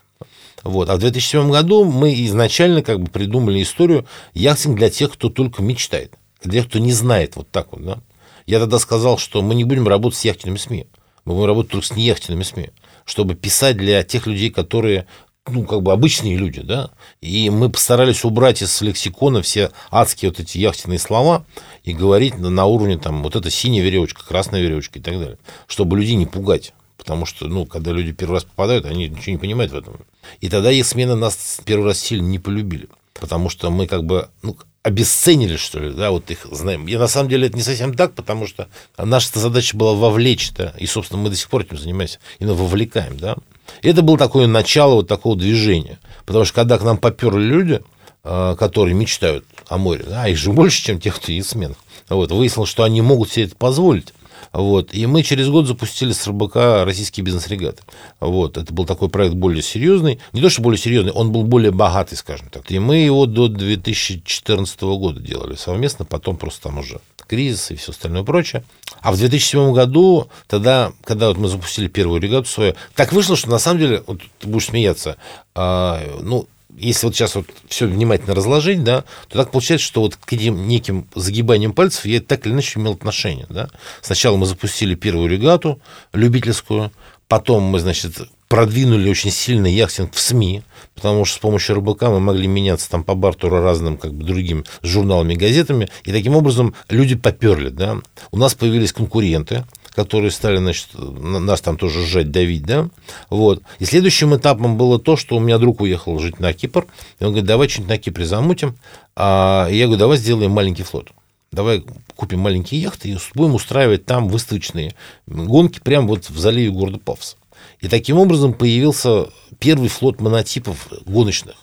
Вот. 0.62 0.88
А 0.88 0.96
в 0.96 1.00
2007 1.00 1.50
году 1.50 1.84
мы 1.84 2.14
изначально 2.26 2.82
как 2.82 3.00
бы 3.00 3.10
придумали 3.10 3.60
историю 3.62 4.06
яхтинг 4.32 4.76
для 4.76 4.90
тех, 4.90 5.12
кто 5.12 5.30
только 5.30 5.62
мечтает, 5.62 6.14
для 6.42 6.60
тех, 6.60 6.68
кто 6.68 6.78
не 6.78 6.92
знает 6.92 7.34
вот 7.34 7.50
так 7.50 7.72
вот. 7.72 7.84
Да? 7.84 7.98
Я 8.46 8.60
тогда 8.60 8.78
сказал, 8.78 9.18
что 9.18 9.42
мы 9.42 9.54
не 9.56 9.64
будем 9.64 9.88
работать 9.88 10.18
с 10.18 10.24
яхтенными 10.24 10.58
СМИ, 10.58 10.86
мы 11.24 11.34
будем 11.34 11.46
работать 11.46 11.72
только 11.72 11.86
с 11.86 11.96
неяхтенными 11.96 12.42
СМИ, 12.42 12.70
чтобы 13.04 13.34
писать 13.34 13.76
для 13.76 14.02
тех 14.02 14.26
людей, 14.26 14.50
которые 14.50 15.06
ну, 15.46 15.64
как 15.64 15.82
бы 15.82 15.92
обычные 15.92 16.36
люди, 16.36 16.62
да, 16.62 16.90
и 17.20 17.50
мы 17.50 17.68
постарались 17.68 18.24
убрать 18.24 18.62
из 18.62 18.80
лексикона 18.80 19.42
все 19.42 19.72
адские 19.90 20.30
вот 20.30 20.40
эти 20.40 20.56
яхтенные 20.58 20.98
слова 20.98 21.44
и 21.82 21.92
говорить 21.92 22.38
на, 22.38 22.48
на 22.48 22.64
уровне 22.64 22.96
там 22.96 23.22
вот 23.22 23.36
это 23.36 23.50
синяя 23.50 23.84
веревочка, 23.84 24.24
красная 24.24 24.62
веревочка 24.62 24.98
и 24.98 25.02
так 25.02 25.18
далее, 25.18 25.38
чтобы 25.66 25.98
людей 25.98 26.16
не 26.16 26.26
пугать. 26.26 26.72
Потому 26.96 27.26
что, 27.26 27.48
ну, 27.48 27.66
когда 27.66 27.92
люди 27.92 28.12
первый 28.12 28.34
раз 28.34 28.44
попадают, 28.44 28.86
они 28.86 29.08
ничего 29.08 29.32
не 29.32 29.38
понимают 29.38 29.72
в 29.72 29.76
этом. 29.76 30.00
И 30.40 30.48
тогда 30.48 30.72
их 30.72 30.86
смены 30.86 31.16
нас 31.16 31.60
первый 31.66 31.84
раз 31.84 31.98
сильно 31.98 32.26
не 32.26 32.38
полюбили. 32.38 32.88
Потому 33.12 33.50
что 33.50 33.70
мы 33.70 33.86
как 33.86 34.04
бы 34.04 34.30
ну, 34.42 34.56
обесценили, 34.84 35.56
что 35.56 35.80
ли, 35.80 35.92
да, 35.92 36.10
вот 36.10 36.30
их 36.30 36.46
знаем. 36.50 36.86
И 36.86 36.96
на 36.96 37.08
самом 37.08 37.30
деле 37.30 37.48
это 37.48 37.56
не 37.56 37.62
совсем 37.62 37.94
так, 37.94 38.14
потому 38.14 38.46
что 38.46 38.68
наша 38.98 39.36
задача 39.38 39.76
была 39.76 39.94
вовлечь, 39.94 40.52
да, 40.52 40.74
и, 40.78 40.86
собственно, 40.86 41.20
мы 41.20 41.30
до 41.30 41.36
сих 41.36 41.48
пор 41.48 41.62
этим 41.62 41.78
занимаемся, 41.78 42.18
именно 42.38 42.52
вовлекаем, 42.54 43.16
да. 43.16 43.36
И 43.80 43.88
это 43.88 44.02
было 44.02 44.18
такое 44.18 44.46
начало 44.46 44.96
вот 44.96 45.08
такого 45.08 45.36
движения. 45.36 45.98
Потому 46.26 46.44
что 46.44 46.54
когда 46.54 46.76
к 46.76 46.84
нам 46.84 46.98
поперли 46.98 47.42
люди, 47.42 47.80
а, 48.22 48.56
которые 48.56 48.94
мечтают 48.94 49.46
о 49.68 49.78
море, 49.78 50.04
да, 50.06 50.28
их 50.28 50.36
же 50.36 50.52
больше, 50.52 50.84
чем 50.84 51.00
тех, 51.00 51.16
кто 51.16 51.32
сменах, 51.42 51.78
вот, 52.10 52.30
выяснилось, 52.30 52.68
что 52.68 52.84
они 52.84 53.00
могут 53.00 53.32
себе 53.32 53.46
это 53.46 53.56
позволить. 53.56 54.12
Вот. 54.54 54.94
И 54.94 55.04
мы 55.06 55.24
через 55.24 55.48
год 55.48 55.66
запустили 55.66 56.12
с 56.12 56.26
РБК 56.28 56.84
российские 56.84 57.24
бизнес-регаты. 57.24 57.82
Вот. 58.20 58.56
Это 58.56 58.72
был 58.72 58.86
такой 58.86 59.08
проект 59.08 59.34
более 59.34 59.62
серьезный. 59.62 60.20
Не 60.32 60.40
то, 60.40 60.48
что 60.48 60.62
более 60.62 60.78
серьезный, 60.78 61.10
он 61.10 61.32
был 61.32 61.42
более 61.42 61.72
богатый, 61.72 62.14
скажем 62.14 62.48
так. 62.50 62.70
И 62.70 62.78
мы 62.78 62.98
его 62.98 63.26
до 63.26 63.48
2014 63.48 64.80
года 64.82 65.20
делали 65.20 65.56
совместно, 65.56 66.04
потом 66.04 66.36
просто 66.36 66.62
там 66.62 66.78
уже 66.78 67.00
кризис 67.26 67.72
и 67.72 67.76
все 67.76 67.90
остальное 67.90 68.22
прочее. 68.22 68.64
А 69.00 69.12
в 69.12 69.18
2007 69.18 69.72
году, 69.72 70.28
тогда, 70.46 70.92
когда 71.02 71.28
вот 71.28 71.36
мы 71.36 71.48
запустили 71.48 71.88
первую 71.88 72.20
регату 72.20 72.48
свою, 72.48 72.74
так 72.94 73.12
вышло, 73.12 73.36
что 73.36 73.50
на 73.50 73.58
самом 73.58 73.80
деле, 73.80 74.04
вот 74.06 74.20
ты 74.38 74.46
будешь 74.46 74.66
смеяться, 74.66 75.16
а, 75.54 76.00
ну, 76.22 76.46
если 76.76 77.06
вот 77.06 77.14
сейчас 77.14 77.34
вот 77.34 77.46
все 77.68 77.86
внимательно 77.86 78.34
разложить, 78.34 78.82
да, 78.82 79.04
то 79.28 79.38
так 79.38 79.50
получается, 79.50 79.86
что 79.86 80.00
вот 80.00 80.16
к 80.16 80.32
этим 80.32 80.66
неким 80.66 81.06
загибаниям 81.14 81.72
пальцев 81.72 82.04
я 82.06 82.20
так 82.20 82.46
или 82.46 82.52
иначе 82.52 82.78
имел 82.78 82.92
отношение. 82.92 83.46
Да. 83.48 83.68
Сначала 84.02 84.36
мы 84.36 84.46
запустили 84.46 84.94
первую 84.94 85.28
регату 85.28 85.80
любительскую, 86.12 86.92
потом 87.28 87.62
мы, 87.64 87.78
значит, 87.78 88.16
продвинули 88.48 89.08
очень 89.10 89.30
сильно 89.30 89.66
яхтинг 89.66 90.14
в 90.14 90.20
СМИ, 90.20 90.62
потому 90.94 91.24
что 91.24 91.36
с 91.36 91.38
помощью 91.40 91.76
РБК 91.76 92.02
мы 92.02 92.20
могли 92.20 92.46
меняться 92.46 92.90
там 92.90 93.02
по 93.02 93.14
бартеру 93.14 93.60
разным 93.60 93.96
как 93.96 94.14
бы 94.14 94.24
другим 94.24 94.64
журналами, 94.82 95.34
газетами, 95.34 95.88
и 96.04 96.12
таким 96.12 96.36
образом 96.36 96.74
люди 96.88 97.14
поперли, 97.14 97.70
да. 97.70 97.98
У 98.30 98.36
нас 98.36 98.54
появились 98.54 98.92
конкуренты, 98.92 99.64
которые 99.94 100.30
стали, 100.30 100.56
значит, 100.56 100.88
нас 100.94 101.60
там 101.60 101.76
тоже 101.76 102.04
сжать, 102.04 102.30
давить, 102.30 102.64
да, 102.64 102.88
вот. 103.30 103.62
И 103.78 103.84
следующим 103.84 104.34
этапом 104.34 104.76
было 104.76 104.98
то, 104.98 105.16
что 105.16 105.36
у 105.36 105.40
меня 105.40 105.58
друг 105.58 105.80
уехал 105.80 106.18
жить 106.18 106.40
на 106.40 106.52
Кипр, 106.52 106.86
и 107.20 107.24
он 107.24 107.30
говорит, 107.30 107.46
давай 107.46 107.68
что-нибудь 107.68 107.90
на 107.90 107.98
Кипре 107.98 108.26
замутим, 108.26 108.76
а 109.16 109.68
я 109.70 109.86
говорю, 109.86 110.00
давай 110.00 110.16
сделаем 110.16 110.50
маленький 110.50 110.82
флот. 110.82 111.10
Давай 111.52 111.84
купим 112.16 112.40
маленькие 112.40 112.82
яхты 112.82 113.10
и 113.10 113.18
будем 113.34 113.54
устраивать 113.54 114.04
там 114.04 114.28
выставочные 114.28 114.94
гонки 115.26 115.78
прямо 115.78 116.08
вот 116.08 116.28
в 116.28 116.36
заливе 116.36 116.70
города 116.70 116.98
Павс. 116.98 117.36
И 117.80 117.88
таким 117.88 118.18
образом 118.18 118.54
появился 118.54 119.28
первый 119.60 119.88
флот 119.88 120.20
монотипов 120.20 120.88
гоночных. 121.06 121.54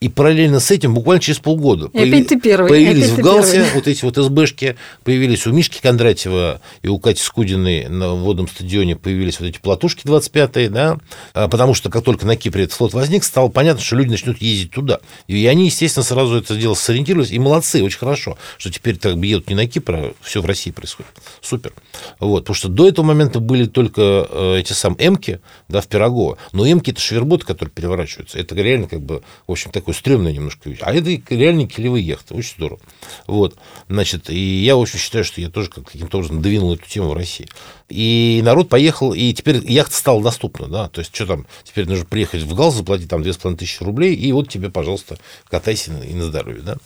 И 0.00 0.08
параллельно 0.08 0.60
с 0.60 0.70
этим, 0.70 0.94
буквально 0.94 1.20
через 1.20 1.40
полгода, 1.40 1.90
и 1.92 2.08
опять 2.08 2.28
ты 2.28 2.38
первый, 2.38 2.68
появились 2.68 3.06
опять 3.06 3.18
в 3.18 3.20
Галсе 3.20 3.66
вот 3.74 3.88
эти 3.88 4.04
вот 4.04 4.16
СБшки, 4.16 4.76
появились 5.02 5.44
у 5.48 5.52
Мишки 5.52 5.80
Кондратьева 5.82 6.60
и 6.82 6.88
у 6.88 7.00
Кати 7.00 7.20
Скудиной 7.20 7.88
на 7.88 8.14
водном 8.14 8.46
стадионе 8.46 8.94
появились 8.94 9.40
вот 9.40 9.46
эти 9.46 9.58
платушки 9.58 10.06
25-е, 10.06 10.70
да, 10.70 10.98
а, 11.34 11.48
потому 11.48 11.74
что 11.74 11.90
как 11.90 12.04
только 12.04 12.26
на 12.26 12.36
Кипре 12.36 12.64
этот 12.64 12.76
флот 12.76 12.94
возник, 12.94 13.24
стало 13.24 13.48
понятно, 13.48 13.82
что 13.82 13.96
люди 13.96 14.10
начнут 14.10 14.40
ездить 14.40 14.70
туда. 14.70 15.00
И 15.26 15.44
они, 15.48 15.64
естественно, 15.64 16.04
сразу 16.04 16.36
это 16.36 16.54
дело 16.54 16.74
сориентировались, 16.74 17.32
и 17.32 17.38
молодцы, 17.40 17.82
очень 17.82 17.98
хорошо, 17.98 18.38
что 18.56 18.70
теперь 18.70 18.98
так 18.98 19.18
бы 19.18 19.26
едут 19.26 19.48
не 19.48 19.56
на 19.56 19.66
Кипр, 19.66 19.94
а 19.96 20.12
все 20.22 20.40
в 20.40 20.46
России 20.46 20.70
происходит. 20.70 21.10
Супер. 21.40 21.72
Вот, 22.20 22.42
потому 22.42 22.54
что 22.54 22.68
до 22.68 22.86
этого 22.86 23.04
момента 23.04 23.40
были 23.40 23.64
только 23.64 24.28
э, 24.30 24.58
эти 24.60 24.74
самые 24.74 25.08
эмки, 25.08 25.40
да, 25.66 25.80
в 25.80 25.88
Пирогово, 25.88 26.38
но 26.52 26.70
эмки– 26.70 26.90
это 26.92 27.00
шверботы, 27.00 27.44
которые 27.44 27.72
переворачиваются. 27.72 28.38
Это 28.38 28.54
реально 28.54 28.86
как 28.86 29.00
бы, 29.00 29.22
в 29.48 29.50
общем, 29.50 29.72
так 29.72 29.87
такое 29.88 29.94
стрёмное 29.94 30.32
немножко. 30.32 30.70
А 30.82 30.92
это 30.92 31.18
реально 31.34 31.66
килевые 31.66 32.06
яхты, 32.06 32.34
очень 32.34 32.54
здорово. 32.56 32.80
Вот, 33.26 33.56
значит, 33.88 34.28
и 34.28 34.62
я, 34.62 34.76
в 34.76 34.82
общем, 34.82 34.98
считаю, 34.98 35.24
что 35.24 35.40
я 35.40 35.48
тоже 35.48 35.70
каким-то 35.70 36.18
образом 36.18 36.42
двинул 36.42 36.74
эту 36.74 36.86
тему 36.86 37.08
в 37.08 37.14
России. 37.14 37.48
И 37.88 38.42
народ 38.44 38.68
поехал, 38.68 39.14
и 39.14 39.32
теперь 39.32 39.64
яхта 39.70 39.96
стала 39.96 40.22
доступна, 40.22 40.68
да, 40.68 40.88
то 40.88 40.98
есть, 40.98 41.14
что 41.14 41.26
там, 41.26 41.46
теперь 41.64 41.88
нужно 41.88 42.04
приехать 42.04 42.42
в 42.42 42.54
ГАЛ, 42.54 42.70
заплатить 42.70 43.08
там 43.08 43.22
2500 43.22 43.82
рублей, 43.82 44.14
и 44.14 44.30
вот 44.32 44.50
тебе, 44.50 44.68
пожалуйста, 44.68 45.18
катайся 45.48 45.92
и 46.04 46.12
на 46.12 46.24
здоровье, 46.24 46.62
да. 46.62 46.76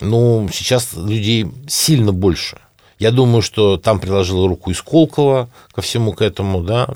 Ну, 0.00 0.48
сейчас 0.52 0.92
людей 0.94 1.46
сильно 1.66 2.12
больше. 2.12 2.58
Я 3.00 3.10
думаю, 3.10 3.42
что 3.42 3.78
там 3.78 3.98
приложила 3.98 4.46
руку 4.46 4.70
и 4.70 4.74
Сколково 4.74 5.50
ко 5.72 5.82
всему 5.82 6.12
к 6.12 6.22
этому, 6.22 6.62
да, 6.62 6.88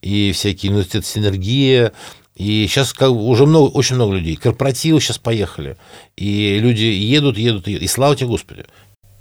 и 0.00 0.32
всякие 0.32 0.72
университеты 0.72 1.06
синергия, 1.06 1.92
и 2.36 2.66
сейчас 2.68 2.92
как, 2.92 3.10
уже 3.10 3.46
много, 3.46 3.70
очень 3.70 3.96
много 3.96 4.14
людей. 4.14 4.36
Корпоративы 4.36 5.00
сейчас 5.00 5.18
поехали. 5.18 5.76
И 6.16 6.58
люди 6.58 6.84
едут, 6.84 7.38
едут, 7.38 7.66
едут. 7.66 7.82
И 7.82 7.86
слава 7.86 8.14
тебе, 8.14 8.28
Господи. 8.28 8.64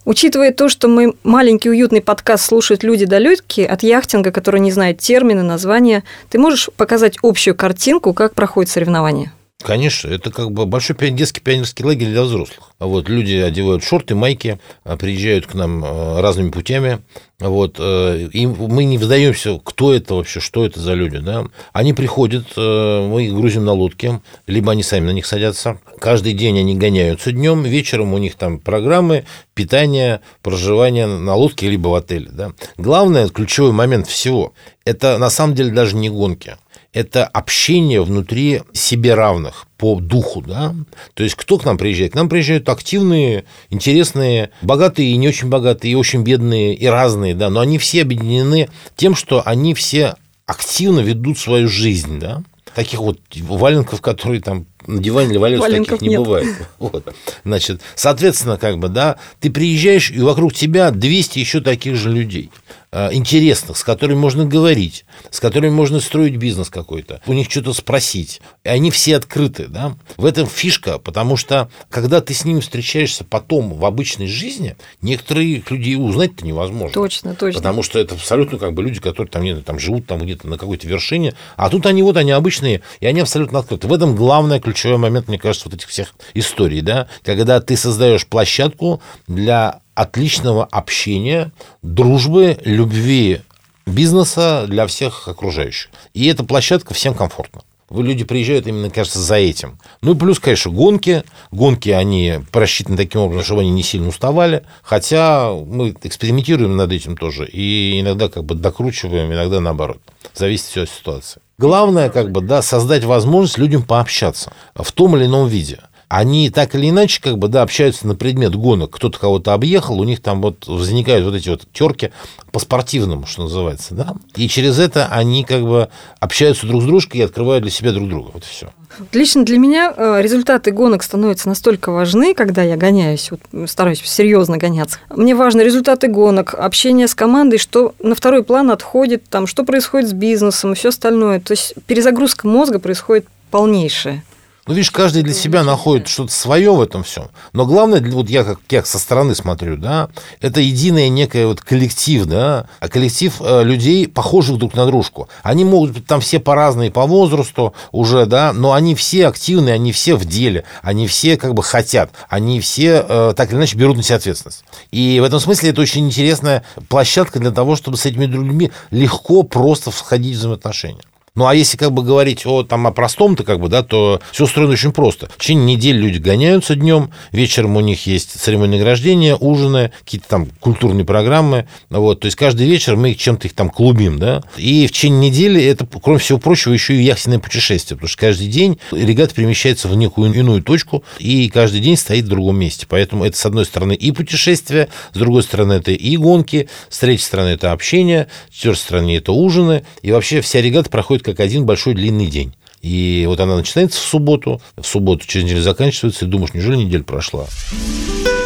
Учитывая 0.03 0.51
то, 0.51 0.70
что 0.70 0.88
мы 0.88 1.16
маленький 1.24 1.70
уютный 1.70 2.01
подкаст 2.01 2.45
слушают 2.45 2.84
люди 2.84 3.05
далекие 3.05 3.68
от 3.68 3.82
яхтинга, 3.82 4.32
которые 4.32 4.61
не 4.61 4.72
знают 4.72 4.99
термины, 4.99 5.41
названия, 5.41 6.03
ты 6.30 6.38
можешь 6.38 6.70
показать 6.76 7.18
общую 7.24 7.55
картинку, 7.55 8.13
как 8.13 8.36
проходит 8.36 8.70
соревнование? 8.70 9.32
Конечно, 9.64 10.10
это 10.10 10.32
как 10.32 10.51
бы 10.51 10.66
большой 10.66 10.95
детский 11.12 11.39
пионерский 11.39 11.86
лагерь 11.86 12.10
для 12.10 12.24
взрослых. 12.24 12.72
Вот, 12.78 13.08
люди 13.08 13.36
одевают 13.36 13.84
шорты, 13.84 14.14
майки, 14.14 14.60
а, 14.84 14.97
приезжают 14.97 15.47
к 15.47 15.53
нам 15.53 15.82
а, 15.84 16.22
разными 16.22 16.49
путями. 16.49 17.01
Вот, 17.39 17.76
э, 17.80 18.30
и 18.32 18.47
мы 18.47 18.86
не 18.86 18.97
вздаемся, 18.97 19.60
кто 19.62 19.93
это 19.93 20.16
вообще, 20.16 20.39
что 20.39 20.66
это 20.66 20.80
за 20.80 20.93
люди. 20.93 21.18
Да? 21.18 21.45
Они 21.74 21.93
приходят, 21.93 22.45
э, 22.56 23.08
мы 23.10 23.26
их 23.26 23.34
грузим 23.34 23.66
на 23.66 23.74
лодке, 23.74 24.22
либо 24.47 24.72
они 24.72 24.84
сами 24.84 25.08
на 25.08 25.12
них 25.12 25.26
садятся. 25.26 25.80
Каждый 25.99 26.32
день 26.32 26.58
они 26.60 26.76
гоняются 26.76 27.34
днем, 27.34 27.64
вечером 27.64 28.14
у 28.14 28.20
них 28.20 28.36
там 28.36 28.60
программы, 28.60 29.26
питание, 29.53 30.22
проживание 30.43 31.08
на 31.08 31.36
лодке, 31.36 31.70
либо 31.70 31.89
в 31.89 31.95
отеле. 31.95 32.30
Да? 32.32 32.53
Главное, 32.78 33.28
ключевой 33.28 33.74
момент 33.74 34.08
всего, 34.08 34.53
это 34.86 35.18
на 35.18 35.30
самом 35.30 35.56
деле 35.56 35.72
даже 35.72 35.97
не 35.97 36.10
гонки 36.10 36.56
это 36.95 37.25
общение 37.25 38.01
внутри 38.01 38.61
себе 38.71 39.15
равных 39.15 39.67
по 39.77 39.99
духу, 39.99 40.41
да. 40.41 40.73
То 41.13 41.23
есть 41.23 41.35
кто 41.35 41.57
к 41.57 41.65
нам 41.65 41.77
приезжает? 41.77 42.13
К 42.13 42.15
нам 42.15 42.29
приезжают 42.29 42.69
активные, 42.69 43.43
интересные, 43.69 44.51
богатые 44.61 45.09
и 45.09 45.17
не 45.17 45.27
очень 45.27 45.49
богатые, 45.49 45.91
и 45.91 45.95
очень 45.95 46.23
бедные, 46.23 46.73
и 46.73 46.85
разные, 46.87 47.35
да, 47.35 47.49
но 47.49 47.59
они 47.59 47.79
все 47.79 48.01
объединены 48.01 48.69
тем, 48.95 49.13
что 49.13 49.43
они 49.45 49.73
все 49.73 50.15
активно 50.45 51.01
ведут 51.01 51.37
свою 51.37 51.67
жизнь, 51.67 52.17
да. 52.17 52.43
Таких 52.73 52.99
вот 52.99 53.19
валенков, 53.35 53.99
которые 53.99 54.41
там 54.41 54.65
на 54.87 55.01
диване 55.01 55.31
или 55.31 55.37
валяются, 55.37 55.69
таких 55.69 56.01
не 56.01 56.09
нет. 56.09 56.19
бывает. 56.19 56.47
Вот. 56.79 57.13
Значит, 57.43 57.81
соответственно, 57.95 58.57
как 58.57 58.77
бы, 58.79 58.87
да, 58.87 59.17
ты 59.41 59.49
приезжаешь, 59.49 60.11
и 60.11 60.19
вокруг 60.19 60.53
тебя 60.53 60.91
200 60.91 61.39
еще 61.39 61.59
таких 61.59 61.95
же 61.95 62.09
людей. 62.09 62.51
Э, 62.95 63.13
интересных, 63.13 63.77
с 63.77 63.83
которыми 63.83 64.17
можно 64.17 64.45
говорить, 64.45 65.05
с 65.29 65.39
которыми 65.39 65.71
можно 65.71 65.99
строить 65.99 66.37
бизнес 66.37 66.69
какой-то, 66.69 67.21
у 67.27 67.33
них 67.33 67.51
что-то 67.51 67.73
спросить. 67.73 68.41
И 68.63 68.69
они 68.69 68.89
все 68.89 69.17
открыты, 69.17 69.67
да. 69.67 69.95
В 70.15 70.25
этом 70.25 70.47
фишка, 70.47 70.97
потому 70.97 71.35
что, 71.35 71.69
когда 71.89 72.21
ты 72.21 72.33
с 72.33 72.45
ними 72.45 72.61
встречаешься 72.61 73.25
потом 73.25 73.73
в 73.73 73.85
обычной 73.85 74.27
жизни, 74.27 74.77
некоторых 75.01 75.69
людей 75.69 75.95
узнать-то 75.97 76.45
невозможно. 76.45 76.93
Точно, 76.93 77.35
точно. 77.35 77.59
Потому 77.59 77.83
что 77.83 77.99
это 77.99 78.15
абсолютно 78.15 78.57
как 78.57 78.73
бы 78.73 78.81
люди, 78.81 79.01
которые 79.01 79.29
там, 79.29 79.43
не, 79.43 79.55
там 79.57 79.77
живут 79.77 80.07
там 80.07 80.19
где-то 80.19 80.47
на 80.47 80.57
какой-то 80.57 80.87
вершине, 80.87 81.33
а 81.57 81.69
тут 81.69 81.85
они 81.85 82.01
вот, 82.01 82.15
они 82.15 82.31
обычные, 82.31 82.81
и 83.01 83.05
они 83.05 83.19
абсолютно 83.19 83.59
открыты. 83.59 83.87
В 83.87 83.93
этом 83.93 84.15
главный 84.15 84.61
ключевой 84.61 84.97
момент, 84.97 85.27
мне 85.27 85.37
кажется, 85.37 85.67
вот 85.67 85.75
этих 85.75 85.89
всех 85.89 86.13
историй, 86.33 86.79
да, 86.79 87.07
когда 87.23 87.59
ты 87.59 87.75
создаешь 87.75 88.25
площадку 88.25 89.01
для 89.27 89.81
отличного 89.95 90.65
общения, 90.65 91.51
дружбы, 91.81 92.57
любви 92.63 93.41
бизнеса 93.85 94.65
для 94.67 94.85
всех 94.87 95.27
окружающих. 95.27 95.89
И 96.13 96.27
эта 96.27 96.43
площадка 96.43 96.93
всем 96.93 97.13
комфортна. 97.13 97.61
Вы 97.87 98.03
люди 98.03 98.23
приезжают 98.23 98.65
именно, 98.65 98.89
кажется, 98.89 99.19
за 99.19 99.35
этим. 99.35 99.77
Ну 100.01 100.15
и 100.15 100.17
плюс, 100.17 100.39
конечно, 100.39 100.71
гонки. 100.71 101.23
Гонки, 101.51 101.89
они 101.89 102.39
просчитаны 102.51 102.97
таким 102.97 103.21
образом, 103.21 103.45
чтобы 103.45 103.61
они 103.61 103.69
не 103.69 103.83
сильно 103.83 104.07
уставали. 104.07 104.63
Хотя 104.81 105.51
мы 105.51 105.95
экспериментируем 106.01 106.75
над 106.75 106.91
этим 106.91 107.15
тоже. 107.15 107.47
И 107.47 108.01
иногда 108.01 108.27
как 108.27 108.43
бы 108.43 108.55
докручиваем, 108.55 109.31
иногда 109.31 109.59
наоборот. 109.59 109.99
Зависит 110.33 110.65
все 110.65 110.83
от 110.83 110.89
ситуации. 110.89 111.41
Главное, 111.59 112.09
как 112.09 112.31
бы, 112.31 112.41
да, 112.41 112.63
создать 112.63 113.03
возможность 113.03 113.59
людям 113.59 113.83
пообщаться 113.83 114.51
в 114.75 114.91
том 114.91 115.15
или 115.15 115.25
ином 115.25 115.47
виде 115.47 115.79
они 116.08 116.49
так 116.49 116.76
или 116.76 116.89
иначе 116.89 117.22
как 117.22 117.38
бы, 117.38 117.47
да, 117.47 117.62
общаются 117.62 118.08
на 118.08 118.16
предмет 118.16 118.56
гонок. 118.56 118.91
Кто-то 118.91 119.20
кого-то 119.20 119.53
объехал, 119.53 119.99
у 119.99 120.03
них 120.03 120.22
там 120.22 120.41
вот 120.41 120.68
возникают 120.68 121.26
вот 121.26 121.36
эти 121.36 121.49
вот 121.49 121.64
терки 121.74 122.12
по 122.51 122.60
спортивному, 122.60 123.26
что 123.26 123.43
называется, 123.43 123.95
да. 123.95 124.16
И 124.36 124.47
через 124.47 124.80
это 124.80 125.08
они 125.08 125.43
как 125.43 125.64
бы 125.64 125.89
общаются 126.20 126.68
друг 126.68 126.82
с 126.82 126.86
дружкой 126.86 127.22
и 127.22 127.24
открывают 127.24 127.64
для 127.64 127.72
себя 127.72 127.91
друг 127.91 128.08
друга. 128.08 128.32
Вот 128.34 128.43
и 128.43 128.47
все. 128.47 128.70
Лично 129.12 129.43
для 129.43 129.58
меня 129.58 129.93
э, 129.95 130.22
результаты 130.22 130.72
гонок 130.72 131.03
становятся 131.03 131.49
настолько 131.49 131.91
важны, 131.91 132.34
когда 132.34 132.64
я 132.64 132.78
гоняюсь, 132.78 133.30
вот, 133.32 133.70
стараюсь 133.70 134.01
серьезно 134.06 134.58
гоняться. 134.58 134.99
Мне 135.10 135.36
важны 135.36 135.62
результаты 135.62 136.08
гонок, 136.08 136.53
общение 136.53 137.08
с 137.08 137.16
командой, 137.16 137.58
что 137.58 137.93
на 138.01 138.16
второй 138.16 138.43
план 138.43 138.72
отходит, 138.72 139.24
там, 139.30 139.47
что 139.47 139.66
происходит 139.66 140.10
с 140.10 140.14
бизнесом 140.14 140.72
и 140.72 140.76
все 140.76 140.89
остальное. 140.89 141.39
То 141.39 141.51
есть 141.51 141.74
перезагрузка 141.88 142.47
мозга 142.47 142.80
происходит 142.80 143.28
полнейшая. 143.51 144.24
Ну, 144.68 144.74
видишь, 144.74 144.89
каждый 144.89 145.22
для 145.22 145.36
себя 145.36 145.63
находит 145.63 146.07
что-то 146.07 146.32
свое 146.32 146.74
в 146.74 146.82
этом 146.82 147.03
всем. 147.03 147.30
Но 147.53 147.68
главное, 147.68 148.01
вот 148.01 148.32
я 148.32 148.43
как, 148.43 148.59
я 148.72 148.84
со 148.84 148.97
стороны 148.97 149.36
смотрю, 149.36 149.78
да, 149.78 150.09
это 150.41 150.59
единое 150.59 151.07
некое 151.07 151.45
вот 151.45 151.61
коллектив, 151.61 152.26
да, 152.26 152.66
а 152.80 152.88
коллектив 152.88 153.36
э, 153.41 153.63
людей, 153.63 154.07
похожих 154.07 154.57
друг 154.57 154.74
на 154.74 154.88
дружку. 154.88 155.30
Они 155.43 155.63
могут 155.63 155.91
быть 155.91 156.07
там 156.07 156.20
все 156.20 156.39
по-разные 156.39 156.89
по 156.89 157.05
возрасту 157.05 157.76
уже, 157.91 158.26
да, 158.26 158.53
но 158.53 158.74
они 158.74 158.95
все 158.95 159.28
активные, 159.28 159.76
они 159.76 159.91
все 159.91 160.16
в 160.16 160.26
деле, 160.26 160.63
они 160.82 161.05
все 161.05 161.38
как 161.38 161.53
бы 161.53 161.61
хотят, 161.61 162.09
они 162.28 162.59
все 162.59 163.05
э, 163.07 163.34
так 163.38 163.51
или 163.51 163.57
иначе 163.59 163.78
берут 163.78 163.97
на 163.97 164.01
себя 164.01 164.16
ответственность. 164.16 164.63
И 164.89 165.20
в 165.20 165.24
этом 165.24 165.39
смысле 165.39 165.70
это 165.70 165.82
очень 165.82 166.07
интересная 166.07 166.63
площадка 166.89 167.38
для 167.38 167.51
того, 167.51 167.76
чтобы 167.76 167.97
с 167.97 168.05
этими 168.07 168.26
людьми 168.26 168.72
легко 168.89 169.43
просто 169.43 169.91
входить 169.91 170.38
в 170.38 170.39
взаимоотношения. 170.39 171.03
Ну, 171.36 171.47
а 171.47 171.53
если 171.53 171.75
как 171.75 171.91
бы 171.91 172.01
говорить 172.01 172.45
о, 172.45 172.63
там, 172.63 172.88
о 172.88 172.91
простом-то, 172.91 173.43
как 173.43 173.59
бы, 173.59 173.67
да, 173.67 173.83
то 173.83 174.21
все 174.31 174.45
устроено 174.45 174.71
очень 174.71 174.93
просто. 174.93 175.27
В 175.27 175.38
течение 175.38 175.75
недели 175.75 175.97
люди 175.97 176.17
гоняются 176.17 176.75
днем, 176.75 177.11
вечером 177.33 177.75
у 177.75 177.81
них 177.81 178.07
есть 178.07 178.39
церемонии 178.39 178.77
награждения, 178.77 179.36
ужины, 179.36 179.91
какие-то 180.05 180.29
там 180.29 180.47
культурные 180.61 181.03
программы. 181.03 181.67
Вот, 181.89 182.21
то 182.21 182.25
есть 182.27 182.38
каждый 182.38 182.67
вечер 182.67 182.95
мы 182.95 183.13
чем-то 183.15 183.47
их 183.47 183.53
там 183.53 183.69
клубим, 183.69 184.17
да. 184.17 184.43
И 184.55 184.88
в 184.88 184.93
течение 184.93 185.29
недели 185.29 185.61
это, 185.61 185.86
кроме 186.01 186.19
всего 186.19 186.39
прочего, 186.39 186.71
еще 186.71 186.95
и 186.95 187.03
яхтенное 187.03 187.39
путешествие, 187.39 187.97
потому 187.97 188.07
что 188.07 188.19
каждый 188.21 188.47
день 188.47 188.79
регат 188.91 189.33
перемещается 189.33 189.89
в 189.89 189.95
некую 189.95 190.33
иную 190.33 190.63
точку, 190.63 191.03
и 191.19 191.49
каждый 191.49 191.81
день 191.81 191.97
стоит 191.97 192.25
в 192.25 192.29
другом 192.29 192.57
месте. 192.57 192.86
Поэтому 192.88 193.25
это, 193.25 193.36
с 193.36 193.45
одной 193.45 193.65
стороны, 193.65 193.93
и 193.93 194.11
путешествие, 194.11 194.88
с 195.11 195.17
другой 195.17 195.43
стороны, 195.43 195.73
это 195.73 195.91
и 195.91 196.15
гонки, 196.15 196.69
с 196.89 196.99
третьей 196.99 197.25
стороны, 197.25 197.49
это 197.49 197.73
общение, 197.73 198.27
с 198.51 198.55
четвертой 198.55 198.81
стороны, 198.81 199.17
это 199.17 199.33
ужины. 199.33 199.83
И 200.01 200.11
вообще 200.13 200.39
вся 200.39 200.61
регата 200.61 200.89
проходит 200.89 201.24
как 201.26 201.39
один 201.39 201.65
большой 201.65 201.95
длинный 201.95 202.28
день. 202.28 202.55
И 202.82 203.26
вот 203.28 203.39
она 203.39 203.55
начинается 203.55 203.99
в 203.99 204.03
субботу, 204.03 204.61
в 204.78 204.86
субботу 204.86 205.26
через 205.26 205.45
неделю 205.45 205.63
заканчивается, 205.63 206.26
и 206.26 206.28
думаешь, 206.28 206.53
неужели 206.53 206.78
неделя 206.78 207.03
прошла? 207.03 207.47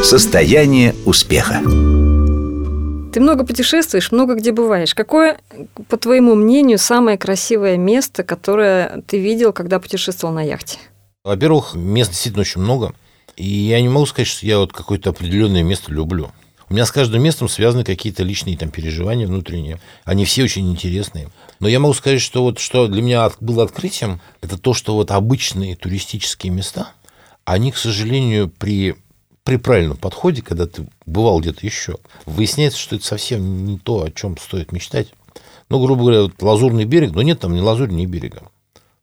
Состояние 0.01 0.95
успеха. 1.05 1.61
Ты 3.11 3.19
много 3.19 3.45
путешествуешь, 3.45 4.11
много 4.13 4.35
где 4.35 4.53
бываешь. 4.53 4.95
Какое, 4.95 5.39
по 5.89 5.97
твоему 5.97 6.35
мнению, 6.35 6.77
самое 6.77 7.17
красивое 7.17 7.75
место, 7.75 8.23
которое 8.23 9.03
ты 9.07 9.19
видел, 9.19 9.51
когда 9.51 9.79
путешествовал 9.79 10.33
на 10.33 10.41
яхте? 10.41 10.77
Во-первых, 11.25 11.73
мест 11.73 12.11
действительно 12.11 12.41
очень 12.41 12.61
много. 12.61 12.93
И 13.35 13.45
я 13.45 13.81
не 13.81 13.89
могу 13.89 14.05
сказать, 14.05 14.27
что 14.27 14.45
я 14.45 14.59
вот 14.59 14.71
какое-то 14.71 15.09
определенное 15.09 15.63
место 15.63 15.91
люблю. 15.91 16.31
У 16.69 16.73
меня 16.73 16.85
с 16.85 16.91
каждым 16.91 17.23
местом 17.23 17.49
связаны 17.49 17.83
какие-то 17.83 18.21
личные 18.23 18.55
там 18.55 18.69
переживания 18.69 19.25
внутренние. 19.25 19.79
Они 20.05 20.23
все 20.23 20.43
очень 20.43 20.69
интересные. 20.69 21.29
Но 21.59 21.67
я 21.67 21.79
могу 21.79 21.93
сказать, 21.93 22.21
что 22.21 22.43
вот 22.43 22.59
что 22.59 22.87
для 22.87 23.01
меня 23.01 23.29
было 23.39 23.63
открытием, 23.63 24.21
это 24.41 24.57
то, 24.57 24.73
что 24.73 24.95
вот 24.95 25.11
обычные 25.11 25.75
туристические 25.75 26.51
места, 26.51 26.91
они, 27.45 27.71
к 27.71 27.77
сожалению, 27.77 28.49
при 28.49 28.95
при 29.43 29.55
правильном 29.55 29.97
подходе, 29.97 30.43
когда 30.43 30.67
ты 30.67 30.87
бывал 31.07 31.39
где-то 31.39 31.65
еще, 31.65 31.97
выясняется, 32.25 32.77
что 32.77 32.95
это 32.95 33.05
совсем 33.05 33.65
не 33.65 33.79
то, 33.79 34.03
о 34.03 34.11
чем 34.11 34.37
стоит 34.37 34.71
мечтать. 34.71 35.07
Ну, 35.69 35.83
грубо 35.83 36.01
говоря, 36.01 36.21
вот 36.23 36.41
лазурный 36.41 36.85
берег, 36.85 37.13
но 37.13 37.23
нет 37.23 37.39
там 37.39 37.55
ни 37.55 37.59
лазурь, 37.59 37.89
ни 37.89 38.05
берега. 38.05 38.43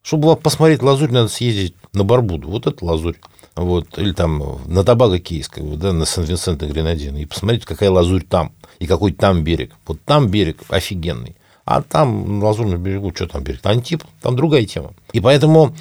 Чтобы 0.03 0.37
посмотреть 0.37 0.83
лазурь, 0.83 1.11
надо 1.11 1.29
съездить 1.29 1.75
на 1.93 2.05
Барбуду. 2.05 2.49
Вот 2.49 2.69
это 2.69 2.85
лазурь 2.85 3.17
вот, 3.57 3.99
или 3.99 4.13
там 4.13 4.61
на 4.67 4.85
Табаго 4.85 5.19
бы, 5.19 5.77
да, 5.77 5.93
на 5.93 6.05
Сан-Винсент 6.05 6.63
и 6.63 6.67
Гренадин, 6.67 7.17
и 7.17 7.25
посмотрите, 7.25 7.67
какая 7.67 7.91
лазурь 7.91 8.23
там, 8.23 8.53
и 8.79 8.87
какой 8.87 9.13
там 9.13 9.43
берег. 9.43 9.73
Вот 9.87 10.01
там 10.05 10.29
берег 10.29 10.61
офигенный. 10.69 11.37
А 11.67 11.83
там, 11.83 12.39
на 12.39 12.47
Лазурном 12.47 12.81
берегу, 12.81 13.13
что 13.15 13.27
там 13.27 13.43
берег? 13.43 13.61
Антип, 13.65 14.05
там 14.23 14.37
другая 14.37 14.65
тема. 14.65 14.95
И 15.13 15.21
поэтому 15.21 15.75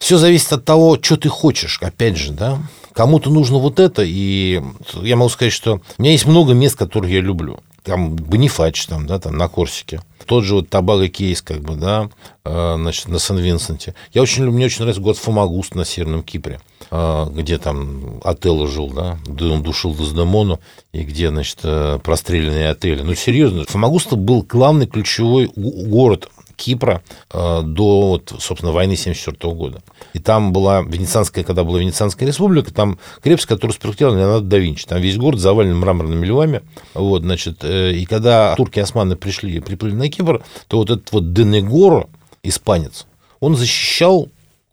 все 0.00 0.18
зависит 0.18 0.52
от 0.52 0.64
того, 0.64 0.98
что 1.00 1.16
ты 1.16 1.28
хочешь, 1.28 1.78
опять 1.80 2.16
же, 2.16 2.32
да. 2.32 2.58
Кому-то 2.92 3.30
нужно 3.30 3.58
вот 3.58 3.78
это, 3.78 4.02
и 4.04 4.60
я 4.94 5.16
могу 5.16 5.30
сказать, 5.30 5.52
что 5.52 5.80
у 5.98 6.02
меня 6.02 6.10
есть 6.10 6.26
много 6.26 6.52
мест, 6.52 6.76
которые 6.76 7.14
я 7.14 7.20
люблю. 7.20 7.60
Там 7.84 8.16
Бонифач, 8.16 8.86
там, 8.86 9.06
да, 9.06 9.20
там 9.20 9.38
на 9.38 9.48
Корсике. 9.48 10.02
Тот 10.26 10.44
же 10.44 10.56
вот 10.56 10.68
Табаго 10.68 11.08
Кейс, 11.08 11.42
как 11.42 11.60
бы, 11.60 11.76
да, 11.76 12.10
э, 12.44 12.74
значит, 12.76 13.06
на 13.06 13.20
Сан-Винсенте. 13.20 13.94
Я 14.12 14.22
очень 14.22 14.42
люблю, 14.42 14.56
мне 14.56 14.66
очень 14.66 14.80
нравится 14.80 15.00
город 15.00 15.18
Фомагуст 15.18 15.76
на 15.76 15.84
Северном 15.84 16.24
Кипре. 16.24 16.60
А, 16.90 17.26
где 17.26 17.58
там 17.58 18.20
Отелло 18.24 18.66
жил, 18.66 18.88
да, 18.88 19.18
он 19.26 19.62
душил 19.62 19.94
Дездемону, 19.94 20.58
и 20.92 21.02
где, 21.02 21.28
значит, 21.28 21.58
э, 21.62 22.00
простреленные 22.02 22.70
отели. 22.70 23.02
Ну, 23.02 23.14
серьезно, 23.14 23.64
Фомагуста 23.64 24.16
был 24.16 24.42
главный 24.42 24.86
ключевой 24.86 25.50
город 25.54 26.28
Кипра 26.56 27.02
э, 27.32 27.62
до, 27.62 28.08
вот, 28.08 28.34
собственно, 28.38 28.72
войны 28.72 28.94
1974 28.94 29.54
года. 29.54 29.82
И 30.12 30.18
там 30.18 30.52
была 30.52 30.82
Венецианская, 30.82 31.44
когда 31.44 31.64
была 31.64 31.78
Венецианская 31.78 32.28
республика, 32.28 32.74
там 32.74 32.98
крепость, 33.22 33.46
которую 33.46 33.74
спроектировал 33.74 34.16
Леонардо 34.16 34.46
да 34.46 34.58
Винчи. 34.58 34.86
Там 34.86 35.00
весь 35.00 35.16
город 35.16 35.40
завален 35.40 35.78
мраморными 35.78 36.26
львами. 36.26 36.62
Вот, 36.94 37.22
значит, 37.22 37.62
э, 37.62 37.92
и 37.92 38.04
когда 38.04 38.54
турки-османы 38.56 39.16
пришли, 39.16 39.60
приплыли 39.60 39.94
на 39.94 40.08
Кипр, 40.08 40.42
то 40.68 40.78
вот 40.78 40.90
этот 40.90 41.10
вот 41.12 41.32
Денегоро, 41.32 42.08
испанец, 42.42 43.06
он 43.38 43.56
защищал 43.56 44.28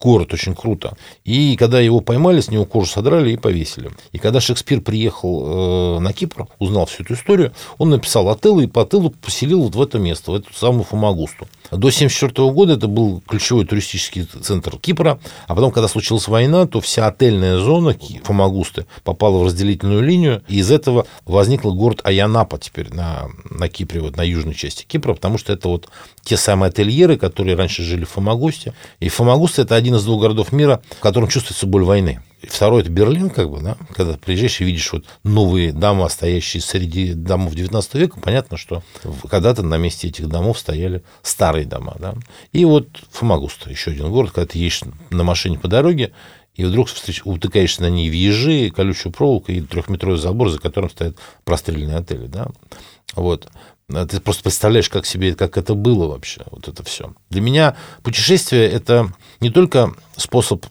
город 0.08 0.34
очень 0.34 0.56
круто. 0.56 0.96
И 1.26 1.58
когда 1.58 1.82
его 1.82 2.00
поймали, 2.00 2.40
с 2.40 2.50
него 2.50 2.66
кожу 2.66 2.88
содрали 2.88 3.34
и 3.34 3.38
повесили. 3.38 3.92
И 4.14 4.20
когда 4.20 4.40
Шекспир 4.40 4.80
приехал 4.80 5.98
э, 5.98 6.00
на 6.00 6.14
Кипр, 6.14 6.48
узнал 6.60 6.86
всю 6.86 7.04
эту 7.04 7.16
историю, 7.16 7.52
он 7.78 7.90
написал 7.90 8.30
Отелло 8.30 8.62
и 8.62 8.68
по 8.68 8.84
Отеллу 8.84 9.10
поселил 9.10 9.64
вот 9.64 9.76
в 9.76 9.82
это 9.82 10.00
место, 10.00 10.32
в 10.32 10.36
эту 10.36 10.54
самую 10.54 10.84
Фомагусту. 10.84 11.46
До 11.72 11.90
1974 11.90 12.52
года 12.52 12.74
это 12.74 12.88
был 12.88 13.22
ключевой 13.28 13.66
туристический 13.66 14.24
центр 14.24 14.78
Кипра, 14.78 15.20
а 15.48 15.56
потом, 15.56 15.72
когда 15.72 15.90
случилась 15.90 16.30
война, 16.30 16.66
то 16.66 16.80
вся 16.80 17.08
отельная 17.08 17.58
зона 17.58 17.94
Фомагусты 18.24 18.86
попала 19.04 19.40
в 19.40 19.46
разделительную 19.46 20.02
линию, 20.02 20.42
и 20.48 20.60
из 20.60 20.72
этого 20.72 21.06
возникл 21.26 21.74
город 21.74 22.00
Аянапа 22.06 22.58
теперь 22.58 22.94
на, 22.94 23.28
на 23.50 23.68
Кипре, 23.68 24.00
вот 24.00 24.16
на 24.16 24.22
южной 24.22 24.56
части 24.56 24.86
Кипра, 24.88 25.14
потому 25.14 25.38
что 25.38 25.52
это 25.52 25.68
вот 25.68 25.90
те 26.24 26.38
самые 26.38 26.70
ательеры, 26.70 27.18
которые 27.18 27.58
раньше 27.58 27.84
жили 27.84 28.06
в 28.06 28.10
Фомагусте. 28.12 28.74
И 29.02 29.10
Фомагуст– 29.10 29.60
это 29.60 29.76
один 29.76 29.96
из 29.98 30.06
двух 30.06 30.22
городов 30.22 30.52
мира, 30.52 30.82
в 30.92 31.00
котором 31.00 31.28
чувствуется 31.28 31.68
боль 31.68 31.84
войны. 31.84 32.22
Второй– 32.44 32.82
это 32.84 32.92
Берлин, 32.92 33.30
как 33.30 33.50
бы, 33.50 33.60
да, 33.62 33.78
когда 33.96 34.18
приезжаешь 34.18 34.62
и 34.62 34.64
видишь 34.64 34.94
вот 34.94 35.06
новые 35.24 35.74
дома, 35.74 36.08
стоящие 36.08 36.62
среди 36.62 37.14
домов 37.14 37.56
19 37.56 37.94
века, 37.96 38.20
понятно, 38.22 38.58
что 38.58 38.84
когда-то 39.30 39.64
на 39.64 39.78
месте 39.78 40.08
этих 40.08 40.28
домов 40.28 40.60
стояли 40.60 41.04
старые 41.24 41.66
дома, 41.66 41.96
да. 42.00 42.14
И 42.52 42.64
вот 42.64 42.88
Фомагуста, 43.12 43.72
еще 43.72 43.92
один 43.92 44.12
город, 44.12 44.32
когда 44.32 44.48
ты 44.48 44.60
едешь 44.60 44.82
на 45.10 45.24
машине 45.24 45.58
по 45.58 45.68
дороге, 45.68 46.14
и 46.54 46.64
вдруг 46.64 46.90
встреч... 46.90 47.22
утыкаешься 47.24 47.82
на 47.84 47.90
ней 47.90 48.10
в 48.10 48.14
ежи, 48.14 48.70
колючую 48.70 49.14
проволоку 49.14 49.52
и 49.52 49.62
трехметровый 49.62 50.20
забор, 50.20 50.50
за 50.50 50.60
которым 50.60 50.90
стоят 50.90 51.18
простреленные 51.44 51.98
отели, 51.98 52.28
да. 52.28 52.48
Вот. 53.16 53.48
А 53.94 54.06
Ты 54.06 54.20
просто 54.20 54.44
представляешь, 54.44 54.90
как 54.90 55.06
себе, 55.06 55.34
как 55.34 55.58
это 55.58 55.74
было 55.74 56.08
вообще, 56.08 56.42
вот 56.52 56.68
это 56.68 56.84
все. 56.84 57.14
Для 57.30 57.40
меня 57.40 57.78
путешествие– 58.04 58.70
это 58.72 59.14
не 59.40 59.50
только 59.50 59.94
способ, 60.18 60.66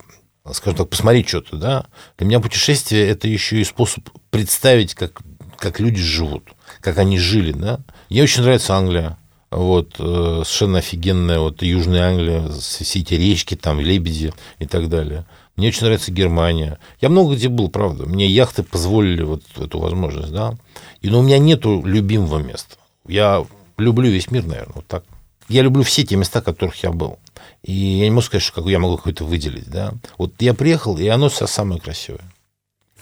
скажем 0.52 0.76
так, 0.76 0.90
посмотреть 0.90 1.28
что-то, 1.28 1.56
да. 1.56 1.86
Для 2.18 2.26
меня 2.26 2.40
путешествие– 2.40 3.06
это 3.08 3.26
еще 3.26 3.58
и 3.58 3.64
способ 3.64 4.06
представить, 4.28 4.94
как, 4.94 5.22
как 5.56 5.80
люди 5.80 6.02
живут, 6.02 6.50
как 6.82 6.98
они 6.98 7.18
жили, 7.18 7.52
да. 7.52 7.80
Мне 8.10 8.22
очень 8.22 8.42
нравится 8.42 8.74
Англия, 8.74 9.16
вот, 9.50 9.94
э, 9.98 10.42
совершенно 10.44 10.80
офигенная, 10.80 11.38
вот, 11.38 11.62
Южная 11.62 12.10
Англия, 12.10 12.46
все 12.50 13.00
эти 13.00 13.14
речки, 13.14 13.54
там, 13.54 13.80
лебеди 13.80 14.34
и 14.58 14.66
так 14.66 14.90
далее. 14.90 15.24
Мне 15.56 15.68
очень 15.68 15.84
нравится 15.84 16.12
Германия. 16.12 16.78
Я 17.00 17.08
много 17.08 17.34
где 17.34 17.48
был, 17.48 17.70
правда. 17.70 18.04
Мне 18.04 18.26
яхты 18.26 18.62
позволили 18.62 19.22
вот 19.22 19.42
эту 19.56 19.78
возможность, 19.78 20.32
да. 20.32 20.54
И, 21.00 21.08
но 21.08 21.20
у 21.20 21.22
меня 21.22 21.38
нету 21.38 21.82
любимого 21.82 22.40
места. 22.40 22.76
Я 23.08 23.44
люблю 23.78 24.10
весь 24.10 24.30
мир, 24.30 24.44
наверное, 24.44 24.74
вот 24.74 24.86
так. 24.86 25.04
Я 25.48 25.62
люблю 25.62 25.82
все 25.82 26.04
те 26.04 26.16
места, 26.16 26.40
в 26.40 26.44
которых 26.44 26.82
я 26.82 26.90
был. 26.90 27.18
И 27.62 27.72
я 27.72 28.04
не 28.04 28.10
могу 28.10 28.22
сказать, 28.22 28.42
что 28.42 28.68
я 28.68 28.78
могу 28.78 28.96
какое-то 28.96 29.24
выделить, 29.24 29.68
да. 29.68 29.92
Вот 30.18 30.32
я 30.40 30.54
приехал, 30.54 30.98
и 30.98 31.06
оно 31.06 31.28
все 31.28 31.46
самое 31.46 31.80
красивое. 31.80 32.22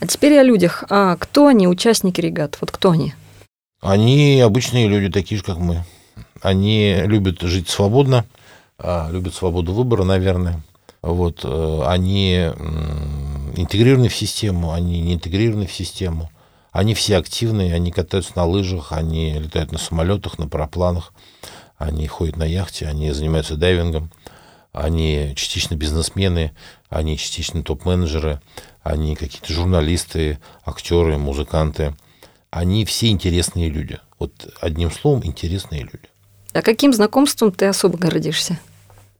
А 0.01 0.07
теперь 0.07 0.39
о 0.39 0.43
людях. 0.43 0.85
А 0.91 1.17
кто 1.17 1.47
они, 1.47 1.69
участники 1.69 2.21
регат? 2.21 2.59
Вот 2.61 2.71
кто 2.71 2.91
они? 2.91 3.15
Они 3.81 4.41
обычные 4.41 4.89
люди, 4.89 5.11
такие 5.11 5.39
же, 5.39 5.45
как 5.45 5.59
мы. 5.59 5.85
Они 6.43 6.95
любят 7.05 7.41
жить 7.43 7.69
свободно, 7.69 8.27
а, 8.79 9.09
любят 9.11 9.35
свободу 9.35 9.73
выбора, 9.73 10.05
наверное. 10.05 10.61
Вот, 11.01 11.41
э, 11.45 11.83
они 11.87 12.51
интегрированы 13.57 14.09
в 14.09 14.17
систему, 14.17 14.73
они 14.73 15.01
не 15.01 15.15
интегрированы 15.15 15.67
в 15.67 15.73
систему. 15.73 16.31
Они 16.75 16.93
все 16.95 17.19
активные, 17.19 17.73
они 17.73 17.93
катаются 17.93 18.33
на 18.35 18.45
лыжах, 18.47 18.91
они 18.91 19.33
летают 19.39 19.71
на 19.71 19.79
самолетах, 19.79 20.39
на 20.41 20.49
парапланах, 20.49 21.13
они 21.79 22.09
ходят 22.09 22.37
на 22.37 22.43
яхте, 22.43 22.89
они 22.89 23.13
занимаются 23.13 23.55
дайвингом, 23.55 24.11
они 24.73 25.35
частично 25.37 25.77
бизнесмены, 25.77 26.53
они 26.89 27.17
частично 27.17 27.63
топ-менеджеры, 27.63 28.41
они 28.83 29.15
какие-то 29.15 29.53
журналисты, 29.53 30.41
актеры, 30.67 31.17
музыканты. 31.17 31.95
Они 32.51 32.85
все 32.85 33.07
интересные 33.07 33.71
люди. 33.71 34.01
Вот 34.19 34.33
одним 34.61 34.91
словом, 34.91 35.25
интересные 35.25 35.83
люди. 35.83 36.09
А 36.55 36.61
каким 36.61 36.93
знакомством 36.93 37.53
ты 37.53 37.67
особо 37.67 37.99
гордишься? 37.99 38.59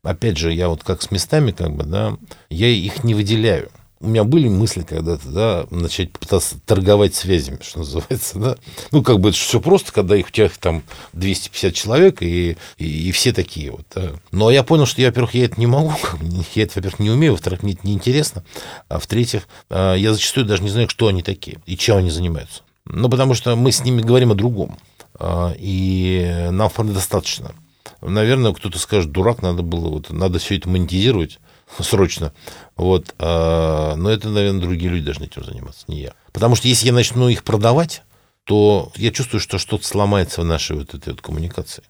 опять 0.03 0.39
же, 0.39 0.53
я 0.53 0.69
вот 0.69 0.83
как 0.83 1.03
с 1.03 1.13
местами, 1.13 1.53
как 1.53 1.73
бы, 1.73 1.85
да, 1.85 2.17
я 2.51 2.67
их 2.67 3.05
не 3.05 3.15
выделяю. 3.15 3.71
У 4.01 4.09
меня 4.09 4.25
были 4.25 4.49
мысли 4.49 4.83
когда-то, 4.83 5.29
да, 5.29 5.67
начать 5.71 6.13
попытаться 6.13 6.57
торговать 6.67 7.15
связями, 7.15 7.59
что 7.63 7.79
называется, 7.79 8.39
да. 8.39 8.57
Ну, 8.91 9.03
как 9.03 9.21
бы 9.21 9.31
это 9.31 9.39
все 9.39 9.61
просто, 9.61 9.93
когда 9.93 10.17
их, 10.17 10.29
у 10.29 10.31
тебя 10.31 10.51
там 10.61 10.83
250 11.13 11.75
человек, 11.75 12.23
и, 12.23 12.57
и, 12.77 13.09
и 13.09 13.13
все 13.13 13.33
такие 13.33 13.71
вот. 13.71 13.87
Да. 13.95 14.13
Но 14.31 14.51
я 14.51 14.63
понял, 14.63 14.87
что 14.87 15.01
я, 15.01 15.09
во-первых, 15.09 15.35
я 15.35 15.47
это 15.47 15.59
не 15.59 15.67
могу, 15.67 15.95
я 16.55 16.65
это, 16.65 16.73
во-первых, 16.77 16.99
не 16.99 17.11
умею, 17.11 17.33
во-вторых, 17.33 17.63
мне 17.63 17.75
это 17.75 17.87
неинтересно, 17.87 18.45
а 18.89 18.99
в-третьих, 18.99 19.49
а, 19.71 19.95
я 19.95 20.13
зачастую 20.13 20.45
даже 20.47 20.63
не 20.63 20.71
знаю, 20.71 20.89
кто 20.89 21.09
они 21.09 21.23
такие 21.23 21.59
и 21.65 21.77
чем 21.77 21.99
они 21.99 22.11
занимаются. 22.11 22.63
Ну, 22.85 23.09
потому 23.09 23.35
что 23.35 23.57
мы 23.57 23.73
с 23.73 23.83
ними 23.83 24.03
говорим 24.03 24.33
о 24.33 24.35
другом, 24.35 24.77
а, 25.15 25.55
и 25.57 26.49
нам 26.51 26.69
вполне 26.69 26.93
достаточно 26.93 27.55
наверное, 28.11 28.53
кто-то 28.53 28.79
скажет, 28.79 29.13
дурак, 29.13 29.43
надо 29.43 29.63
было, 29.63 29.89
вот, 29.89 30.11
надо 30.11 30.39
все 30.39 30.57
это 30.57 30.69
монетизировать 30.69 31.39
срочно. 31.81 32.33
Вот. 32.77 33.15
А, 33.19 33.95
но 33.97 34.11
это, 34.11 34.29
наверное, 34.29 34.61
другие 34.61 34.91
люди 34.91 35.05
должны 35.05 35.25
этим 35.25 35.45
заниматься, 35.45 35.85
не 35.89 36.03
я. 36.03 36.13
Потому 36.33 36.57
что 36.57 36.69
если 36.69 36.87
я 36.87 36.93
начну 36.93 37.29
их 37.29 37.45
продавать, 37.45 38.03
то 38.45 38.93
я 38.97 39.11
чувствую, 39.11 39.41
что 39.41 39.59
что-то 39.59 39.87
сломается 39.87 40.43
в 40.43 40.45
нашей 40.45 40.77
вот 40.77 40.95
этой 40.95 41.11
вот 41.11 41.23
коммуникации. 41.23 41.85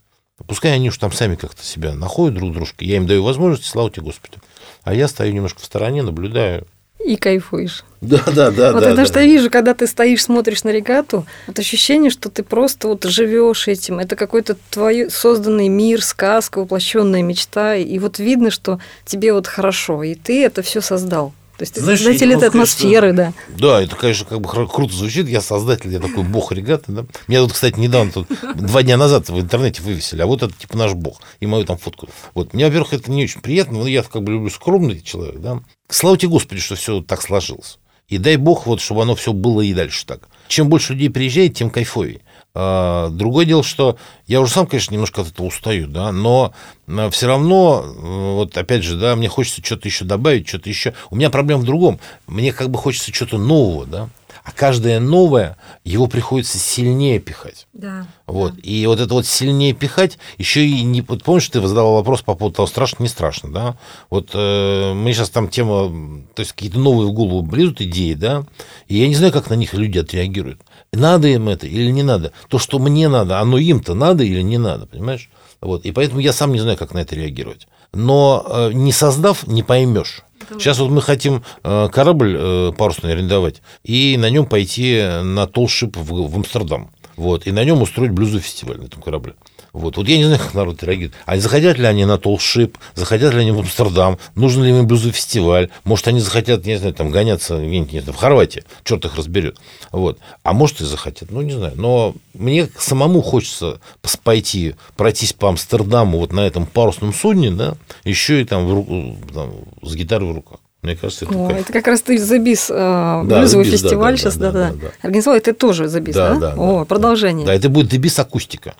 Пускай 0.46 0.74
они 0.74 0.88
уж 0.88 0.98
там 0.98 1.12
сами 1.12 1.36
как-то 1.36 1.64
себя 1.64 1.94
находят 1.94 2.34
друг 2.34 2.52
дружка, 2.52 2.84
я 2.84 2.96
им 2.96 3.06
даю 3.06 3.22
возможность, 3.22 3.66
слава 3.66 3.90
тебе, 3.90 4.02
Господи. 4.02 4.38
А 4.82 4.92
я 4.92 5.06
стою 5.06 5.32
немножко 5.32 5.60
в 5.60 5.64
стороне, 5.64 6.02
наблюдаю, 6.02 6.66
и 7.04 7.16
кайфуешь. 7.16 7.84
Да, 8.04 8.22
да, 8.26 8.50
да. 8.50 8.72
Вот 8.72 8.82
да, 8.82 8.88
это 8.88 8.96
да. 8.96 9.06
что 9.06 9.20
я 9.20 9.26
вижу, 9.26 9.50
когда 9.50 9.74
ты 9.74 9.86
стоишь, 9.86 10.22
смотришь 10.22 10.64
на 10.64 10.70
регату, 10.70 11.26
вот 11.46 11.58
ощущение, 11.58 12.10
что 12.10 12.28
ты 12.28 12.42
просто 12.42 12.88
вот 12.88 13.04
живешь 13.04 13.68
этим. 13.68 13.98
Это 13.98 14.16
какой-то 14.16 14.56
твой 14.70 15.10
созданный 15.10 15.68
мир, 15.68 16.02
сказка, 16.02 16.58
воплощенная 16.60 17.22
мечта. 17.22 17.76
И 17.76 17.98
вот 17.98 18.18
видно, 18.18 18.50
что 18.50 18.78
тебе 19.04 19.32
вот 19.32 19.46
хорошо, 19.46 20.02
и 20.02 20.14
ты 20.14 20.44
это 20.44 20.62
все 20.62 20.80
создал. 20.80 21.32
То 21.56 21.62
есть 21.62 21.80
Знаешь, 21.80 22.00
ты 22.00 22.06
создатель 22.06 22.32
этой 22.32 22.48
атмосферы, 22.48 23.08
что... 23.08 23.16
да. 23.16 23.32
Да, 23.56 23.82
это, 23.82 23.94
конечно, 23.94 24.26
как 24.26 24.40
бы 24.40 24.48
круто 24.48 24.92
звучит. 24.92 25.28
Я 25.28 25.40
создатель, 25.40 25.92
я 25.92 26.00
такой 26.00 26.24
бог 26.24 26.50
регаты. 26.50 26.90
Да? 26.90 27.06
Меня 27.28 27.42
тут, 27.42 27.52
кстати, 27.52 27.78
недавно, 27.78 28.10
тут, 28.10 28.28
два 28.56 28.82
дня 28.82 28.96
назад 28.96 29.28
в 29.28 29.40
интернете 29.40 29.80
вывесили, 29.80 30.20
а 30.20 30.26
вот 30.26 30.42
это 30.42 30.52
типа 30.52 30.76
наш 30.76 30.94
бог. 30.94 31.20
И 31.38 31.46
мою 31.46 31.64
там 31.64 31.78
фотку. 31.78 32.08
Вот. 32.34 32.54
Мне, 32.54 32.66
во-первых, 32.66 32.92
это 32.92 33.10
не 33.12 33.22
очень 33.22 33.40
приятно, 33.40 33.78
но 33.78 33.86
я 33.86 34.02
как 34.02 34.22
бы 34.24 34.32
люблю 34.32 34.50
скромный 34.50 35.00
человек. 35.00 35.36
Да? 35.38 35.60
Слава 35.88 36.18
тебе, 36.18 36.30
Господи, 36.30 36.60
что 36.60 36.74
все 36.74 37.00
так 37.02 37.22
сложилось. 37.22 37.78
И 38.08 38.18
дай 38.18 38.36
бог, 38.36 38.66
вот, 38.66 38.80
чтобы 38.80 39.02
оно 39.02 39.14
все 39.14 39.32
было 39.32 39.60
и 39.60 39.72
дальше 39.72 40.04
так. 40.06 40.28
Чем 40.48 40.68
больше 40.68 40.92
людей 40.92 41.10
приезжает, 41.10 41.54
тем 41.54 41.70
кайфовее. 41.70 42.20
А, 42.54 43.08
другое 43.08 43.46
дело, 43.46 43.64
что 43.64 43.96
я 44.26 44.40
уже 44.40 44.52
сам, 44.52 44.66
конечно, 44.66 44.92
немножко 44.92 45.22
от 45.22 45.28
этого 45.28 45.46
устаю, 45.46 45.88
да, 45.88 46.12
но 46.12 46.54
а, 46.86 47.10
все 47.10 47.26
равно, 47.26 47.82
вот 47.82 48.56
опять 48.56 48.84
же, 48.84 48.96
да, 48.96 49.16
мне 49.16 49.28
хочется 49.28 49.64
что-то 49.64 49.88
еще 49.88 50.04
добавить, 50.04 50.46
что-то 50.46 50.68
еще. 50.68 50.94
У 51.10 51.16
меня 51.16 51.30
проблема 51.30 51.62
в 51.62 51.64
другом. 51.64 51.98
Мне 52.26 52.52
как 52.52 52.70
бы 52.70 52.78
хочется 52.78 53.12
что-то 53.12 53.38
нового, 53.38 53.86
да 53.86 54.08
а 54.44 54.52
каждое 54.52 55.00
новое 55.00 55.56
его 55.84 56.06
приходится 56.06 56.58
сильнее 56.58 57.18
пихать. 57.18 57.66
Да. 57.72 58.06
Вот. 58.26 58.54
Да. 58.54 58.60
И 58.62 58.86
вот 58.86 59.00
это 59.00 59.14
вот 59.14 59.26
сильнее 59.26 59.72
пихать, 59.72 60.18
еще 60.36 60.66
и 60.66 60.82
не... 60.82 61.00
Помнишь, 61.00 61.48
ты 61.48 61.66
задавал 61.66 61.94
вопрос 61.94 62.20
по 62.20 62.34
поводу 62.34 62.56
того, 62.56 62.66
страшно, 62.66 63.02
не 63.02 63.08
страшно, 63.08 63.50
да? 63.50 63.78
Вот 64.10 64.30
э, 64.34 64.92
мне 64.92 65.14
сейчас 65.14 65.30
там 65.30 65.48
тема, 65.48 66.22
то 66.34 66.40
есть 66.40 66.52
какие-то 66.52 66.78
новые 66.78 67.08
в 67.08 67.12
голову 67.12 67.50
лезут 67.54 67.80
идеи, 67.80 68.12
да, 68.12 68.44
и 68.86 68.98
я 68.98 69.08
не 69.08 69.14
знаю, 69.14 69.32
как 69.32 69.48
на 69.48 69.54
них 69.54 69.72
люди 69.72 69.98
отреагируют. 69.98 70.60
Надо 70.92 71.26
им 71.28 71.48
это 71.48 71.66
или 71.66 71.90
не 71.90 72.02
надо? 72.02 72.32
То, 72.48 72.58
что 72.58 72.78
мне 72.78 73.08
надо, 73.08 73.40
оно 73.40 73.56
им-то 73.56 73.94
надо 73.94 74.24
или 74.24 74.42
не 74.42 74.58
надо, 74.58 74.84
понимаешь? 74.86 75.30
Вот. 75.62 75.86
И 75.86 75.92
поэтому 75.92 76.20
я 76.20 76.34
сам 76.34 76.52
не 76.52 76.60
знаю, 76.60 76.76
как 76.76 76.92
на 76.92 76.98
это 76.98 77.16
реагировать. 77.16 77.66
Но 77.94 78.44
э, 78.46 78.72
не 78.74 78.92
создав, 78.92 79.46
не 79.46 79.62
поймешь. 79.62 80.22
Сейчас 80.58 80.78
вот 80.78 80.90
мы 80.90 81.02
хотим 81.02 81.42
э, 81.62 81.88
корабль 81.92 82.36
э, 82.38 82.72
парусный 82.76 83.12
арендовать 83.12 83.62
и 83.82 84.16
на 84.18 84.30
нем 84.30 84.46
пойти 84.46 85.02
на 85.22 85.46
толшип 85.46 85.96
в, 85.96 86.36
Амстердам. 86.36 86.90
Вот, 87.16 87.46
и 87.46 87.52
на 87.52 87.64
нем 87.64 87.80
устроить 87.82 88.10
блюзовый 88.10 88.42
фестиваль 88.42 88.78
на 88.78 88.84
этом 88.84 89.00
корабле. 89.00 89.34
Вот. 89.74 89.96
вот 89.96 90.06
я 90.08 90.18
не 90.18 90.24
знаю, 90.24 90.40
как 90.40 90.54
народ 90.54 90.82
реагирует. 90.84 91.14
А 91.26 91.36
захотят 91.36 91.78
ли 91.78 91.84
они 91.84 92.04
на 92.04 92.16
Толшип, 92.16 92.78
захотят 92.94 93.34
ли 93.34 93.40
они 93.40 93.50
в 93.50 93.58
Амстердам, 93.58 94.18
нужен 94.36 94.62
ли 94.62 94.70
им 94.70 94.86
блюзовый 94.86 95.12
фестиваль, 95.12 95.68
может, 95.82 96.06
они 96.06 96.20
захотят, 96.20 96.64
не 96.64 96.78
знаю, 96.78 96.94
там, 96.94 97.10
гоняться 97.10 97.58
где-нибудь, 97.58 97.92
не 97.92 98.00
знаю, 98.00 98.16
в 98.16 98.20
Хорватии, 98.20 98.62
черт 98.84 99.04
их 99.04 99.16
разберет. 99.16 99.58
Вот. 99.90 100.18
А 100.44 100.52
может, 100.52 100.80
и 100.80 100.84
захотят, 100.84 101.32
ну, 101.32 101.42
не 101.42 101.52
знаю. 101.52 101.72
Но 101.74 102.14
мне 102.34 102.68
самому 102.78 103.20
хочется 103.20 103.80
пойти, 104.22 104.76
пройтись 104.96 105.32
по 105.32 105.48
Амстердаму 105.48 106.18
вот 106.18 106.32
на 106.32 106.46
этом 106.46 106.66
парусном 106.66 107.12
судне, 107.12 107.50
да, 107.50 107.74
еще 108.04 108.40
и 108.40 108.44
там, 108.44 108.66
в 108.66 108.72
руку, 108.72 109.16
там 109.34 109.50
с 109.82 109.94
гитарой 109.96 110.30
в 110.30 110.36
руках. 110.36 110.60
Мне 110.82 110.96
кажется, 110.96 111.24
это 111.24 111.34
О, 111.34 111.48
кайф. 111.48 111.62
это 111.62 111.72
как 111.72 111.86
раз 111.86 112.02
ты 112.02 112.18
за 112.18 112.38
бис 112.38 112.68
э, 112.70 112.74
Да, 112.74 113.22
блюзовый 113.40 113.66
Biz, 113.66 113.70
да, 113.70 113.76
фестиваль 113.76 114.12
да, 114.12 114.16
сейчас, 114.18 114.36
да, 114.36 114.52
да, 114.52 114.68
да, 114.68 114.74
да. 114.74 114.88
Организовал, 115.00 115.38
это 115.38 115.54
тоже 115.54 115.88
за 115.88 116.00
бис, 116.00 116.14
да? 116.14 116.34
Да, 116.34 116.38
да, 116.38 116.54
О, 116.58 116.80
да, 116.80 116.84
продолжение. 116.84 117.46
Да, 117.46 117.54
это 117.54 117.70
будет 117.70 117.88
дебис 117.88 118.18
акустика. 118.18 118.74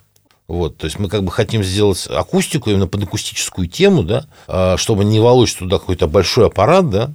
Вот, 0.47 0.77
то 0.77 0.85
есть 0.85 0.99
мы 0.99 1.09
как 1.09 1.23
бы 1.23 1.31
хотим 1.31 1.63
сделать 1.63 2.07
акустику 2.07 2.69
именно 2.69 2.87
под 2.87 3.03
акустическую 3.03 3.67
тему, 3.67 4.03
да, 4.03 4.27
а, 4.47 4.77
чтобы 4.77 5.03
не 5.03 5.19
волочь 5.19 5.55
туда 5.55 5.79
какой-то 5.79 6.07
большой 6.07 6.47
аппарат, 6.47 6.89
да, 6.89 7.11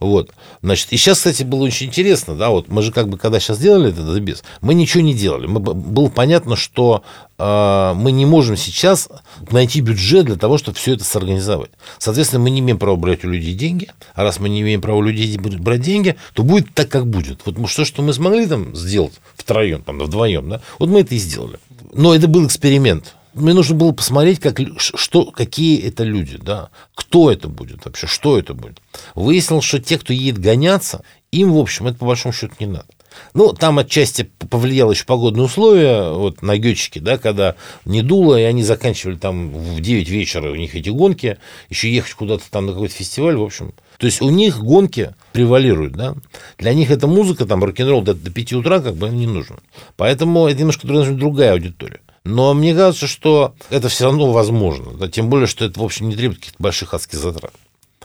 вот. 0.00 0.32
Значит, 0.62 0.92
и 0.92 0.96
сейчас, 0.96 1.18
кстати, 1.18 1.42
было 1.42 1.64
очень 1.64 1.86
интересно, 1.86 2.34
да, 2.34 2.50
вот 2.50 2.68
мы 2.68 2.82
же 2.82 2.92
как 2.92 3.08
бы, 3.08 3.18
когда 3.18 3.40
сейчас 3.40 3.58
делали 3.58 3.90
этот 3.90 4.06
забес, 4.06 4.42
мы 4.60 4.74
ничего 4.74 5.02
не 5.02 5.14
делали. 5.14 5.46
Мы, 5.46 5.60
было 5.60 6.08
понятно, 6.08 6.56
что 6.56 7.02
э, 7.38 7.92
мы 7.94 8.12
не 8.12 8.26
можем 8.26 8.56
сейчас 8.56 9.08
найти 9.50 9.80
бюджет 9.80 10.26
для 10.26 10.36
того, 10.36 10.58
чтобы 10.58 10.76
все 10.76 10.94
это 10.94 11.04
сорганизовать. 11.04 11.70
Соответственно, 11.98 12.42
мы 12.42 12.50
не 12.50 12.60
имеем 12.60 12.78
права 12.78 12.96
брать 12.96 13.24
у 13.24 13.28
людей 13.28 13.54
деньги, 13.54 13.88
а 14.14 14.22
раз 14.22 14.40
мы 14.40 14.48
не 14.48 14.60
имеем 14.60 14.80
права 14.80 14.98
у 14.98 15.02
людей 15.02 15.36
брать 15.38 15.82
деньги, 15.82 16.16
то 16.34 16.42
будет 16.42 16.74
так, 16.74 16.88
как 16.88 17.06
будет. 17.06 17.40
Вот 17.44 17.68
что, 17.68 17.84
что 17.84 18.02
мы 18.02 18.12
смогли 18.12 18.46
там 18.46 18.74
сделать 18.74 19.14
втроем, 19.36 19.82
там, 19.82 19.98
вдвоем, 19.98 20.48
да, 20.48 20.60
вот 20.78 20.88
мы 20.88 21.00
это 21.00 21.14
и 21.14 21.18
сделали. 21.18 21.58
Но 21.92 22.14
это 22.14 22.28
был 22.28 22.46
эксперимент 22.46 23.14
мне 23.40 23.54
нужно 23.54 23.74
было 23.74 23.92
посмотреть, 23.92 24.40
как, 24.40 24.60
что, 24.78 25.26
какие 25.30 25.80
это 25.82 26.04
люди, 26.04 26.38
да, 26.38 26.70
кто 26.94 27.30
это 27.30 27.48
будет 27.48 27.84
вообще, 27.84 28.06
что 28.06 28.38
это 28.38 28.54
будет. 28.54 28.80
Выяснилось, 29.14 29.64
что 29.64 29.80
те, 29.80 29.98
кто 29.98 30.12
едет 30.12 30.38
гоняться, 30.38 31.02
им, 31.32 31.52
в 31.52 31.58
общем, 31.58 31.86
это 31.86 31.98
по 31.98 32.06
большому 32.06 32.32
счету 32.32 32.54
не 32.60 32.66
надо. 32.66 32.86
Ну, 33.34 33.52
там 33.52 33.78
отчасти 33.78 34.30
повлияло 34.50 34.92
еще 34.92 35.04
погодные 35.04 35.44
условия, 35.44 36.10
вот 36.10 36.42
на 36.42 36.56
Гетчике, 36.56 37.00
да, 37.00 37.18
когда 37.18 37.56
не 37.84 38.02
дуло, 38.02 38.38
и 38.38 38.42
они 38.42 38.62
заканчивали 38.62 39.16
там 39.16 39.50
в 39.52 39.80
9 39.80 40.08
вечера 40.08 40.50
у 40.50 40.54
них 40.54 40.74
эти 40.74 40.90
гонки, 40.90 41.38
еще 41.68 41.92
ехать 41.92 42.14
куда-то 42.14 42.44
там 42.50 42.66
на 42.66 42.72
какой-то 42.72 42.94
фестиваль, 42.94 43.36
в 43.36 43.42
общем. 43.42 43.74
То 43.98 44.06
есть 44.06 44.22
у 44.22 44.30
них 44.30 44.60
гонки 44.60 45.14
превалируют, 45.32 45.94
да. 45.94 46.14
Для 46.58 46.72
них 46.72 46.90
эта 46.90 47.06
музыка, 47.06 47.46
там, 47.46 47.64
рок-н-ролл 47.64 48.02
до, 48.02 48.14
до 48.14 48.30
5 48.30 48.52
утра 48.54 48.80
как 48.80 48.94
бы 48.94 49.08
не 49.08 49.26
нужно. 49.26 49.58
Поэтому 49.96 50.46
это 50.46 50.60
немножко 50.60 50.86
другая 50.86 51.52
аудитория. 51.52 52.00
Но 52.28 52.52
мне 52.52 52.74
кажется, 52.74 53.06
что 53.06 53.54
это 53.70 53.88
все 53.88 54.04
равно 54.04 54.30
возможно. 54.32 54.92
Да, 54.92 55.08
тем 55.08 55.30
более, 55.30 55.46
что 55.46 55.64
это, 55.64 55.80
в 55.80 55.82
общем, 55.82 56.10
не 56.10 56.14
требует 56.14 56.40
каких-то 56.40 56.62
больших 56.62 56.92
адских 56.92 57.18
затрат. 57.18 57.52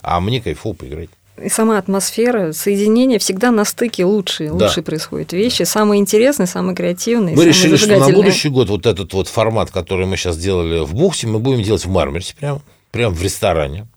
А 0.01 0.21
мне 0.21 0.39
кайфово 0.41 0.73
поиграть. 0.73 1.09
И 1.43 1.49
сама 1.49 1.77
атмосфера, 1.77 2.53
соединение 2.53 3.19
всегда 3.19 3.51
на 3.51 3.65
стыке 3.65 4.05
лучшие, 4.05 4.53
Да. 4.53 4.67
лучшие 4.67 4.83
происходят 4.83 5.33
вещи, 5.33 5.63
самые 5.63 5.99
интересные, 5.99 6.47
самые 6.47 6.73
креативные, 6.73 7.35
Мы 7.35 7.41
самые 7.41 7.49
решили, 7.49 7.75
что 7.75 7.97
на 7.99 8.09
будущий 8.09 8.47
год 8.47 8.69
вот 8.69 8.85
этот 8.85 9.11
вот 9.13 9.27
формат, 9.27 9.71
который 9.71 10.05
мы 10.05 10.15
сейчас 10.15 10.37
делали 10.37 10.85
в 10.85 10.93
бухте, 10.93 11.27
мы 11.27 11.39
будем 11.39 11.61
делать 11.61 11.83
в 11.85 11.89
Мармерсе 11.89 12.33
прямо, 12.39 12.61
прямо 12.91 13.13
в 13.13 13.21
ресторане. 13.21 13.87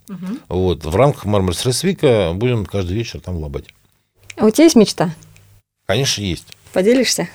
Вот, 0.48 0.84
в 0.84 0.96
рамках 0.96 1.24
Мармерс 1.26 1.64
Ресвика 1.64 2.32
будем 2.34 2.66
каждый 2.66 2.94
вечер 2.94 3.20
там 3.20 3.36
лобать. 3.36 3.66
А 4.36 4.46
у 4.46 4.50
тебя 4.50 4.64
есть 4.64 4.76
мечта? 4.76 5.14
Конечно, 5.86 6.20
есть. 6.22 6.46
Поделишься? 6.72 7.28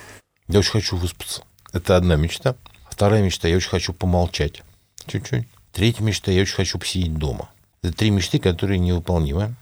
Я 0.50 0.60
очень 0.60 0.72
хочу 0.72 0.98
выспаться. 0.98 1.44
Это 1.72 1.96
одна 1.96 2.18
мечта. 2.18 2.56
Вторая 2.92 3.24
мечта, 3.24 3.48
я 3.48 3.56
очень 3.56 3.70
хочу 3.70 3.94
помолчать. 3.94 4.62
Чуть-чуть. 5.08 5.48
Третья 5.72 6.04
мечта, 6.04 6.32
я 6.32 6.42
очень 6.42 6.56
хочу 6.56 6.78
посидеть 6.78 7.16
дома. 7.16 7.50
Это 7.82 7.94
три 7.94 8.12
мечты, 8.12 8.38
которые 8.38 8.78
невыполнимы. 8.78 9.56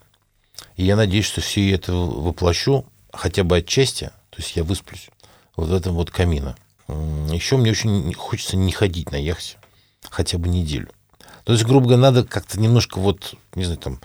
И 0.75 0.83
я 0.83 0.97
надеюсь, 0.97 1.25
что 1.25 1.39
все 1.39 1.71
это 1.71 1.93
воплощу 1.93 2.85
хотя 3.13 3.43
бы 3.45 3.57
отчасти. 3.57 4.11
То 4.31 4.37
есть 4.37 4.55
я 4.55 4.63
высплюсь 4.63 5.09
вот 5.55 5.69
в 5.69 5.73
этом 5.73 5.93
вот 5.93 6.11
камина. 6.11 6.57
Еще 6.87 7.55
мне 7.55 7.71
очень 7.71 8.13
хочется 8.13 8.57
не 8.57 8.71
ходить 8.71 9.11
на 9.11 9.15
яхте 9.15 9.57
хотя 10.09 10.37
бы 10.37 10.49
неделю. 10.49 10.89
То 11.43 11.53
есть, 11.53 11.63
грубо 11.65 11.85
говоря, 11.85 12.01
надо 12.01 12.23
как-то 12.25 12.59
немножко 12.59 12.99
вот, 12.99 13.35
не 13.55 13.63
знаю, 13.63 13.79
там, 13.79 14.01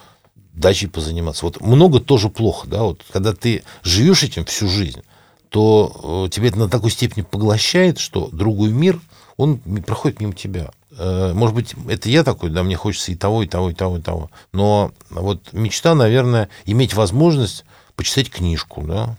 дачей 0.52 0.88
позаниматься. 0.88 1.46
Вот 1.46 1.60
много 1.60 1.98
тоже 1.98 2.28
плохо, 2.28 2.68
да, 2.68 2.82
вот 2.82 3.02
когда 3.10 3.34
ты 3.34 3.64
живешь 3.82 4.22
этим 4.22 4.44
всю 4.44 4.68
жизнь, 4.68 5.02
то 5.48 6.26
э, 6.26 6.30
тебя 6.30 6.48
это 6.48 6.58
на 6.58 6.68
такой 6.68 6.90
степени 6.90 7.22
поглощает, 7.22 7.98
что 7.98 8.28
другой 8.32 8.70
мир, 8.70 9.00
он 9.36 9.58
проходит 9.58 10.20
мимо 10.20 10.34
тебя. 10.34 10.70
Э, 10.98 11.32
Может 11.34 11.54
быть, 11.54 11.74
это 11.88 12.08
я 12.08 12.24
такой, 12.24 12.50
да, 12.50 12.62
мне 12.62 12.76
хочется 12.76 13.12
и 13.12 13.16
того, 13.16 13.42
и 13.42 13.46
того, 13.46 13.70
и 13.70 13.74
того, 13.74 13.98
и 13.98 14.00
того. 14.00 14.30
Но 14.52 14.92
вот 15.10 15.52
мечта, 15.52 15.94
наверное, 15.94 16.48
иметь 16.66 16.94
возможность 16.94 17.64
почитать 17.96 18.30
книжку, 18.30 18.82
да, 18.82 19.16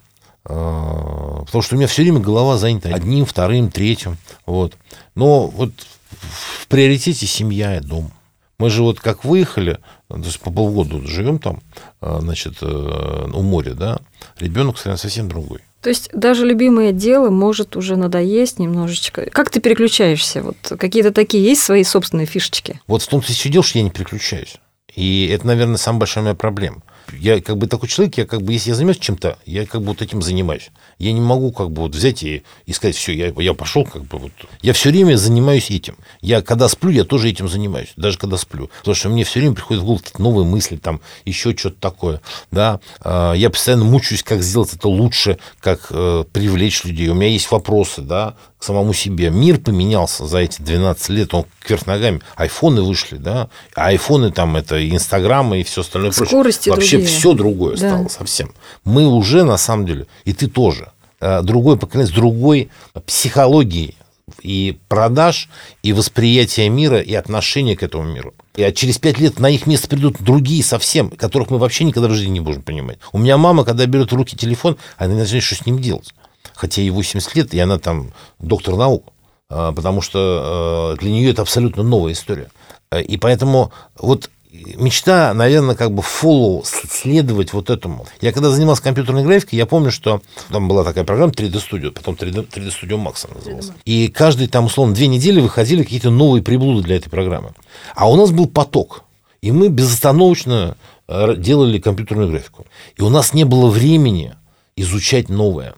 Э, 0.48 1.42
потому 1.46 1.62
что 1.62 1.76
у 1.76 1.78
меня 1.78 1.88
все 1.88 2.04
время 2.04 2.20
голова 2.20 2.58
занята 2.58 2.90
одним, 2.90 3.26
вторым, 3.26 3.72
третьим, 3.72 4.18
вот. 4.46 4.74
Но 5.16 5.48
вот 5.48 5.72
в 6.12 6.68
приоритете 6.68 7.26
семья 7.26 7.78
и 7.78 7.80
дом. 7.80 8.12
Мы 8.58 8.70
же 8.70 8.84
вот 8.84 9.00
как 9.00 9.26
выехали, 9.26 9.80
то 10.08 10.18
есть 10.18 10.40
по 10.40 10.52
полгода 10.52 11.06
живем 11.06 11.40
там, 11.40 11.62
э, 12.02 12.20
значит, 12.22 12.62
у 12.62 13.42
моря, 13.42 13.74
да, 13.74 14.00
ребенок 14.40 14.78
совсем 14.78 15.28
другой. 15.28 15.62
То 15.86 15.90
есть 15.90 16.10
даже 16.14 16.48
любимое 16.48 16.92
дело 16.92 17.30
может 17.30 17.78
уже 17.78 17.96
надоесть 17.96 18.58
немножечко. 18.58 19.30
Как 19.30 19.52
ты 19.52 19.60
переключаешься? 19.60 20.42
Вот 20.42 20.58
какие-то 20.80 21.12
такие 21.12 21.44
есть 21.44 21.62
свои 21.62 21.84
собственные 21.84 22.26
фишечки? 22.26 22.82
Вот 22.88 23.04
в 23.04 23.08
том-то 23.08 23.32
и 23.32 23.36
все 23.36 23.50
дело, 23.50 23.64
что 23.64 23.78
я 23.78 23.84
не 23.84 23.92
переключаюсь. 23.92 24.56
И 24.96 25.30
это, 25.32 25.46
наверное, 25.46 25.78
самая 25.78 26.00
большая 26.00 26.24
моя 26.24 26.34
проблема. 26.34 26.82
Я 27.20 27.42
как 27.42 27.58
бы 27.58 27.68
такой 27.68 27.90
человек, 27.90 28.18
я 28.18 28.26
как 28.26 28.42
бы, 28.42 28.54
если 28.54 28.70
я 28.70 28.76
занимаюсь 28.76 29.00
чем-то, 29.00 29.38
я 29.46 29.66
как 29.66 29.82
бы 29.82 29.88
вот 29.88 30.02
этим 30.02 30.22
занимаюсь. 30.22 30.70
Я 31.00 31.12
не 31.12 31.22
могу 31.22 31.52
как 31.52 31.72
бы 31.72 31.84
вот 31.84 31.96
взять 31.96 32.24
и, 32.24 32.44
и 32.66 32.74
сказать, 32.74 32.96
все, 32.96 33.14
я, 33.14 33.34
я 33.38 33.54
пошел 33.54 33.86
как 33.86 34.04
бы 34.06 34.18
вот. 34.18 34.32
Я 34.62 34.74
все 34.74 34.90
время 34.90 35.16
занимаюсь 35.16 35.70
этим. 35.70 35.98
Я 36.22 36.42
когда 36.42 36.68
сплю, 36.70 36.92
я 36.92 37.04
тоже 37.04 37.30
этим 37.30 37.48
занимаюсь, 37.48 37.94
даже 37.96 38.18
когда 38.18 38.38
сплю. 38.38 38.70
Потому 38.80 38.96
что 38.96 39.10
мне 39.10 39.24
все 39.24 39.40
время 39.40 39.56
приходят 39.56 39.84
в 39.84 39.86
голову 39.86 40.00
какие-то 40.00 40.22
новые 40.22 40.46
мысли, 40.46 40.78
там, 40.78 41.02
еще 41.26 41.56
что-то 41.56 41.78
такое. 41.80 42.22
Да? 42.52 42.80
А, 43.02 43.34
Я 43.34 43.50
постоянно 43.50 43.86
мучаюсь, 43.86 44.24
как 44.24 44.42
сделать 44.42 44.74
это 44.74 44.88
лучше, 44.88 45.38
как 45.60 45.88
э, 45.90 46.24
привлечь 46.32 46.84
людей. 46.84 47.10
У 47.10 47.14
меня 47.14 47.30
есть 47.30 47.52
вопросы, 47.52 48.02
да, 48.02 48.36
к 48.58 48.64
самому 48.64 48.94
себе. 48.94 49.30
Мир 49.30 49.60
поменялся 49.60 50.26
за 50.26 50.40
эти 50.40 50.62
12 50.62 51.10
лет, 51.10 51.34
он 51.34 51.46
кверх 51.62 51.86
ногами. 51.88 52.22
Айфоны 52.36 52.82
вышли, 52.82 53.18
да, 53.18 53.50
а 53.76 53.88
айфоны 53.88 54.32
там 54.32 54.56
это 54.56 54.78
и 54.78 54.90
инстаграмы 54.92 55.62
и 55.62 55.64
все 55.64 55.82
остальное 55.82 56.12
прочее. 56.12 56.28
Скорости 56.30 56.70
Вообще 56.70 56.98
другие. 56.98 57.18
все 57.18 57.34
другое 57.34 57.78
Да. 57.78 57.90
стало 57.90 58.08
совсем. 58.08 58.54
Мы 58.84 59.08
уже, 59.08 59.44
на 59.44 59.58
самом 59.58 59.86
деле, 59.86 60.08
и 60.24 60.34
ты 60.34 60.48
тоже, 60.48 60.92
э, 61.20 61.42
другое 61.42 61.76
поколение 61.76 62.12
с 62.12 62.16
другой 62.16 62.70
психологией 63.06 63.96
и 64.42 64.78
продаж, 64.88 65.50
и 65.84 65.94
восприятия 65.94 66.68
мира, 66.70 67.00
и 67.00 67.14
отношения 67.14 67.76
к 67.76 67.84
этому 67.84 68.04
миру. 68.04 68.34
И 68.56 68.64
а 68.64 68.72
через 68.72 68.98
пять 68.98 69.20
лет 69.20 69.40
на 69.40 69.50
их 69.50 69.68
место 69.68 69.88
придут 69.88 70.18
другие 70.20 70.64
совсем, 70.64 71.10
которых 71.12 71.50
мы 71.52 71.58
вообще 71.58 71.84
никогда 71.84 72.08
в 72.10 72.14
жизни 72.14 72.34
не 72.34 72.40
будем 72.40 72.62
понимать. 72.62 72.98
У 73.12 73.18
меня 73.18 73.38
мама, 73.38 73.64
когда 73.64 73.86
берет 73.86 74.12
в 74.12 74.16
руки 74.16 74.36
телефон, 74.36 74.78
она 74.98 75.14
не 75.14 75.26
знает, 75.26 75.44
что 75.44 75.56
с 75.56 75.66
ним 75.66 75.80
делать. 75.80 76.14
Хотя 76.56 76.82
ей 76.82 76.90
80 76.90 77.36
лет, 77.36 77.54
и 77.54 77.60
она 77.60 77.78
там 77.78 78.12
доктор 78.40 78.76
наук. 78.76 79.06
А, 79.50 79.72
Потому 79.72 80.02
что 80.02 80.96
э, 80.96 81.02
для 81.02 81.12
нее 81.12 81.32
это 81.32 81.42
абсолютно 81.42 81.84
новая 81.84 82.14
история. 82.14 82.50
Э, 82.92 83.02
И 83.02 83.18
поэтому 83.18 83.72
вот 84.00 84.30
мечта, 84.78 85.34
наверное, 85.34 85.76
как 85.76 85.92
бы 85.92 86.02
follow, 86.02 86.64
следовать 86.64 87.54
вот 87.54 87.70
этому. 87.70 88.06
Я 88.22 88.32
когда 88.32 88.50
занимался 88.50 88.84
компьютерной 88.84 89.24
графикой, 89.24 89.58
я 89.58 89.66
помню, 89.66 89.92
что 89.92 90.22
там 90.50 90.68
была 90.68 90.84
такая 90.84 91.04
программа 91.04 91.32
3D 91.32 91.54
Studio, 91.54 91.92
потом 91.92 92.16
3D, 92.16 92.48
3D 92.50 92.70
Studio 92.70 93.04
Max 93.04 93.26
она 93.28 93.36
называлась. 93.36 93.72
И 93.86 94.08
каждый 94.08 94.48
там, 94.48 94.66
условно, 94.66 94.96
две 94.96 95.08
недели 95.08 95.42
выходили 95.42 95.84
какие-то 95.84 96.10
новые 96.10 96.42
приблуды 96.42 96.84
для 96.84 96.96
этой 96.98 97.10
программы. 97.10 97.52
А 97.96 98.10
у 98.10 98.16
нас 98.16 98.32
был 98.32 98.48
поток. 98.48 99.04
И 99.42 99.52
мы 99.52 99.68
безостановочно 99.68 100.76
э, 101.08 101.36
делали 101.38 101.80
компьютерную 101.80 102.30
графику. 102.30 102.66
И 102.98 103.02
у 103.02 103.10
нас 103.10 103.34
не 103.34 103.44
было 103.44 103.70
времени 103.70 104.34
изучать 104.76 105.30
новое. 105.30 105.76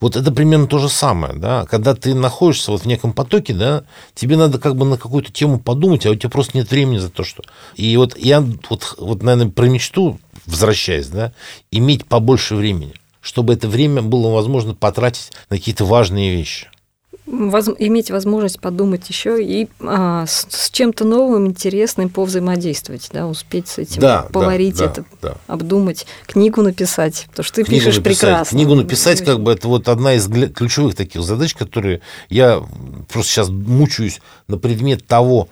Вот 0.00 0.14
это 0.14 0.30
примерно 0.30 0.68
то 0.68 0.78
же 0.78 0.88
самое, 0.88 1.34
да, 1.34 1.66
когда 1.66 1.94
ты 1.94 2.14
находишься 2.14 2.70
вот 2.70 2.82
в 2.82 2.86
неком 2.86 3.12
потоке, 3.12 3.52
да, 3.52 3.82
тебе 4.14 4.36
надо 4.36 4.58
как 4.58 4.76
бы 4.76 4.86
на 4.86 4.96
какую-то 4.96 5.32
тему 5.32 5.58
подумать, 5.58 6.06
а 6.06 6.10
у 6.10 6.14
тебя 6.14 6.30
просто 6.30 6.56
нет 6.56 6.70
времени 6.70 6.98
за 6.98 7.10
то, 7.10 7.24
что... 7.24 7.42
И 7.74 7.96
вот 7.96 8.16
я 8.16 8.40
вот, 8.40 8.94
вот 8.98 9.22
наверное, 9.22 9.50
про 9.50 9.66
мечту, 9.66 10.20
возвращаясь, 10.46 11.08
да, 11.08 11.32
иметь 11.72 12.06
побольше 12.06 12.54
времени, 12.54 12.94
чтобы 13.20 13.54
это 13.54 13.68
время 13.68 14.02
было 14.02 14.32
возможно 14.32 14.74
потратить 14.74 15.32
на 15.50 15.56
какие-то 15.56 15.84
важные 15.84 16.36
вещи. 16.36 16.68
Воз- 17.30 17.68
иметь 17.78 18.10
возможность 18.10 18.58
подумать 18.58 19.06
еще 19.08 19.42
и 19.44 19.68
а, 19.80 20.24
с, 20.26 20.46
с 20.48 20.70
чем-то 20.70 21.04
новым, 21.04 21.46
интересным 21.48 22.08
повзаимодействовать, 22.08 23.10
да, 23.12 23.26
успеть 23.26 23.68
с 23.68 23.78
этим 23.78 24.02
поварить 24.32 24.78
да, 24.78 24.84
это, 24.86 25.04
да. 25.20 25.34
обдумать, 25.46 26.06
книгу 26.26 26.62
написать, 26.62 27.26
потому 27.30 27.44
что 27.44 27.56
ты 27.56 27.64
Книгу 27.64 27.84
пишешь 27.84 27.96
написать. 27.98 28.20
прекрасно. 28.20 28.56
Книгу 28.56 28.74
написать, 28.74 29.22
как 29.24 29.40
бы, 29.42 29.52
это 29.52 29.68
вот 29.68 29.88
одна 29.88 30.14
из 30.14 30.26
ключевых 30.26 30.94
таких 30.94 31.22
задач, 31.22 31.54
которые 31.54 32.00
я 32.30 32.62
просто 33.12 33.30
сейчас 33.30 33.48
мучаюсь 33.50 34.20
на 34.46 34.56
предмет 34.56 35.06
того, 35.06 35.48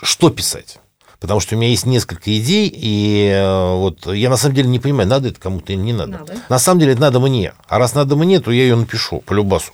что 0.00 0.30
писать. 0.30 0.78
Потому 1.20 1.40
что 1.40 1.56
у 1.56 1.58
меня 1.58 1.70
есть 1.70 1.84
несколько 1.84 2.38
идей, 2.38 2.72
и 2.72 3.28
э, 3.34 3.74
вот 3.74 4.06
я 4.06 4.30
на 4.30 4.36
самом 4.36 4.54
деле 4.54 4.68
не 4.68 4.78
понимаю, 4.78 5.08
надо 5.08 5.28
это 5.28 5.40
кому-то 5.40 5.72
или 5.72 5.80
не 5.80 5.92
надо. 5.92 6.12
Надо. 6.12 6.34
На 6.48 6.58
самом 6.60 6.78
деле 6.80 6.92
это 6.92 7.00
надо 7.00 7.18
мне. 7.18 7.54
А 7.68 7.78
раз 7.78 7.94
надо 7.94 8.14
мне, 8.14 8.38
то 8.38 8.52
я 8.52 8.62
ее 8.62 8.76
напишу 8.76 9.20
по 9.26 9.32
любасу. 9.34 9.72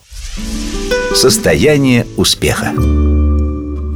Состояние 1.15 2.05
успеха. 2.17 2.73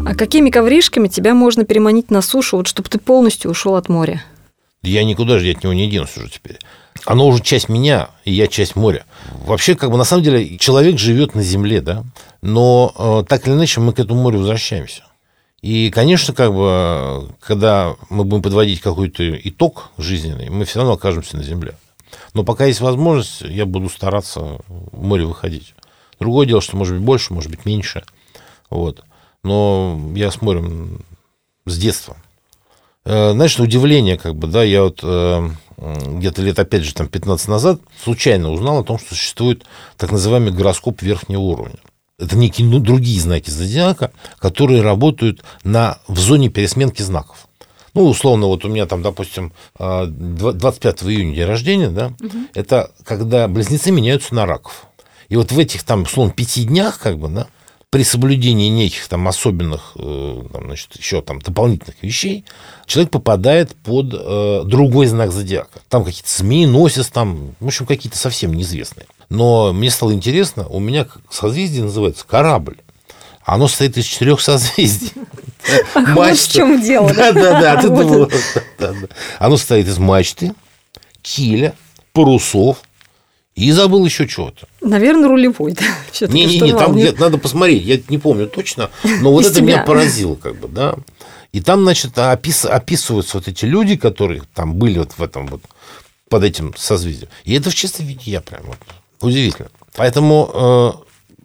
А 0.05 0.15
какими 0.15 0.49
ковришками 0.49 1.09
тебя 1.09 1.33
можно 1.33 1.65
переманить 1.65 2.09
на 2.11 2.21
сушу, 2.21 2.55
вот 2.55 2.67
чтобы 2.67 2.87
ты 2.87 2.97
полностью 2.97 3.51
ушел 3.51 3.75
от 3.75 3.89
моря? 3.89 4.23
Я 4.83 5.03
никуда 5.03 5.37
же 5.37 5.51
от 5.51 5.61
него 5.61 5.73
не 5.73 5.89
денусь 5.89 6.15
уже 6.15 6.29
теперь. 6.29 6.59
Оно 7.03 7.27
уже 7.27 7.43
часть 7.43 7.67
меня, 7.67 8.09
и 8.23 8.31
я 8.31 8.47
часть 8.47 8.77
моря. 8.77 9.03
Вообще, 9.45 9.75
как 9.75 9.91
бы 9.91 9.97
на 9.97 10.05
самом 10.05 10.23
деле, 10.23 10.57
человек 10.57 10.97
живет 10.97 11.35
на 11.35 11.43
земле, 11.43 11.81
да, 11.81 12.05
но 12.41 12.93
э, 12.97 13.27
так 13.27 13.45
или 13.45 13.53
иначе 13.53 13.81
мы 13.81 13.91
к 13.91 13.99
этому 13.99 14.21
морю 14.21 14.39
возвращаемся. 14.39 15.03
И, 15.61 15.91
конечно, 15.91 16.33
как 16.33 16.53
бы, 16.53 17.27
когда 17.41 17.95
мы 18.09 18.23
будем 18.23 18.43
подводить 18.43 18.79
какой-то 18.79 19.29
итог 19.29 19.91
жизненный, 19.97 20.49
мы 20.49 20.63
все 20.63 20.79
равно 20.79 20.93
окажемся 20.93 21.35
на 21.35 21.43
земле. 21.43 21.75
Но 22.33 22.45
пока 22.45 22.65
есть 22.65 22.79
возможность, 22.79 23.41
я 23.41 23.65
буду 23.65 23.89
стараться 23.89 24.39
в 24.69 25.03
море 25.03 25.25
выходить. 25.25 25.73
Другое 26.19 26.45
дело, 26.47 26.61
что 26.61 26.75
может 26.77 26.95
быть 26.95 27.03
больше, 27.05 27.33
может 27.33 27.49
быть 27.49 27.65
меньше. 27.65 28.03
Вот. 28.69 29.03
Но 29.43 29.99
я 30.15 30.31
с 30.31 30.41
морем 30.41 31.01
с 31.65 31.77
детства. 31.77 32.17
Э, 33.05 33.31
Знаешь, 33.31 33.57
на 33.57 33.63
удивление, 33.63 34.17
как 34.17 34.35
бы, 34.35 34.47
да, 34.47 34.63
я 34.63 34.83
вот 34.83 34.99
э, 35.03 35.49
где-то 35.77 36.41
лет, 36.41 36.59
опять 36.59 36.83
же, 36.83 36.93
там 36.93 37.07
15 37.07 37.47
назад 37.47 37.79
случайно 38.03 38.51
узнал 38.51 38.79
о 38.79 38.83
том, 38.83 38.99
что 38.99 39.15
существует 39.15 39.65
так 39.97 40.11
называемый 40.11 40.51
гороскоп 40.51 41.01
верхнего 41.01 41.41
уровня. 41.41 41.77
Это 42.17 42.37
некие 42.37 42.67
ну, 42.67 42.79
другие 42.79 43.19
знаки 43.21 43.49
зодиака, 43.49 44.11
которые 44.39 44.81
работают 44.81 45.41
на, 45.63 45.99
в 46.09 46.19
зоне 46.19 46.49
пересменки 46.49 47.01
знаков. 47.01 47.47
Ну, 47.93 48.03
условно, 48.05 48.47
вот 48.47 48.65
у 48.65 48.67
меня 48.67 48.85
там, 48.85 49.01
допустим, 49.01 49.53
э, 49.79 50.05
два- 50.05 50.51
25 50.51 51.03
июня 51.03 51.33
день 51.35 51.45
рождения, 51.45 51.89
да, 51.89 52.11
это 52.53 52.91
когда 53.05 53.47
близнецы 53.47 53.91
меняются 53.91 54.35
на 54.35 54.45
раков. 54.45 54.85
И 55.29 55.35
вот 55.35 55.51
в 55.51 55.59
этих 55.59 55.83
там, 55.83 56.03
условно, 56.03 56.33
пяти 56.33 56.63
днях, 56.63 56.99
как 56.99 57.17
бы, 57.17 57.29
да, 57.29 57.47
при 57.89 58.03
соблюдении 58.03 58.69
неких 58.69 59.07
там 59.07 59.27
особенных, 59.27 59.93
э, 59.95 60.43
там, 60.51 60.65
значит, 60.65 60.95
еще 60.95 61.21
там 61.21 61.39
дополнительных 61.39 62.01
вещей, 62.03 62.45
человек 62.85 63.11
попадает 63.11 63.75
под 63.75 64.13
э, 64.13 64.61
другой 64.65 65.07
знак 65.07 65.31
зодиака. 65.31 65.79
Там 65.89 66.03
какие-то 66.03 66.29
змеи 66.29 66.65
носят, 66.65 67.11
там, 67.11 67.55
в 67.59 67.67
общем, 67.67 67.85
какие-то 67.87 68.17
совсем 68.17 68.53
неизвестные. 68.53 69.07
Но 69.29 69.73
мне 69.73 69.89
стало 69.89 70.13
интересно, 70.13 70.67
у 70.67 70.79
меня 70.79 71.07
созвездие 71.31 71.83
называется 71.83 72.25
корабль. 72.27 72.77
Оно 73.43 73.67
состоит 73.67 73.97
из 73.97 74.05
четырех 74.05 74.41
созвездий. 74.41 75.11
Ах, 75.95 76.15
вот 76.15 76.37
в 76.37 76.51
чем 76.51 76.79
дело. 76.81 77.11
Да, 77.13 77.31
да, 77.31 77.59
да. 77.59 77.81
ты 77.81 77.89
думала. 77.89 78.29
Да, 78.77 78.93
да. 78.93 79.07
Оно 79.39 79.57
состоит 79.57 79.87
из 79.87 79.97
мачты, 79.97 80.53
киля, 81.23 81.73
парусов 82.13 82.81
и 83.67 83.71
забыл 83.71 84.05
еще 84.05 84.27
чего-то. 84.27 84.67
Наверное, 84.81 85.27
рулевой. 85.29 85.73
да, 85.73 85.85
всё-таки, 86.11 86.37
Не-не-не, 86.39 86.57
штурвал. 86.69 86.79
там 86.87 86.95
где-то 86.95 87.19
надо 87.21 87.37
посмотреть, 87.37 87.83
я 87.83 87.99
не 88.09 88.17
помню 88.17 88.47
точно, 88.47 88.89
но 89.21 89.31
вот 89.31 89.43
Из 89.45 89.51
это 89.51 89.61
меня 89.61 89.73
тебя. 89.77 89.83
поразило, 89.85 90.35
как 90.35 90.59
бы, 90.59 90.67
да. 90.67 90.95
И 91.51 91.61
там, 91.61 91.81
значит, 91.81 92.17
опис- 92.17 92.67
описываются 92.67 93.37
вот 93.37 93.47
эти 93.47 93.65
люди, 93.65 93.95
которые 93.95 94.43
там 94.53 94.75
были 94.75 94.99
вот 94.99 95.13
в 95.17 95.23
этом 95.23 95.47
вот, 95.47 95.61
под 96.29 96.43
этим 96.43 96.73
созвездием. 96.77 97.29
И 97.43 97.53
это 97.53 97.69
в 97.71 97.75
чистом 97.75 98.05
виде 98.05 98.21
я 98.31 98.41
прям 98.41 98.61
вот. 98.65 98.77
Удивительно. 99.21 99.69
Поэтому 99.95 100.49
э, 100.53 100.91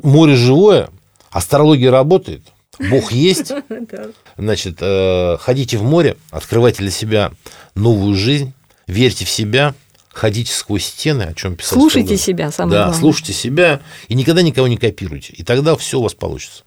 море 0.07 0.37
живое, 0.37 0.91
астрология 1.31 1.91
работает, 1.91 2.43
Бог 2.91 3.13
есть. 3.13 3.51
Значит, 4.37 4.77
э, 4.81 5.37
ходите 5.41 5.79
в 5.79 5.83
море, 5.85 6.17
открывайте 6.31 6.79
для 6.83 6.91
себя 6.91 7.33
новую 7.75 8.15
жизнь, 8.15 8.53
верьте 8.87 9.25
в 9.25 9.31
себя, 9.31 9.75
ходите 10.15 10.53
сквозь 10.53 10.85
стены, 10.87 11.25
о 11.25 11.35
чем 11.35 11.57
писал 11.57 11.79
Слушайте 11.79 12.17
Строгов. 12.17 12.25
себя, 12.25 12.51
самое 12.53 12.73
Да, 12.73 12.83
главное. 12.85 13.01
слушайте 13.01 13.33
себя 13.33 13.81
и 14.09 14.15
никогда 14.15 14.43
никого 14.43 14.69
не 14.69 14.77
копируйте. 14.77 15.33
И 15.35 15.43
тогда 15.43 15.77
все 15.77 15.99
у 15.99 16.03
вас 16.03 16.15
получится. 16.15 16.63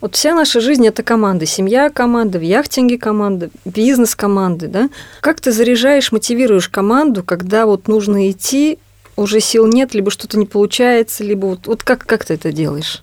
Вот 0.00 0.16
вся 0.16 0.34
наша 0.34 0.60
жизнь– 0.60 0.86
это 0.88 1.02
команда. 1.02 1.44
Семья– 1.46 1.90
команда, 1.94 2.38
в 2.38 2.42
яхтинге– 2.42 2.96
команда, 2.98 3.50
бизнес– 3.66 4.14
команды, 4.16 4.66
да? 4.68 4.88
Как 5.20 5.40
ты 5.40 5.52
заряжаешь, 5.52 6.10
мотивируешь 6.10 6.68
команду, 6.70 7.22
когда 7.22 7.66
вот 7.66 7.86
нужно 7.86 8.30
идти, 8.30 8.78
уже 9.16 9.40
сил 9.40 9.66
нет, 9.66 9.92
либо 9.92 10.10
что-то 10.10 10.38
не 10.38 10.46
получается, 10.46 11.22
либо 11.22 11.46
вот, 11.46 11.66
вот 11.66 11.82
как, 11.82 12.06
как 12.06 12.24
ты 12.24 12.34
это 12.34 12.50
делаешь? 12.50 13.02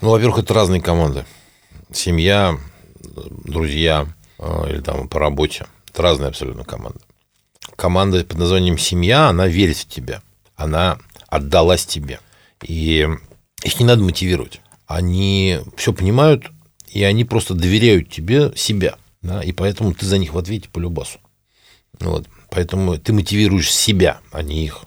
Ну, 0.00 0.10
во-первых, 0.10 0.38
это 0.38 0.54
разные 0.54 0.80
команды. 0.80 1.24
Семья, 1.92 2.56
друзья 3.44 4.06
э, 4.38 4.70
или 4.70 4.80
там 4.80 5.08
по 5.08 5.18
работе. 5.18 5.66
Это 5.92 6.02
разные 6.02 6.28
абсолютно 6.28 6.62
команды. 6.64 7.00
Команда 7.76 8.24
под 8.24 8.38
названием 8.38 8.78
«семья», 8.78 9.28
она 9.28 9.46
верит 9.46 9.76
в 9.76 9.88
тебя. 9.88 10.22
Она 10.56 10.98
отдалась 11.28 11.84
тебе. 11.84 12.20
И 12.62 13.08
их 13.62 13.80
не 13.80 13.86
надо 13.86 14.02
мотивировать. 14.02 14.60
Они 14.86 15.58
все 15.76 15.92
понимают, 15.92 16.50
и 16.88 17.02
они 17.02 17.24
просто 17.24 17.54
доверяют 17.54 18.10
тебе 18.10 18.52
себя. 18.56 18.96
Да? 19.20 19.42
И 19.42 19.52
поэтому 19.52 19.92
ты 19.92 20.06
за 20.06 20.18
них 20.18 20.32
в 20.32 20.38
ответе 20.38 20.68
по 20.70 20.78
любасу. 20.78 21.18
Вот. 22.00 22.26
Поэтому 22.50 22.96
ты 22.96 23.12
мотивируешь 23.12 23.72
себя, 23.72 24.20
а 24.32 24.42
не 24.42 24.64
их. 24.64 24.80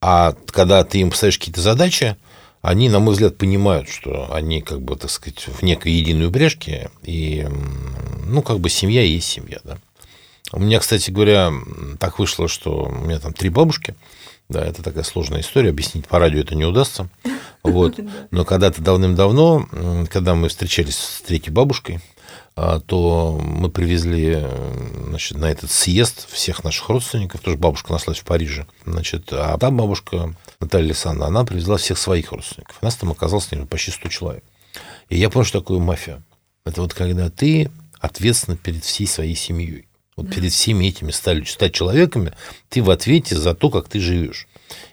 А 0.00 0.34
когда 0.46 0.84
ты 0.84 0.98
им 1.00 1.10
поставишь 1.10 1.38
какие-то 1.38 1.60
задачи, 1.60 2.16
они, 2.62 2.88
на 2.88 3.00
мой 3.00 3.14
взгляд, 3.14 3.38
понимают, 3.38 3.88
что 3.88 4.32
они, 4.32 4.60
как 4.60 4.82
бы, 4.82 4.96
так 4.96 5.10
сказать, 5.10 5.46
в 5.48 5.62
некой 5.62 5.92
единой 5.92 6.26
упряжке, 6.26 6.90
и, 7.02 7.48
ну, 8.26 8.42
как 8.42 8.60
бы 8.60 8.68
семья 8.68 9.02
есть 9.02 9.28
семья, 9.28 9.60
да. 9.64 9.78
У 10.52 10.60
меня, 10.60 10.80
кстати 10.80 11.10
говоря, 11.10 11.52
так 11.98 12.18
вышло, 12.18 12.48
что 12.48 12.84
у 12.84 13.04
меня 13.04 13.18
там 13.20 13.32
три 13.32 13.50
бабушки, 13.50 13.94
да, 14.48 14.64
это 14.64 14.82
такая 14.82 15.04
сложная 15.04 15.40
история, 15.42 15.70
объяснить 15.70 16.08
по 16.08 16.18
радио 16.18 16.40
это 16.40 16.54
не 16.54 16.64
удастся, 16.64 17.08
вот. 17.62 17.98
Но 18.30 18.44
когда-то 18.44 18.82
давным-давно, 18.82 19.68
когда 20.10 20.34
мы 20.34 20.48
встречались 20.48 20.96
с 20.96 21.20
третьей 21.22 21.52
бабушкой, 21.52 22.00
а, 22.56 22.80
то 22.80 23.40
мы 23.42 23.70
привезли 23.70 24.38
значит, 25.06 25.38
на 25.38 25.46
этот 25.46 25.70
съезд 25.70 26.28
всех 26.30 26.64
наших 26.64 26.88
родственников, 26.88 27.40
тоже 27.40 27.56
бабушка 27.56 27.92
нашлась 27.92 28.18
в 28.18 28.24
Париже. 28.24 28.66
Значит, 28.84 29.32
а 29.32 29.56
та 29.56 29.70
бабушка, 29.70 30.34
Наталья 30.58 30.86
Александровна, 30.86 31.28
она 31.28 31.44
привезла 31.44 31.76
всех 31.76 31.96
своих 31.96 32.32
родственников. 32.32 32.76
У 32.80 32.84
нас 32.84 32.96
там 32.96 33.12
оказалось 33.12 33.50
наверное, 33.50 33.68
почти 33.68 33.92
100 33.92 34.08
человек. 34.08 34.44
И 35.08 35.16
я 35.16 35.30
понял, 35.30 35.46
что 35.46 35.60
такое 35.60 35.78
мафия. 35.78 36.22
Это 36.64 36.82
вот 36.82 36.92
когда 36.92 37.30
ты 37.30 37.70
ответственна 37.98 38.56
перед 38.56 38.84
всей 38.84 39.06
своей 39.06 39.36
семьей. 39.36 39.86
Вот 40.20 40.34
перед 40.34 40.52
всеми 40.52 40.84
этими 40.84 41.12
100, 41.12 41.46
100 41.46 41.68
человеками 41.70 42.34
ты 42.68 42.82
в 42.82 42.90
ответе 42.90 43.36
за 43.36 43.54
то, 43.54 43.70
как 43.70 43.88
ты 43.88 44.00
живешь. 44.00 44.48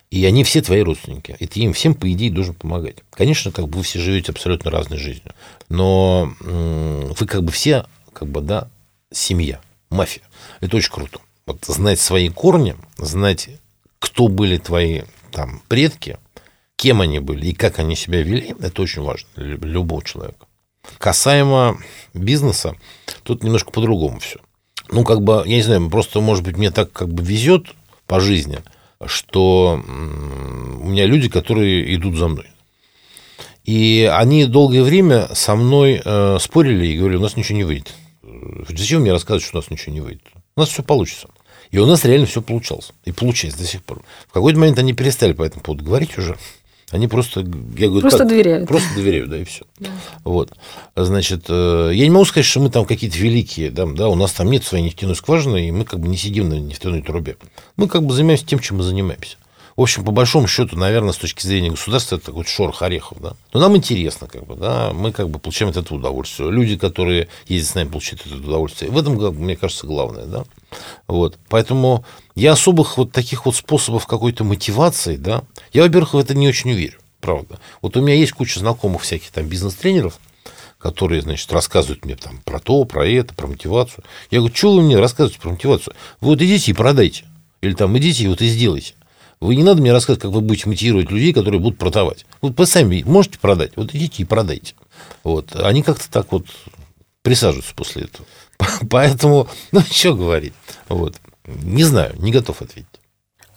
И 0.10 0.26
они 0.26 0.46
все 0.46 0.62
твои 0.62 0.82
родственники. 0.82 1.36
И 1.40 1.48
ты 1.48 1.60
им 1.60 1.74
всем, 1.74 1.96
по 1.96 2.10
идее, 2.10 2.32
должен 2.32 2.54
помогать. 2.54 2.98
Конечно, 3.12 3.52
как 3.52 3.68
бы 3.68 3.80
вы 3.80 3.84
все 3.84 4.00
живете 4.00 4.32
абсолютно 4.32 4.72
разной 4.72 4.98
жизнью. 4.98 5.34
Но 5.68 6.34
вы 6.40 7.28
как 7.28 7.44
бы 7.44 7.52
все, 7.52 7.86
как 8.14 8.30
бы, 8.30 8.40
да, 8.40 8.70
семья, 9.12 9.60
мафия. 9.90 10.24
Это 10.62 10.78
очень 10.78 10.94
круто. 10.94 11.20
Вот 11.46 11.66
знать 11.66 12.00
свои 12.00 12.30
корни, 12.30 12.78
знать, 12.98 13.50
кто 14.00 14.30
были 14.30 14.58
твои 14.58 15.02
там 15.32 15.62
предки, 15.68 16.20
кем 16.78 17.02
они 17.02 17.20
были 17.20 17.48
и 17.48 17.54
как 17.54 17.80
они 17.80 17.98
себя 17.98 18.22
вели, 18.22 18.56
это 18.62 18.82
очень 18.82 19.02
важно 19.02 19.28
для 19.36 19.56
любого 19.56 20.02
человека. 20.04 20.46
Касаемо 21.00 21.78
бизнеса, 22.14 22.78
тут 23.24 23.44
немножко 23.44 23.72
по-другому 23.72 24.20
все. 24.20 24.40
Ну, 24.90 25.04
как 25.04 25.22
бы, 25.22 25.44
я 25.46 25.56
не 25.56 25.62
знаю, 25.62 25.90
просто, 25.90 26.22
может 26.22 26.44
быть, 26.44 26.58
мне 26.58 26.72
так 26.72 26.92
как 26.92 27.10
бы 27.10 27.24
везет 27.24 27.68
по 28.06 28.20
жизни, 28.20 28.60
что 29.06 29.82
у 29.84 30.88
меня 30.88 31.06
люди, 31.06 31.30
которые 31.30 31.94
идут 31.96 32.16
за 32.16 32.28
мной. 32.28 32.48
И 33.66 34.10
они 34.12 34.46
долгое 34.46 34.82
время 34.82 35.28
со 35.34 35.56
мной 35.56 36.02
э, 36.04 36.38
спорили 36.40 36.88
и 36.88 36.98
говорили, 36.98 37.18
у 37.18 37.22
нас 37.22 37.36
ничего 37.36 37.58
не 37.58 37.66
выйдет. 37.66 37.94
Э, 38.24 38.64
Зачем 38.70 39.02
мне 39.02 39.12
рассказывать, 39.12 39.44
что 39.44 39.58
у 39.58 39.62
нас 39.62 39.70
ничего 39.70 39.94
не 39.94 40.00
выйдет? 40.00 40.24
У 40.56 40.62
нас 40.62 40.70
все 40.70 40.84
получится. 40.84 41.28
И 41.70 41.78
у 41.78 41.86
нас 41.86 42.06
реально 42.06 42.28
все 42.28 42.42
получалось. 42.42 42.94
И 43.04 43.12
получается 43.12 43.60
до 43.60 43.66
сих 43.66 43.84
пор. 43.84 44.04
В 44.30 44.32
какой-то 44.32 44.58
момент 44.58 44.80
они 44.80 44.94
перестали 44.94 45.34
по 45.34 45.44
этому 45.44 45.64
поводу 45.64 45.84
говорить 45.84 46.18
уже. 46.18 46.38
Они 46.90 47.08
просто, 47.08 47.42
я 47.42 47.88
говорю, 47.88 48.02
Просто 48.02 48.20
как? 48.20 48.30
доверяют. 48.30 48.68
Просто 48.68 48.96
доверяют, 48.96 49.30
да, 49.30 49.38
и 49.38 49.44
все. 49.44 49.66
Вот. 50.24 50.54
Значит, 50.96 51.46
э, 51.50 51.92
я 51.94 52.04
не 52.06 52.10
могу 52.10 52.24
сказать, 52.24 52.46
что 52.46 52.62
мы 52.62 52.70
там 52.70 52.86
какие-то 52.86 53.18
великие, 53.18 53.72
да, 53.72 53.86
да, 53.86 54.08
у 54.08 54.16
нас 54.16 54.32
там 54.32 54.50
нет 54.50 54.64
своей 54.64 54.86
нефтяной 54.86 55.16
скважины, 55.18 55.68
и 55.68 55.72
мы 55.72 55.84
как 55.84 56.00
бы 56.00 56.08
не 56.08 56.16
сидим 56.16 56.48
на 56.48 56.54
нефтяной 56.54 57.02
трубе. 57.02 57.36
Мы 57.76 57.90
как 57.90 58.04
бы 58.04 58.14
занимаемся 58.14 58.46
тем, 58.46 58.60
чем 58.60 58.78
мы 58.78 58.84
занимаемся. 58.84 59.36
В 59.78 59.82
общем, 59.84 60.04
по 60.04 60.12
большому 60.12 60.48
счету, 60.48 60.76
наверное, 60.76 61.14
с 61.14 61.18
точки 61.18 61.46
зрения 61.46 61.70
государства, 61.70 62.16
это 62.16 62.26
такой 62.26 62.46
шорох 62.46 62.82
орехов, 62.82 63.22
да. 63.22 63.34
Но 63.54 63.60
нам 63.60 63.78
интересно, 63.78 64.28
как 64.28 64.48
бы, 64.48 64.56
да, 64.56 64.92
мы 64.92 65.12
как 65.12 65.30
бы 65.30 65.38
получаем 65.38 65.70
от 65.70 65.78
этого 65.78 66.00
удовольствие. 66.00 66.50
Люди, 66.50 66.78
которые 66.78 67.28
ездят 67.48 67.72
с 67.72 67.76
нами, 67.76 67.90
получают 67.90 68.26
это 68.26 68.36
удовольствие. 68.38 68.90
В 68.90 68.98
этом, 68.98 69.14
мне 69.36 69.56
кажется, 69.56 69.86
главное, 69.86 70.26
да. 70.26 70.46
Вот. 71.06 71.38
Поэтому 71.48 72.04
я 72.34 72.54
особых 72.54 72.98
вот 72.98 73.12
таких 73.12 73.46
вот 73.46 73.56
способов 73.56 74.08
какой-то 74.08 74.44
мотивации, 74.44 75.16
да, 75.16 75.44
я, 75.74 75.84
во-первых, 75.84 76.16
в 76.16 76.18
это 76.18 76.34
не 76.34 76.48
очень 76.48 76.72
верю, 76.72 76.98
правда. 77.22 77.60
Вот 77.84 77.96
у 77.98 78.02
меня 78.02 78.16
есть 78.16 78.32
куча 78.32 78.60
знакомых 78.60 79.04
всяких 79.04 79.30
там 79.30 79.46
бизнес-тренеров, 79.46 80.18
которые, 80.80 81.22
значит, 81.22 81.54
рассказывают 81.54 82.04
мне 82.04 82.16
там 82.16 82.40
про 82.46 82.60
то, 82.60 82.84
про 82.86 83.08
это, 83.08 83.36
про 83.36 83.46
мотивацию. 83.46 84.04
Я 84.32 84.40
говорю, 84.40 84.56
что 84.56 84.74
вы 84.74 84.82
мне 84.82 84.98
рассказываете 84.98 85.40
про 85.40 85.52
мотивацию? 85.52 85.94
Вы 86.20 86.30
вот 86.30 86.42
идите 86.42 86.72
и 86.72 86.74
продайте. 86.74 87.26
Или 87.62 87.76
там 87.76 87.96
идите 87.98 88.24
и 88.24 88.28
вот 88.28 88.42
и 88.42 88.48
сделайте. 88.48 88.96
Вы 89.40 89.56
не 89.56 89.64
надо 89.64 89.82
мне 89.82 89.92
рассказывать, 89.92 90.22
как 90.22 90.32
вы 90.32 90.42
будете 90.42 90.68
мотивировать 90.68 91.12
людей, 91.12 91.34
которые 91.34 91.62
будут 91.62 91.78
продавать. 91.78 92.26
Вот 92.42 92.58
вы 92.58 92.66
сами 92.66 93.04
можете 93.06 93.40
продать, 93.40 93.74
вот 93.76 93.94
идите 93.94 94.24
и 94.24 94.26
продайте. 94.26 94.74
Вот. 95.24 95.56
Они 95.56 95.84
как-то 95.84 96.10
так 96.10 96.32
вот 96.32 96.46
присаживаются 97.22 97.76
после 97.76 98.04
этого. 98.04 98.26
Поэтому, 98.90 99.48
ну, 99.72 99.82
что 99.82 100.16
говорить. 100.16 100.54
Вот. 100.90 101.16
Не 101.46 101.84
знаю, 101.84 102.16
не 102.18 102.32
готов 102.32 102.62
ответить. 102.62 102.88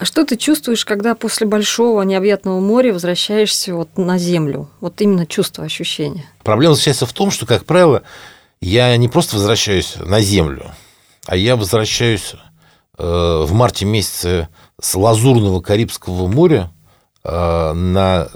А 0.00 0.06
что 0.06 0.24
ты 0.24 0.36
чувствуешь, 0.36 0.86
когда 0.86 1.14
после 1.14 1.46
большого 1.46 2.00
необъятного 2.02 2.58
моря 2.58 2.92
возвращаешься 2.94 3.74
вот 3.74 3.98
на 3.98 4.16
землю? 4.16 4.70
Вот 4.80 5.00
именно 5.02 5.26
чувство, 5.26 5.64
ощущение. 5.64 6.24
Проблема 6.42 6.74
заключается 6.74 7.04
в 7.04 7.12
том, 7.12 7.30
что, 7.30 7.44
как 7.44 7.66
правило, 7.66 8.02
я 8.62 8.96
не 8.96 9.08
просто 9.08 9.36
возвращаюсь 9.36 9.96
на 9.96 10.22
землю, 10.22 10.72
а 11.26 11.36
я 11.36 11.54
возвращаюсь 11.54 12.32
э, 12.96 13.44
в 13.46 13.52
марте 13.52 13.84
месяце 13.84 14.48
с 14.80 14.94
лазурного 14.94 15.60
Карибского 15.60 16.26
моря 16.26 16.70
э, 17.24 17.72
на 17.72 18.28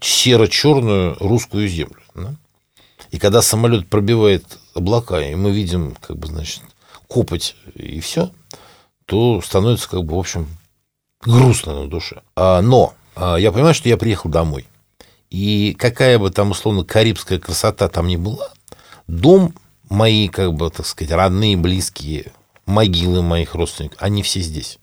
серо-черную 0.00 1.16
русскую 1.20 1.68
землю. 1.68 2.02
И 3.10 3.18
когда 3.18 3.42
самолет 3.42 3.88
пробивает 3.88 4.44
облака, 4.74 5.20
и 5.20 5.34
мы 5.34 5.50
видим, 5.50 5.94
как 6.00 6.16
бы, 6.16 6.28
значит, 6.28 6.62
копоть 7.08 7.56
и 7.74 8.00
все, 8.00 8.30
то 9.04 9.42
становится, 9.42 9.88
как 9.88 10.04
бы, 10.04 10.16
в 10.16 10.18
общем, 10.18 10.48
грустно 11.20 11.82
на 11.82 11.88
душе. 11.88 12.22
А, 12.36 12.62
Но 12.62 12.94
а, 13.14 13.36
я 13.36 13.52
понимаю, 13.52 13.74
что 13.74 13.88
я 13.88 13.98
приехал 13.98 14.30
домой. 14.30 14.66
И 15.30 15.76
какая 15.78 16.18
бы 16.18 16.30
там, 16.30 16.50
условно, 16.50 16.84
карибская 16.84 17.38
красота 17.38 17.88
там 17.88 18.06
ни 18.06 18.16
была, 18.16 18.48
дом 19.06 19.54
мои, 19.90 20.28
как 20.28 20.54
бы, 20.54 20.70
так 20.70 20.86
сказать, 20.86 21.12
родные, 21.12 21.56
близкие, 21.56 22.32
могилы 22.64 23.22
моих 23.22 23.54
родственников, 23.54 24.00
они 24.00 24.22
все 24.22 24.40
здесь. 24.40 24.78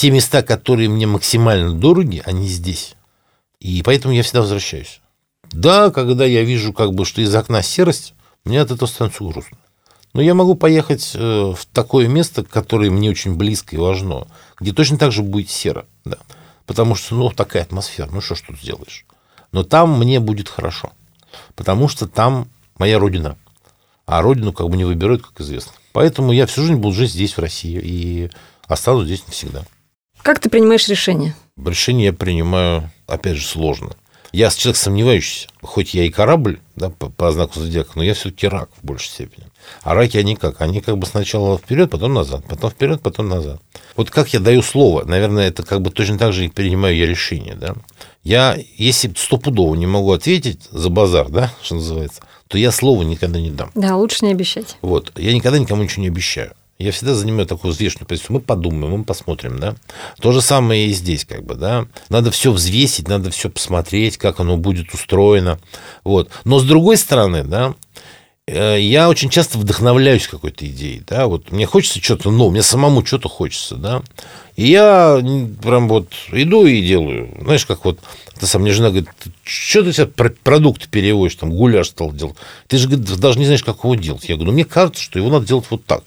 Те 0.00 0.10
места, 0.10 0.42
которые 0.42 0.88
мне 0.88 1.06
максимально 1.06 1.74
дороги, 1.74 2.22
они 2.24 2.48
здесь. 2.48 2.94
И 3.58 3.82
поэтому 3.82 4.14
я 4.14 4.22
всегда 4.22 4.40
возвращаюсь. 4.40 5.02
Да, 5.52 5.90
когда 5.90 6.24
я 6.24 6.42
вижу, 6.42 6.72
как 6.72 6.94
бы, 6.94 7.04
что 7.04 7.20
из 7.20 7.34
окна 7.34 7.60
серость, 7.60 8.14
мне 8.44 8.62
от 8.62 8.70
этого 8.70 8.88
становится 8.88 9.22
грустно. 9.22 9.58
Но 10.14 10.22
я 10.22 10.32
могу 10.32 10.54
поехать 10.54 11.10
э, 11.12 11.18
в 11.54 11.66
такое 11.74 12.08
место, 12.08 12.42
которое 12.42 12.90
мне 12.90 13.10
очень 13.10 13.34
близко 13.34 13.76
и 13.76 13.78
важно, 13.78 14.26
где 14.58 14.72
точно 14.72 14.96
так 14.96 15.12
же 15.12 15.20
будет 15.20 15.50
серо. 15.50 15.84
Да. 16.06 16.16
Потому 16.64 16.94
что, 16.94 17.14
ну, 17.14 17.28
такая 17.28 17.64
атмосфера, 17.64 18.08
ну, 18.10 18.22
что 18.22 18.36
ж 18.36 18.40
тут 18.40 18.58
сделаешь. 18.58 19.04
Но 19.52 19.64
там 19.64 19.98
мне 19.98 20.18
будет 20.18 20.48
хорошо. 20.48 20.92
потому 21.56 21.88
что 21.88 22.08
там 22.08 22.48
моя 22.78 22.98
родина. 22.98 23.36
А 24.06 24.22
родину 24.22 24.54
как 24.54 24.66
бы 24.70 24.78
не 24.78 24.86
выбирают, 24.86 25.26
как 25.26 25.42
известно. 25.42 25.72
Поэтому 25.92 26.32
я 26.32 26.46
всю 26.46 26.62
жизнь 26.62 26.76
буду 26.76 26.96
жить 26.96 27.12
здесь, 27.12 27.34
в 27.34 27.38
России, 27.38 27.78
и 27.78 28.30
останусь 28.66 29.04
здесь 29.04 29.26
навсегда. 29.26 29.62
Как 30.22 30.38
ты 30.38 30.50
принимаешь 30.50 30.88
решение? 30.88 31.34
Решение 31.56 32.06
я 32.06 32.12
принимаю, 32.12 32.90
опять 33.06 33.36
же, 33.36 33.46
сложно. 33.46 33.90
Я 34.32 34.50
человек 34.50 34.76
сомневающийся. 34.76 35.48
Хоть 35.60 35.92
я 35.92 36.04
и 36.04 36.10
корабль 36.10 36.60
да, 36.76 36.88
по, 36.90 37.08
по 37.08 37.32
знаку 37.32 37.58
зодиака, 37.58 37.92
но 37.96 38.02
я 38.02 38.14
все-таки 38.14 38.46
рак 38.46 38.70
в 38.80 38.86
большей 38.86 39.08
степени. 39.08 39.46
А 39.82 39.94
раки 39.94 40.16
они 40.16 40.36
как? 40.36 40.60
Они 40.60 40.80
как 40.80 40.98
бы 40.98 41.06
сначала 41.06 41.58
вперед, 41.58 41.90
потом 41.90 42.14
назад, 42.14 42.44
потом 42.48 42.70
вперед, 42.70 43.02
потом 43.02 43.28
назад. 43.28 43.60
Вот 43.96 44.10
как 44.10 44.32
я 44.32 44.40
даю 44.40 44.62
слово, 44.62 45.04
наверное, 45.04 45.48
это 45.48 45.62
как 45.64 45.82
бы 45.82 45.90
точно 45.90 46.16
так 46.16 46.32
же 46.32 46.46
и 46.46 46.48
принимаю 46.48 46.96
я 46.96 47.06
решение. 47.06 47.54
Да? 47.54 47.74
Я, 48.22 48.56
если 48.76 49.12
стопудово 49.16 49.74
не 49.74 49.86
могу 49.86 50.12
ответить 50.12 50.68
за 50.70 50.90
базар, 50.90 51.28
да, 51.28 51.52
что 51.62 51.74
называется, 51.74 52.22
то 52.46 52.56
я 52.56 52.70
слово 52.70 53.02
никогда 53.02 53.40
не 53.40 53.50
дам. 53.50 53.70
Да, 53.74 53.96
лучше 53.96 54.24
не 54.24 54.32
обещать. 54.32 54.76
Вот. 54.80 55.12
Я 55.18 55.32
никогда 55.32 55.58
никому 55.58 55.82
ничего 55.82 56.02
не 56.02 56.08
обещаю. 56.08 56.52
Я 56.80 56.92
всегда 56.92 57.14
занимаю 57.14 57.46
такую 57.46 57.72
взвешенную 57.74 58.06
позицию. 58.06 58.36
Мы 58.36 58.40
подумаем, 58.40 58.96
мы 58.96 59.04
посмотрим, 59.04 59.58
да. 59.58 59.76
То 60.18 60.32
же 60.32 60.40
самое 60.40 60.86
и 60.86 60.92
здесь, 60.94 61.26
как 61.26 61.44
бы, 61.44 61.54
да. 61.54 61.86
Надо 62.08 62.30
все 62.30 62.52
взвесить, 62.52 63.06
надо 63.06 63.30
все 63.30 63.50
посмотреть, 63.50 64.16
как 64.16 64.40
оно 64.40 64.56
будет 64.56 64.94
устроено. 64.94 65.60
Вот. 66.04 66.30
Но 66.44 66.58
с 66.58 66.64
другой 66.64 66.96
стороны, 66.96 67.44
да, 67.44 67.74
э, 68.46 68.80
я 68.80 69.10
очень 69.10 69.28
часто 69.28 69.58
вдохновляюсь 69.58 70.26
какой-то 70.26 70.66
идеей, 70.66 71.02
да, 71.06 71.26
вот 71.26 71.52
мне 71.52 71.66
хочется 71.66 72.02
что-то, 72.02 72.30
ну, 72.30 72.48
мне 72.48 72.62
самому 72.62 73.04
что-то 73.04 73.28
хочется, 73.28 73.76
да, 73.76 74.02
и 74.56 74.68
я 74.68 75.22
прям 75.62 75.88
вот 75.88 76.12
иду 76.32 76.66
и 76.66 76.82
делаю, 76.82 77.30
знаешь, 77.40 77.66
как 77.66 77.84
вот 77.84 78.00
ты 78.40 78.46
сам, 78.46 78.62
мне 78.62 78.72
жена 78.72 78.88
говорит, 78.88 79.10
что 79.44 79.82
ты 79.82 79.92
себе 79.92 80.06
продукты 80.06 80.88
переводишь, 80.88 81.34
там, 81.34 81.50
гуляш 81.52 81.88
стал 81.88 82.10
делать. 82.10 82.36
Ты 82.68 82.78
же 82.78 82.88
говорит, 82.88 83.20
даже 83.20 83.38
не 83.38 83.44
знаешь, 83.44 83.62
как 83.62 83.84
его 83.84 83.94
делать. 83.94 84.24
Я 84.30 84.36
говорю, 84.36 84.52
ну, 84.52 84.54
мне 84.54 84.64
кажется, 84.64 85.02
что 85.02 85.18
его 85.18 85.28
надо 85.28 85.46
делать 85.46 85.66
вот 85.68 85.84
так. 85.84 86.04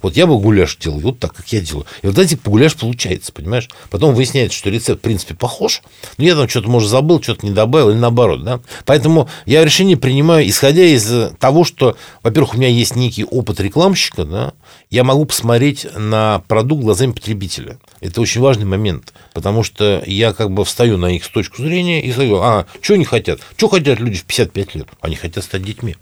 Вот 0.00 0.16
я 0.16 0.28
бы 0.28 0.38
гуляш 0.38 0.76
делал 0.76 1.00
вот 1.00 1.18
так, 1.18 1.34
как 1.34 1.48
я 1.52 1.60
делаю. 1.60 1.84
И 2.02 2.06
вот 2.06 2.16
эти 2.18 2.38
гуляш 2.42 2.76
получается, 2.76 3.32
понимаешь? 3.32 3.68
Потом 3.90 4.14
выясняется, 4.14 4.56
что 4.56 4.70
рецепт, 4.70 5.00
в 5.00 5.02
принципе, 5.02 5.34
похож, 5.34 5.82
но 6.18 6.24
я 6.24 6.36
там 6.36 6.48
что-то, 6.48 6.70
может, 6.70 6.88
забыл, 6.88 7.20
что-то 7.20 7.44
не 7.44 7.52
добавил, 7.52 7.90
или 7.90 7.98
наоборот, 7.98 8.44
да. 8.44 8.60
Поэтому 8.84 9.28
я 9.44 9.64
решение 9.64 9.96
принимаю, 9.96 10.48
исходя 10.48 10.84
из 10.84 11.32
того, 11.40 11.64
что, 11.64 11.96
во-первых, 12.22 12.54
у 12.54 12.58
меня 12.58 12.68
есть 12.68 12.94
некий 12.94 13.24
опыт 13.24 13.58
рекламщика, 13.58 14.24
да, 14.24 14.52
я 14.88 15.02
могу 15.02 15.24
посмотреть 15.24 15.88
на 15.96 16.44
продукт 16.46 16.84
глазами 16.84 17.10
потребителя. 17.10 17.78
Это 18.00 18.20
очень 18.20 18.40
важный 18.40 18.64
момент, 18.64 19.12
потому 19.32 19.62
что 19.62 20.02
я 20.06 20.32
как 20.32 20.50
бы 20.50 20.64
встаю 20.64 20.98
на 20.98 21.06
их 21.14 21.26
точку 21.28 21.62
зрения 21.62 22.02
и 22.02 22.10
говорю, 22.10 22.40
а, 22.42 22.66
что 22.80 22.94
они 22.94 23.04
хотят? 23.04 23.40
Что 23.56 23.68
хотят 23.68 24.00
люди 24.00 24.18
в 24.18 24.24
55 24.24 24.74
лет? 24.74 24.88
Они 25.00 25.14
хотят 25.14 25.44
стать 25.44 25.62
детьми. 25.62 25.96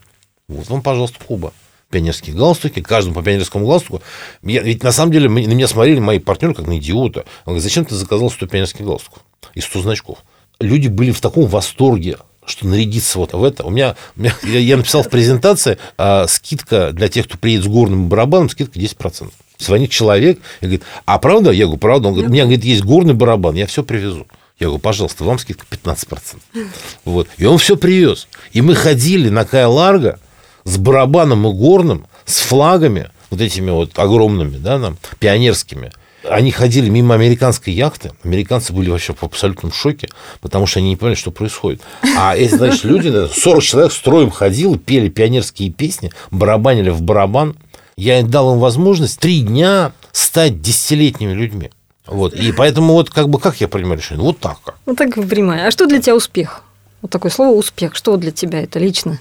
Вот 0.49 0.69
вам, 0.69 0.83
пожалуйста, 0.83 1.19
Куба 1.25 1.53
пионерские 1.91 2.37
галстуки, 2.37 2.81
каждому 2.81 3.17
по 3.17 3.23
пионерскому 3.23 3.67
галстуку. 3.67 4.01
Я, 4.43 4.63
ведь 4.63 4.83
на 4.83 4.93
самом 4.93 5.13
деле 5.13 5.29
на 5.29 5.53
меня 5.53 5.69
смотрели 5.69 5.99
мои 5.99 6.19
партнеры 6.19 6.55
как 6.55 6.67
на 6.67 6.79
идиота. 6.79 7.21
Он 7.45 7.53
говорит, 7.53 7.65
зачем 7.65 7.85
ты 7.85 7.95
заказал 7.97 8.31
100 8.31 8.47
пионерских 8.47 8.85
галстуков 8.85 9.23
и 9.55 9.61
100 9.61 9.83
значков? 9.83 10.19
Люди 10.61 10.89
были 10.89 11.11
в 11.11 11.21
таком 11.21 11.47
восторге 11.47 12.17
что 12.47 12.67
нарядиться 12.67 13.19
вот 13.19 13.33
в 13.33 13.45
это. 13.45 13.65
У 13.65 13.71
меня, 13.71 13.97
у 14.17 14.21
меня 14.21 14.35
я, 14.43 14.59
я 14.59 14.77
написал 14.77 15.03
в 15.03 15.09
презентации, 15.09 15.79
а, 15.97 16.27
скидка 16.27 16.91
для 16.93 17.09
тех, 17.09 17.27
кто 17.27 17.39
приедет 17.39 17.67
с 17.67 17.69
горным 17.69 18.09
барабаном, 18.09 18.49
скидка 18.49 18.79
10% 18.79 19.31
звонит 19.61 19.91
человек 19.91 20.41
и 20.61 20.65
говорит, 20.65 20.83
а 21.05 21.19
правда? 21.19 21.51
Я 21.51 21.67
говорю, 21.67 21.79
правда. 21.79 22.09
Он 22.09 22.15
говорит, 22.15 22.31
у 22.31 22.33
меня 22.33 22.45
говорит, 22.45 22.65
есть 22.65 22.83
горный 22.83 23.15
барабан, 23.15 23.55
я 23.55 23.67
все 23.67 23.83
привезу. 23.83 24.27
Я 24.59 24.67
говорю, 24.67 24.81
пожалуйста, 24.81 25.25
вам 25.25 25.39
скидка 25.39 25.65
15%. 25.71 26.39
Вот. 27.05 27.29
И 27.39 27.45
он 27.47 27.59
все 27.59 27.77
привез. 27.77 28.29
И 28.53 28.61
мы 28.61 28.75
ходили 28.75 29.29
на 29.29 29.45
Кая 29.45 29.69
Ларго 29.69 30.19
с 30.65 30.77
барабаном 30.77 31.47
и 31.47 31.53
горным, 31.53 32.07
с 32.27 32.41
флагами, 32.41 33.11
вот 33.31 33.41
этими 33.41 33.71
вот 33.71 33.99
огромными, 33.99 34.59
да, 34.59 34.79
там, 34.79 34.99
пионерскими. 35.19 35.93
Они 36.29 36.51
ходили 36.51 36.91
мимо 36.91 37.15
американской 37.15 37.73
яхты. 37.73 38.13
Американцы 38.23 38.75
были 38.75 38.91
вообще 38.91 39.15
в 39.15 39.23
абсолютном 39.23 39.73
шоке, 39.73 40.09
потому 40.43 40.67
что 40.67 40.81
они 40.81 40.91
не 40.91 40.97
поняли, 40.97 41.15
что 41.15 41.31
происходит. 41.31 41.81
А 42.19 42.37
эти, 42.37 42.55
значит, 42.55 42.85
люди, 42.85 43.11
40 43.33 43.63
человек 43.63 43.93
строем 43.93 44.31
ходил, 44.31 44.79
пели 44.79 45.09
пионерские 45.09 45.71
песни, 45.71 46.13
барабанили 46.31 46.91
в 46.91 47.01
барабан– 47.01 47.57
я 48.01 48.23
дал 48.23 48.55
им 48.55 48.61
возможность 48.61 49.21
три 49.21 49.43
дня 49.43 49.93
стать 50.13 50.63
десятилетними 50.63 51.33
людьми. 51.33 51.71
Вот. 52.07 52.33
И 52.33 52.51
поэтому 52.53 52.95
вот 52.95 53.11
как 53.11 53.29
бы 53.29 53.39
как 53.39 53.61
я 53.61 53.69
принимаю 53.69 53.99
решение? 53.99 54.25
Вот 54.25 54.39
так. 54.39 54.59
Вот 54.87 54.97
так 54.97 55.17
и 55.17 55.23
принимаю. 55.23 55.69
А 55.69 55.71
что 55.71 55.87
для 55.87 56.01
тебя 56.01 56.17
успех? 56.17 56.63
Вот 57.03 57.11
такое 57.11 57.31
слово 57.31 57.55
успех. 57.57 57.95
Что 57.95 58.17
для 58.17 58.31
тебя 58.31 58.63
это 58.63 58.79
лично? 58.79 59.21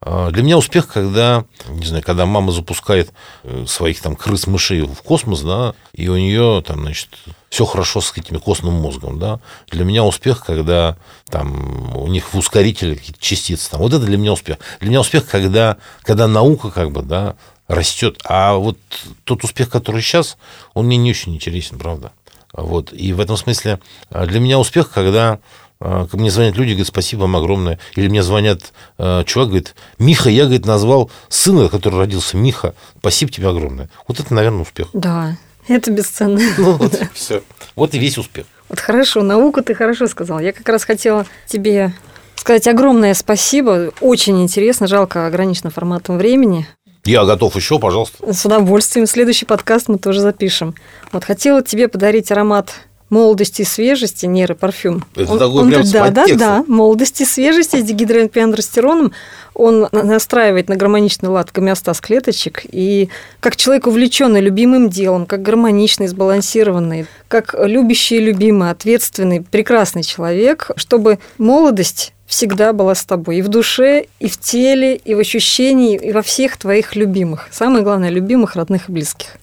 А, 0.00 0.30
для 0.30 0.42
меня 0.42 0.58
успех, 0.58 0.88
когда, 0.88 1.44
не 1.68 1.86
знаю, 1.86 2.02
когда 2.04 2.26
мама 2.26 2.52
запускает 2.52 3.12
э, 3.44 3.64
своих 3.66 4.02
там 4.02 4.16
крыс-мышей 4.16 4.82
в 4.82 5.00
космос, 5.02 5.40
да, 5.40 5.74
и 5.94 6.08
у 6.08 6.16
нее 6.16 6.62
там, 6.66 6.82
значит, 6.82 7.08
все 7.48 7.64
хорошо 7.64 8.00
с 8.00 8.12
этими 8.16 8.38
костным 8.38 8.74
мозгом, 8.74 9.18
да. 9.18 9.40
Для 9.70 9.84
меня 9.84 10.04
успех, 10.04 10.44
когда 10.44 10.98
там 11.30 11.96
у 11.96 12.08
них 12.08 12.34
в 12.34 12.36
ускорителе 12.36 12.96
какие-то 12.96 13.22
частицы 13.22 13.70
там. 13.70 13.80
Вот 13.80 13.94
это 13.94 14.04
для 14.04 14.18
меня 14.18 14.32
успех. 14.32 14.58
Для 14.80 14.90
меня 14.90 15.00
успех, 15.00 15.26
когда, 15.26 15.78
когда 16.02 16.26
наука 16.26 16.70
как 16.70 16.90
бы, 16.90 17.02
да, 17.02 17.36
растет. 17.68 18.20
А 18.24 18.54
вот 18.54 18.78
тот 19.24 19.44
успех, 19.44 19.70
который 19.70 20.02
сейчас, 20.02 20.36
он 20.74 20.86
мне 20.86 20.96
не 20.96 21.10
очень 21.10 21.34
интересен, 21.34 21.78
правда. 21.78 22.12
Вот. 22.52 22.92
И 22.92 23.12
в 23.12 23.20
этом 23.20 23.36
смысле 23.36 23.80
а, 24.10 24.26
для 24.26 24.40
меня 24.40 24.58
успех, 24.58 24.90
когда 24.90 25.40
а, 25.80 26.06
мне 26.12 26.30
звонят 26.30 26.56
люди, 26.56 26.70
говорят, 26.70 26.88
спасибо 26.88 27.22
вам 27.22 27.36
огромное. 27.36 27.78
Или 27.96 28.08
мне 28.08 28.22
звонят 28.22 28.72
а, 28.98 29.24
чувак, 29.24 29.48
говорит, 29.48 29.74
Миха, 29.98 30.30
я, 30.30 30.44
говорит, 30.44 30.66
назвал 30.66 31.10
сына, 31.28 31.68
который 31.68 31.98
родился 31.98 32.36
Миха, 32.36 32.74
спасибо 32.98 33.32
тебе 33.32 33.48
огромное. 33.48 33.90
Вот 34.06 34.20
это, 34.20 34.32
наверное, 34.32 34.62
успех. 34.62 34.88
Да, 34.92 35.36
это 35.68 35.90
бесценно. 35.90 36.40
Ну, 36.58 36.72
вот, 36.74 37.00
все. 37.14 37.42
Вот 37.74 37.94
и 37.94 37.98
весь 37.98 38.18
успех. 38.18 38.46
Вот 38.68 38.80
хорошо, 38.80 39.22
науку 39.22 39.62
ты 39.62 39.74
хорошо 39.74 40.06
сказал. 40.06 40.38
Я 40.40 40.52
как 40.52 40.68
раз 40.68 40.84
хотела 40.84 41.26
тебе 41.46 41.92
сказать 42.36 42.66
огромное 42.68 43.14
спасибо. 43.14 43.92
Очень 44.00 44.42
интересно, 44.42 44.86
жалко 44.86 45.26
ограниченным 45.26 45.72
форматом 45.72 46.18
времени. 46.18 46.66
Я 47.04 47.24
готов 47.24 47.54
еще, 47.56 47.78
пожалуйста. 47.78 48.32
С 48.32 48.44
удовольствием. 48.46 49.06
Следующий 49.06 49.44
подкаст 49.44 49.88
мы 49.88 49.98
тоже 49.98 50.20
запишем. 50.20 50.74
Вот 51.12 51.24
хотела 51.24 51.62
тебе 51.62 51.88
подарить 51.88 52.32
аромат 52.32 52.70
молодости 53.10 53.62
и 53.62 53.64
свежести, 53.64 54.26
нейропарфюм. 54.26 55.04
Это 55.14 55.32
он, 55.32 55.38
такой 55.38 55.62
он, 55.62 55.68
прям 55.68 55.82
Да, 55.90 56.10
да, 56.10 56.26
да. 56.34 56.64
Молодости 56.66 57.22
и 57.22 57.26
свежести 57.26 57.80
с 57.80 57.84
дигидроэнпиандростероном. 57.84 59.12
Он 59.54 59.86
настраивает 59.92 60.68
на 60.68 60.76
гармоничный 60.76 61.28
лад 61.28 61.50
гомеостаз 61.52 62.00
клеточек. 62.00 62.62
И 62.72 63.10
как 63.40 63.56
человек, 63.56 63.86
увлеченный 63.86 64.40
любимым 64.40 64.88
делом, 64.88 65.26
как 65.26 65.42
гармоничный, 65.42 66.08
сбалансированный, 66.08 67.06
как 67.28 67.54
любящий, 67.58 68.18
любимый, 68.18 68.70
ответственный, 68.70 69.42
прекрасный 69.42 70.02
человек, 70.02 70.70
чтобы 70.76 71.18
молодость 71.38 72.13
всегда 72.26 72.72
была 72.72 72.94
с 72.94 73.04
тобой. 73.04 73.38
И 73.38 73.42
в 73.42 73.48
душе, 73.48 74.06
и 74.20 74.28
в 74.28 74.38
теле, 74.38 74.96
и 74.96 75.14
в 75.14 75.18
ощущении, 75.18 75.96
и 75.96 76.12
во 76.12 76.22
всех 76.22 76.56
твоих 76.56 76.96
любимых. 76.96 77.48
Самое 77.50 77.84
главное, 77.84 78.10
любимых, 78.10 78.56
родных 78.56 78.88
и 78.88 78.92
близких. 78.92 79.36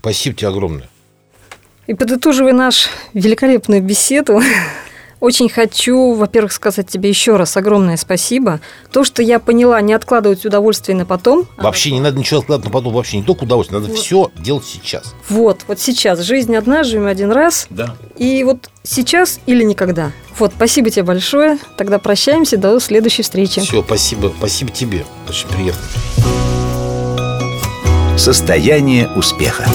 Спасибо 0.00 0.36
тебе 0.36 0.48
огромное. 0.48 0.88
И 1.86 1.94
подытоживая 1.94 2.52
наш 2.52 2.88
великолепную 3.12 3.82
беседу, 3.82 4.40
очень 5.20 5.48
хочу, 5.48 6.14
во-первых, 6.14 6.52
сказать 6.52 6.88
тебе 6.88 7.08
еще 7.08 7.36
раз 7.36 7.56
огромное 7.56 7.96
спасибо. 7.96 8.60
То, 8.92 9.04
что 9.04 9.22
я 9.22 9.38
поняла, 9.38 9.80
не 9.80 9.92
откладывать 9.92 10.44
удовольствие 10.44 10.96
на 10.96 11.06
потом. 11.06 11.46
Вообще 11.56 11.92
не 11.92 12.00
надо 12.00 12.18
ничего 12.18 12.40
откладывать 12.40 12.66
на 12.66 12.72
потом, 12.72 12.92
вообще 12.94 13.18
не 13.18 13.22
только 13.22 13.44
удовольствие, 13.44 13.80
надо 13.80 13.92
вот. 13.92 14.00
все 14.00 14.30
делать 14.36 14.64
сейчас. 14.64 15.14
Вот, 15.28 15.60
вот 15.66 15.80
сейчас. 15.80 16.20
Жизнь 16.20 16.54
одна, 16.54 16.84
живем 16.84 17.06
один 17.06 17.32
раз. 17.32 17.66
Да. 17.70 17.96
И 18.16 18.44
вот 18.44 18.70
сейчас 18.82 19.40
или 19.46 19.64
никогда. 19.64 20.12
Вот, 20.38 20.52
спасибо 20.56 20.90
тебе 20.90 21.04
большое. 21.04 21.58
Тогда 21.76 21.98
прощаемся, 21.98 22.56
до 22.56 22.78
следующей 22.80 23.22
встречи. 23.22 23.60
Все, 23.60 23.82
спасибо, 23.82 24.32
спасибо 24.36 24.70
тебе. 24.70 25.04
Очень 25.28 25.48
приятно. 25.48 25.82
Состояние 28.16 29.08
успеха. 29.16 29.66